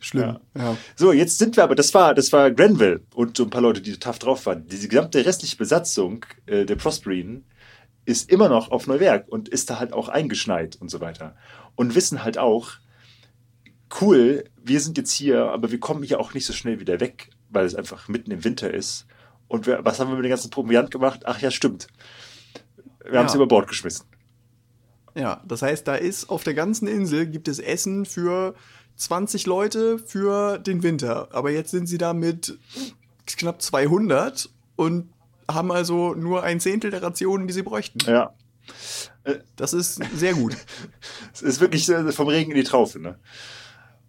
schlimm. 0.00 0.38
Ja. 0.56 0.76
So, 0.96 1.12
jetzt 1.12 1.38
sind 1.38 1.56
wir 1.56 1.64
aber, 1.64 1.74
das 1.74 1.92
war, 1.94 2.14
das 2.14 2.32
war 2.32 2.50
Grenville 2.50 3.00
und 3.14 3.36
so 3.36 3.44
ein 3.44 3.50
paar 3.50 3.62
Leute, 3.62 3.80
die 3.80 3.98
tough 3.98 4.18
drauf 4.18 4.46
waren. 4.46 4.66
Diese 4.66 4.88
gesamte 4.88 5.24
restliche 5.24 5.56
Besatzung 5.56 6.24
äh, 6.46 6.64
der 6.64 6.76
Prosperine 6.76 7.42
ist 8.04 8.30
immer 8.30 8.48
noch 8.48 8.70
auf 8.70 8.86
Neuwerk 8.86 9.28
und 9.28 9.48
ist 9.48 9.70
da 9.70 9.78
halt 9.78 9.92
auch 9.92 10.08
eingeschneit 10.08 10.76
und 10.80 10.90
so 10.90 11.00
weiter. 11.00 11.36
Und 11.76 11.94
wissen 11.94 12.24
halt 12.24 12.38
auch, 12.38 12.70
cool, 14.00 14.44
wir 14.62 14.80
sind 14.80 14.96
jetzt 14.98 15.12
hier, 15.12 15.44
aber 15.46 15.70
wir 15.70 15.80
kommen 15.80 16.02
hier 16.02 16.20
auch 16.20 16.34
nicht 16.34 16.46
so 16.46 16.52
schnell 16.52 16.80
wieder 16.80 17.00
weg, 17.00 17.30
weil 17.50 17.66
es 17.66 17.74
einfach 17.74 18.08
mitten 18.08 18.30
im 18.30 18.44
Winter 18.44 18.72
ist. 18.72 19.06
Und 19.48 19.66
wir, 19.66 19.84
was 19.84 19.98
haben 19.98 20.10
wir 20.10 20.16
mit 20.16 20.24
dem 20.24 20.30
ganzen 20.30 20.50
Proviant 20.50 20.90
gemacht? 20.90 21.22
Ach 21.24 21.40
ja, 21.40 21.50
stimmt. 21.50 21.88
Wir 23.08 23.18
haben 23.18 23.26
es 23.26 23.32
Ja. 23.32 23.36
über 23.36 23.46
Bord 23.48 23.66
geschmissen. 23.68 24.06
ja, 25.16 25.42
das 25.46 25.62
heißt, 25.62 25.88
da 25.88 25.96
ist 25.96 26.30
auf 26.30 26.44
der 26.44 26.54
ganzen 26.54 26.86
Insel 26.86 27.26
gibt 27.26 27.48
es 27.48 27.58
Essen 27.58 28.06
für 28.06 28.54
20 29.00 29.46
Leute 29.46 29.98
für 29.98 30.58
den 30.58 30.82
Winter. 30.82 31.28
Aber 31.32 31.50
jetzt 31.50 31.70
sind 31.70 31.86
sie 31.86 31.98
da 31.98 32.12
mit 32.12 32.58
knapp 33.26 33.62
200 33.62 34.50
und 34.76 35.10
haben 35.50 35.72
also 35.72 36.14
nur 36.14 36.42
ein 36.42 36.60
Zehntel 36.60 36.90
der 36.90 37.02
Rationen, 37.02 37.46
die 37.46 37.54
sie 37.54 37.62
bräuchten. 37.62 37.98
Ja. 38.06 38.34
Das 39.56 39.72
ist 39.72 40.00
sehr 40.14 40.34
gut. 40.34 40.56
Es 41.32 41.42
ist 41.42 41.60
wirklich 41.60 41.88
äh, 41.88 42.12
vom 42.12 42.28
Regen 42.28 42.50
in 42.50 42.56
die 42.56 42.64
Traufe, 42.64 42.98
ne? 42.98 43.18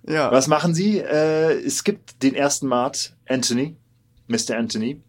Ja. 0.03 0.31
Was 0.31 0.47
machen 0.47 0.73
sie? 0.73 0.99
Äh, 0.99 1.53
es 1.63 1.83
gibt 1.83 2.21
den 2.23 2.35
ersten 2.35 2.67
Mart, 2.67 3.15
Anthony, 3.27 3.77
Mr. 4.27 4.57
Anthony. 4.57 5.01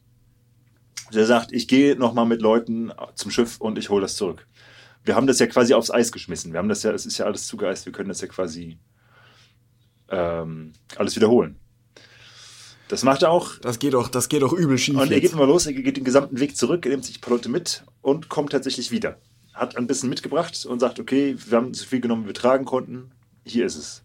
Der 1.13 1.27
sagt, 1.27 1.53
ich 1.53 1.67
gehe 1.69 1.97
nochmal 1.97 2.27
mit 2.27 2.41
Leuten 2.41 2.93
zum 3.15 3.31
Schiff 3.31 3.61
und 3.61 3.79
ich 3.79 3.91
hole 3.91 4.03
das 4.03 4.17
zurück. 4.17 4.47
wir 5.05 5.17
haben 5.17 5.27
das 5.27 5.41
ja 5.41 5.47
quasi 5.47 5.75
aufs 5.75 5.91
Eis 5.91 6.13
geschmissen. 6.13 6.53
Wir 6.53 6.59
haben 6.59 6.69
das 6.69 6.83
ja, 6.85 6.93
es 6.93 7.07
ist 7.07 7.19
ja 7.19 7.27
alles 7.27 7.47
zugeeist, 7.47 7.87
wir 7.87 7.93
können 7.93 8.09
das 8.09 8.21
ja 8.21 8.29
quasi 8.29 8.79
ähm, 10.13 10.73
alles 10.97 11.17
wiederholen. 11.17 11.57
Das 12.89 13.03
macht 13.03 13.23
er 13.23 13.31
auch. 13.31 13.57
Das 13.59 13.79
geht 13.79 13.95
doch, 13.95 14.09
das 14.09 14.29
geht 14.29 14.43
doch 14.43 14.53
übel 14.53 14.77
schief. 14.77 14.97
Und 14.97 15.11
er 15.11 15.13
jetzt. 15.13 15.23
geht 15.23 15.33
immer 15.33 15.47
los, 15.47 15.67
er 15.67 15.73
geht 15.73 15.97
den 15.97 16.05
gesamten 16.05 16.39
Weg 16.39 16.57
zurück, 16.57 16.85
er 16.85 16.91
nimmt 16.91 17.05
sich 17.05 17.19
ein 17.19 17.21
paar 17.23 17.33
Leute 17.33 17.49
mit 17.49 17.85
und 18.03 18.29
kommt 18.29 18.53
tatsächlich 18.53 18.91
wieder. 18.91 19.19
Hat 19.55 19.77
ein 19.77 19.87
bisschen 19.87 20.11
mitgebracht 20.11 20.67
und 20.67 20.79
sagt, 20.79 21.01
okay, 21.01 21.35
wir 21.47 21.57
haben 21.57 21.73
so 21.75 21.87
viel 21.87 22.01
genommen, 22.01 22.25
wie 22.25 22.29
wir 22.29 22.35
tragen 22.35 22.65
konnten. 22.65 23.11
Hier 23.45 23.67
ist 23.67 23.77
es. 23.77 24.05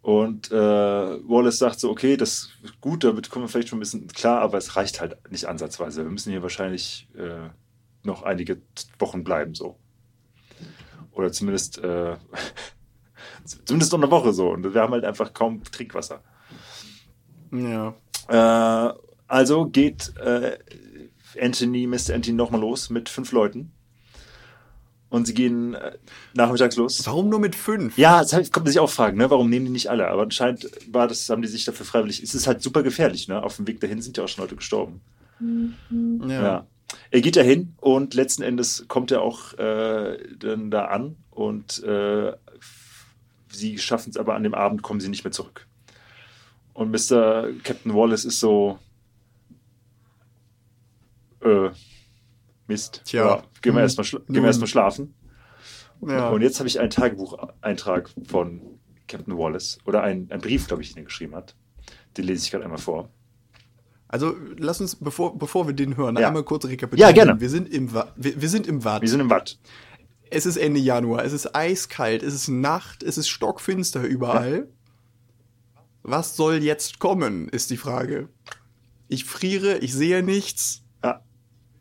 Und 0.00 0.50
äh, 0.50 0.54
Wallace 0.54 1.58
sagt 1.58 1.80
so, 1.80 1.90
okay, 1.90 2.16
das 2.16 2.50
ist 2.62 2.80
gut, 2.80 3.04
damit 3.04 3.28
kommen 3.28 3.44
wir 3.44 3.48
vielleicht 3.48 3.68
schon 3.68 3.78
ein 3.78 3.80
bisschen 3.80 4.06
klar, 4.08 4.40
aber 4.40 4.56
es 4.56 4.76
reicht 4.76 5.00
halt 5.00 5.18
nicht 5.30 5.44
ansatzweise. 5.46 6.04
Wir 6.04 6.10
müssen 6.10 6.30
hier 6.30 6.42
wahrscheinlich 6.42 7.08
äh, 7.18 7.50
noch 8.02 8.22
einige 8.22 8.62
Wochen 8.98 9.24
bleiben, 9.24 9.54
so. 9.54 9.76
Oder 11.12 11.32
zumindest, 11.32 11.78
äh, 11.78 12.16
zumindest 13.44 13.92
noch 13.92 14.00
eine 14.00 14.10
Woche 14.10 14.32
so. 14.32 14.50
Und 14.50 14.74
wir 14.74 14.80
haben 14.80 14.92
halt 14.92 15.04
einfach 15.04 15.32
kaum 15.32 15.62
Trinkwasser. 15.64 16.20
ja. 17.52 17.94
Äh, 18.28 18.94
also 19.26 19.66
geht 19.66 20.14
äh, 20.16 20.58
Anthony, 21.40 21.86
Mr. 21.86 22.14
Anthony 22.14 22.32
nochmal 22.32 22.60
los 22.60 22.90
mit 22.90 23.08
fünf 23.08 23.32
Leuten. 23.32 23.72
Und 25.10 25.26
sie 25.26 25.34
gehen 25.34 25.74
äh, 25.74 25.96
nachmittags 26.34 26.76
los. 26.76 27.06
Warum 27.06 27.30
nur 27.30 27.40
mit 27.40 27.54
fünf? 27.54 27.96
Ja, 27.96 28.20
das 28.20 28.32
heißt, 28.32 28.52
kommt 28.52 28.66
man 28.66 28.72
sich 28.72 28.80
auch 28.80 28.90
fragen, 28.90 29.16
ne? 29.16 29.30
warum 29.30 29.48
nehmen 29.48 29.66
die 29.66 29.72
nicht 29.72 29.88
alle? 29.88 30.08
Aber 30.08 30.22
anscheinend 30.22 30.70
war 30.90 31.08
das, 31.08 31.28
haben 31.30 31.40
die 31.40 31.48
sich 31.48 31.64
dafür 31.64 31.86
freiwillig. 31.86 32.22
Es 32.22 32.34
ist 32.34 32.46
halt 32.46 32.62
super 32.62 32.82
gefährlich, 32.82 33.28
ne? 33.28 33.42
Auf 33.42 33.56
dem 33.56 33.66
Weg 33.66 33.80
dahin 33.80 34.02
sind 34.02 34.16
ja 34.18 34.24
auch 34.24 34.28
schon 34.28 34.42
Leute 34.42 34.56
gestorben. 34.56 35.00
Ja. 36.28 36.66
Er 37.10 37.20
geht 37.20 37.36
dahin 37.36 37.74
und 37.78 38.14
letzten 38.14 38.42
Endes 38.42 38.84
kommt 38.88 39.10
er 39.10 39.22
auch 39.22 39.54
äh, 39.54 40.18
dann 40.38 40.70
da 40.70 40.86
an 40.86 41.16
und 41.30 41.82
äh, 41.84 42.32
sie 43.52 43.78
schaffen 43.78 44.10
es 44.10 44.16
aber 44.16 44.34
an 44.34 44.42
dem 44.42 44.54
Abend, 44.54 44.82
kommen 44.82 45.00
sie 45.00 45.08
nicht 45.08 45.24
mehr 45.24 45.32
zurück. 45.32 45.66
Und 46.74 46.90
Mr. 46.90 47.48
Captain 47.64 47.92
Wallace 47.94 48.24
ist 48.24 48.40
so, 48.40 48.78
äh, 51.42 51.70
Mist. 52.66 53.02
Tja. 53.06 53.24
Ja, 53.26 53.42
gehen 53.62 53.72
wir 53.74 53.80
Hm. 53.80 53.84
erstmal 53.84 54.04
schla 54.04 54.20
gehen 54.28 54.44
erstmal 54.44 54.66
schlafen. 54.68 55.14
Ja. 56.06 56.28
Und 56.28 56.42
jetzt 56.42 56.58
habe 56.60 56.68
ich 56.68 56.78
einen 56.78 56.90
Tagebucheintrag 56.90 58.10
von 58.26 58.60
Captain 59.08 59.36
Wallace 59.36 59.78
oder 59.86 60.02
ein, 60.02 60.28
ein 60.30 60.40
Brief, 60.40 60.68
glaube 60.68 60.82
ich, 60.82 60.90
den 60.92 60.98
er 61.02 61.04
geschrieben 61.04 61.34
hat. 61.34 61.56
Den 62.16 62.24
lese 62.26 62.44
ich 62.44 62.50
gerade 62.50 62.64
einmal 62.64 62.78
vor. 62.78 63.08
Also 64.06 64.34
lass 64.56 64.80
uns, 64.80 64.96
bevor, 64.96 65.36
bevor 65.38 65.66
wir 65.66 65.74
den 65.74 65.96
hören, 65.96 66.16
Ja. 66.16 66.28
einmal 66.28 66.42
kurz 66.44 66.64
rekapitulieren. 66.66 67.14
Ja, 67.16 67.24
gerne. 67.24 67.40
Wir 67.40 67.50
sind 67.50 67.68
im, 67.72 67.92
Wa 67.92 68.12
wir, 68.16 68.40
wir 68.40 68.48
sind 68.48 68.66
im 68.66 68.84
Watt. 68.84 69.02
Wir 69.02 69.08
sind 69.08 69.20
im 69.20 69.30
Watt. 69.30 69.58
Es 70.30 70.46
ist 70.46 70.56
Ende 70.56 70.80
Januar, 70.80 71.24
es 71.24 71.32
ist 71.32 71.54
eiskalt, 71.54 72.22
es 72.22 72.34
ist 72.34 72.48
Nacht, 72.48 73.02
es 73.02 73.18
ist 73.18 73.28
stockfinster 73.28 74.02
überall. 74.02 74.68
Was 76.02 76.36
soll 76.36 76.62
jetzt 76.62 76.98
kommen, 76.98 77.48
ist 77.48 77.70
die 77.70 77.76
Frage. 77.76 78.28
Ich 79.08 79.24
friere, 79.24 79.78
ich 79.78 79.94
sehe 79.94 80.22
nichts, 80.22 80.82
Ja. 81.04 81.22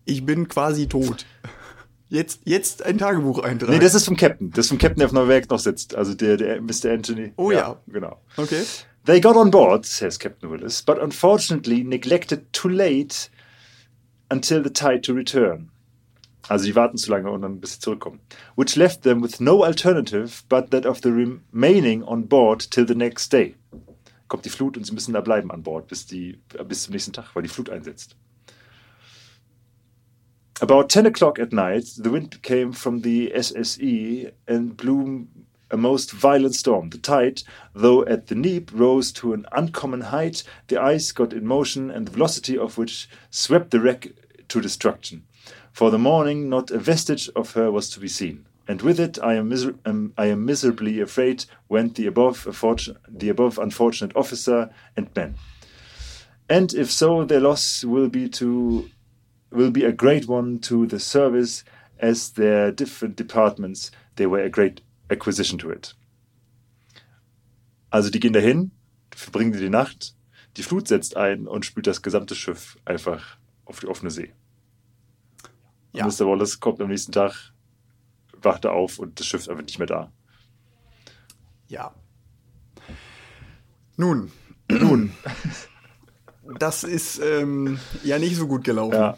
ich 0.05 0.25
bin 0.25 0.47
quasi 0.47 0.87
tot. 0.87 1.25
Jetzt, 2.09 2.41
jetzt 2.45 2.83
ein 2.85 2.97
Tagebucheintrag. 2.97 3.69
Nee, 3.69 3.79
das 3.79 3.93
ist 3.93 4.05
vom 4.05 4.15
Captain. 4.15 4.49
Das 4.51 4.65
ist 4.65 4.69
vom 4.69 4.77
Captain, 4.77 4.99
der 4.99 5.07
auf 5.07 5.13
Neuwerk 5.13 5.49
noch 5.49 5.59
sitzt. 5.59 5.93
Also 5.93 6.13
der, 6.13 6.37
der 6.37 6.61
Mr. 6.61 6.91
Anthony. 6.91 7.33
Oh 7.35 7.51
ja. 7.51 7.81
Genau. 7.87 8.21
okay. 8.37 8.63
They 9.05 9.19
got 9.19 9.35
on 9.35 9.51
board, 9.51 9.85
says 9.85 10.17
Captain 10.17 10.49
Willis, 10.49 10.81
but 10.81 10.97
unfortunately 11.01 11.83
neglected 11.83 12.51
too 12.53 12.69
late 12.69 13.29
until 14.29 14.63
the 14.63 14.69
tide 14.69 15.01
to 15.01 15.13
return. 15.13 15.69
Also 16.47 16.65
die 16.65 16.75
warten 16.75 16.97
zu 16.97 17.11
lange 17.11 17.29
und 17.29 17.41
dann 17.41 17.59
bis 17.59 17.73
sie 17.73 17.79
zurückkommen. 17.79 18.19
Which 18.55 18.75
left 18.75 19.03
them 19.03 19.21
with 19.21 19.39
no 19.39 19.63
alternative 19.63 20.43
but 20.47 20.71
that 20.71 20.85
of 20.85 21.01
the 21.03 21.09
remaining 21.09 22.03
on 22.03 22.27
board 22.27 22.71
till 22.71 22.87
the 22.87 22.95
next 22.95 23.33
day. 23.33 23.55
Kommt 24.27 24.45
die 24.45 24.49
Flut 24.49 24.77
und 24.77 24.85
sie 24.85 24.93
müssen 24.93 25.13
da 25.13 25.21
bleiben 25.21 25.51
an 25.51 25.63
Bord 25.63 25.87
bis, 25.87 26.05
die, 26.05 26.39
bis 26.67 26.83
zum 26.83 26.93
nächsten 26.93 27.13
Tag, 27.13 27.33
weil 27.33 27.43
die 27.43 27.49
Flut 27.49 27.69
einsetzt. 27.69 28.15
About 30.59 30.87
10 30.89 31.05
o'clock 31.05 31.39
at 31.39 31.53
night, 31.53 31.85
the 31.85 32.11
wind 32.11 32.41
came 32.41 32.73
from 32.73 33.03
the 33.03 33.31
SSE 33.31 34.31
and 34.47 34.75
blew 34.75 35.27
a 35.69 35.77
most 35.77 36.11
violent 36.11 36.55
storm. 36.55 36.89
The 36.89 36.97
tide, 36.97 37.43
though 37.75 38.03
at 38.05 38.27
the 38.27 38.35
neap, 38.35 38.71
rose 38.73 39.11
to 39.13 39.33
an 39.33 39.45
uncommon 39.51 40.01
height. 40.01 40.43
The 40.67 40.77
ice 40.77 41.11
got 41.11 41.31
in 41.31 41.45
motion, 41.45 41.91
and 41.91 42.07
the 42.07 42.11
velocity 42.11 42.57
of 42.57 42.77
which 42.77 43.07
swept 43.29 43.69
the 43.69 43.79
wreck 43.79 44.07
to 44.47 44.61
destruction. 44.61 45.27
For 45.77 45.91
the 45.91 45.99
morning, 45.99 46.49
not 46.49 46.71
a 46.71 46.79
vestige 46.79 47.29
of 47.35 47.53
her 47.53 47.71
was 47.71 47.87
to 47.91 47.99
be 47.99 48.07
seen. 48.07 48.47
And 48.67 48.81
with 48.81 48.99
it, 48.99 49.19
I 49.21 49.35
am, 49.35 49.49
miser- 49.49 49.75
um, 49.85 50.11
I 50.17 50.25
am 50.25 50.43
miserably 50.43 50.99
afraid, 50.99 51.45
went 51.69 51.93
the 51.93 52.07
above, 52.07 52.45
affortu- 52.45 52.97
the 53.07 53.29
above 53.29 53.59
unfortunate 53.59 54.15
officer 54.15 54.71
and 54.95 55.07
men. 55.15 55.35
And 56.49 56.73
if 56.73 56.91
so, 56.91 57.25
their 57.25 57.41
loss 57.41 57.83
will 57.83 58.09
be 58.09 58.27
to 58.29 58.89
will 59.51 59.69
be 59.69 59.85
a 59.85 59.91
great 59.91 60.27
one 60.27 60.57
to 60.61 60.87
the 60.87 60.99
service, 60.99 61.63
as 61.99 62.31
their 62.31 62.71
different 62.71 63.15
departments 63.15 63.91
they 64.15 64.25
were 64.25 64.41
a 64.41 64.49
great 64.49 64.81
acquisition 65.11 65.59
to 65.59 65.69
it. 65.69 65.93
Also 67.91 68.09
die 68.09 68.19
gehen 68.19 68.33
dahin, 68.33 68.71
verbringen 69.11 69.53
die 69.53 69.69
Nacht, 69.69 70.15
die 70.55 70.63
Flut 70.63 70.87
setzt 70.87 71.15
ein 71.15 71.45
und 71.45 71.65
spült 71.65 71.85
das 71.85 72.01
gesamte 72.01 72.33
Schiff 72.33 72.79
einfach 72.83 73.37
auf 73.65 73.79
die 73.79 73.87
offene 73.87 74.09
See. 74.09 74.33
Ja. 75.97 76.05
Mr. 76.05 76.27
Wallace 76.27 76.59
kommt 76.59 76.79
am 76.81 76.89
nächsten 76.89 77.11
Tag, 77.11 77.33
wacht 78.41 78.65
er 78.65 78.73
auf 78.73 78.99
und 78.99 79.19
das 79.19 79.25
Schiff 79.25 79.41
ist 79.41 79.49
einfach 79.49 79.63
nicht 79.63 79.79
mehr 79.79 79.87
da. 79.87 80.11
Ja. 81.67 81.93
Nun. 83.97 84.31
Nun. 84.69 85.11
Das 86.59 86.83
ist 86.83 87.19
ähm, 87.19 87.79
ja 88.03 88.19
nicht 88.19 88.35
so 88.35 88.47
gut 88.47 88.63
gelaufen. 88.63 88.93
Ja. 88.93 89.17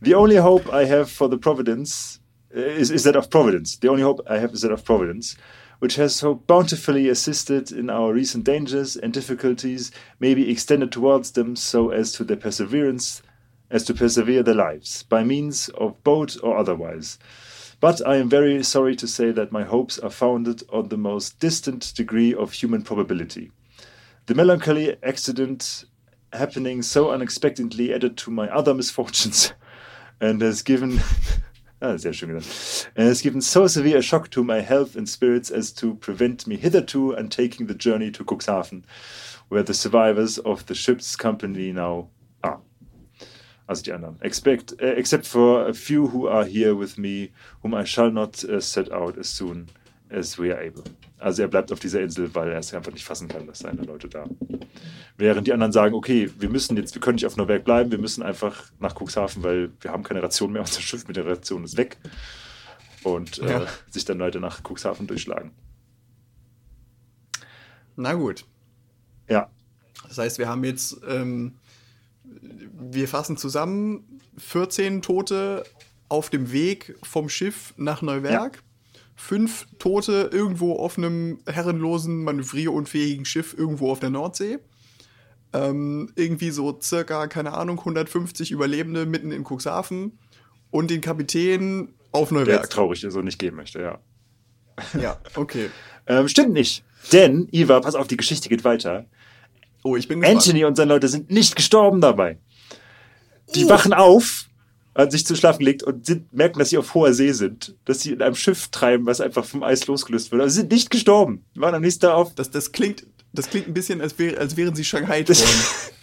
The 0.00 0.14
only 0.14 0.36
hope 0.36 0.68
I 0.72 0.88
have 0.88 1.06
for 1.06 1.28
the 1.28 1.36
Providence 1.36 2.20
uh, 2.54 2.60
is, 2.60 2.90
is 2.90 3.02
that 3.04 3.16
of 3.16 3.28
Providence. 3.28 3.78
The 3.78 3.88
only 3.88 4.02
hope 4.02 4.22
I 4.28 4.38
have 4.38 4.52
is 4.52 4.62
that 4.62 4.72
of 4.72 4.84
Providence, 4.84 5.36
which 5.80 5.96
has 5.96 6.14
so 6.14 6.34
bountifully 6.34 7.08
assisted 7.08 7.70
in 7.70 7.90
our 7.90 8.12
recent 8.12 8.44
dangers 8.44 8.96
and 8.96 9.12
difficulties, 9.12 9.90
may 10.18 10.34
be 10.34 10.50
extended 10.50 10.90
towards 10.90 11.32
them 11.32 11.54
so 11.54 11.90
as 11.90 12.12
to 12.12 12.24
their 12.24 12.36
perseverance, 12.36 13.22
as 13.72 13.82
to 13.84 13.94
persevere 13.94 14.44
their 14.44 14.54
lives, 14.54 15.02
by 15.04 15.24
means 15.24 15.68
of 15.70 16.04
boat 16.04 16.36
or 16.42 16.56
otherwise. 16.56 17.18
But 17.80 18.06
I 18.06 18.16
am 18.18 18.28
very 18.28 18.62
sorry 18.62 18.94
to 18.94 19.08
say 19.08 19.32
that 19.32 19.50
my 19.50 19.64
hopes 19.64 19.98
are 19.98 20.10
founded 20.10 20.62
on 20.70 20.88
the 20.88 20.96
most 20.96 21.40
distant 21.40 21.92
degree 21.96 22.32
of 22.32 22.52
human 22.52 22.82
probability. 22.82 23.50
The 24.26 24.36
melancholy 24.36 24.96
accident 25.02 25.84
happening 26.32 26.82
so 26.82 27.10
unexpectedly 27.10 27.92
added 27.92 28.16
to 28.18 28.30
my 28.30 28.48
other 28.50 28.72
misfortunes 28.74 29.52
and 30.20 30.40
has 30.42 30.62
given 30.62 31.00
ah, 31.82 31.96
sehr 31.96 32.12
schön 32.12 32.30
and 32.94 33.08
has 33.08 33.20
given 33.20 33.40
so 33.40 33.66
severe 33.66 33.98
a 33.98 34.02
shock 34.02 34.30
to 34.30 34.44
my 34.44 34.60
health 34.60 34.94
and 34.94 35.08
spirits 35.08 35.50
as 35.50 35.72
to 35.72 35.94
prevent 35.96 36.46
me 36.46 36.56
hitherto 36.56 37.16
undertaking 37.16 37.66
the 37.66 37.74
journey 37.74 38.10
to 38.12 38.24
Cuxhaven, 38.24 38.84
where 39.48 39.64
the 39.64 39.74
survivors 39.74 40.38
of 40.38 40.64
the 40.66 40.74
ship's 40.74 41.16
company 41.16 41.72
now. 41.72 42.08
Also 43.66 43.82
die 43.82 43.92
anderen. 43.92 44.20
Expect, 44.20 44.72
uh, 44.82 44.86
except 44.96 45.26
for 45.26 45.66
a 45.68 45.72
few 45.72 46.12
who 46.12 46.28
are 46.28 46.44
here 46.44 46.78
with 46.78 46.96
me, 46.98 47.30
whom 47.62 47.74
I 47.74 47.84
shall 47.86 48.10
not 48.10 48.42
uh, 48.44 48.60
set 48.60 48.90
out 48.92 49.16
as 49.18 49.28
soon 49.34 49.66
as 50.10 50.38
we 50.38 50.52
are 50.52 50.60
able. 50.60 50.82
Also 51.18 51.42
er 51.42 51.48
bleibt 51.48 51.70
auf 51.72 51.78
dieser 51.78 52.00
Insel, 52.00 52.34
weil 52.34 52.50
er 52.50 52.58
es 52.58 52.74
einfach 52.74 52.92
nicht 52.92 53.04
fassen 53.04 53.28
kann, 53.28 53.46
dass 53.46 53.60
seine 53.60 53.82
Leute 53.82 54.08
da. 54.08 54.24
Während 55.16 55.46
die 55.46 55.52
anderen 55.52 55.72
sagen, 55.72 55.94
okay, 55.94 56.28
wir 56.38 56.48
müssen 56.48 56.76
jetzt, 56.76 56.94
wir 56.94 57.00
können 57.00 57.14
nicht 57.14 57.26
auf 57.26 57.36
Neuwerk 57.36 57.64
bleiben, 57.64 57.92
wir 57.92 57.98
müssen 57.98 58.22
einfach 58.24 58.64
nach 58.80 58.94
Cuxhaven, 59.00 59.42
weil 59.44 59.70
wir 59.80 59.92
haben 59.92 60.02
keine 60.02 60.22
Ration 60.22 60.52
mehr, 60.52 60.62
unser 60.66 60.80
Schiff 60.80 61.06
mit 61.06 61.16
der 61.16 61.24
Ration 61.26 61.62
ist 61.64 61.76
weg. 61.76 61.96
Und 63.04 63.38
äh, 63.38 63.50
Ja. 63.50 63.66
sich 63.90 64.04
dann 64.04 64.18
Leute 64.18 64.40
nach 64.40 64.62
Cuxhaven 64.64 65.06
durchschlagen. 65.06 65.52
Na 67.96 68.14
gut. 68.14 68.44
Ja, 69.28 69.50
Das 70.08 70.18
heißt, 70.18 70.38
wir 70.38 70.48
haben 70.48 70.64
jetzt, 70.64 70.96
ähm, 71.08 71.54
wir 72.42 73.08
fassen 73.08 73.36
zusammen 73.36 74.20
14 74.38 75.02
Tote 75.02 75.64
auf 76.08 76.30
dem 76.30 76.52
Weg 76.52 76.96
vom 77.02 77.28
Schiff 77.28 77.72
nach 77.76 78.02
Neuwerk. 78.02 78.62
Fünf 79.14 79.66
Tote 79.78 80.30
irgendwo 80.32 80.74
auf 80.76 80.98
einem 80.98 81.38
herrenlosen, 81.46 82.24
manövrierunfähigen 82.24 83.24
Schiff 83.24 83.54
irgendwo 83.56 83.90
auf 83.92 84.00
der 84.00 84.10
Nordsee. 84.10 84.58
Ähm, 85.52 86.10
irgendwie 86.16 86.50
so 86.50 86.78
circa, 86.80 87.26
keine 87.28 87.52
Ahnung, 87.52 87.78
150 87.78 88.50
Überlebende 88.50 89.06
mitten 89.06 89.30
in 89.30 89.44
Cuxhaven. 89.44 90.18
Und 90.70 90.90
den 90.90 91.02
Kapitän 91.02 91.94
auf 92.10 92.30
der 92.30 92.38
Neuwerk. 92.38 92.62
jetzt 92.62 92.72
traurig 92.72 93.04
ist 93.04 93.14
und 93.14 93.26
nicht 93.26 93.38
gehen 93.38 93.54
möchte, 93.54 93.80
ja. 93.80 93.98
Ja, 95.00 95.18
okay. 95.34 95.70
Ähm, 96.04 96.26
stimmt 96.26 96.52
nicht. 96.52 96.82
Denn, 97.12 97.46
Iva, 97.52 97.78
pass 97.78 97.94
auf, 97.94 98.08
die 98.08 98.16
Geschichte 98.16 98.48
geht 98.48 98.64
weiter. 98.64 99.06
Oh, 99.82 99.96
ich 99.96 100.08
bin 100.08 100.20
gespannt. 100.20 100.38
Anthony 100.38 100.64
und 100.64 100.76
seine 100.76 100.92
Leute 100.92 101.08
sind 101.08 101.30
nicht 101.30 101.56
gestorben 101.56 102.00
dabei. 102.00 102.38
Die 103.54 103.64
Oh. 103.64 103.68
wachen 103.68 103.92
auf 103.92 104.46
Hat 104.94 105.10
sich 105.10 105.24
zu 105.24 105.34
schlafen 105.34 105.60
gelegt 105.60 105.82
und 105.82 106.04
sind, 106.04 106.30
merken, 106.34 106.58
dass 106.58 106.68
sie 106.68 106.76
auf 106.76 106.92
hoher 106.92 107.14
See 107.14 107.32
sind. 107.32 107.74
Dass 107.86 108.00
sie 108.00 108.12
in 108.12 108.20
einem 108.20 108.34
Schiff 108.34 108.68
treiben, 108.68 109.06
was 109.06 109.22
einfach 109.22 109.44
vom 109.44 109.62
Eis 109.62 109.86
losgelöst 109.86 110.30
wird. 110.30 110.42
Aber 110.42 110.50
sie 110.50 110.60
sind 110.60 110.70
nicht 110.70 110.90
gestorben. 110.90 111.44
Waren 111.54 111.74
am 111.74 111.80
nächsten 111.80 112.02
Tag 112.02 112.12
auf. 112.12 112.34
Das, 112.34 112.50
das, 112.50 112.72
klingt, 112.72 113.06
das 113.32 113.48
klingt 113.48 113.68
ein 113.68 113.72
bisschen, 113.72 114.02
als, 114.02 114.18
wär, 114.18 114.38
als 114.38 114.54
wären 114.56 114.74
sie 114.74 114.84
Shanghai 114.84 115.24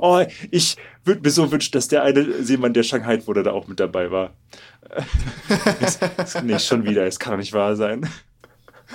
oh, 0.00 0.24
ich 0.50 0.76
würde 1.04 1.20
mir 1.20 1.30
so 1.30 1.52
wünschen, 1.52 1.72
dass 1.72 1.88
der 1.88 2.02
eine 2.02 2.42
Seemann, 2.42 2.72
der 2.72 2.82
Shanghai 2.82 3.24
wurde, 3.26 3.42
da 3.42 3.52
auch 3.52 3.66
mit 3.66 3.80
dabei 3.80 4.10
war. 4.10 4.34
nicht 6.44 6.66
schon 6.66 6.84
wieder, 6.84 7.06
es 7.06 7.18
kann 7.18 7.34
doch 7.34 7.38
nicht 7.38 7.52
wahr 7.52 7.76
sein. 7.76 8.08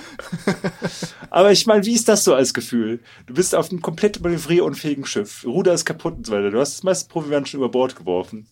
Aber 1.30 1.52
ich 1.52 1.66
meine, 1.66 1.84
wie 1.84 1.94
ist 1.94 2.08
das 2.08 2.24
so 2.24 2.34
als 2.34 2.54
Gefühl? 2.54 3.00
Du 3.26 3.34
bist 3.34 3.54
auf 3.54 3.70
einem 3.70 3.82
komplett 3.82 4.20
manövrierunfähigen 4.20 5.06
Schiff, 5.06 5.44
Ruder 5.44 5.74
ist 5.74 5.84
kaputt 5.84 6.14
und 6.16 6.26
so 6.26 6.32
weiter. 6.32 6.50
Du 6.50 6.60
hast 6.60 6.74
das 6.74 6.82
meiste 6.82 7.08
Proviant 7.08 7.48
schon 7.48 7.60
über 7.60 7.68
Bord 7.68 7.96
geworfen. 7.96 8.46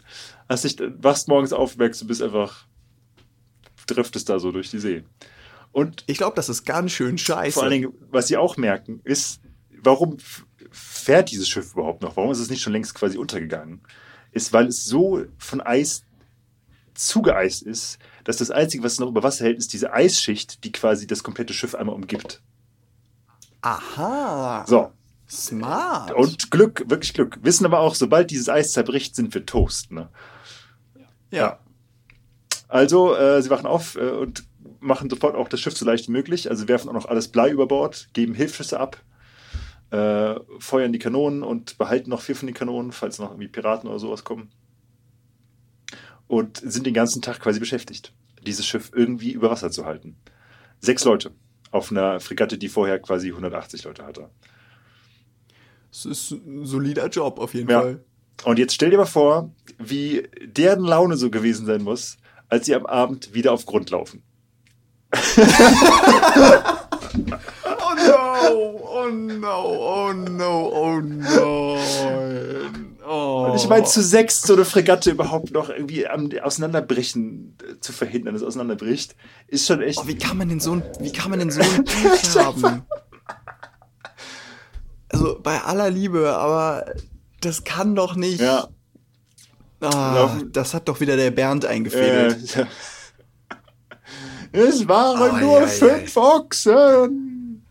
Hast 0.49 0.65
dich, 0.65 0.77
wachst 0.99 1.29
morgens 1.29 1.53
auf, 1.53 1.77
merkst 1.77 2.03
du 2.03 2.07
bist 2.07 2.23
einfach, 2.23 2.67
driftest 3.87 4.29
da 4.29 4.39
so 4.39 4.53
durch 4.53 4.71
die 4.71 4.79
See. 4.79 5.05
Und 5.73 6.05
ich 6.07 6.19
glaube, 6.19 6.37
das 6.37 6.49
ist 6.49 6.65
ganz 6.65 6.93
schön 6.93 7.19
scheiße. 7.19 7.55
Vor 7.55 7.63
allen 7.65 7.73
Dingen, 7.73 7.93
was 8.11 8.29
sie 8.29 8.37
auch 8.37 8.57
merken, 8.57 9.01
ist, 9.05 9.41
warum 9.83 10.19
fährt 10.71 11.31
dieses 11.31 11.49
Schiff 11.49 11.73
überhaupt 11.73 12.03
noch? 12.03 12.17
Warum 12.17 12.31
ist 12.31 12.39
es 12.39 12.51
nicht 12.51 12.63
schon 12.63 12.73
längst 12.73 12.95
quasi 12.95 13.17
untergegangen? 13.19 13.81
Ist, 14.33 14.53
weil 14.53 14.67
es 14.67 14.85
so 14.85 15.25
von 15.39 15.61
Eis 15.61 16.05
zugeeist 16.95 17.63
ist, 17.63 17.99
dass 18.25 18.39
das 18.39 18.51
Einzige, 18.51 18.85
was 18.85 18.99
noch 18.99 19.09
über 19.09 19.23
Wasser 19.23 19.45
hält, 19.45 19.59
ist 19.59 19.73
diese 19.73 19.93
Eisschicht, 19.93 20.65
die 20.65 20.73
quasi 20.73 21.07
das 21.07 21.23
komplette 21.23 21.53
Schiff 21.53 21.75
einmal 21.75 21.95
umgibt. 21.95 22.43
Aha. 23.63 24.65
So. 24.67 24.93
Smart. 25.29 26.13
Und 26.13 26.51
Glück, 26.51 26.85
wirklich 26.89 27.15
Glück. 27.15 27.39
Wissen 27.43 27.65
aber 27.65 27.81
auch, 27.81 27.95
sobald 27.95 28.31
dieses 28.31 28.49
Eis 28.49 28.73
zerbricht, 28.73 29.17
sind 29.17 29.33
wir 29.33 29.47
Toast. 29.47 29.91
Ne? 29.91 30.09
Ja. 31.31 31.39
ja. 31.39 31.59
Also, 32.69 33.15
äh, 33.15 33.41
sie 33.43 33.51
wachen 33.51 33.67
auf 33.67 33.97
äh, 33.97 34.11
und 34.11 34.45
machen 34.81 35.09
sofort 35.09 35.35
auch 35.37 35.49
das 35.49 35.61
Schiff 35.61 35.77
so 35.77 35.87
leicht 35.87 36.09
wie 36.09 36.13
möglich. 36.13 36.51
Also 36.51 36.69
werfen 36.69 36.89
auch 36.89 36.95
noch 36.95 37.07
alles 37.07 37.29
Blei 37.29 37.51
über 37.51 37.67
Bord, 37.67 38.09
geben 38.13 38.35
Hilfsschüsse 38.35 38.79
ab, 38.79 39.01
äh, 39.91 40.35
feuern 40.59 40.93
die 40.93 40.99
Kanonen 40.99 41.43
und 41.43 41.79
behalten 41.79 42.11
noch 42.11 42.21
vier 42.21 42.37
von 42.37 42.47
den 42.47 42.55
Kanonen, 42.55 42.93
falls 42.93 43.19
noch 43.19 43.31
irgendwie 43.31 43.49
Piraten 43.49 43.89
oder 43.89 43.99
sowas 43.99 44.25
kommen. 44.25 44.51
Und 46.33 46.63
sind 46.65 46.87
den 46.87 46.95
ganzen 46.95 47.21
Tag 47.21 47.41
quasi 47.41 47.61
beschäftigt, 47.61 48.15
dieses 48.47 48.65
Schiff 48.67 48.91
irgendwie 48.95 49.33
über 49.33 49.51
Wasser 49.51 49.71
zu 49.71 49.85
halten. 49.85 50.17
Sechs 50.81 51.05
Leute 51.05 51.33
auf 51.71 51.91
einer 51.91 52.21
Fregatte, 52.21 52.57
die 52.57 52.71
vorher 52.71 52.99
quasi 53.01 53.29
180 53.29 53.85
Leute 53.85 54.07
hatte. 54.07 54.31
Das 55.91 56.07
ist 56.07 56.31
ein 56.31 56.65
solider 56.65 57.09
Job 57.09 57.39
auf 57.39 57.53
jeden 57.53 57.69
ja. 57.69 57.83
Fall. 57.83 58.03
Und 58.45 58.59
jetzt 58.59 58.73
stell 58.73 58.89
dir 58.89 58.97
mal 58.97 59.05
vor, 59.05 59.51
wie 59.79 60.27
deren 60.43 60.85
Laune 60.85 61.19
so 61.19 61.29
gewesen 61.29 61.67
sein 61.67 61.83
muss, 61.83 62.17
als 62.49 62.65
sie 62.65 62.75
am 62.75 62.87
Abend 62.87 63.35
wieder 63.35 63.53
auf 63.53 63.67
Grund 63.67 63.91
laufen. 63.91 64.23
oh 65.13 65.19
no, 68.07 68.81
oh 68.87 69.09
no, 69.11 70.09
oh 70.09 70.13
no, 70.15 70.73
oh 70.73 70.99
no. 71.03 72.82
Oh. 73.13 73.45
Und 73.47 73.57
ich 73.57 73.69
meine, 73.69 73.85
zu 73.85 74.03
sechs 74.03 74.41
so 74.41 74.55
eine 74.55 74.65
Fregatte 74.65 75.11
überhaupt 75.11 75.51
noch 75.51 75.69
irgendwie 75.69 76.09
am 76.09 76.31
Auseinanderbrechen 76.43 77.59
äh, 77.63 77.79
zu 77.79 77.93
verhindern, 77.93 78.33
dass 78.33 78.41
es 78.41 78.49
auseinanderbricht, 78.49 79.15
ist 79.49 79.67
schon 79.67 79.83
echt. 79.83 79.99
Oh, 79.99 80.07
wie 80.07 80.17
kann 80.17 80.39
man 80.39 80.49
denn 80.49 80.61
so 80.61 80.73
ein, 80.73 80.83
wie 80.99 81.13
kann 81.13 81.29
man 81.29 81.39
denn 81.39 81.51
so 81.51 81.61
ein 81.61 81.85
Pech 81.85 82.37
haben? 82.37 82.87
Also 85.11 85.39
bei 85.43 85.61
aller 85.61 85.91
Liebe, 85.91 86.35
aber 86.35 86.87
das 87.43 87.65
kann 87.65 87.95
doch 87.95 88.17
nicht. 88.17 88.41
Ja. 88.41 88.69
Ah, 89.83 90.31
das 90.51 90.73
hat 90.73 90.89
doch 90.89 91.01
wieder 91.01 91.19
der 91.19 91.33
Bernd 91.33 91.67
eingefädelt. 91.67 92.57
Äh, 92.57 92.61
ja. 92.61 92.67
Es 94.53 94.89
waren 94.89 95.35
oh, 95.35 95.37
nur 95.37 95.61
ja, 95.61 95.67
fünf 95.67 96.15
ja. 96.15 96.23
Ochsen. 96.23 97.67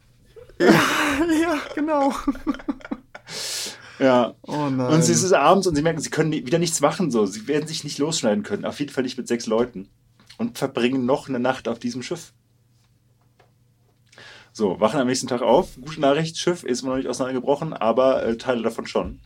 Ja, 0.59 0.67
ja, 0.67 1.57
genau. 1.73 2.13
Ja. 4.01 4.33
Oh 4.41 4.67
nein. 4.69 4.93
Und 4.93 5.03
sie 5.03 5.13
ist 5.13 5.31
abends 5.31 5.67
und 5.67 5.75
sie 5.75 5.83
merken, 5.83 6.01
sie 6.01 6.09
können 6.09 6.31
wieder 6.31 6.57
nichts 6.57 6.81
machen. 6.81 7.11
So. 7.11 7.27
Sie 7.27 7.47
werden 7.47 7.67
sich 7.67 7.83
nicht 7.83 7.99
losschneiden 7.99 8.43
können. 8.43 8.65
Auf 8.65 8.79
jeden 8.79 8.91
Fall 8.91 9.03
nicht 9.03 9.17
mit 9.17 9.27
sechs 9.27 9.45
Leuten. 9.45 9.89
Und 10.37 10.57
verbringen 10.57 11.05
noch 11.05 11.29
eine 11.29 11.39
Nacht 11.39 11.67
auf 11.67 11.77
diesem 11.77 12.01
Schiff. 12.01 12.33
So, 14.53 14.79
wachen 14.79 14.99
am 14.99 15.07
nächsten 15.07 15.27
Tag 15.27 15.43
auf. 15.43 15.75
Gute 15.75 16.01
Nachricht, 16.01 16.37
Schiff 16.37 16.63
ist 16.63 16.83
noch 16.83 16.95
nicht 16.97 17.07
auseinandergebrochen, 17.07 17.73
aber 17.73 18.25
äh, 18.25 18.37
Teile 18.37 18.63
davon 18.63 18.87
schon. 18.87 19.19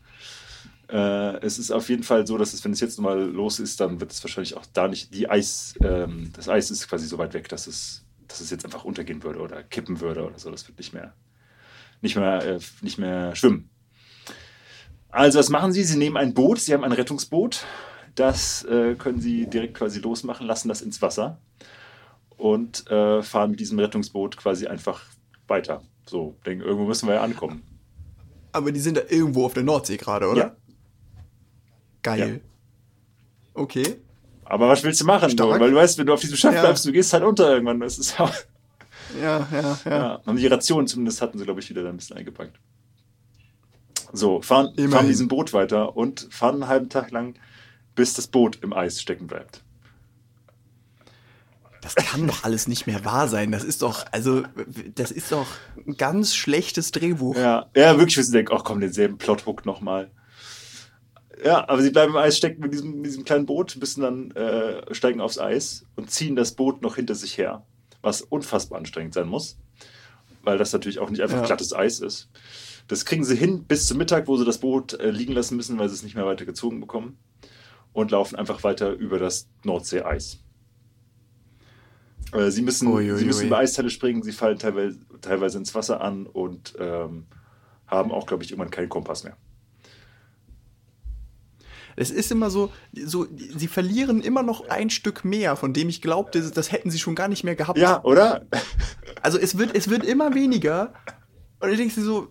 Äh, 0.89 1.37
es 1.37 1.57
ist 1.57 1.71
auf 1.71 1.89
jeden 1.89 2.03
Fall 2.03 2.27
so, 2.27 2.37
dass 2.37 2.53
es, 2.53 2.63
wenn 2.63 2.73
es 2.73 2.79
jetzt 2.81 2.99
mal 2.99 3.19
los 3.19 3.59
ist, 3.59 3.79
dann 3.79 3.99
wird 4.01 4.11
es 4.11 4.23
wahrscheinlich 4.23 4.55
auch 4.55 4.65
da 4.73 4.87
nicht 4.87 5.15
die 5.15 5.29
Eis, 5.29 5.73
ähm, 5.81 6.31
das 6.33 6.47
Eis 6.47 6.69
ist 6.69 6.87
quasi 6.87 7.07
so 7.07 7.17
weit 7.17 7.33
weg, 7.33 7.49
dass 7.49 7.65
es, 7.65 8.03
dass 8.27 8.41
es 8.41 8.51
jetzt 8.51 8.65
einfach 8.65 8.83
untergehen 8.83 9.23
würde 9.23 9.39
oder 9.39 9.63
kippen 9.63 9.99
würde 9.99 10.25
oder 10.27 10.37
so. 10.37 10.51
Das 10.51 10.67
wird 10.67 10.77
nicht 10.77 10.93
mehr, 10.93 11.15
nicht 12.01 12.17
mehr, 12.17 12.45
äh, 12.45 12.59
nicht 12.81 12.99
mehr 12.99 13.35
schwimmen. 13.35 13.69
Also, 15.15 15.39
was 15.39 15.49
machen 15.49 15.71
Sie? 15.71 15.81
Sie 15.85 15.97
nehmen 15.97 16.17
ein 16.17 16.33
Boot, 16.33 16.59
Sie 16.59 16.73
haben 16.73 16.83
ein 16.83 16.91
Rettungsboot. 16.91 17.65
Das 18.15 18.65
äh, 18.65 18.95
können 18.95 19.21
Sie 19.21 19.49
direkt 19.49 19.75
quasi 19.75 20.01
losmachen, 20.01 20.45
lassen 20.45 20.67
das 20.67 20.81
ins 20.81 21.01
Wasser 21.01 21.39
und 22.35 22.85
äh, 22.91 23.23
fahren 23.23 23.51
mit 23.51 23.61
diesem 23.61 23.79
Rettungsboot 23.79 24.35
quasi 24.35 24.67
einfach 24.67 25.03
weiter. 25.47 25.81
So, 26.05 26.35
denken, 26.45 26.65
irgendwo 26.65 26.85
müssen 26.85 27.07
wir 27.07 27.15
ja 27.15 27.21
ankommen. 27.21 27.63
Aber 28.51 28.73
die 28.73 28.79
sind 28.81 28.97
da 28.97 29.03
irgendwo 29.07 29.45
auf 29.45 29.53
der 29.53 29.63
Nordsee 29.63 29.95
gerade, 29.95 30.27
oder? 30.27 30.41
Ja. 30.41 30.55
Geil. 32.03 32.41
Ja. 32.43 33.61
Okay. 33.61 33.95
Aber 34.43 34.67
was 34.67 34.83
willst 34.83 34.99
du 34.99 35.05
machen? 35.05 35.29
So? 35.29 35.49
Weil 35.49 35.71
du 35.71 35.77
weißt, 35.77 35.97
wenn 35.97 36.07
du 36.07 36.13
auf 36.13 36.19
diesem 36.19 36.35
Schiff 36.35 36.53
ja. 36.53 36.59
bleibst, 36.59 36.85
du 36.85 36.91
gehst 36.91 37.13
halt 37.13 37.23
unter 37.23 37.51
irgendwann. 37.51 37.79
Das 37.79 37.97
ist 37.97 38.19
auch 38.19 38.33
ja, 39.21 39.47
ja, 39.49 39.79
ja. 39.85 39.91
ja. 39.91 40.15
Und 40.25 40.35
die 40.35 40.47
Ration 40.47 40.87
zumindest 40.87 41.21
hatten 41.21 41.37
sie, 41.37 41.45
glaube 41.45 41.61
ich, 41.61 41.69
wieder 41.69 41.83
da 41.83 41.89
ein 41.89 41.95
bisschen 41.95 42.17
eingepackt. 42.17 42.59
So, 44.15 44.41
fahren, 44.41 44.73
fahren 44.89 45.07
diesem 45.07 45.27
Boot 45.27 45.53
weiter 45.53 45.95
und 45.95 46.27
fahren 46.31 46.55
einen 46.55 46.67
halben 46.67 46.89
Tag 46.89 47.11
lang, 47.11 47.35
bis 47.95 48.13
das 48.13 48.27
Boot 48.27 48.59
im 48.61 48.73
Eis 48.73 49.01
stecken 49.01 49.27
bleibt. 49.27 49.61
Das 51.81 51.93
kann 51.95 52.25
doch 52.25 52.43
alles 52.43 52.67
nicht 52.67 52.87
mehr 52.87 53.05
wahr 53.05 53.27
sein. 53.27 53.51
Das 53.51 53.63
ist 53.63 53.83
doch, 53.83 54.05
also, 54.11 54.43
das 54.95 55.11
ist 55.11 55.31
doch 55.31 55.45
ein 55.85 55.97
ganz 55.97 56.33
schlechtes 56.33 56.89
Drehbuch. 56.91 57.35
Ja, 57.35 57.67
ja 57.75 57.99
wirklich, 57.99 58.17
wir 58.17 58.23
denken, 58.23 58.53
ach 58.55 58.63
komm, 58.63 58.79
denselben 58.79 59.19
Plothook 59.19 59.67
nochmal. 59.67 60.09
Ja, 61.43 61.69
aber 61.69 61.83
sie 61.83 61.91
bleiben 61.91 62.13
im 62.13 62.17
Eis 62.17 62.37
stecken 62.37 62.61
mit 62.61 62.73
diesem, 62.73 62.95
mit 62.95 63.05
diesem 63.05 63.23
kleinen 63.23 63.45
Boot, 63.45 63.79
bis 63.79 63.95
dann 63.95 64.31
äh, 64.31 64.93
steigen 64.95 65.21
aufs 65.21 65.37
Eis 65.37 65.85
und 65.95 66.09
ziehen 66.09 66.35
das 66.35 66.53
Boot 66.53 66.81
noch 66.81 66.95
hinter 66.95 67.13
sich 67.13 67.37
her, 67.37 67.63
was 68.01 68.21
unfassbar 68.21 68.79
anstrengend 68.79 69.13
sein 69.13 69.27
muss, 69.27 69.57
weil 70.43 70.57
das 70.57 70.73
natürlich 70.73 70.97
auch 70.97 71.09
nicht 71.09 71.21
einfach 71.21 71.41
ja. 71.41 71.45
glattes 71.45 71.73
Eis 71.73 71.99
ist. 71.99 72.29
Das 72.87 73.05
kriegen 73.05 73.23
sie 73.23 73.35
hin 73.35 73.63
bis 73.63 73.87
zum 73.87 73.97
Mittag, 73.97 74.27
wo 74.27 74.37
sie 74.37 74.45
das 74.45 74.59
Boot 74.59 74.93
äh, 74.93 75.09
liegen 75.09 75.33
lassen 75.33 75.55
müssen, 75.55 75.79
weil 75.79 75.89
sie 75.89 75.95
es 75.95 76.03
nicht 76.03 76.15
mehr 76.15 76.25
weiter 76.25 76.45
gezogen 76.45 76.79
bekommen 76.79 77.17
und 77.93 78.11
laufen 78.11 78.35
einfach 78.35 78.63
weiter 78.63 78.91
über 78.91 79.17
das 79.17 79.47
Nordseeeis. 79.63 80.39
Äh, 82.31 82.51
sie 82.51 82.61
müssen, 82.61 83.17
sie 83.17 83.25
müssen 83.25 83.47
über 83.47 83.57
Eisteile 83.57 83.89
springen, 83.89 84.21
sie 84.21 84.31
fallen 84.31 84.59
teilweise, 84.59 84.99
teilweise 85.21 85.57
ins 85.57 85.73
Wasser 85.73 86.01
an 86.01 86.27
und 86.27 86.73
ähm, 86.79 87.25
haben 87.87 88.11
auch, 88.11 88.25
glaube 88.27 88.43
ich, 88.43 88.51
irgendwann 88.51 88.71
keinen 88.71 88.89
Kompass 88.89 89.23
mehr. 89.23 89.37
Es 91.95 92.11
ist 92.11 92.31
immer 92.31 92.49
so, 92.49 92.73
so, 92.93 93.25
sie 93.55 93.67
verlieren 93.67 94.21
immer 94.21 94.43
noch 94.43 94.67
ein 94.67 94.89
Stück 94.89 95.23
mehr, 95.23 95.55
von 95.55 95.71
dem 95.71 95.87
ich 95.87 96.01
glaubte, 96.01 96.41
das 96.41 96.71
hätten 96.71 96.91
sie 96.91 96.99
schon 96.99 97.15
gar 97.15 97.29
nicht 97.29 97.45
mehr 97.45 97.55
gehabt. 97.55 97.79
Ja, 97.79 98.03
oder? 98.03 98.45
Also 99.21 99.39
es 99.39 99.57
wird, 99.57 99.73
es 99.73 99.89
wird 99.89 100.03
immer 100.03 100.35
weniger. 100.35 100.93
Und 101.61 101.69
ich 101.69 101.77
denke 101.77 101.99
so, 102.01 102.27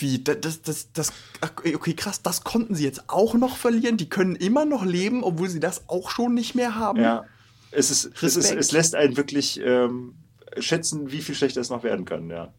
wie, 0.00 0.22
das, 0.22 0.62
das, 0.62 0.92
das, 0.92 1.12
okay, 1.42 1.94
krass, 1.94 2.22
das 2.22 2.44
konnten 2.44 2.74
sie 2.74 2.84
jetzt 2.84 3.08
auch 3.08 3.34
noch 3.34 3.56
verlieren. 3.56 3.96
Die 3.96 4.08
können 4.08 4.36
immer 4.36 4.64
noch 4.64 4.84
leben, 4.84 5.22
obwohl 5.24 5.48
sie 5.48 5.60
das 5.60 5.88
auch 5.88 6.10
schon 6.10 6.34
nicht 6.34 6.54
mehr 6.54 6.74
haben. 6.76 7.00
Ja, 7.00 7.24
es, 7.70 7.90
ist, 7.90 8.10
es, 8.22 8.36
ist, 8.36 8.54
es 8.54 8.72
lässt 8.72 8.94
einen 8.94 9.16
wirklich 9.16 9.60
ähm, 9.62 10.14
schätzen, 10.58 11.12
wie 11.12 11.20
viel 11.20 11.34
schlechter 11.34 11.60
es 11.60 11.70
noch 11.70 11.82
werden 11.82 12.04
kann, 12.04 12.30
ja. 12.30 12.52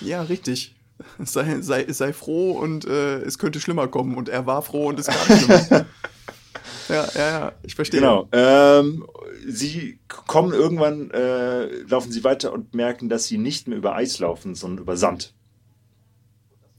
Ja, 0.00 0.22
richtig. 0.22 0.74
Sei, 1.18 1.60
sei, 1.62 1.86
sei 1.88 2.12
froh 2.12 2.52
und 2.52 2.84
äh, 2.84 3.22
es 3.22 3.38
könnte 3.38 3.58
schlimmer 3.58 3.88
kommen. 3.88 4.16
Und 4.16 4.28
er 4.28 4.46
war 4.46 4.62
froh 4.62 4.88
und 4.88 5.00
es 5.00 5.06
kam 5.06 5.38
schlimmer. 5.38 5.86
ja, 6.88 7.08
ja, 7.14 7.30
ja, 7.40 7.52
ich 7.64 7.74
verstehe. 7.74 8.00
Genau. 8.00 8.28
Ähm, 8.30 9.04
sie 9.44 9.98
kommen 10.06 10.52
irgendwann, 10.52 11.10
äh, 11.10 11.66
laufen 11.82 12.12
sie 12.12 12.22
weiter 12.22 12.52
und 12.52 12.74
merken, 12.74 13.08
dass 13.08 13.24
sie 13.24 13.38
nicht 13.38 13.66
mehr 13.66 13.78
über 13.78 13.96
Eis 13.96 14.20
laufen, 14.20 14.54
sondern 14.54 14.82
über 14.82 14.96
Sand. 14.96 15.34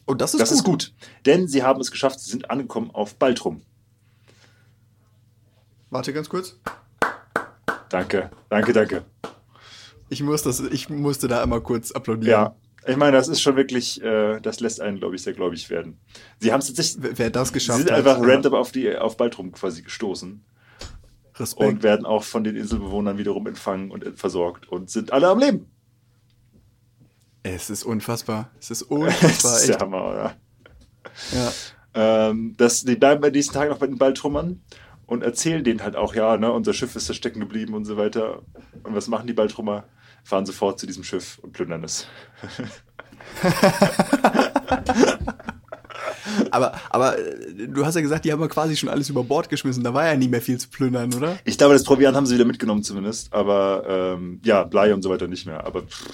Und 0.06 0.22
das 0.22 0.34
ist 0.34 0.42
das 0.42 0.50
gut. 0.50 0.58
ist 0.58 0.64
gut. 0.64 0.94
Denn 1.26 1.48
sie 1.48 1.64
haben 1.64 1.80
es 1.80 1.92
geschafft, 1.92 2.20
sie 2.20 2.32
sind 2.32 2.50
angekommen 2.50 2.92
auf 2.92 3.16
Baltrum. 3.16 3.62
Warte 5.90 6.12
ganz 6.14 6.28
kurz. 6.30 6.60
Danke, 7.90 8.32
danke, 8.50 8.74
danke. 8.74 9.06
Ich, 10.10 10.24
muss 10.24 10.42
das, 10.42 10.60
ich 10.60 10.90
musste 10.90 11.28
da 11.28 11.44
einmal 11.44 11.62
kurz 11.62 11.92
applaudieren. 11.92 12.32
Ja, 12.32 12.56
Ich 12.88 12.98
meine, 12.98 13.16
das 13.16 13.28
ist 13.28 13.42
schon 13.42 13.56
wirklich, 13.56 14.02
äh, 14.02 14.40
das 14.42 14.60
lässt 14.60 14.82
einen, 14.82 14.98
glaube 14.98 15.16
ich, 15.16 15.22
sehr 15.22 15.34
gläubig 15.34 15.70
werden. 15.70 16.00
Sie 16.40 16.52
haben 16.52 16.60
es 16.60 16.68
tatsächlich. 16.68 17.18
Wer 17.18 17.30
das 17.30 17.54
geschafft 17.54 17.78
Sie 17.80 17.84
sind 17.84 17.92
hat. 17.92 18.00
einfach 18.00 18.20
ja. 18.20 18.34
random 18.34 18.56
auf, 18.56 18.72
die, 18.72 18.96
auf 18.96 19.18
Baltrum 19.18 19.52
quasi 19.52 19.84
gestoßen 19.84 20.44
Respekt. 21.36 21.62
und 21.62 21.84
werden 21.84 22.06
auch 22.06 22.24
von 22.24 22.44
den 22.44 22.56
Inselbewohnern 22.56 23.18
wiederum 23.18 23.48
empfangen 23.48 23.92
und 23.92 24.04
versorgt 24.20 24.68
und 24.68 24.90
sind 24.90 25.14
alle 25.14 25.28
am 25.30 25.40
Leben. 25.40 25.68
Es 27.44 27.70
ist 27.70 27.84
unfassbar. 27.84 28.50
Es 28.60 28.72
ist 28.72 28.82
Das 28.90 28.90
unfassbar. 28.90 29.56
ist 29.58 29.62
echt. 29.62 29.70
der 29.70 29.80
Hammer, 29.80 30.06
oder? 30.06 30.36
Ja. 31.34 32.30
Ähm, 32.30 32.56
das, 32.58 32.84
die 32.84 32.96
bleiben 32.96 33.22
bei 33.22 33.30
diesen 33.30 33.54
Tagen 33.54 33.70
noch 33.70 33.78
bei 33.78 33.88
den 33.88 33.98
Baltrummern 33.98 34.62
und 35.06 35.24
erzählen 35.24 35.64
denen 35.64 35.84
halt 35.84 35.96
auch, 35.96 36.16
ja, 36.16 36.38
ne, 36.38 36.52
unser 36.52 36.74
Schiff 36.74 36.96
ist 36.96 37.10
da 37.10 37.14
stecken 37.14 37.40
geblieben 37.40 37.74
und 37.74 37.86
so 37.86 37.98
weiter. 37.98 38.42
Und 38.84 38.96
was 38.96 39.08
machen 39.08 39.28
die 39.28 39.34
Baltrummer? 39.34 39.86
Fahren 40.24 40.46
sofort 40.46 40.80
zu 40.80 40.88
diesem 40.88 41.04
Schiff 41.04 41.38
und 41.40 41.52
plündern 41.52 41.84
es. 41.84 42.08
Aber, 46.52 46.74
aber 46.90 47.18
äh, 47.18 47.68
du 47.68 47.86
hast 47.86 47.96
ja 47.96 48.02
gesagt, 48.02 48.26
die 48.26 48.32
haben 48.32 48.42
ja 48.42 48.48
quasi 48.48 48.76
schon 48.76 48.90
alles 48.90 49.10
über 49.10 49.24
Bord 49.24 49.50
geschmissen. 49.50 49.84
Da 49.84 49.94
war 49.94 50.06
ja 50.06 50.16
nie 50.16 50.28
mehr 50.28 50.42
viel 50.42 50.58
zu 50.58 50.70
plündern, 50.70 51.14
oder? 51.14 51.38
Ich 51.46 51.58
glaube, 51.58 51.74
das 51.74 51.84
Proviant 51.84 52.16
haben 52.16 52.26
sie 52.26 52.36
wieder 52.36 52.46
mitgenommen 52.46 52.84
zumindest, 52.84 53.34
aber 53.34 53.84
ähm, 53.88 54.40
ja, 54.44 54.64
Blei 54.64 54.94
und 54.94 55.02
so 55.02 55.10
weiter 55.10 55.28
nicht 55.28 55.46
mehr. 55.46 55.66
Aber 55.66 55.84
pff, 55.84 56.06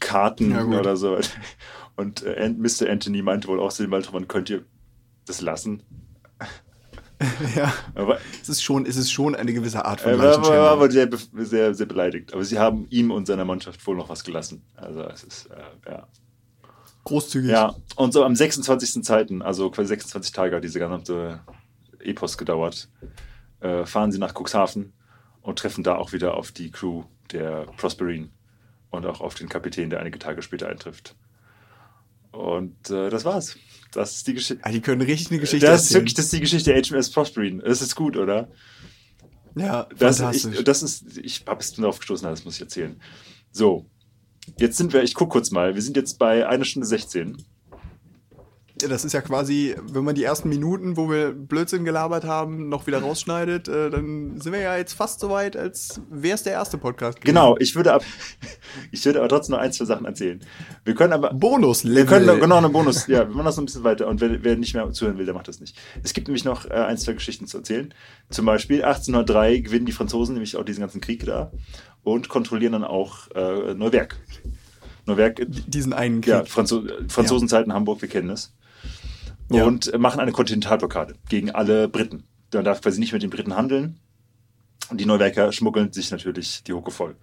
Karten 0.00 0.50
Ja, 0.50 0.64
oder 0.64 0.96
so. 0.96 1.18
Und 1.96 2.22
äh, 2.22 2.48
Mr. 2.48 2.88
Anthony 2.88 3.22
meinte 3.22 3.48
wohl 3.48 3.60
auch 3.60 3.76
Baltrummern, 3.76 4.26
könnt 4.26 4.48
ihr 4.50 4.64
das 5.26 5.40
lassen? 5.40 5.82
ja. 7.54 7.72
Aber 7.94 8.18
Es 8.40 8.48
ist 8.48 8.62
schon, 8.62 8.86
es 8.86 8.96
ist 8.96 9.12
schon 9.12 9.34
eine 9.34 9.52
gewisse 9.52 9.84
Art 9.84 10.00
von 10.00 10.12
er 10.12 10.18
war, 10.18 10.24
war, 10.24 10.30
Leichenschändung. 10.30 10.62
war 10.62 10.70
aber 10.70 10.90
sehr, 10.90 11.08
sehr, 11.34 11.74
sehr 11.74 11.86
beleidigt. 11.86 12.32
Aber 12.32 12.44
sie 12.44 12.58
haben 12.58 12.86
ihm 12.88 13.10
und 13.10 13.26
seiner 13.26 13.44
Mannschaft 13.44 13.86
wohl 13.86 13.96
noch 13.96 14.08
was 14.08 14.24
gelassen. 14.24 14.62
Also 14.76 15.02
es 15.02 15.24
ist, 15.24 15.46
äh, 15.46 15.90
ja. 15.90 16.08
Großzügig. 17.04 17.50
Ja, 17.50 17.74
und 17.96 18.12
so 18.12 18.24
am 18.24 18.34
26. 18.34 19.02
Zeiten, 19.04 19.42
also 19.42 19.70
quasi 19.70 19.88
26 19.88 20.32
Tage 20.32 20.56
hat 20.56 20.64
diese 20.64 20.78
gesamte 20.78 21.40
Epos 21.98 22.38
gedauert, 22.38 22.88
äh, 23.60 23.84
fahren 23.84 24.12
sie 24.12 24.18
nach 24.18 24.34
Cuxhaven 24.34 24.92
und 25.42 25.58
treffen 25.58 25.84
da 25.84 25.96
auch 25.96 26.12
wieder 26.12 26.36
auf 26.36 26.52
die 26.52 26.70
Crew 26.70 27.04
der 27.32 27.66
Prosperine 27.76 28.30
und 28.90 29.06
auch 29.06 29.20
auf 29.20 29.34
den 29.34 29.48
Kapitän, 29.48 29.90
der 29.90 30.00
einige 30.00 30.18
Tage 30.18 30.42
später 30.42 30.68
eintrifft. 30.68 31.14
Und 32.32 32.90
äh, 32.90 33.10
das 33.10 33.24
war's. 33.24 33.56
Das 33.92 34.16
ist 34.16 34.26
die 34.28 34.34
Geschichte. 34.34 34.62
Ah, 34.64 34.70
die 34.70 34.80
können 34.80 35.00
richtig 35.02 35.30
eine 35.30 35.40
Geschichte 35.40 35.66
Das 35.66 35.82
ist 35.82 35.86
erzählen. 35.88 36.00
wirklich 36.02 36.14
das 36.14 36.24
ist 36.26 36.32
die 36.32 36.40
Geschichte 36.40 36.72
der 36.72 36.82
HMS 36.82 37.10
Prosperine. 37.10 37.62
Das 37.62 37.82
ist 37.82 37.96
gut, 37.96 38.16
oder? 38.16 38.48
ja, 39.56 39.88
Das, 39.98 40.18
fantastisch. 40.18 40.58
ich, 40.58 40.64
das 40.64 40.82
ist, 40.82 41.18
ich 41.18 41.44
habe 41.46 41.60
es 41.60 41.72
darauf 41.72 41.98
gestoßen, 41.98 42.28
das 42.28 42.44
muss 42.44 42.54
ich 42.56 42.60
erzählen. 42.62 43.00
So, 43.50 43.86
jetzt 44.58 44.76
sind 44.76 44.92
wir, 44.92 45.02
ich 45.02 45.14
gucke 45.14 45.32
kurz 45.32 45.50
mal, 45.50 45.74
wir 45.74 45.82
sind 45.82 45.96
jetzt 45.96 46.18
bei 46.20 46.46
einer 46.48 46.64
Stunde 46.64 46.86
16. 46.86 47.36
Ja, 48.82 48.88
das 48.88 49.04
ist 49.04 49.12
ja 49.12 49.20
quasi, 49.20 49.74
wenn 49.92 50.04
man 50.04 50.14
die 50.14 50.24
ersten 50.24 50.48
Minuten, 50.48 50.96
wo 50.96 51.10
wir 51.10 51.32
Blödsinn 51.32 51.84
gelabert 51.84 52.24
haben, 52.24 52.68
noch 52.68 52.86
wieder 52.86 52.98
rausschneidet, 53.00 53.68
äh, 53.68 53.90
dann 53.90 54.40
sind 54.40 54.52
wir 54.52 54.60
ja 54.60 54.76
jetzt 54.76 54.94
fast 54.94 55.20
so 55.20 55.30
weit, 55.30 55.56
als 55.56 56.00
wäre 56.10 56.34
es 56.34 56.42
der 56.42 56.52
erste 56.54 56.78
Podcast. 56.78 57.20
gewesen. 57.20 57.34
Genau, 57.34 57.56
ich 57.58 57.74
würde, 57.76 57.92
ab, 57.92 58.02
ich 58.92 59.04
würde 59.04 59.18
aber 59.20 59.28
trotzdem 59.28 59.54
noch 59.56 59.60
ein, 59.62 59.72
zwei 59.72 59.84
Sachen 59.84 60.06
erzählen. 60.06 60.40
Wir 60.84 60.94
können 60.94 61.12
aber, 61.12 61.32
Bonus-Level. 61.34 61.96
wir 61.96 62.06
können 62.06 62.26
noch- 62.26 62.40
genau 62.40 62.56
einen 62.56 62.72
Bonus, 62.72 63.06
ja, 63.06 63.28
wir 63.28 63.34
machen 63.34 63.44
das 63.46 63.56
noch 63.56 63.62
ein 63.62 63.66
bisschen 63.66 63.84
weiter 63.84 64.06
und 64.08 64.20
wer, 64.20 64.42
wer 64.44 64.56
nicht 64.56 64.74
mehr 64.74 64.90
zuhören 64.92 65.18
will, 65.18 65.26
der 65.26 65.34
macht 65.34 65.48
das 65.48 65.60
nicht. 65.60 65.76
Es 66.02 66.12
gibt 66.12 66.28
nämlich 66.28 66.44
noch 66.44 66.64
äh, 66.66 66.74
ein, 66.74 66.96
zwei 66.98 67.12
Geschichten 67.12 67.46
zu 67.46 67.58
erzählen. 67.58 67.92
Zum 68.30 68.46
Beispiel 68.46 68.82
1803 68.84 69.58
gewinnen 69.58 69.86
die 69.86 69.92
Franzosen 69.92 70.34
nämlich 70.34 70.56
auch 70.56 70.64
diesen 70.64 70.80
ganzen 70.80 71.00
Krieg 71.00 71.24
da 71.26 71.50
und 72.02 72.28
kontrollieren 72.28 72.72
dann 72.72 72.84
auch 72.84 73.30
äh, 73.34 73.74
Neuwerk. 73.74 74.16
Neuwerk, 75.06 75.40
Diesen 75.66 75.92
einen 75.92 76.20
Krieg. 76.20 76.32
ja, 76.32 76.44
Franzo 76.44 76.82
Franzosenzeiten 77.08 77.72
Hamburg, 77.72 78.00
wir 78.02 78.08
kennen 78.08 78.30
es. 78.30 78.52
Ja. 79.50 79.64
Und 79.64 79.98
machen 79.98 80.20
eine 80.20 80.32
Kontinentalblockade 80.32 81.14
gegen 81.28 81.50
alle 81.50 81.88
Briten. 81.88 82.24
Man 82.52 82.64
darf 82.64 82.80
quasi 82.80 83.00
nicht 83.00 83.12
mit 83.12 83.22
den 83.22 83.30
Briten 83.30 83.56
handeln. 83.56 83.98
Und 84.90 85.00
die 85.00 85.06
Neuwerker 85.06 85.52
schmuggeln 85.52 85.92
sich 85.92 86.10
natürlich 86.10 86.62
die 86.64 86.72
Hucke 86.72 86.90
voll. 86.90 87.16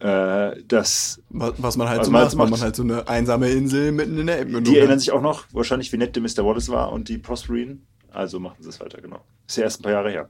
Äh, 0.00 0.62
das, 0.66 1.20
Was, 1.30 1.54
was 1.58 1.76
man 1.76 1.88
halt 1.88 2.00
Was 2.00 2.06
so 2.06 2.12
macht, 2.12 2.34
macht. 2.34 2.50
man 2.50 2.60
halt 2.60 2.76
so 2.76 2.82
eine 2.82 3.08
einsame 3.08 3.48
Insel 3.50 3.92
mitten 3.92 4.18
in 4.18 4.26
der 4.26 4.38
Elbmündung 4.38 4.72
die 4.72 4.78
erinnern 4.78 4.98
sich 4.98 5.12
auch 5.12 5.22
noch 5.22 5.46
wahrscheinlich, 5.52 5.92
wie 5.92 5.96
nett 5.96 6.14
der 6.16 6.22
Mr. 6.22 6.44
Wallace 6.44 6.68
war 6.68 6.92
und 6.92 7.08
die 7.08 7.18
Prosperine. 7.18 7.78
Also 8.10 8.38
machen 8.38 8.56
sie 8.60 8.68
es 8.68 8.80
weiter, 8.80 9.00
genau. 9.00 9.24
Ist 9.46 9.56
ja 9.56 9.64
erst 9.64 9.80
ein 9.80 9.82
paar 9.82 9.92
Jahre 9.92 10.10
her. 10.10 10.28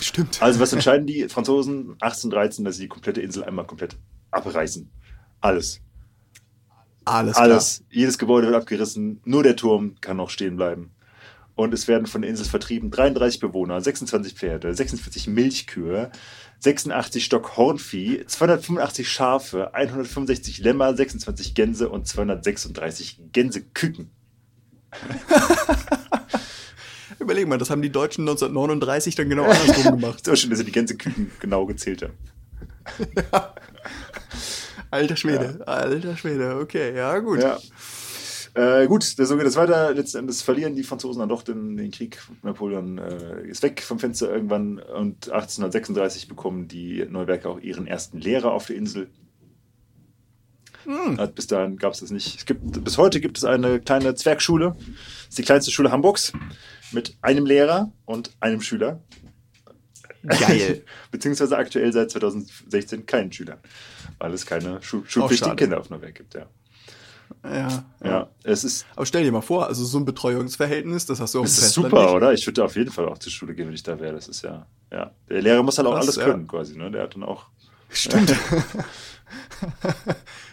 Stimmt. 0.00 0.42
Also 0.42 0.60
was 0.60 0.72
entscheiden 0.72 1.06
die 1.06 1.28
Franzosen 1.28 1.92
1813, 2.00 2.64
dass 2.64 2.76
sie 2.76 2.82
die 2.82 2.88
komplette 2.88 3.20
Insel 3.20 3.44
einmal 3.44 3.66
komplett 3.66 3.96
abreißen. 4.30 4.90
Alles. 5.40 5.80
Alles, 7.06 7.36
Alles. 7.36 7.84
Jedes 7.88 8.18
Gebäude 8.18 8.48
wird 8.48 8.56
abgerissen. 8.56 9.20
Nur 9.24 9.42
der 9.42 9.56
Turm 9.56 9.94
kann 10.00 10.16
noch 10.16 10.28
stehen 10.28 10.56
bleiben. 10.56 10.90
Und 11.54 11.72
es 11.72 11.88
werden 11.88 12.06
von 12.06 12.20
der 12.20 12.30
Insel 12.30 12.44
vertrieben 12.44 12.90
33 12.90 13.40
Bewohner, 13.40 13.80
26 13.80 14.34
Pferde, 14.34 14.74
46 14.74 15.28
Milchkühe, 15.28 16.10
86 16.58 17.24
Stock 17.24 17.56
Hornvieh, 17.56 18.26
285 18.26 19.08
Schafe, 19.08 19.72
165 19.72 20.58
Lämmer, 20.58 20.94
26 20.94 21.54
Gänse 21.54 21.88
und 21.88 22.06
236 22.06 23.20
Gänseküken. 23.32 24.10
klar. 24.90 26.26
Überleg 27.18 27.48
mal, 27.48 27.56
das 27.56 27.70
haben 27.70 27.82
die 27.82 27.90
Deutschen 27.90 28.22
1939 28.22 29.14
dann 29.14 29.30
genau 29.30 29.44
andersrum 29.44 29.84
gemacht. 30.00 30.24
So 30.24 30.36
schön, 30.36 30.50
dass 30.50 30.58
sie 30.58 30.64
die 30.66 30.72
Gänseküken 30.72 31.30
genau 31.40 31.64
gezählt 31.64 32.02
haben. 32.02 32.14
Alter 34.90 35.16
Schwede, 35.16 35.66
alter 35.66 36.16
Schwede, 36.16 36.58
okay, 36.60 36.94
ja 36.96 37.18
gut. 37.18 37.42
Ja. 37.42 37.58
Äh, 38.56 38.86
gut, 38.86 39.02
so 39.02 39.36
geht 39.36 39.46
es 39.46 39.56
weiter. 39.56 39.92
Letzten 39.92 40.18
Endes 40.18 40.40
verlieren 40.40 40.74
die 40.74 40.82
Franzosen 40.82 41.20
dann 41.20 41.28
doch 41.28 41.42
den, 41.42 41.76
den 41.76 41.90
Krieg. 41.90 42.22
Napoleon 42.42 42.96
äh, 42.96 43.46
ist 43.46 43.62
weg 43.62 43.82
vom 43.82 43.98
Fenster 43.98 44.32
irgendwann 44.32 44.78
und 44.78 45.30
1836 45.30 46.26
bekommen 46.26 46.66
die 46.66 47.04
Neuwerker 47.06 47.50
auch 47.50 47.60
ihren 47.60 47.86
ersten 47.86 48.18
Lehrer 48.18 48.52
auf 48.52 48.66
der 48.66 48.76
Insel. 48.76 49.10
Hm. 50.84 51.18
Bis 51.34 51.48
dahin 51.48 51.76
gab 51.76 51.92
es 51.92 52.00
das 52.00 52.10
nicht. 52.10 52.38
Es 52.38 52.46
gibt, 52.46 52.82
bis 52.82 52.96
heute 52.96 53.20
gibt 53.20 53.36
es 53.36 53.44
eine 53.44 53.78
kleine 53.78 54.14
Zwergschule. 54.14 54.74
Das 54.78 55.28
ist 55.28 55.38
die 55.38 55.42
kleinste 55.42 55.70
Schule 55.70 55.90
Hamburgs 55.90 56.32
mit 56.92 57.18
einem 57.20 57.44
Lehrer 57.44 57.92
und 58.06 58.30
einem 58.40 58.62
Schüler. 58.62 59.02
Geil. 60.22 60.82
Beziehungsweise 61.10 61.58
aktuell 61.58 61.92
seit 61.92 62.10
2016 62.10 63.04
keinen 63.04 63.32
Schülern. 63.32 63.58
Weil 64.18 64.32
es 64.32 64.46
keine 64.46 64.80
Schu 64.82 65.02
schulpflichtigen. 65.06 65.56
Kinder 65.56 65.80
auf 65.80 65.90
Neuwerk 65.90 66.14
gibt. 66.14 66.34
Ja. 66.34 66.46
Ja, 67.44 67.84
Ja. 68.04 68.28
es 68.44 68.62
ist 68.62 68.86
Aber 68.94 69.04
stell 69.04 69.24
dir 69.24 69.32
mal 69.32 69.40
vor, 69.40 69.66
also 69.66 69.84
so 69.84 69.98
ein 69.98 70.04
Betreuungsverhältnis, 70.04 71.06
das 71.06 71.20
hast 71.20 71.34
du 71.34 71.38
dem 71.40 71.44
Das 71.44 71.58
ist 71.58 71.72
super, 71.74 72.04
nicht. 72.04 72.14
oder? 72.14 72.32
Ich 72.32 72.46
würde 72.46 72.64
auf 72.64 72.76
jeden 72.76 72.92
Fall 72.92 73.08
auch 73.08 73.18
zur 73.18 73.32
Schule 73.32 73.52
gehen, 73.54 73.66
wenn 73.66 73.74
ich 73.74 73.82
da 73.82 73.98
wäre. 73.98 74.14
Das 74.14 74.28
ist 74.28 74.42
ja, 74.42 74.66
ja. 74.92 75.10
Der 75.28 75.42
Lehrer 75.42 75.62
muss 75.64 75.76
halt 75.76 75.88
auch 75.88 75.94
Krass, 75.94 76.04
alles 76.04 76.16
ja. 76.16 76.24
können, 76.24 76.46
quasi, 76.46 76.76
ne? 76.76 76.90
Der 76.90 77.02
hat 77.02 77.14
dann 77.16 77.24
auch. 77.24 77.46
Stimmt. 77.90 78.32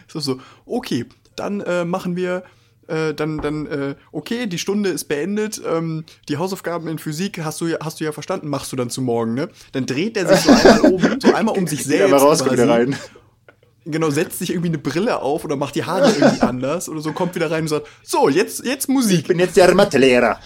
so, 0.08 0.20
so, 0.20 0.40
okay, 0.66 1.06
dann 1.36 1.60
äh, 1.60 1.84
machen 1.84 2.16
wir, 2.16 2.42
äh, 2.88 3.14
dann, 3.14 3.38
dann, 3.38 3.66
äh, 3.66 3.94
okay, 4.12 4.46
die 4.46 4.58
Stunde 4.58 4.90
ist 4.90 5.04
beendet, 5.04 5.60
ähm, 5.66 6.04
die 6.28 6.36
Hausaufgaben 6.38 6.88
in 6.88 6.98
Physik 6.98 7.40
hast 7.44 7.60
du, 7.60 7.66
ja- 7.66 7.78
hast 7.82 8.00
du 8.00 8.04
ja 8.04 8.12
verstanden, 8.12 8.48
machst 8.48 8.72
du 8.72 8.76
dann 8.76 8.90
zu 8.90 9.00
morgen, 9.02 9.34
ne? 9.34 9.48
Dann 9.72 9.86
dreht 9.86 10.16
er 10.16 10.26
sich 10.26 10.40
so 10.40 10.50
einmal 10.52 10.80
um, 10.92 11.20
so 11.20 11.34
einmal 11.34 11.56
um 11.58 11.66
sich 11.68 11.84
selbst. 11.84 12.12
aber 12.12 12.22
raus, 12.22 12.44
quasi. 12.44 12.62
rein. 12.62 12.96
Genau, 13.86 14.08
setzt 14.10 14.38
sich 14.38 14.50
irgendwie 14.50 14.68
eine 14.68 14.78
Brille 14.78 15.20
auf 15.20 15.44
oder 15.44 15.56
macht 15.56 15.74
die 15.74 15.84
Haare 15.84 16.10
irgendwie 16.10 16.40
anders 16.40 16.88
oder 16.88 17.00
so, 17.00 17.12
kommt 17.12 17.34
wieder 17.34 17.50
rein 17.50 17.62
und 17.62 17.68
sagt, 17.68 17.86
so, 18.02 18.28
jetzt, 18.28 18.64
jetzt 18.64 18.84
Ich 18.84 18.94
Musik. 18.94 19.28
bin 19.28 19.38
jetzt 19.38 19.56
der 19.56 19.74
Mathelehrer. 19.74 20.40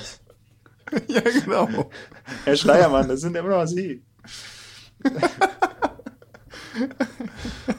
ja, 1.09 1.20
genau. 1.20 1.90
Herr 2.44 2.56
Schleiermann, 2.56 3.09
das 3.09 3.20
sind 3.20 3.36
immer 3.36 3.48
noch 3.51 3.66
Sie. 3.66 4.02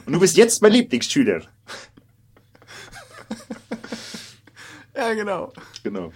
Und 0.06 0.12
du 0.12 0.20
bist 0.20 0.36
jetzt 0.36 0.62
mein 0.62 0.72
Lieblingsschüler. 0.72 1.42
Ja, 4.94 5.14
genau. 5.14 5.52
Genau. 5.82 6.12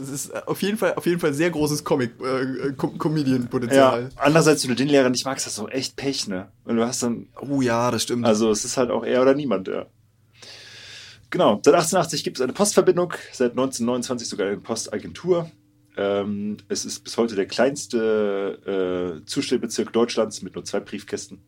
Es 0.00 0.08
ist 0.08 0.30
äh, 0.30 0.42
auf 0.46 0.62
jeden 0.62 0.78
Fall, 0.78 0.94
auf 0.94 1.06
jeden 1.06 1.20
Fall 1.20 1.32
sehr 1.34 1.50
großes 1.50 1.84
Comic, 1.84 2.12
äh, 2.20 2.42
äh, 2.42 2.72
Com 2.72 2.92
Ja, 2.92 2.98
Comedian-Potenzial. 2.98 4.10
andererseits, 4.16 4.62
wenn 4.64 4.70
du 4.70 4.76
den 4.76 4.88
Lehrer 4.88 5.10
nicht 5.10 5.24
magst, 5.24 5.46
hast 5.46 5.58
du 5.58 5.66
echt 5.68 5.96
Pech, 5.96 6.26
ne? 6.28 6.48
Weil 6.64 6.76
du 6.76 6.86
hast 6.86 7.02
dann 7.02 7.28
Oh 7.40 7.60
ja, 7.60 7.90
das 7.90 8.02
stimmt. 8.02 8.24
Also 8.24 8.50
es 8.50 8.64
ist 8.64 8.76
halt 8.76 8.90
auch 8.90 9.04
er 9.04 9.22
oder 9.22 9.34
niemand, 9.34 9.68
ja. 9.68 9.86
Genau, 11.30 11.60
seit 11.64 11.74
1880 11.74 12.24
gibt 12.24 12.38
es 12.38 12.42
eine 12.42 12.52
Postverbindung, 12.52 13.12
seit 13.32 13.52
1929 13.52 14.28
sogar 14.28 14.48
eine 14.48 14.56
Postagentur. 14.56 15.50
Ähm, 15.96 16.56
es 16.68 16.84
ist 16.84 17.04
bis 17.04 17.16
heute 17.16 17.36
der 17.36 17.46
kleinste 17.46 19.20
äh, 19.20 19.24
Zustellbezirk 19.26 19.92
Deutschlands 19.92 20.42
mit 20.42 20.54
nur 20.54 20.64
zwei 20.64 20.80
Briefkästen. 20.80 21.38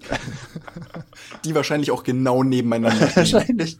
die 1.44 1.54
wahrscheinlich 1.54 1.90
auch 1.90 2.02
genau 2.04 2.42
nebeneinander. 2.42 3.10
Wahrscheinlich. 3.16 3.78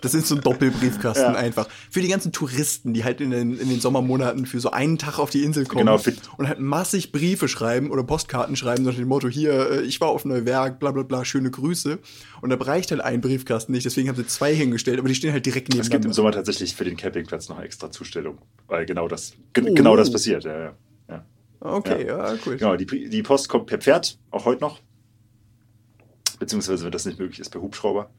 Das 0.00 0.14
ist 0.14 0.28
so 0.28 0.34
ein 0.36 0.40
Doppelbriefkasten 0.40 1.24
Ja. 1.34 1.38
einfach. 1.38 1.68
Für 1.90 2.00
die 2.00 2.08
ganzen 2.08 2.32
Touristen, 2.32 2.94
die 2.94 3.04
halt 3.04 3.20
in 3.20 3.30
den, 3.30 3.58
in 3.58 3.68
den 3.68 3.80
Sommermonaten 3.80 4.46
für 4.46 4.60
so 4.60 4.70
einen 4.70 4.98
Tag 4.98 5.18
auf 5.18 5.30
die 5.30 5.42
Insel 5.42 5.64
kommen 5.66 5.86
Genau, 5.86 6.00
und 6.38 6.48
halt 6.48 6.60
massig 6.60 7.12
Briefe 7.12 7.48
schreiben 7.48 7.90
oder 7.90 8.02
Postkarten 8.02 8.56
schreiben, 8.56 8.84
so 8.84 8.90
nach 8.90 8.96
dem 8.96 9.08
Motto, 9.08 9.28
hier, 9.28 9.70
äh, 9.70 9.80
ich 9.82 10.00
war 10.00 10.08
auf 10.08 10.24
Neuwerk, 10.24 10.78
bla 10.78 10.90
bla 10.90 11.02
bla, 11.02 11.24
schöne 11.24 11.50
Grüße. 11.50 11.98
Und 12.40 12.50
da 12.50 12.56
reicht 12.56 12.90
halt 12.90 13.00
ein 13.00 13.20
Briefkasten 13.20 13.72
nicht, 13.72 13.84
deswegen 13.84 14.08
haben 14.08 14.16
sie 14.16 14.26
zwei 14.26 14.54
hingestellt, 14.54 14.98
aber 14.98 15.08
die 15.08 15.14
stehen 15.14 15.32
halt 15.32 15.44
direkt 15.46 15.74
Es 15.74 15.90
gibt 15.90 16.04
im. 16.04 16.12
Sommer 16.12 16.32
tatsächlich 16.32 16.74
für 16.74 16.84
den 16.84 16.96
Campingplatz 16.96 17.48
noch 17.48 17.60
extra 17.60 17.90
Zustellung, 17.90 18.38
weil 18.66 18.86
genau 18.86 19.08
das, 19.08 19.34
ge 19.52 19.64
Oh. 19.68 19.74
genau 19.74 19.96
das 19.96 20.10
passiert. 20.10 20.44
Ja, 20.44 20.58
ja. 20.58 20.72
Ja. 21.08 21.24
Okay, 21.60 22.06
ja, 22.06 22.34
cool. 22.46 22.56
Genau, 22.56 22.76
die, 22.76 22.86
die 22.86 23.22
Post 23.22 23.48
kommt 23.48 23.66
per 23.66 23.78
Pferd, 23.78 24.18
auch 24.30 24.46
heute 24.46 24.62
noch. 24.62 24.80
Beziehungsweise, 26.38 26.84
wenn 26.84 26.92
das 26.92 27.04
nicht 27.04 27.18
möglich 27.18 27.38
ist, 27.40 27.50
per 27.50 27.60
Hubschrauber. 27.60 28.10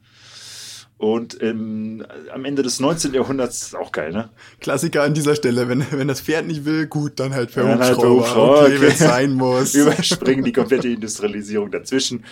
Und 1.02 1.42
ähm, 1.42 2.06
am 2.32 2.44
Ende 2.44 2.62
des 2.62 2.78
19. 2.78 3.12
Jahrhunderts, 3.12 3.74
auch 3.74 3.90
geil, 3.90 4.12
ne? 4.12 4.28
Klassiker 4.60 5.02
an 5.02 5.14
dieser 5.14 5.34
Stelle, 5.34 5.68
wenn, 5.68 5.84
wenn 5.90 6.06
das 6.06 6.20
Pferd 6.20 6.46
nicht 6.46 6.64
will, 6.64 6.86
gut, 6.86 7.18
dann 7.18 7.34
halt 7.34 7.52
per 7.52 7.64
Dann 7.64 7.80
halt 7.80 7.98
per 7.98 8.08
Hubschrauber. 8.08 8.20
Hubschrauber, 8.20 8.60
okay, 8.60 8.76
okay. 8.76 8.80
wenn 8.82 8.92
es 8.92 8.98
sein 9.00 9.32
muss. 9.32 9.74
Überspringen 9.74 10.44
die 10.44 10.52
komplette 10.52 10.86
Industrialisierung 10.86 11.72
dazwischen 11.72 12.24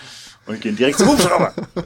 und 0.47 0.61
gehen 0.61 0.77
direkt 0.77 0.99
zum 0.99 1.09
Hubschrauber. 1.09 1.53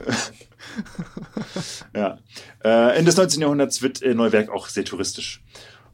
ja. 1.97 2.19
Äh, 2.63 2.99
Ende 2.99 3.07
des 3.07 3.17
19. 3.17 3.41
Jahrhunderts 3.41 3.81
wird 3.81 4.03
äh, 4.03 4.13
Neuwerk 4.13 4.51
auch 4.51 4.69
sehr 4.69 4.85
touristisch. 4.85 5.43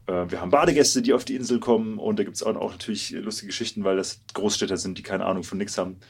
Äh, 0.07 0.29
wir 0.29 0.41
haben 0.41 0.51
Badegäste, 0.51 1.01
die 1.01 1.13
auf 1.13 1.23
die 1.23 1.35
Insel 1.35 1.61
kommen 1.61 1.99
und 1.99 2.19
da 2.19 2.25
gibt 2.25 2.35
es 2.35 2.43
auch, 2.43 2.53
auch 2.57 2.73
natürlich 2.73 3.11
lustige 3.11 3.47
Geschichten, 3.47 3.85
weil 3.85 3.95
das 3.95 4.19
Großstädter 4.33 4.75
sind, 4.75 4.97
die 4.97 5.03
keine 5.03 5.25
Ahnung 5.25 5.43
von 5.43 5.57
nix 5.57 5.77
haben. 5.77 6.01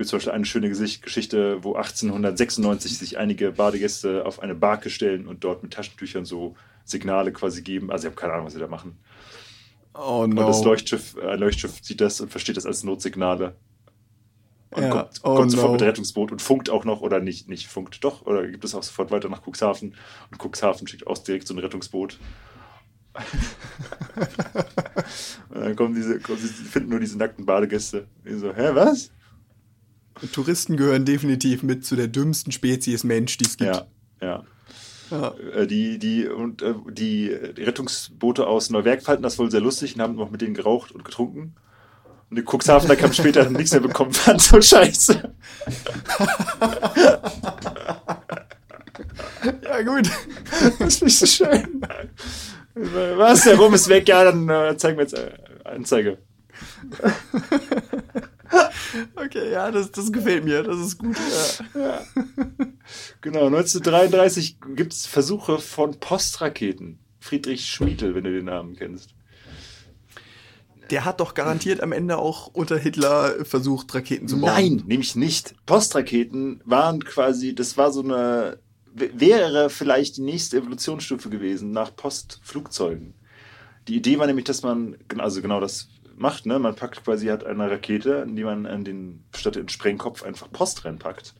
Gibt 0.00 0.08
zum 0.08 0.16
Beispiel 0.16 0.32
eine 0.32 0.46
schöne 0.46 0.70
Geschichte, 0.70 1.62
wo 1.62 1.74
1896 1.74 2.96
sich 2.96 3.18
einige 3.18 3.52
Badegäste 3.52 4.24
auf 4.24 4.40
eine 4.40 4.54
Barke 4.54 4.88
stellen 4.88 5.26
und 5.26 5.44
dort 5.44 5.62
mit 5.62 5.74
Taschentüchern 5.74 6.24
so 6.24 6.56
Signale 6.86 7.34
quasi 7.34 7.60
geben. 7.60 7.90
Also 7.92 8.06
ich 8.08 8.12
habe 8.12 8.18
keine 8.18 8.32
Ahnung, 8.32 8.46
was 8.46 8.54
sie 8.54 8.60
da 8.60 8.66
machen. 8.66 8.96
Oh 9.92 10.22
Und 10.22 10.30
no. 10.36 10.46
das 10.46 10.64
Leuchtschiff, 10.64 11.16
äh, 11.22 11.36
Leuchtschiff 11.36 11.80
sieht 11.82 12.00
das 12.00 12.18
und 12.22 12.30
versteht 12.30 12.56
das 12.56 12.64
als 12.64 12.82
Notsignale. 12.82 13.56
Und 14.70 14.84
Ja. 14.84 14.88
kommt, 14.88 15.20
Oh 15.22 15.34
kommt 15.34 15.50
sofort 15.50 15.68
no. 15.68 15.72
mit 15.72 15.82
Rettungsboot 15.82 16.32
und 16.32 16.40
funkt 16.40 16.70
auch 16.70 16.86
noch, 16.86 17.02
oder 17.02 17.20
nicht, 17.20 17.50
nicht 17.50 17.66
funkt, 17.66 18.02
doch, 18.02 18.24
oder 18.24 18.46
gibt 18.46 18.64
es 18.64 18.74
auch 18.74 18.82
sofort 18.82 19.10
weiter 19.10 19.28
nach 19.28 19.42
Cuxhaven. 19.46 19.94
Und 20.30 20.38
Cuxhaven 20.42 20.88
schickt 20.88 21.06
auch 21.06 21.18
direkt 21.18 21.46
so 21.46 21.52
ein 21.52 21.58
Rettungsboot. 21.58 22.18
und 25.50 25.60
dann 25.60 25.76
kommen 25.76 25.94
diese, 25.94 26.20
kommen, 26.20 26.38
sie 26.38 26.48
finden 26.48 26.88
nur 26.88 27.00
diese 27.00 27.18
nackten 27.18 27.44
Badegäste. 27.44 28.06
Die 28.24 28.32
so, 28.32 28.54
hä, 28.54 28.70
was? 28.72 29.10
Touristen 30.32 30.76
gehören 30.76 31.04
definitiv 31.04 31.62
mit 31.62 31.84
zu 31.84 31.96
der 31.96 32.08
dümmsten 32.08 32.52
Spezies 32.52 33.04
Mensch, 33.04 33.38
die 33.38 33.44
es 33.46 33.56
gibt. 33.56 33.74
Ja, 33.74 33.86
ja. 34.20 34.44
Ja. 35.10 35.34
Äh, 35.54 35.66
Die, 35.66 35.98
die, 35.98 36.28
und, 36.28 36.62
äh, 36.62 36.74
die, 36.90 37.28
Rettungsboote 37.28 38.46
aus 38.46 38.70
Neuwerk 38.70 39.02
fanden 39.02 39.24
das 39.24 39.38
wohl 39.38 39.50
sehr 39.50 39.60
lustig 39.60 39.96
und 39.96 40.02
haben 40.02 40.14
noch 40.16 40.30
mit 40.30 40.40
denen 40.40 40.54
geraucht 40.54 40.92
und 40.92 41.04
getrunken. 41.04 41.54
Und 42.30 42.36
die 42.36 42.44
Cuxhaven, 42.44 42.88
da 42.88 42.94
kam 42.94 43.12
später 43.12 43.42
dann 43.42 43.54
nichts 43.54 43.72
mehr 43.72 43.80
bekommen, 43.80 44.12
fand 44.14 44.40
so 44.40 44.60
scheiße. 44.60 45.14
ja, 49.64 49.82
gut. 49.82 50.08
Das 50.78 50.94
ist 50.94 51.02
nicht 51.02 51.18
so 51.18 51.26
schön. 51.26 51.82
Was? 52.74 53.42
Der 53.42 53.56
Rum 53.56 53.74
ist 53.74 53.88
weg, 53.88 54.06
ja, 54.08 54.22
dann 54.24 54.48
äh, 54.48 54.76
zeigen 54.76 54.96
wir 54.96 55.02
jetzt 55.02 55.14
äh, 55.14 55.32
Anzeige. 55.64 56.18
Okay, 59.16 59.52
ja, 59.52 59.70
das, 59.70 59.90
das 59.92 60.12
gefällt 60.12 60.44
mir. 60.44 60.62
Das 60.62 60.78
ist 60.78 60.98
gut. 60.98 61.16
Ja. 61.74 62.00
Genau, 63.20 63.46
1933 63.46 64.58
gibt 64.74 64.92
es 64.92 65.06
Versuche 65.06 65.58
von 65.58 66.00
Postraketen. 66.00 66.98
Friedrich 67.20 67.66
Schmiedel, 67.66 68.14
wenn 68.14 68.24
du 68.24 68.32
den 68.32 68.46
Namen 68.46 68.74
kennst. 68.76 69.14
Der 70.88 71.04
hat 71.04 71.20
doch 71.20 71.34
garantiert 71.34 71.82
am 71.82 71.92
Ende 71.92 72.18
auch 72.18 72.48
unter 72.48 72.76
Hitler 72.76 73.44
versucht, 73.44 73.94
Raketen 73.94 74.26
zu 74.26 74.40
bauen. 74.40 74.52
Nein, 74.52 74.82
nämlich 74.86 75.14
nicht. 75.14 75.54
Postraketen 75.66 76.60
waren 76.64 77.04
quasi, 77.04 77.54
das 77.54 77.76
war 77.76 77.92
so 77.92 78.02
eine, 78.02 78.58
wäre 78.92 79.70
vielleicht 79.70 80.16
die 80.16 80.22
nächste 80.22 80.56
Evolutionsstufe 80.56 81.30
gewesen 81.30 81.70
nach 81.70 81.94
Postflugzeugen. 81.94 83.14
Die 83.86 83.96
Idee 83.96 84.18
war 84.18 84.26
nämlich, 84.26 84.46
dass 84.46 84.62
man 84.62 84.96
also 85.18 85.42
genau 85.42 85.60
das 85.60 85.88
macht, 86.20 86.46
ne? 86.46 86.58
Man 86.58 86.74
packt 86.76 87.04
quasi 87.04 87.26
hat 87.26 87.44
eine 87.44 87.70
Rakete, 87.70 88.24
in 88.28 88.36
die 88.36 88.44
man 88.44 88.66
an 88.66 88.84
den 88.84 89.24
statt 89.34 89.56
in 89.56 89.62
den 89.64 89.68
Sprengkopf 89.68 90.22
einfach 90.22 90.50
Post 90.52 90.84
reinpackt 90.84 91.34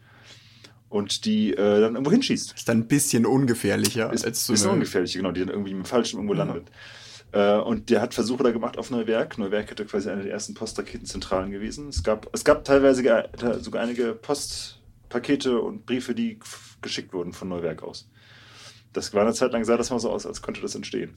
und 0.88 1.24
die 1.24 1.52
äh, 1.52 1.80
dann 1.80 1.94
irgendwo 1.94 2.10
hinschießt. 2.10 2.54
Ist 2.56 2.68
dann 2.68 2.78
ein 2.78 2.86
bisschen 2.88 3.26
ungefährlicher 3.26 4.12
Ist, 4.12 4.24
als 4.24 4.46
so 4.46 4.52
ist 4.52 4.62
eine- 4.62 4.70
eine 4.70 4.78
ungefährliche, 4.80 5.18
genau, 5.18 5.30
die 5.32 5.40
dann 5.40 5.50
irgendwie 5.50 5.70
im 5.72 5.84
Falschen 5.84 6.16
irgendwo 6.16 6.34
landet. 6.34 6.68
Äh, 7.32 7.58
und 7.58 7.90
der 7.90 8.00
hat 8.00 8.12
Versuche 8.14 8.42
da 8.42 8.50
gemacht 8.50 8.76
auf 8.76 8.90
Neuwerk. 8.90 9.38
Neuwerk 9.38 9.70
hätte 9.70 9.84
quasi 9.84 10.10
eine 10.10 10.24
der 10.24 10.32
ersten 10.32 10.54
Postraketenzentralen 10.54 11.52
gewesen. 11.52 11.88
Es 11.88 12.02
gab, 12.02 12.28
es 12.34 12.42
gab 12.44 12.64
teilweise 12.64 13.02
sogar 13.60 13.82
einige 13.82 14.14
Postpakete 14.14 15.60
und 15.60 15.86
Briefe, 15.86 16.14
die 16.14 16.40
geschickt 16.82 17.12
wurden 17.12 17.32
von 17.32 17.48
Neuwerk 17.48 17.82
aus. 17.84 18.08
Das 18.92 19.14
war 19.14 19.22
eine 19.22 19.32
Zeit 19.34 19.52
lang, 19.52 19.64
sah 19.64 19.76
das 19.76 19.90
mal 19.90 20.00
so 20.00 20.10
aus, 20.10 20.26
als 20.26 20.42
könnte 20.42 20.60
das 20.60 20.74
entstehen. 20.74 21.16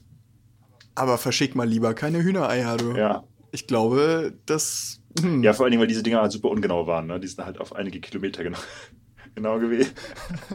Aber 0.94 1.18
verschick 1.18 1.56
mal 1.56 1.66
lieber 1.68 1.94
keine 1.94 2.22
Hühnereier, 2.22 2.76
du. 2.76 2.92
Ja, 2.92 3.24
Ich 3.54 3.68
glaube, 3.68 4.32
das. 4.46 5.00
Hm. 5.20 5.44
ja 5.44 5.52
vor 5.52 5.64
allen 5.64 5.70
Dingen, 5.70 5.80
weil 5.80 5.86
diese 5.86 6.02
Dinger 6.02 6.20
halt 6.20 6.32
super 6.32 6.48
ungenau 6.50 6.88
waren. 6.88 7.06
Ne? 7.06 7.20
Die 7.20 7.28
sind 7.28 7.44
halt 7.44 7.60
auf 7.60 7.72
einige 7.76 8.00
Kilometer 8.00 8.42
genau, 8.42 8.58
genau 9.36 9.60
gewesen. 9.60 9.92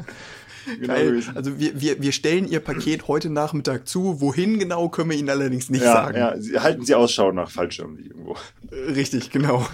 genau 0.81 0.95
gewesen. 0.95 1.33
Also 1.33 1.57
wir, 1.57 1.79
wir, 1.79 2.01
wir 2.01 2.11
stellen 2.11 2.45
ihr 2.45 2.59
Paket 2.59 3.07
heute 3.07 3.29
Nachmittag 3.29 3.87
zu. 3.87 4.19
Wohin 4.19 4.59
genau 4.59 4.89
können 4.89 5.11
wir 5.11 5.17
Ihnen 5.17 5.29
allerdings 5.29 5.69
nicht 5.69 5.81
Ja, 5.81 5.93
sagen. 5.93 6.17
ja, 6.17 6.37
sie, 6.41 6.59
halten 6.59 6.83
Sie 6.85 6.93
Ausschau 6.93 7.31
nach 7.31 7.49
Fallschirmen 7.49 8.03
irgendwo. 8.03 8.35
Äh, 8.69 8.91
Richtig, 8.91 9.31
genau. 9.31 9.65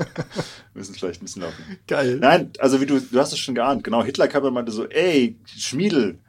Müssen 0.72 0.94
vielleicht 0.94 1.20
ein 1.20 1.26
bisschen 1.26 1.42
laufen. 1.42 1.62
Geil. 1.86 2.16
Nein, 2.18 2.52
also 2.58 2.80
wie 2.80 2.86
du, 2.86 2.98
du 2.98 3.18
hast 3.18 3.34
es 3.34 3.38
schon 3.38 3.54
geahnt. 3.54 3.84
Genau, 3.84 4.02
Hitler 4.02 4.28
kam 4.28 4.44
und 4.44 4.54
meinte 4.54 4.72
so, 4.72 4.86
ey, 4.86 5.36
Schmiedel, 5.44 6.20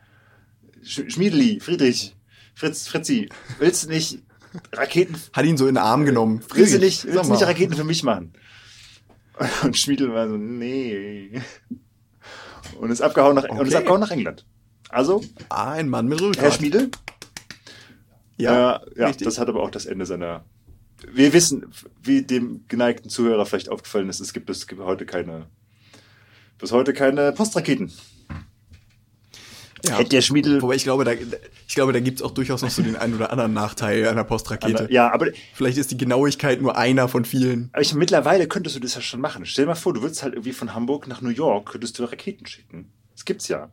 Sch 0.83 1.03
Schmiedeli, 1.07 1.61
Friedrich, 1.61 2.17
Fritz, 2.53 2.85
Fritzi, 2.85 3.29
willst 3.59 3.85
du 3.85 3.89
nicht 3.91 4.19
Raketen, 4.73 5.15
Hat 5.33 5.45
ihn 5.45 5.57
so 5.57 5.67
in 5.67 5.75
den 5.75 5.83
Arm 5.83 6.05
genommen. 6.05 6.41
willst 6.53 6.73
du 6.73 6.79
nicht, 6.79 7.05
willst 7.05 7.29
nicht. 7.29 7.43
Raketen 7.43 7.73
für 7.75 7.83
mich 7.83 8.03
machen? 8.03 8.33
Und 9.63 9.77
Schmiedel 9.77 10.13
war 10.13 10.27
so, 10.27 10.37
nee. 10.37 11.41
Und 12.79 12.89
ist 12.91 13.01
abgehauen 13.01 13.35
nach, 13.35 13.43
und 13.43 13.61
ist 13.67 13.73
Okay. 13.73 13.77
abgehauen 13.77 14.01
nach 14.01 14.11
England. 14.11 14.45
Also, 14.89 15.23
Ah, 15.49 15.71
ein 15.73 15.89
Mann 15.89 16.07
mit 16.07 16.21
Rückgrat. 16.21 16.43
Herr 16.43 16.51
Schmiedel, 16.51 16.89
Ja, 18.37 18.77
äh, 18.77 18.99
ja 18.99 19.07
richtig. 19.07 19.25
das 19.25 19.37
hat 19.39 19.47
aber 19.49 19.61
auch 19.63 19.71
das 19.71 19.85
Ende 19.85 20.05
seiner. 20.05 20.45
Wir 21.11 21.33
wissen, 21.33 21.65
wie 22.01 22.23
dem 22.23 22.65
geneigten 22.67 23.09
Zuhörer 23.09 23.45
vielleicht 23.45 23.69
aufgefallen 23.69 24.09
ist, 24.09 24.19
es 24.19 24.33
gibt, 24.33 24.47
gibt 24.67 24.81
heute 24.81 25.05
keine, 25.05 25.45
bis 26.57 26.71
heute 26.71 26.93
keine 26.93 27.31
Postraketen. 27.31 27.91
Ja. 29.89 29.97
Hätte 29.97 30.09
der 30.09 30.21
Schmiedel. 30.21 30.61
Wobei 30.61 30.75
ich 30.75 30.83
glaube, 30.83 31.03
da, 31.03 31.11
ich 31.11 31.75
glaube, 31.75 31.93
da 31.93 31.99
gibt 31.99 32.19
es 32.19 32.23
auch 32.23 32.31
durchaus 32.31 32.61
noch 32.61 32.69
so 32.69 32.81
den 32.81 32.95
einen 32.95 33.15
oder 33.15 33.31
anderen 33.31 33.53
Nachteil 33.53 34.07
einer 34.07 34.23
Postrakete. 34.23 34.87
Ja, 34.91 35.11
aber, 35.11 35.27
Vielleicht 35.53 35.77
ist 35.77 35.91
die 35.91 35.97
Genauigkeit 35.97 36.61
nur 36.61 36.77
einer 36.77 37.07
von 37.07 37.25
vielen. 37.25 37.69
aber 37.73 37.81
ich, 37.81 37.93
mittlerweile 37.93 38.47
könntest 38.47 38.75
du 38.75 38.79
das 38.79 38.95
ja 38.95 39.01
schon 39.01 39.21
machen. 39.21 39.45
Stell 39.45 39.65
dir 39.65 39.69
mal 39.69 39.75
vor, 39.75 39.93
du 39.93 40.01
würdest 40.01 40.23
halt 40.23 40.33
irgendwie 40.33 40.53
von 40.53 40.73
Hamburg 40.73 41.07
nach 41.07 41.21
New 41.21 41.29
York, 41.29 41.71
könntest 41.71 41.99
du 41.99 42.03
Raketen 42.03 42.45
schicken. 42.45 42.91
Das 43.13 43.25
gibt's 43.25 43.47
ja. 43.47 43.71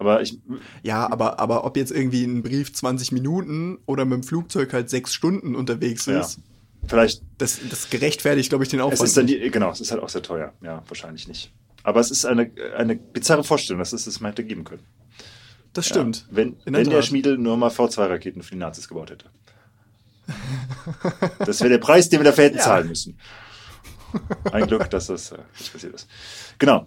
Aber 0.00 0.22
ich, 0.22 0.38
Ja, 0.82 1.10
aber, 1.12 1.38
aber 1.38 1.64
ob 1.64 1.76
jetzt 1.76 1.92
irgendwie 1.92 2.24
ein 2.24 2.42
Brief 2.42 2.72
20 2.72 3.12
Minuten 3.12 3.78
oder 3.84 4.06
mit 4.06 4.14
dem 4.14 4.22
Flugzeug 4.22 4.72
halt 4.72 4.88
sechs 4.88 5.12
Stunden 5.12 5.54
unterwegs 5.54 6.06
ja, 6.06 6.20
ist, 6.20 6.40
vielleicht, 6.86 7.22
das, 7.36 7.60
das 7.68 7.90
gerechtfertigt, 7.90 8.48
glaube 8.48 8.64
ich, 8.64 8.70
den 8.70 8.80
es 8.80 8.86
Aufwand. 8.86 9.02
ist 9.02 9.16
dann 9.18 9.26
die, 9.26 9.38
genau, 9.50 9.70
es 9.70 9.80
ist 9.80 9.90
halt 9.90 10.02
auch 10.02 10.08
sehr 10.08 10.22
teuer. 10.22 10.54
Ja, 10.62 10.82
wahrscheinlich 10.88 11.28
nicht. 11.28 11.52
Aber 11.82 12.00
es 12.00 12.10
ist 12.10 12.24
eine, 12.26 12.50
eine 12.76 12.96
bizarre 12.96 13.44
Vorstellung, 13.44 13.78
dass 13.78 13.92
es 13.92 14.04
das 14.04 14.20
mal 14.20 14.30
hätte 14.30 14.44
geben 14.44 14.64
können. 14.64 14.82
das 15.72 15.86
stimmt. 15.86 16.26
Ja, 16.30 16.36
wenn 16.36 16.48
In 16.64 16.74
wenn 16.74 16.90
der. 16.90 17.02
Schmiedel 17.02 17.38
nur 17.38 17.56
mal 17.56 17.70
V2-Raketen 17.70 18.42
für 18.42 18.52
die 18.52 18.58
Nazis 18.58 18.88
gebaut 18.88 19.10
hätte. 19.10 19.26
Das 21.40 21.60
wäre 21.60 21.70
der 21.70 21.78
Preis, 21.78 22.08
den 22.08 22.20
wir 22.20 22.24
dafür 22.24 22.44
hätten 22.44 22.58
Ja. 22.58 22.62
zahlen 22.64 22.88
müssen. 22.88 23.18
Ein 24.52 24.66
Glück, 24.66 24.90
dass 24.90 25.06
das 25.06 25.32
äh, 25.32 25.38
nicht 25.58 25.72
passiert 25.72 25.94
ist. 25.94 26.08
Genau. 26.58 26.86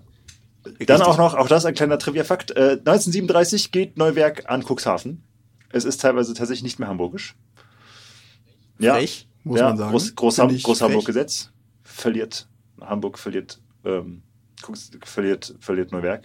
Dann 0.86 1.02
auch 1.02 1.18
noch, 1.18 1.34
auch 1.34 1.48
das 1.48 1.66
ein 1.66 1.74
kleiner 1.74 1.98
Trivia-Fakt. 1.98 2.52
Äh, 2.52 2.78
1937 2.80 3.72
geht 3.72 3.98
Neuwerk 3.98 4.50
an 4.50 4.64
Cuxhaven. 4.64 5.24
Es 5.72 5.84
ist 5.86 6.00
teilweise 6.02 6.34
tatsächlich 6.34 6.64
nicht 6.64 6.80
mehr 6.80 6.88
hamburgisch. 6.88 7.36
Ja, 8.80 8.94
Frech, 8.96 9.28
muss 9.44 9.60
ja, 9.60 9.70
man 9.70 9.78
sagen. 9.78 9.92
Groß, 9.92 10.16
Groß, 10.16 10.36
Groß 10.38 10.80
frech. 10.80 10.82
Hamburg 10.82 11.06
Gesetz 11.06 11.52
verliert, 11.84 12.48
Hamburg 12.80 13.20
verliert, 13.20 13.60
ähm, 13.86 14.24
verliert, 15.04 15.56
verliert 15.60 15.92
Neuwerk. 15.92 16.24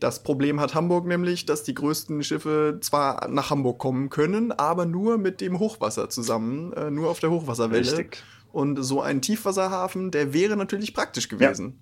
Das 0.00 0.22
Problem 0.22 0.60
hat 0.60 0.74
Hamburg 0.74 1.06
nämlich, 1.06 1.44
dass 1.46 1.64
die 1.64 1.74
größten 1.74 2.22
Schiffe 2.22 2.78
zwar 2.80 3.28
nach 3.28 3.50
Hamburg 3.50 3.78
kommen 3.78 4.10
können, 4.10 4.52
aber 4.52 4.86
nur 4.86 5.18
mit 5.18 5.40
dem 5.40 5.58
Hochwasser 5.58 6.08
zusammen, 6.08 6.72
äh, 6.74 6.90
nur 6.90 7.10
auf 7.10 7.20
der 7.20 7.30
Hochwasserwelle. 7.30 7.80
Richtig. 7.80 8.22
Und 8.52 8.82
so 8.82 9.02
ein 9.02 9.20
Tiefwasserhafen, 9.20 10.10
der 10.10 10.32
wäre 10.32 10.56
natürlich 10.56 10.94
praktisch 10.94 11.28
gewesen. 11.28 11.80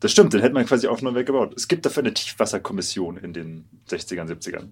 Das 0.00 0.12
stimmt, 0.12 0.34
den 0.34 0.42
hätte 0.42 0.54
man 0.54 0.66
quasi 0.66 0.86
auf 0.86 1.00
Neuwerk 1.00 1.26
gebaut. 1.26 1.54
Es 1.56 1.68
gibt 1.68 1.86
dafür 1.86 2.02
eine 2.02 2.12
Tiefwasserkommission 2.12 3.16
in 3.16 3.32
den 3.32 3.64
60ern, 3.88 4.28
70ern, 4.28 4.68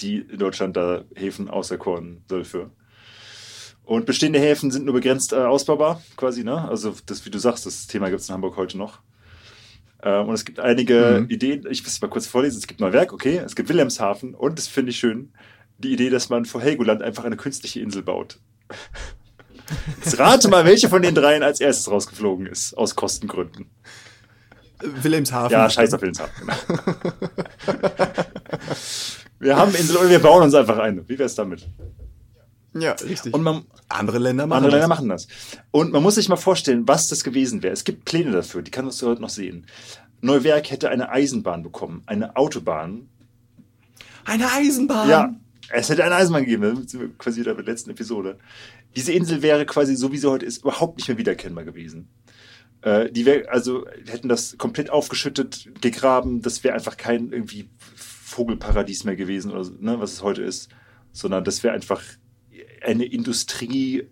die 0.00 0.18
in 0.18 0.38
Deutschland 0.38 0.76
da 0.76 1.04
Häfen 1.14 1.48
auserkoren 1.48 2.22
soll 2.28 2.44
für. 2.44 2.70
Und 3.84 4.06
bestehende 4.06 4.38
Häfen 4.38 4.70
sind 4.70 4.84
nur 4.84 4.94
begrenzt 4.94 5.32
äh, 5.32 5.36
ausbaubar, 5.36 6.02
quasi, 6.16 6.42
ne? 6.42 6.68
Also, 6.68 6.94
das, 7.06 7.24
wie 7.26 7.30
du 7.30 7.38
sagst, 7.38 7.66
das 7.66 7.86
Thema 7.86 8.08
gibt 8.08 8.20
es 8.20 8.28
in 8.28 8.34
Hamburg 8.34 8.56
heute 8.56 8.78
noch. 8.78 9.00
Ähm, 10.04 10.28
und 10.28 10.34
es 10.34 10.44
gibt 10.44 10.60
einige 10.60 11.20
Mhm. 11.22 11.30
Ideen, 11.30 11.66
ich 11.70 11.82
will 11.82 11.88
es 11.88 12.00
mal 12.00 12.08
kurz 12.08 12.26
vorlesen. 12.26 12.58
Es 12.58 12.66
gibt 12.66 12.80
Neuwerk, 12.80 13.12
okay, 13.12 13.38
es 13.44 13.56
gibt 13.56 13.68
Wilhelmshaven 13.70 14.34
und 14.34 14.58
das 14.58 14.68
finde 14.68 14.90
ich 14.90 14.98
schön, 14.98 15.32
die 15.78 15.92
Idee, 15.92 16.10
dass 16.10 16.28
man 16.28 16.44
vor 16.44 16.60
Helgoland 16.60 17.02
einfach 17.02 17.24
eine 17.24 17.36
künstliche 17.36 17.80
Insel 17.80 18.02
baut. 18.02 18.38
Jetzt 20.04 20.18
rate 20.18 20.48
mal, 20.48 20.66
welche 20.66 20.88
von 20.90 21.00
den 21.00 21.14
dreien 21.14 21.42
als 21.42 21.58
erstes 21.60 21.90
rausgeflogen 21.90 22.46
ist, 22.46 22.74
aus 22.74 22.94
Kostengründen. 22.94 23.70
Wilhelmshaven. 24.82 25.50
Ja, 25.50 25.70
scheiß 25.70 25.94
auf 25.94 26.02
Wilhelmshaven. 26.02 26.32
Genau. 26.38 26.54
wir 29.38 29.56
haben 29.56 29.74
Insel 29.74 29.96
und 29.96 30.10
wir 30.10 30.18
bauen 30.18 30.42
uns 30.42 30.54
einfach 30.54 30.78
eine. 30.78 31.08
Wie 31.08 31.18
wär's 31.18 31.34
damit? 31.34 31.66
Ja, 32.74 32.92
richtig. 32.92 33.32
Und 33.32 33.42
man, 33.42 33.64
andere 33.88 34.18
Länder 34.18 34.46
machen 34.46 34.64
andere 34.64 34.72
Länder 34.72 34.88
das. 34.88 34.98
machen 34.98 35.08
das. 35.08 35.28
Und 35.70 35.92
man 35.92 36.02
muss 36.02 36.16
sich 36.16 36.28
mal 36.28 36.36
vorstellen, 36.36 36.86
was 36.88 37.08
das 37.08 37.22
gewesen 37.22 37.62
wäre. 37.62 37.72
Es 37.72 37.84
gibt 37.84 38.04
Pläne 38.04 38.32
dafür, 38.32 38.62
die 38.62 38.70
kannst 38.70 39.00
du 39.00 39.06
heute 39.06 39.22
noch 39.22 39.28
sehen. 39.28 39.66
Neuwerk 40.20 40.70
hätte 40.70 40.90
eine 40.90 41.10
Eisenbahn 41.10 41.62
bekommen, 41.62 42.02
eine 42.06 42.36
Autobahn. 42.36 43.08
Eine 44.24 44.50
Eisenbahn. 44.52 45.08
Ja, 45.08 45.34
es 45.70 45.88
hätte 45.88 46.04
eine 46.04 46.14
Eisenbahn 46.16 46.44
gegeben, 46.44 46.62
da 46.62 46.88
sind 46.88 47.00
wir 47.00 47.10
quasi 47.18 47.40
wieder 47.40 47.54
bei 47.54 47.62
der 47.62 47.72
letzten 47.72 47.90
Episode. 47.90 48.38
Diese 48.96 49.12
Insel 49.12 49.42
wäre 49.42 49.66
quasi, 49.66 49.96
so 49.96 50.12
wie 50.12 50.18
sie 50.18 50.30
heute 50.30 50.46
ist, 50.46 50.62
überhaupt 50.62 50.98
nicht 50.98 51.08
mehr 51.08 51.18
wiedererkennbar 51.18 51.64
gewesen. 51.64 52.08
Äh, 52.80 53.10
die 53.10 53.26
wär, 53.26 53.52
also 53.52 53.86
hätten 54.06 54.28
das 54.28 54.56
komplett 54.58 54.90
aufgeschüttet, 54.90 55.68
gegraben, 55.80 56.42
das 56.42 56.64
wäre 56.64 56.74
einfach 56.74 56.96
kein 56.96 57.32
irgendwie 57.32 57.68
Vogelparadies 57.96 59.04
mehr 59.04 59.16
gewesen, 59.16 59.52
oder 59.52 59.64
so, 59.64 59.74
ne, 59.78 60.00
was 60.00 60.12
es 60.12 60.22
heute 60.22 60.42
ist, 60.42 60.70
sondern 61.12 61.44
das 61.44 61.62
wäre 61.62 61.74
einfach 61.74 62.02
eine 62.84 63.04
Industrieinsel 63.04 64.08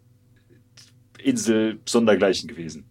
sondergleichen 1.86 2.48
gewesen. 2.48 2.84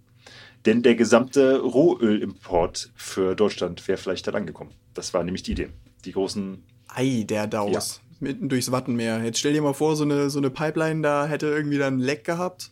Denn 0.65 0.83
der 0.83 0.95
gesamte 0.95 1.59
Rohölimport 1.59 2.91
für 2.95 3.35
Deutschland 3.35 3.87
wäre 3.87 3.97
vielleicht 3.97 4.27
dann 4.27 4.35
angekommen. 4.35 4.71
Das 4.93 5.13
war 5.13 5.23
nämlich 5.23 5.43
die 5.43 5.53
Idee. 5.53 5.69
Die 6.05 6.11
großen 6.11 6.63
Ei, 6.87 7.25
der 7.27 7.47
Daus. 7.47 8.01
Mitten 8.19 8.49
durchs 8.49 8.71
Wattenmeer. 8.71 9.23
Jetzt 9.23 9.39
stell 9.39 9.53
dir 9.53 9.61
mal 9.63 9.73
vor, 9.73 9.95
so 9.95 10.03
eine, 10.03 10.29
so 10.29 10.37
eine 10.37 10.51
Pipeline 10.51 11.01
da 11.01 11.25
hätte 11.25 11.47
irgendwie 11.47 11.79
dann 11.79 11.97
ein 11.97 11.99
Leck 12.01 12.23
gehabt. 12.25 12.69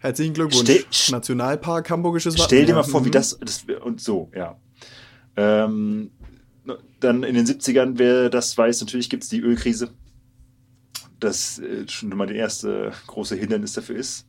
Herzlichen 0.00 0.34
Glückwunsch. 0.34 0.68
Stell- 0.90 1.12
Nationalpark 1.12 1.88
Hamburgisches 1.90 2.34
Wattenmeer. 2.34 2.46
Stell 2.46 2.66
dir 2.66 2.74
mal 2.74 2.82
vor, 2.82 3.04
wie 3.04 3.08
Mhm. 3.08 3.12
das, 3.12 3.38
das 3.38 3.64
und 3.84 4.00
so, 4.00 4.30
ja. 4.34 4.58
Ähm, 5.36 6.10
dann 6.98 7.22
in 7.22 7.34
den 7.36 7.46
70ern 7.46 7.98
wäre 7.98 8.30
das 8.30 8.56
weiß, 8.58 8.80
natürlich 8.80 9.08
gibt 9.10 9.22
es 9.22 9.28
die 9.28 9.40
Ölkrise. 9.40 9.90
Das 11.20 11.58
äh, 11.58 11.86
schon 11.88 12.08
mal 12.10 12.26
die 12.26 12.36
erste 12.36 12.92
große 13.06 13.36
Hindernis 13.36 13.74
dafür 13.74 13.96
ist. 13.96 14.26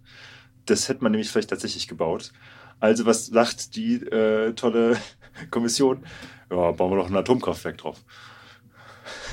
Das 0.66 0.88
hätte 0.90 1.02
man 1.04 1.12
nämlich 1.12 1.30
vielleicht 1.32 1.50
tatsächlich 1.50 1.88
gebaut. 1.88 2.32
Also, 2.80 3.06
was 3.06 3.28
sagt 3.28 3.76
die 3.76 3.96
äh, 3.96 4.54
tolle 4.54 4.98
Kommission? 5.52 6.06
Ja, 6.50 6.72
bauen 6.72 6.92
wir 6.92 6.98
doch 6.98 7.10
ein 7.10 7.16
Atomkraftwerk 7.16 7.78
drauf. 7.78 7.98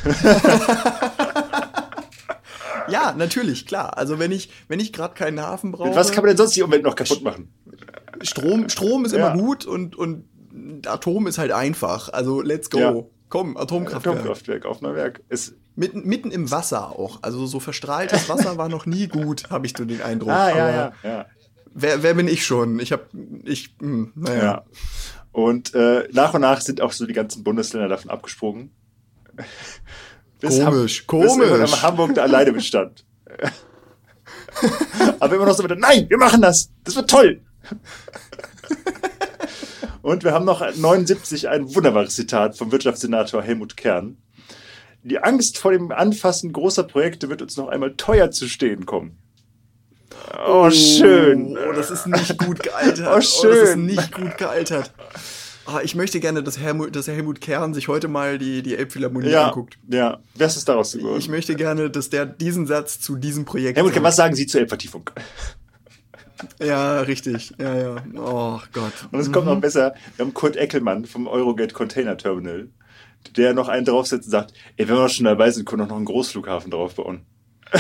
Ja, 2.90 3.12
natürlich, 3.16 3.66
klar. 3.66 3.98
Also 3.98 4.18
wenn 4.18 4.32
ich, 4.32 4.50
wenn 4.68 4.80
ich 4.80 4.92
gerade 4.94 5.12
keinen 5.14 5.40
Hafen 5.40 5.72
brauche. 5.72 5.94
Was 5.94 6.10
kann 6.10 6.22
man 6.24 6.28
denn 6.28 6.38
sonst 6.38 6.56
die 6.56 6.62
Umwelt 6.62 6.82
noch 6.82 6.96
kaputt 6.96 7.22
machen? 7.22 7.52
Strom, 8.22 8.68
Strom 8.70 9.04
ist 9.04 9.12
Ja. 9.12 9.30
immer 9.32 9.42
gut 9.42 9.66
und, 9.66 9.94
und 9.94 10.24
Atom 10.86 11.26
ist 11.26 11.36
halt 11.36 11.52
einfach. 11.52 12.08
Also 12.10 12.40
let's 12.40 12.70
go. 12.70 12.78
Ja. 12.78 12.94
Komm, 13.28 13.58
Atomkraftwerk. 13.58 14.16
Atomkraftwerk 14.16 14.64
auf 14.64 14.80
Neuwerk. 14.80 15.20
Ist, 15.28 15.54
Mitten, 15.78 16.02
mitten 16.08 16.30
im 16.32 16.50
Wasser 16.50 16.90
auch. 16.90 17.20
Also 17.22 17.46
so 17.46 17.60
verstrahltes 17.60 18.28
Wasser 18.28 18.56
war 18.58 18.68
noch 18.68 18.84
nie 18.84 19.06
gut, 19.06 19.48
habe 19.48 19.64
ich 19.64 19.74
so 19.76 19.84
den 19.84 20.02
Eindruck. 20.02 20.30
ah, 20.32 20.50
ja, 20.50 20.70
ja, 20.70 20.92
ja. 21.04 21.26
Wer, 21.72 22.02
wer 22.02 22.14
bin 22.14 22.26
ich 22.26 22.44
schon? 22.44 22.80
Ich 22.80 22.90
habe, 22.90 23.04
ich, 23.44 23.74
hm, 23.78 24.12
naja. 24.16 24.42
Ja. 24.42 24.64
Und 25.30 25.74
äh, 25.76 26.08
nach 26.10 26.34
und 26.34 26.40
nach 26.40 26.60
sind 26.62 26.80
auch 26.80 26.90
so 26.90 27.06
die 27.06 27.12
ganzen 27.12 27.44
Bundesländer 27.44 27.86
davon 27.88 28.10
abgesprungen. 28.10 28.72
Bis 30.40 30.58
Komisch, 30.64 30.64
Ham- 30.64 30.82
Bis 30.82 31.06
komisch. 31.06 31.48
irgendwann 31.48 31.82
Hamburg 31.82 32.14
da 32.16 32.22
alleine 32.22 32.52
bestand. 32.52 33.04
Aber 35.20 35.36
immer 35.36 35.46
noch 35.46 35.54
so 35.54 35.62
wieder, 35.62 35.76
nein, 35.76 36.06
wir 36.10 36.18
machen 36.18 36.42
das. 36.42 36.70
Das 36.82 36.96
wird 36.96 37.08
toll. 37.08 37.40
Und 40.02 40.24
wir 40.24 40.32
haben 40.32 40.44
noch 40.44 40.60
79 40.74 41.48
ein 41.48 41.72
wunderbares 41.74 42.16
Zitat 42.16 42.56
vom 42.56 42.72
Wirtschaftssenator 42.72 43.42
Helmut 43.42 43.76
Kern. 43.76 44.16
Die 45.08 45.18
Angst 45.22 45.58
vor 45.58 45.72
dem 45.72 45.90
Anfassen 45.90 46.52
großer 46.52 46.84
Projekte 46.84 47.28
wird 47.30 47.40
uns 47.42 47.56
noch 47.56 47.68
einmal 47.68 47.94
teuer 47.96 48.30
zu 48.30 48.46
stehen 48.48 48.84
kommen. 48.86 49.18
Oh, 50.46 50.70
schön. 50.70 51.56
Oh, 51.56 51.72
das 51.72 51.90
ist 51.90 52.06
nicht 52.06 52.38
gut 52.38 52.62
gealtert. 52.62 53.06
Oh, 53.10 53.16
das 53.16 53.26
ist 53.26 53.40
schön. 53.40 53.86
nicht 53.86 54.12
gut 54.12 54.36
gealtert. 54.36 54.92
Ah, 55.64 55.80
ich 55.82 55.94
möchte 55.94 56.18
gerne, 56.20 56.42
dass 56.42 56.58
Helmut, 56.58 56.96
dass 56.96 57.06
Helmut 57.08 57.40
Kern 57.40 57.74
sich 57.74 57.88
heute 57.88 58.08
mal 58.08 58.38
die, 58.38 58.62
die 58.62 58.74
Elbphilharmonie 58.76 59.28
Ja, 59.28 59.48
anguckt. 59.48 59.78
ja. 59.88 60.18
Was 60.36 60.56
ist 60.56 60.68
daraus 60.68 60.92
geworden? 60.92 61.18
Ich 61.18 61.28
möchte 61.28 61.54
gerne, 61.56 61.90
dass 61.90 62.08
der 62.10 62.24
diesen 62.26 62.66
Satz 62.66 63.00
zu 63.00 63.16
diesem 63.16 63.44
Projekt. 63.44 63.76
Helmut, 63.76 63.92
sagt. 63.94 64.04
was 64.04 64.16
sagen 64.16 64.34
Sie 64.34 64.46
zur 64.46 64.60
Elbvertiefung? 64.62 65.10
Ja, 66.62 67.00
richtig. 67.00 67.52
Ja, 67.58 67.74
ja. 67.76 67.96
Oh 68.16 68.60
Gott. 68.72 68.92
Und 69.10 69.20
es 69.20 69.30
kommt 69.32 69.46
noch 69.46 69.60
besser, 69.60 69.94
wir 70.16 70.24
haben 70.24 70.34
Kurt 70.34 70.56
Eckelmann 70.56 71.04
vom 71.04 71.26
Eurogate 71.26 71.74
Container 71.74 72.16
Terminal, 72.16 72.68
der 73.36 73.54
noch 73.54 73.68
einen 73.68 73.84
draufsetzt 73.84 74.26
und 74.26 74.30
sagt, 74.30 74.52
ey, 74.76 74.88
wenn 74.88 74.96
wir 74.96 75.08
schon 75.08 75.24
dabei 75.24 75.50
sind, 75.50 75.66
können 75.66 75.82
wir 75.82 75.86
noch 75.86 75.96
einen 75.96 76.04
Großflughafen 76.04 76.70
drauf 76.70 76.94
bauen. 76.94 77.26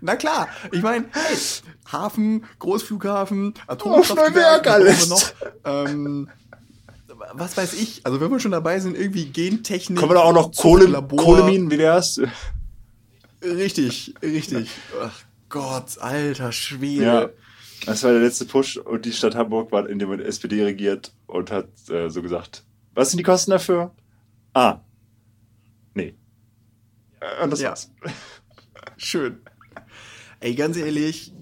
Na 0.00 0.16
klar, 0.16 0.48
ich 0.72 0.80
meine, 0.82 1.04
hey, 1.12 1.36
Hafen, 1.92 2.44
Großflughafen, 2.58 3.52
Atomkraftwerk, 3.66 4.64
wir 4.64 4.72
alles. 4.72 5.08
noch? 5.08 5.22
Ähm, 5.64 6.30
was 7.34 7.56
weiß 7.56 7.74
ich, 7.74 8.06
also 8.06 8.20
wenn 8.20 8.30
wir 8.30 8.40
schon 8.40 8.52
dabei 8.52 8.80
sind, 8.80 8.96
irgendwie 8.96 9.26
Gentechnik. 9.26 9.98
Kommen 9.98 10.12
wir 10.12 10.14
da 10.14 10.22
auch 10.22 10.32
noch 10.32 10.52
Kohle. 10.56 10.90
Kohleminen, 11.02 11.70
wie 11.70 11.78
wär's? 11.78 12.20
Richtig, 13.42 14.14
richtig. 14.22 14.70
Ach 15.02 15.20
Gott, 15.48 15.98
alter 15.98 16.52
Schwede. 16.52 17.04
Ja. 17.04 17.28
Das 17.86 18.02
war 18.04 18.12
der 18.12 18.20
letzte 18.20 18.44
Push 18.44 18.76
und 18.76 19.04
die 19.04 19.12
Stadt 19.12 19.34
Hamburg 19.34 19.72
war 19.72 19.88
in 19.88 19.98
dem 19.98 20.12
SPD 20.20 20.62
regiert 20.64 21.12
und 21.26 21.50
hat 21.50 21.68
äh, 21.88 22.08
so 22.10 22.22
gesagt, 22.22 22.64
was 22.94 23.10
sind 23.10 23.18
die 23.18 23.24
Kosten 23.24 23.50
dafür? 23.52 23.94
Ah. 24.54 24.80
Nee. 25.94 26.14
Äh, 27.20 27.42
Und 27.44 27.50
das 27.50 27.60
Ja. 27.60 27.70
war's. 27.70 27.90
Schön. 28.96 29.40
Ey, 30.40 30.54
ganz 30.54 30.76
ehrlich, 30.76 31.32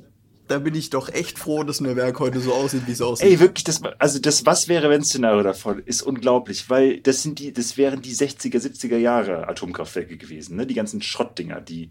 da 0.47 0.59
bin 0.59 0.75
ich 0.75 0.91
doch 0.91 1.09
echt 1.09 1.39
froh, 1.39 1.63
dass 1.65 1.81
Neuwerk 1.81 2.19
heute 2.21 2.41
so 2.41 2.53
aussieht, 2.53 2.87
wie 2.87 2.93
es 2.93 3.01
aussieht. 3.03 3.27
Ey, 3.29 3.41
wirklich, 3.41 3.65
das, 3.65 3.83
also 3.99 4.19
das 4.19 4.47
Was 4.47 4.69
wäre 4.69 4.89
wenn 4.91 5.05
Szenario 5.05 5.43
davon 5.43 5.81
ist 5.81 6.03
unglaublich, 6.03 6.69
weil 6.71 7.01
das 7.01 7.23
sind 7.23 7.39
die, 7.39 7.53
das 7.53 7.77
wären 7.77 8.01
die 8.03 8.15
60er, 8.15 8.59
70er 8.59 8.97
Jahre 8.97 9.49
Atomkraftwerke 9.49 10.17
gewesen, 10.17 10.57
ne? 10.57 10.67
Die 10.67 10.75
ganzen 10.75 11.03
Schrottdinger, 11.03 11.61
die 11.61 11.91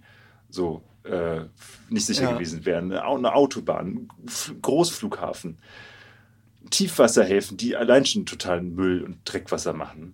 so 0.50 0.84
äh, 1.08 1.46
nicht 1.90 2.06
sicher 2.06 2.24
Ja. 2.24 2.32
gewesen 2.34 2.66
wären. 2.66 2.92
Eine, 2.92 3.06
Au- 3.06 3.18
eine 3.18 3.34
Autobahn, 3.34 4.08
Großflughafen, 4.62 5.58
Tiefwasserhäfen, 6.70 7.58
die 7.58 7.76
allein 7.76 8.06
schon 8.06 8.26
totalen 8.26 8.76
Müll 8.76 9.04
und 9.04 9.20
Dreckwasser 9.26 9.74
machen. 9.74 10.14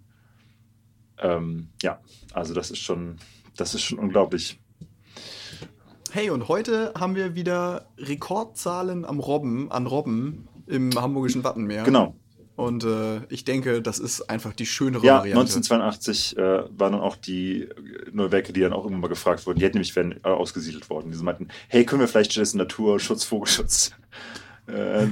Ähm, 1.19 1.69
ja, 1.81 1.99
also 2.33 2.53
das 2.53 2.71
ist 2.71 2.79
schon, 2.79 3.17
das 3.55 3.73
ist 3.75 3.81
schon 3.81 3.99
unglaublich. 3.99 4.59
Hey, 6.11 6.29
und 6.29 6.47
heute 6.47 6.93
haben 6.97 7.15
wir 7.15 7.33
wieder 7.35 7.87
Rekordzahlen 7.97 9.03
am 9.05 9.19
Robben, 9.19 9.71
an 9.71 9.87
Robben 9.87 10.47
im 10.67 10.91
hamburgischen 10.95 11.43
Wattenmeer. 11.43 11.83
Genau. 11.83 12.15
Und 12.55 12.83
äh, 12.83 13.21
ich 13.29 13.45
denke, 13.45 13.81
das 13.81 13.97
ist 13.97 14.29
einfach 14.29 14.53
die 14.53 14.67
schönere 14.67 15.03
Ja, 15.05 15.19
Variante. 15.19 15.41
1982 15.41 16.37
äh, 16.37 16.41
waren 16.41 16.93
dann 16.93 17.01
auch 17.01 17.15
die 17.15 17.67
Neuwerke, 18.11 18.53
die 18.53 18.61
dann 18.61 18.73
auch 18.73 18.85
immer 18.85 18.97
mal 18.97 19.07
gefragt 19.07 19.47
wurden. 19.47 19.57
Die 19.57 19.65
hätten 19.65 19.77
nämlich 19.77 19.95
werden, 19.95 20.19
äh, 20.23 20.27
ausgesiedelt 20.27 20.89
worden. 20.89 21.11
Die 21.11 21.17
meinten, 21.23 21.47
hey, 21.67 21.83
können 21.83 22.01
wir 22.01 22.07
vielleicht 22.07 22.31
stattdessen 22.31 22.59
Naturschutz, 22.59 23.23
Vogelschutz? 23.23 23.91
Äh, 24.67 25.07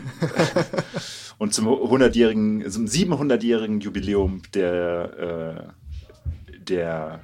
und 1.39 1.53
zum 1.53 1.68
100-jährigen, 1.68 2.69
zum 2.69 2.85
700-jährigen 2.85 3.80
Jubiläum 3.80 4.43
der, 4.53 5.73
äh, 6.47 6.53
der 6.59 7.22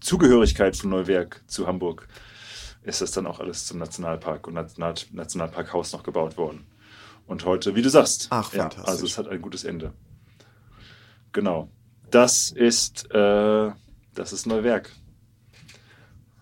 Zugehörigkeit 0.00 0.76
von 0.76 0.90
Neuwerk 0.90 1.42
zu 1.46 1.66
Hamburg 1.66 2.08
ist 2.84 3.00
das 3.00 3.12
dann 3.12 3.26
auch 3.26 3.40
alles 3.40 3.66
zum 3.66 3.78
Nationalpark 3.78 4.46
und 4.46 4.54
National 4.54 4.94
Nationalparkhaus 5.12 5.92
noch 5.92 6.02
gebaut 6.02 6.36
worden. 6.36 6.66
Und 7.26 7.44
heute, 7.44 7.74
wie 7.74 7.82
du 7.82 7.88
sagst, 7.90 8.26
Ach, 8.30 8.52
ja, 8.52 8.62
fantastisch. 8.62 8.88
also 8.88 9.06
es 9.06 9.18
hat 9.18 9.28
ein 9.28 9.40
gutes 9.40 9.64
Ende. 9.64 9.92
Genau. 11.32 11.70
Das 12.10 12.50
ist, 12.50 13.10
äh, 13.12 13.70
das 14.14 14.32
ist 14.32 14.46
Neuwerk. 14.46 14.92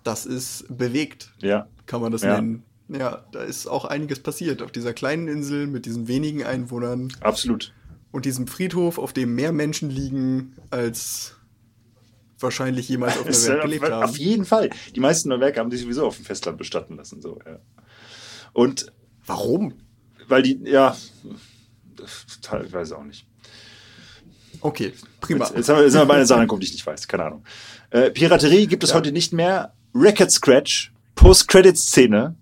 Das 0.05 0.27
ist 0.27 0.65
bewegt, 0.69 1.31
Ja. 1.41 1.69
kann 1.87 2.01
man 2.01 2.11
das 2.13 2.23
Ja. 2.23 2.35
nennen. 2.37 2.65
Ja, 2.89 3.25
da 3.33 3.43
ist 3.43 3.67
auch 3.69 3.85
einiges 3.87 4.19
passiert 4.21 4.61
auf 4.61 4.73
dieser 4.73 4.93
kleinen 4.93 5.29
Insel 5.29 5.67
mit 5.67 5.87
diesen 5.87 6.09
wenigen 6.09 6.45
Einwohnern 6.45 7.13
Absolut. 7.21 7.73
und 8.11 8.25
diesem 8.27 8.47
Friedhof, 8.47 8.99
auf 8.99 9.13
dem 9.15 9.35
mehr 9.35 9.53
Menschen 9.53 9.89
liegen, 9.89 10.57
als 10.71 11.37
wahrscheinlich 12.39 12.89
jemals 12.89 13.17
auf 13.17 13.25
der 13.31 13.33
Welt 13.55 13.63
gelebt 13.63 13.85
haben. 13.91 14.03
auf 14.03 14.19
jeden 14.19 14.45
Fall. 14.45 14.69
Die 14.95 15.01
meisten 15.01 15.29
Neuwerke 15.31 15.61
haben 15.61 15.71
sich 15.71 15.81
sowieso 15.81 16.07
auf 16.07 16.17
dem 16.17 16.25
Festland 16.27 16.59
bestatten 16.59 16.97
lassen. 16.97 17.23
So, 17.23 17.39
ja. 17.47 17.61
Und 18.53 18.93
Warum? 19.25 19.75
Weil 20.29 20.43
die, 20.43 20.61
ja, 20.65 20.97
teilweise 22.43 22.97
auch 22.99 23.05
nicht. 23.05 23.27
Okay, 24.61 24.93
prima. 25.21 25.47
Jetzt, 25.47 25.57
jetzt, 25.57 25.69
haben 25.69 25.79
wir, 25.79 25.85
jetzt 25.85 25.95
haben 25.95 26.03
wir 26.03 26.07
bei 26.07 26.15
einer 26.15 26.27
Sache 26.27 26.41
angekommen, 26.41 26.61
die 26.61 26.67
ich 26.67 26.73
nicht 26.73 26.87
weiß. 26.87 27.09
Keine 27.09 27.25
Ahnung. 27.25 27.45
Äh, 27.91 28.11
Piraterie 28.11 28.67
gibt 28.67 28.85
es 28.85 28.91
Ja. 28.91 28.97
heute 28.97 29.13
nicht 29.13 29.33
mehr. 29.33 29.75
Record 29.95 30.31
Scratch, 30.31 30.93
Post-Credit-Szene. 31.15 32.37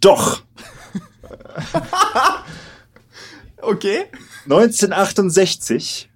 Doch. 0.00 0.42
Okay. 3.60 4.06
1968 4.44 6.08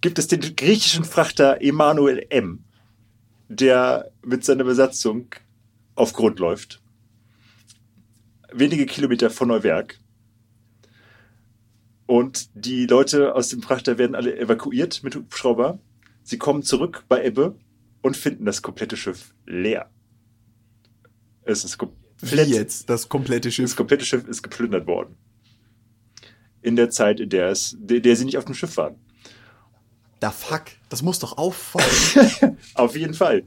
gibt 0.00 0.18
es 0.18 0.26
den 0.28 0.40
griechischen 0.56 1.04
Frachter 1.04 1.58
Emanuel 1.60 2.26
M., 2.30 2.64
der 3.48 4.10
mit 4.24 4.44
seiner 4.44 4.64
Besatzung 4.64 5.26
auf 5.94 6.12
Grund 6.14 6.38
läuft. 6.38 6.80
Wenige 8.58 8.86
Kilometer 8.86 9.30
von 9.30 9.48
Neuwerk. 9.48 9.98
Und 12.06 12.48
die 12.54 12.86
Leute 12.86 13.34
aus 13.34 13.50
dem 13.50 13.62
Frachter 13.62 13.98
werden 13.98 14.16
alle 14.16 14.36
evakuiert 14.36 15.02
mit 15.04 15.14
Hubschrauber. 15.14 15.78
Sie 16.24 16.38
kommen 16.38 16.62
zurück 16.62 17.04
bei 17.08 17.24
Ebbe 17.24 17.54
und 18.02 18.16
finden 18.16 18.44
das 18.44 18.62
komplette 18.62 18.96
Schiff 18.96 19.32
leer. 19.46 19.90
Es 21.42 21.64
ist 21.64 21.78
komplett 21.78 21.98
Wie 22.48 22.54
jetzt? 22.54 22.90
Das 22.90 23.08
komplette 23.08 23.48
das 23.48 23.54
Schiff. 23.54 23.76
komplette 23.76 24.04
Schiff 24.04 24.26
ist 24.26 24.42
geplündert 24.42 24.86
worden. 24.86 25.16
In 26.60 26.74
der 26.74 26.90
Zeit, 26.90 27.20
in 27.20 27.28
der, 27.30 27.50
es, 27.50 27.76
der, 27.78 28.00
der 28.00 28.16
sie 28.16 28.24
nicht 28.24 28.38
auf 28.38 28.44
dem 28.44 28.54
Schiff 28.54 28.76
waren. 28.76 28.96
Da 30.18 30.30
fuck. 30.32 30.64
Das 30.88 31.02
muss 31.02 31.20
doch 31.20 31.38
auffallen. 31.38 32.56
Auf 32.74 32.96
jeden 32.96 33.14
Fall. 33.14 33.44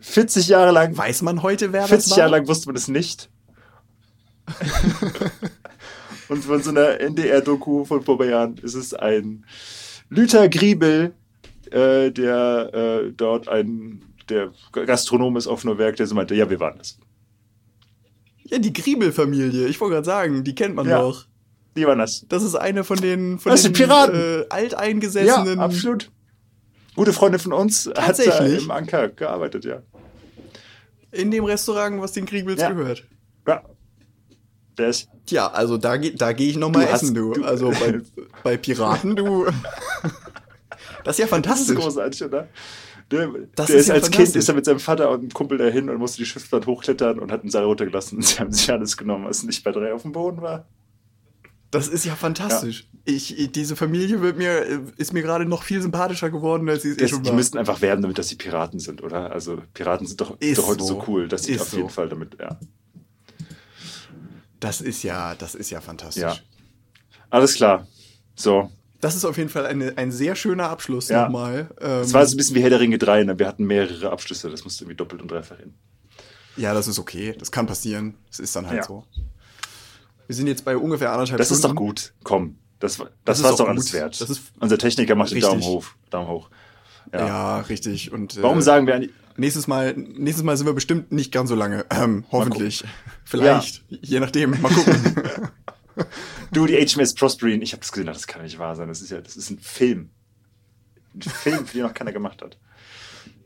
40 0.00 0.48
Jahre 0.48 0.72
lang, 0.72 0.94
Weiß 0.94 1.22
man 1.22 1.42
heute, 1.42 1.72
wer 1.72 1.86
40 1.86 1.96
das 1.96 2.10
war? 2.10 2.18
Jahre 2.18 2.30
lang 2.32 2.48
wusste 2.48 2.66
man 2.66 2.76
es 2.76 2.88
nicht. 2.88 3.30
Und 6.28 6.42
von 6.44 6.62
so 6.62 6.70
einer 6.70 7.00
NDR-Doku 7.00 7.84
von 7.84 8.02
vor 8.02 8.16
paar 8.18 8.26
Jahren 8.26 8.56
ist 8.58 8.74
es 8.74 8.94
ein 8.94 9.44
Lüther 10.08 10.48
Griebel, 10.48 11.12
äh, 11.70 12.10
der 12.10 12.70
äh, 12.72 13.12
dort 13.14 13.48
ein 13.48 14.02
der 14.30 14.52
Gastronom 14.72 15.36
ist 15.36 15.46
auf 15.46 15.64
Neuwerk, 15.64 15.96
der 15.96 16.06
so 16.06 16.14
meinte, 16.14 16.34
ja, 16.34 16.48
wir 16.48 16.58
waren 16.60 16.78
das. 16.78 16.98
Ja, 18.44 18.58
die 18.58 18.72
Griebel-Familie. 18.72 19.66
Ich 19.66 19.78
wollte 19.80 19.94
gerade 19.96 20.06
sagen, 20.06 20.44
die 20.44 20.54
kennt 20.54 20.74
man 20.74 20.88
Ja. 20.88 21.00
doch. 21.02 21.26
Die 21.76 21.86
waren 21.86 21.98
das. 21.98 22.24
Das 22.28 22.42
ist 22.42 22.54
eine 22.54 22.84
von 22.84 22.98
den, 22.98 23.38
von 23.38 23.50
Das 23.52 23.62
den 23.62 23.72
Piraten. 23.74 24.14
Äh, 24.18 24.44
alteingesessenen. 24.48 25.58
Ja, 25.58 25.62
absolut. 25.64 26.10
Gute 26.94 27.12
Freundin 27.12 27.40
von 27.40 27.52
uns 27.52 27.90
hat 27.98 28.18
da 28.24 28.38
im 28.46 28.70
Anker 28.70 29.08
gearbeitet, 29.08 29.64
ja. 29.64 29.82
In 31.10 31.30
dem 31.30 31.44
Restaurant, 31.44 32.00
was 32.00 32.12
den 32.12 32.24
Griebels 32.26 32.60
Ja. 32.62 32.70
gehört. 32.70 33.04
Ja. 33.46 33.62
Ist 34.76 35.08
Tja, 35.26 35.46
also 35.48 35.76
da, 35.78 35.96
da 35.96 36.32
gehe 36.32 36.50
ich 36.50 36.56
noch 36.56 36.70
mal 36.70 36.84
Du 36.86 36.92
hast- 36.92 37.02
essen, 37.02 37.14
du. 37.14 37.32
du- 37.32 37.44
Also 37.44 37.70
bei, 37.70 38.00
bei 38.42 38.56
Piraten, 38.56 39.14
du. 39.16 39.46
Das 41.04 41.18
ist 41.18 41.18
ja 41.18 41.26
Das 41.26 41.26
ist 41.26 41.28
fantastisch. 41.30 41.76
großartig, 41.76 42.24
oder? 42.24 42.48
Der, 43.10 43.28
Das 43.54 43.66
der 43.66 43.76
ist 43.76 43.82
ist, 43.82 43.88
ja 43.88 43.94
als 43.94 44.04
Kind 44.04 44.14
fantastisch. 44.14 44.38
ist 44.40 44.48
er 44.48 44.54
mit 44.54 44.64
seinem 44.64 44.80
Vater 44.80 45.10
und 45.10 45.20
einem 45.20 45.30
Kumpel 45.30 45.58
dahin 45.58 45.90
und 45.90 45.98
musste 45.98 46.16
die 46.18 46.24
Schiffsblatt 46.26 46.66
hochklettern 46.66 47.18
und 47.18 47.30
hat 47.30 47.42
einen 47.42 47.50
Seil 47.50 47.64
runtergelassen. 47.64 48.16
Und 48.18 48.22
sie 48.26 48.38
haben 48.38 48.50
sich 48.52 48.70
alles 48.72 48.96
genommen, 48.96 49.26
was 49.26 49.42
nicht 49.42 49.62
bei 49.62 49.72
drei 49.72 49.92
auf 49.92 50.02
dem 50.02 50.12
Boden 50.12 50.40
war. 50.40 50.66
Das 51.70 51.88
ist 51.88 52.04
ja 52.04 52.14
fantastisch. 52.14 52.88
Ich, 53.04 53.38
ich, 53.38 53.52
diese 53.52 53.76
Familie 53.76 54.22
wird 54.22 54.38
mir, 54.38 54.64
ist 54.96 55.12
mir 55.12 55.22
gerade 55.22 55.44
noch 55.44 55.62
viel 55.64 55.82
sympathischer 55.82 56.30
geworden, 56.30 56.68
als 56.70 56.82
sie 56.82 56.90
es 56.90 56.96
eh 56.96 57.00
Das, 57.02 57.10
schon 57.10 57.22
die 57.22 57.28
war. 57.30 57.36
müssten 57.36 57.58
einfach 57.58 57.82
werben, 57.82 58.00
damit 58.00 58.16
das 58.16 58.28
die 58.28 58.36
Piraten 58.36 58.78
sind, 58.78 59.02
oder? 59.02 59.30
Also 59.32 59.58
Piraten 59.74 60.06
sind 60.06 60.20
doch, 60.20 60.36
doch 60.38 60.66
heute 60.68 60.80
so. 60.84 60.86
so. 60.86 61.04
cool, 61.08 61.28
dass 61.28 61.42
sie 61.44 61.58
auf 61.60 61.70
jeden 61.72 61.88
so. 61.88 61.94
Fall 61.94 62.08
damit, 62.08 62.36
ja. 62.40 62.58
Das 64.64 64.80
ist 64.80 65.02
ja, 65.02 65.34
das 65.34 65.54
ist 65.54 65.70
ja 65.70 65.80
fantastisch. 65.80 66.22
Ja. 66.22 66.36
Alles 67.30 67.54
klar. 67.54 67.86
So. 68.34 68.70
Das 69.00 69.14
ist 69.14 69.24
auf 69.26 69.36
jeden 69.36 69.50
Fall 69.50 69.66
eine, 69.66 69.92
ein 69.98 70.10
sehr 70.10 70.34
schöner 70.34 70.70
Abschluss 70.70 71.08
Ja. 71.10 71.24
nochmal. 71.24 71.68
Ähm, 71.80 72.00
Es 72.00 72.12
war 72.14 72.24
so 72.24 72.34
ein 72.34 72.38
bisschen 72.38 72.56
wie 72.56 72.62
Herr 72.62 72.70
der 72.70 72.80
Ringe 72.80 72.96
3, 72.96 73.24
ne? 73.24 73.38
Wir 73.38 73.46
hatten 73.46 73.64
mehrere 73.66 74.10
Abschlüsse, 74.10 74.48
das 74.48 74.64
musste 74.64 74.84
irgendwie 74.84 74.96
doppelt 74.96 75.20
und 75.20 75.30
dreifach 75.30 75.58
hin. 75.58 75.74
ja, 76.56 76.72
das 76.72 76.88
ist 76.88 76.98
okay. 76.98 77.34
Das 77.38 77.50
kann 77.52 77.66
passieren. 77.66 78.14
Das 78.30 78.38
ist 78.40 78.56
dann 78.56 78.66
halt 78.66 78.78
Ja. 78.78 78.84
so. 78.84 79.04
Wir 80.26 80.34
sind 80.34 80.46
jetzt 80.46 80.64
bei 80.64 80.76
ungefähr 80.76 81.12
anderthalb 81.12 81.36
Das 81.38 81.50
ist 81.50 81.62
doch 81.62 81.70
Stunden. 81.70 81.86
gut. 81.86 82.14
Komm. 82.22 82.56
Das, 82.80 82.96
das, 82.96 83.08
Das 83.24 83.42
war's 83.42 83.52
auch 83.54 83.58
doch 83.58 83.68
alles 83.68 83.92
wert. 83.92 84.18
Das 84.20 84.30
ist- 84.30 84.40
Unser 84.60 84.78
Techniker 84.78 85.14
macht 85.14 85.30
den 85.30 85.34
Richtig. 85.42 85.50
Daumen 85.50 85.62
hoch. 85.62 85.86
Daumen 86.10 86.28
hoch. 86.28 86.48
Ja, 87.12 87.26
Ja. 87.26 87.60
richtig. 87.60 88.10
Und, 88.12 88.40
Warum 88.42 88.58
äh, 88.60 88.62
sagen 88.62 88.86
wir 88.86 88.94
eigentlich. 88.94 89.12
Nächstes 89.36 89.66
Mal, 89.66 89.94
nächstes 89.96 90.44
Mal 90.44 90.56
sind 90.56 90.66
wir 90.66 90.74
bestimmt 90.74 91.10
nicht 91.12 91.32
ganz 91.32 91.48
so 91.48 91.54
lange. 91.56 91.84
Ähm, 91.90 92.24
hoffentlich. 92.30 92.84
Vielleicht. 93.24 93.84
Je 93.88 94.20
nachdem. 94.20 94.60
Mal 94.60 94.72
gucken. 94.72 94.94
Du, 96.50 96.66
die 96.66 96.74
HMS 96.74 97.14
Prosperine, 97.14 97.62
ich 97.62 97.72
habe 97.72 97.80
das 97.80 97.92
gesehen, 97.92 98.06
das 98.06 98.26
kann 98.26 98.42
nicht 98.42 98.58
wahr 98.58 98.74
sein. 98.74 98.88
Das 98.88 99.00
ist 99.00 99.10
ja, 99.10 99.20
das 99.20 99.36
ist 99.36 99.50
ein 99.50 99.60
Film. 99.60 100.10
Ein 101.14 101.20
Film, 101.22 101.66
den 101.72 101.82
noch 101.82 101.94
keiner 101.94 102.12
gemacht 102.12 102.42
hat. 102.42 102.58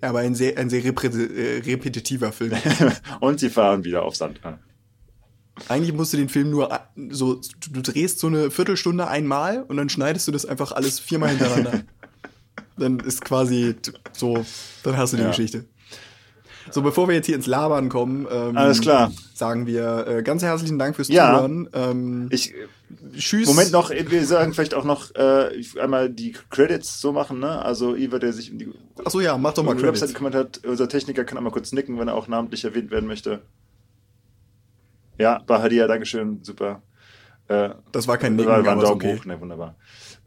ja, 0.02 0.08
aber 0.08 0.20
ein 0.20 0.34
sehr, 0.34 0.56
ein 0.56 0.70
sehr 0.70 0.82
reprä 0.82 1.08
äh, 1.08 1.58
repetitiver 1.60 2.32
Film. 2.32 2.52
Und 3.20 3.38
sie 3.40 3.50
fahren 3.50 3.84
wieder 3.84 4.02
auf 4.02 4.16
Sand. 4.16 4.40
Eigentlich 5.68 5.92
musst 5.94 6.14
du 6.14 6.16
den 6.16 6.30
Film 6.30 6.50
nur 6.50 6.70
so, 7.10 7.40
du, 7.70 7.82
drehst 7.82 8.18
so 8.18 8.28
eine 8.28 8.50
Viertelstunde 8.50 9.08
einmal 9.08 9.62
und 9.64 9.76
dann 9.76 9.88
schneidest 9.90 10.26
du 10.28 10.32
das 10.32 10.46
einfach 10.46 10.72
alles 10.72 10.98
viermal 11.00 11.30
hintereinander. 11.30 11.82
dann 12.78 12.98
ist 13.00 13.24
quasi 13.24 13.74
so, 14.12 14.44
dann 14.84 14.96
hast 14.96 15.12
du 15.12 15.16
die 15.18 15.22
Ja. 15.24 15.28
Geschichte. 15.30 15.66
So, 16.70 16.82
bevor 16.82 17.08
wir 17.08 17.14
jetzt 17.14 17.26
hier 17.26 17.36
ins 17.36 17.46
Labern 17.46 17.88
kommen, 17.88 18.26
ähm, 18.30 18.56
Alles 18.56 18.80
klar. 18.80 19.12
sagen 19.34 19.66
wir 19.66 20.06
äh, 20.06 20.22
ganz 20.22 20.42
herzlichen 20.42 20.78
Dank 20.78 20.96
fürs 20.96 21.08
Ja. 21.08 21.34
Zuhören. 21.34 21.68
Ähm, 21.72 22.28
Ich, 22.30 22.54
tschüss. 23.16 23.46
Moment 23.48 23.72
noch, 23.72 23.90
wir 23.90 24.26
sagen 24.26 24.52
vielleicht 24.54 24.74
auch 24.74 24.84
noch 24.84 25.14
äh, 25.14 25.50
einmal 25.80 26.10
die 26.10 26.34
Credits 26.50 27.00
so 27.00 27.12
machen, 27.12 27.38
ne? 27.40 27.62
Also 27.64 27.94
Iva, 27.96 28.18
der 28.18 28.32
sich 28.32 28.52
um 28.52 28.58
die, 28.58 28.68
Achso, 29.04 29.20
ja, 29.20 29.36
mach 29.38 29.54
doch 29.54 29.62
mal 29.62 29.72
um 29.72 29.78
die 29.78 29.84
Website 29.84 30.14
Credits. 30.14 30.14
gekümmert 30.14 30.34
hat, 30.34 30.60
unser 30.66 30.88
Techniker 30.88 31.24
kann 31.24 31.38
einmal 31.38 31.52
kurz 31.52 31.72
nicken, 31.72 31.98
wenn 31.98 32.08
er 32.08 32.14
auch 32.14 32.28
namentlich 32.28 32.64
erwähnt 32.64 32.90
werden 32.90 33.06
möchte. 33.06 33.40
Ja, 35.18 35.40
Bahadia, 35.46 35.86
Dankeschön, 35.86 36.40
super. 36.42 36.82
Äh, 37.48 37.70
Das 37.92 38.06
war 38.06 38.18
kein 38.18 38.36
Nicken, 38.36 38.50
war, 38.50 38.64
war 38.64 38.72
ein 38.72 38.80
Daumen 38.80 38.94
okay. 38.94 39.16
hoch, 39.18 39.24
ne, 39.24 39.40
wunderbar. 39.40 39.74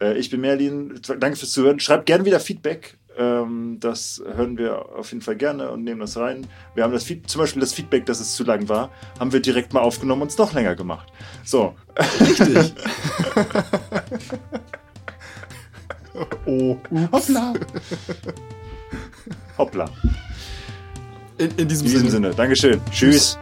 Äh, 0.01 0.17
ich 0.17 0.29
bin 0.29 0.41
Merlin, 0.41 0.99
danke 1.19 1.37
fürs 1.37 1.51
Zuhören. 1.51 1.79
Schreibt 1.79 2.05
gerne 2.07 2.25
wieder 2.25 2.39
Feedback 2.39 2.97
das 3.17 4.21
hören 4.35 4.57
wir 4.57 4.95
auf 4.95 5.11
jeden 5.11 5.21
Fall 5.21 5.35
gerne 5.35 5.69
und 5.69 5.83
nehmen 5.83 5.99
das 5.99 6.17
rein. 6.17 6.47
Wir 6.75 6.83
haben 6.83 6.93
das 6.93 7.03
Feed 7.03 7.29
zum 7.29 7.41
Beispiel 7.41 7.59
das 7.59 7.73
Feedback, 7.73 8.05
dass 8.05 8.19
es 8.19 8.35
zu 8.35 8.43
lang 8.43 8.69
war, 8.69 8.89
haben 9.19 9.33
wir 9.33 9.41
direkt 9.41 9.73
mal 9.73 9.81
aufgenommen 9.81 10.23
und 10.23 10.29
es 10.29 10.37
noch 10.37 10.53
länger 10.53 10.75
gemacht. 10.75 11.11
So. 11.43 11.75
Richtig. 12.19 12.73
oh, 16.45 16.77
hoppla. 17.11 17.53
hoppla. 19.57 19.89
In, 21.37 21.51
in 21.57 21.67
diesem 21.67 21.85
In 21.87 21.91
diesem 21.91 22.09
Sinne. 22.09 22.09
Sinne. 22.09 22.29
Dankeschön. 22.35 22.81
Tschüss. 22.91 23.37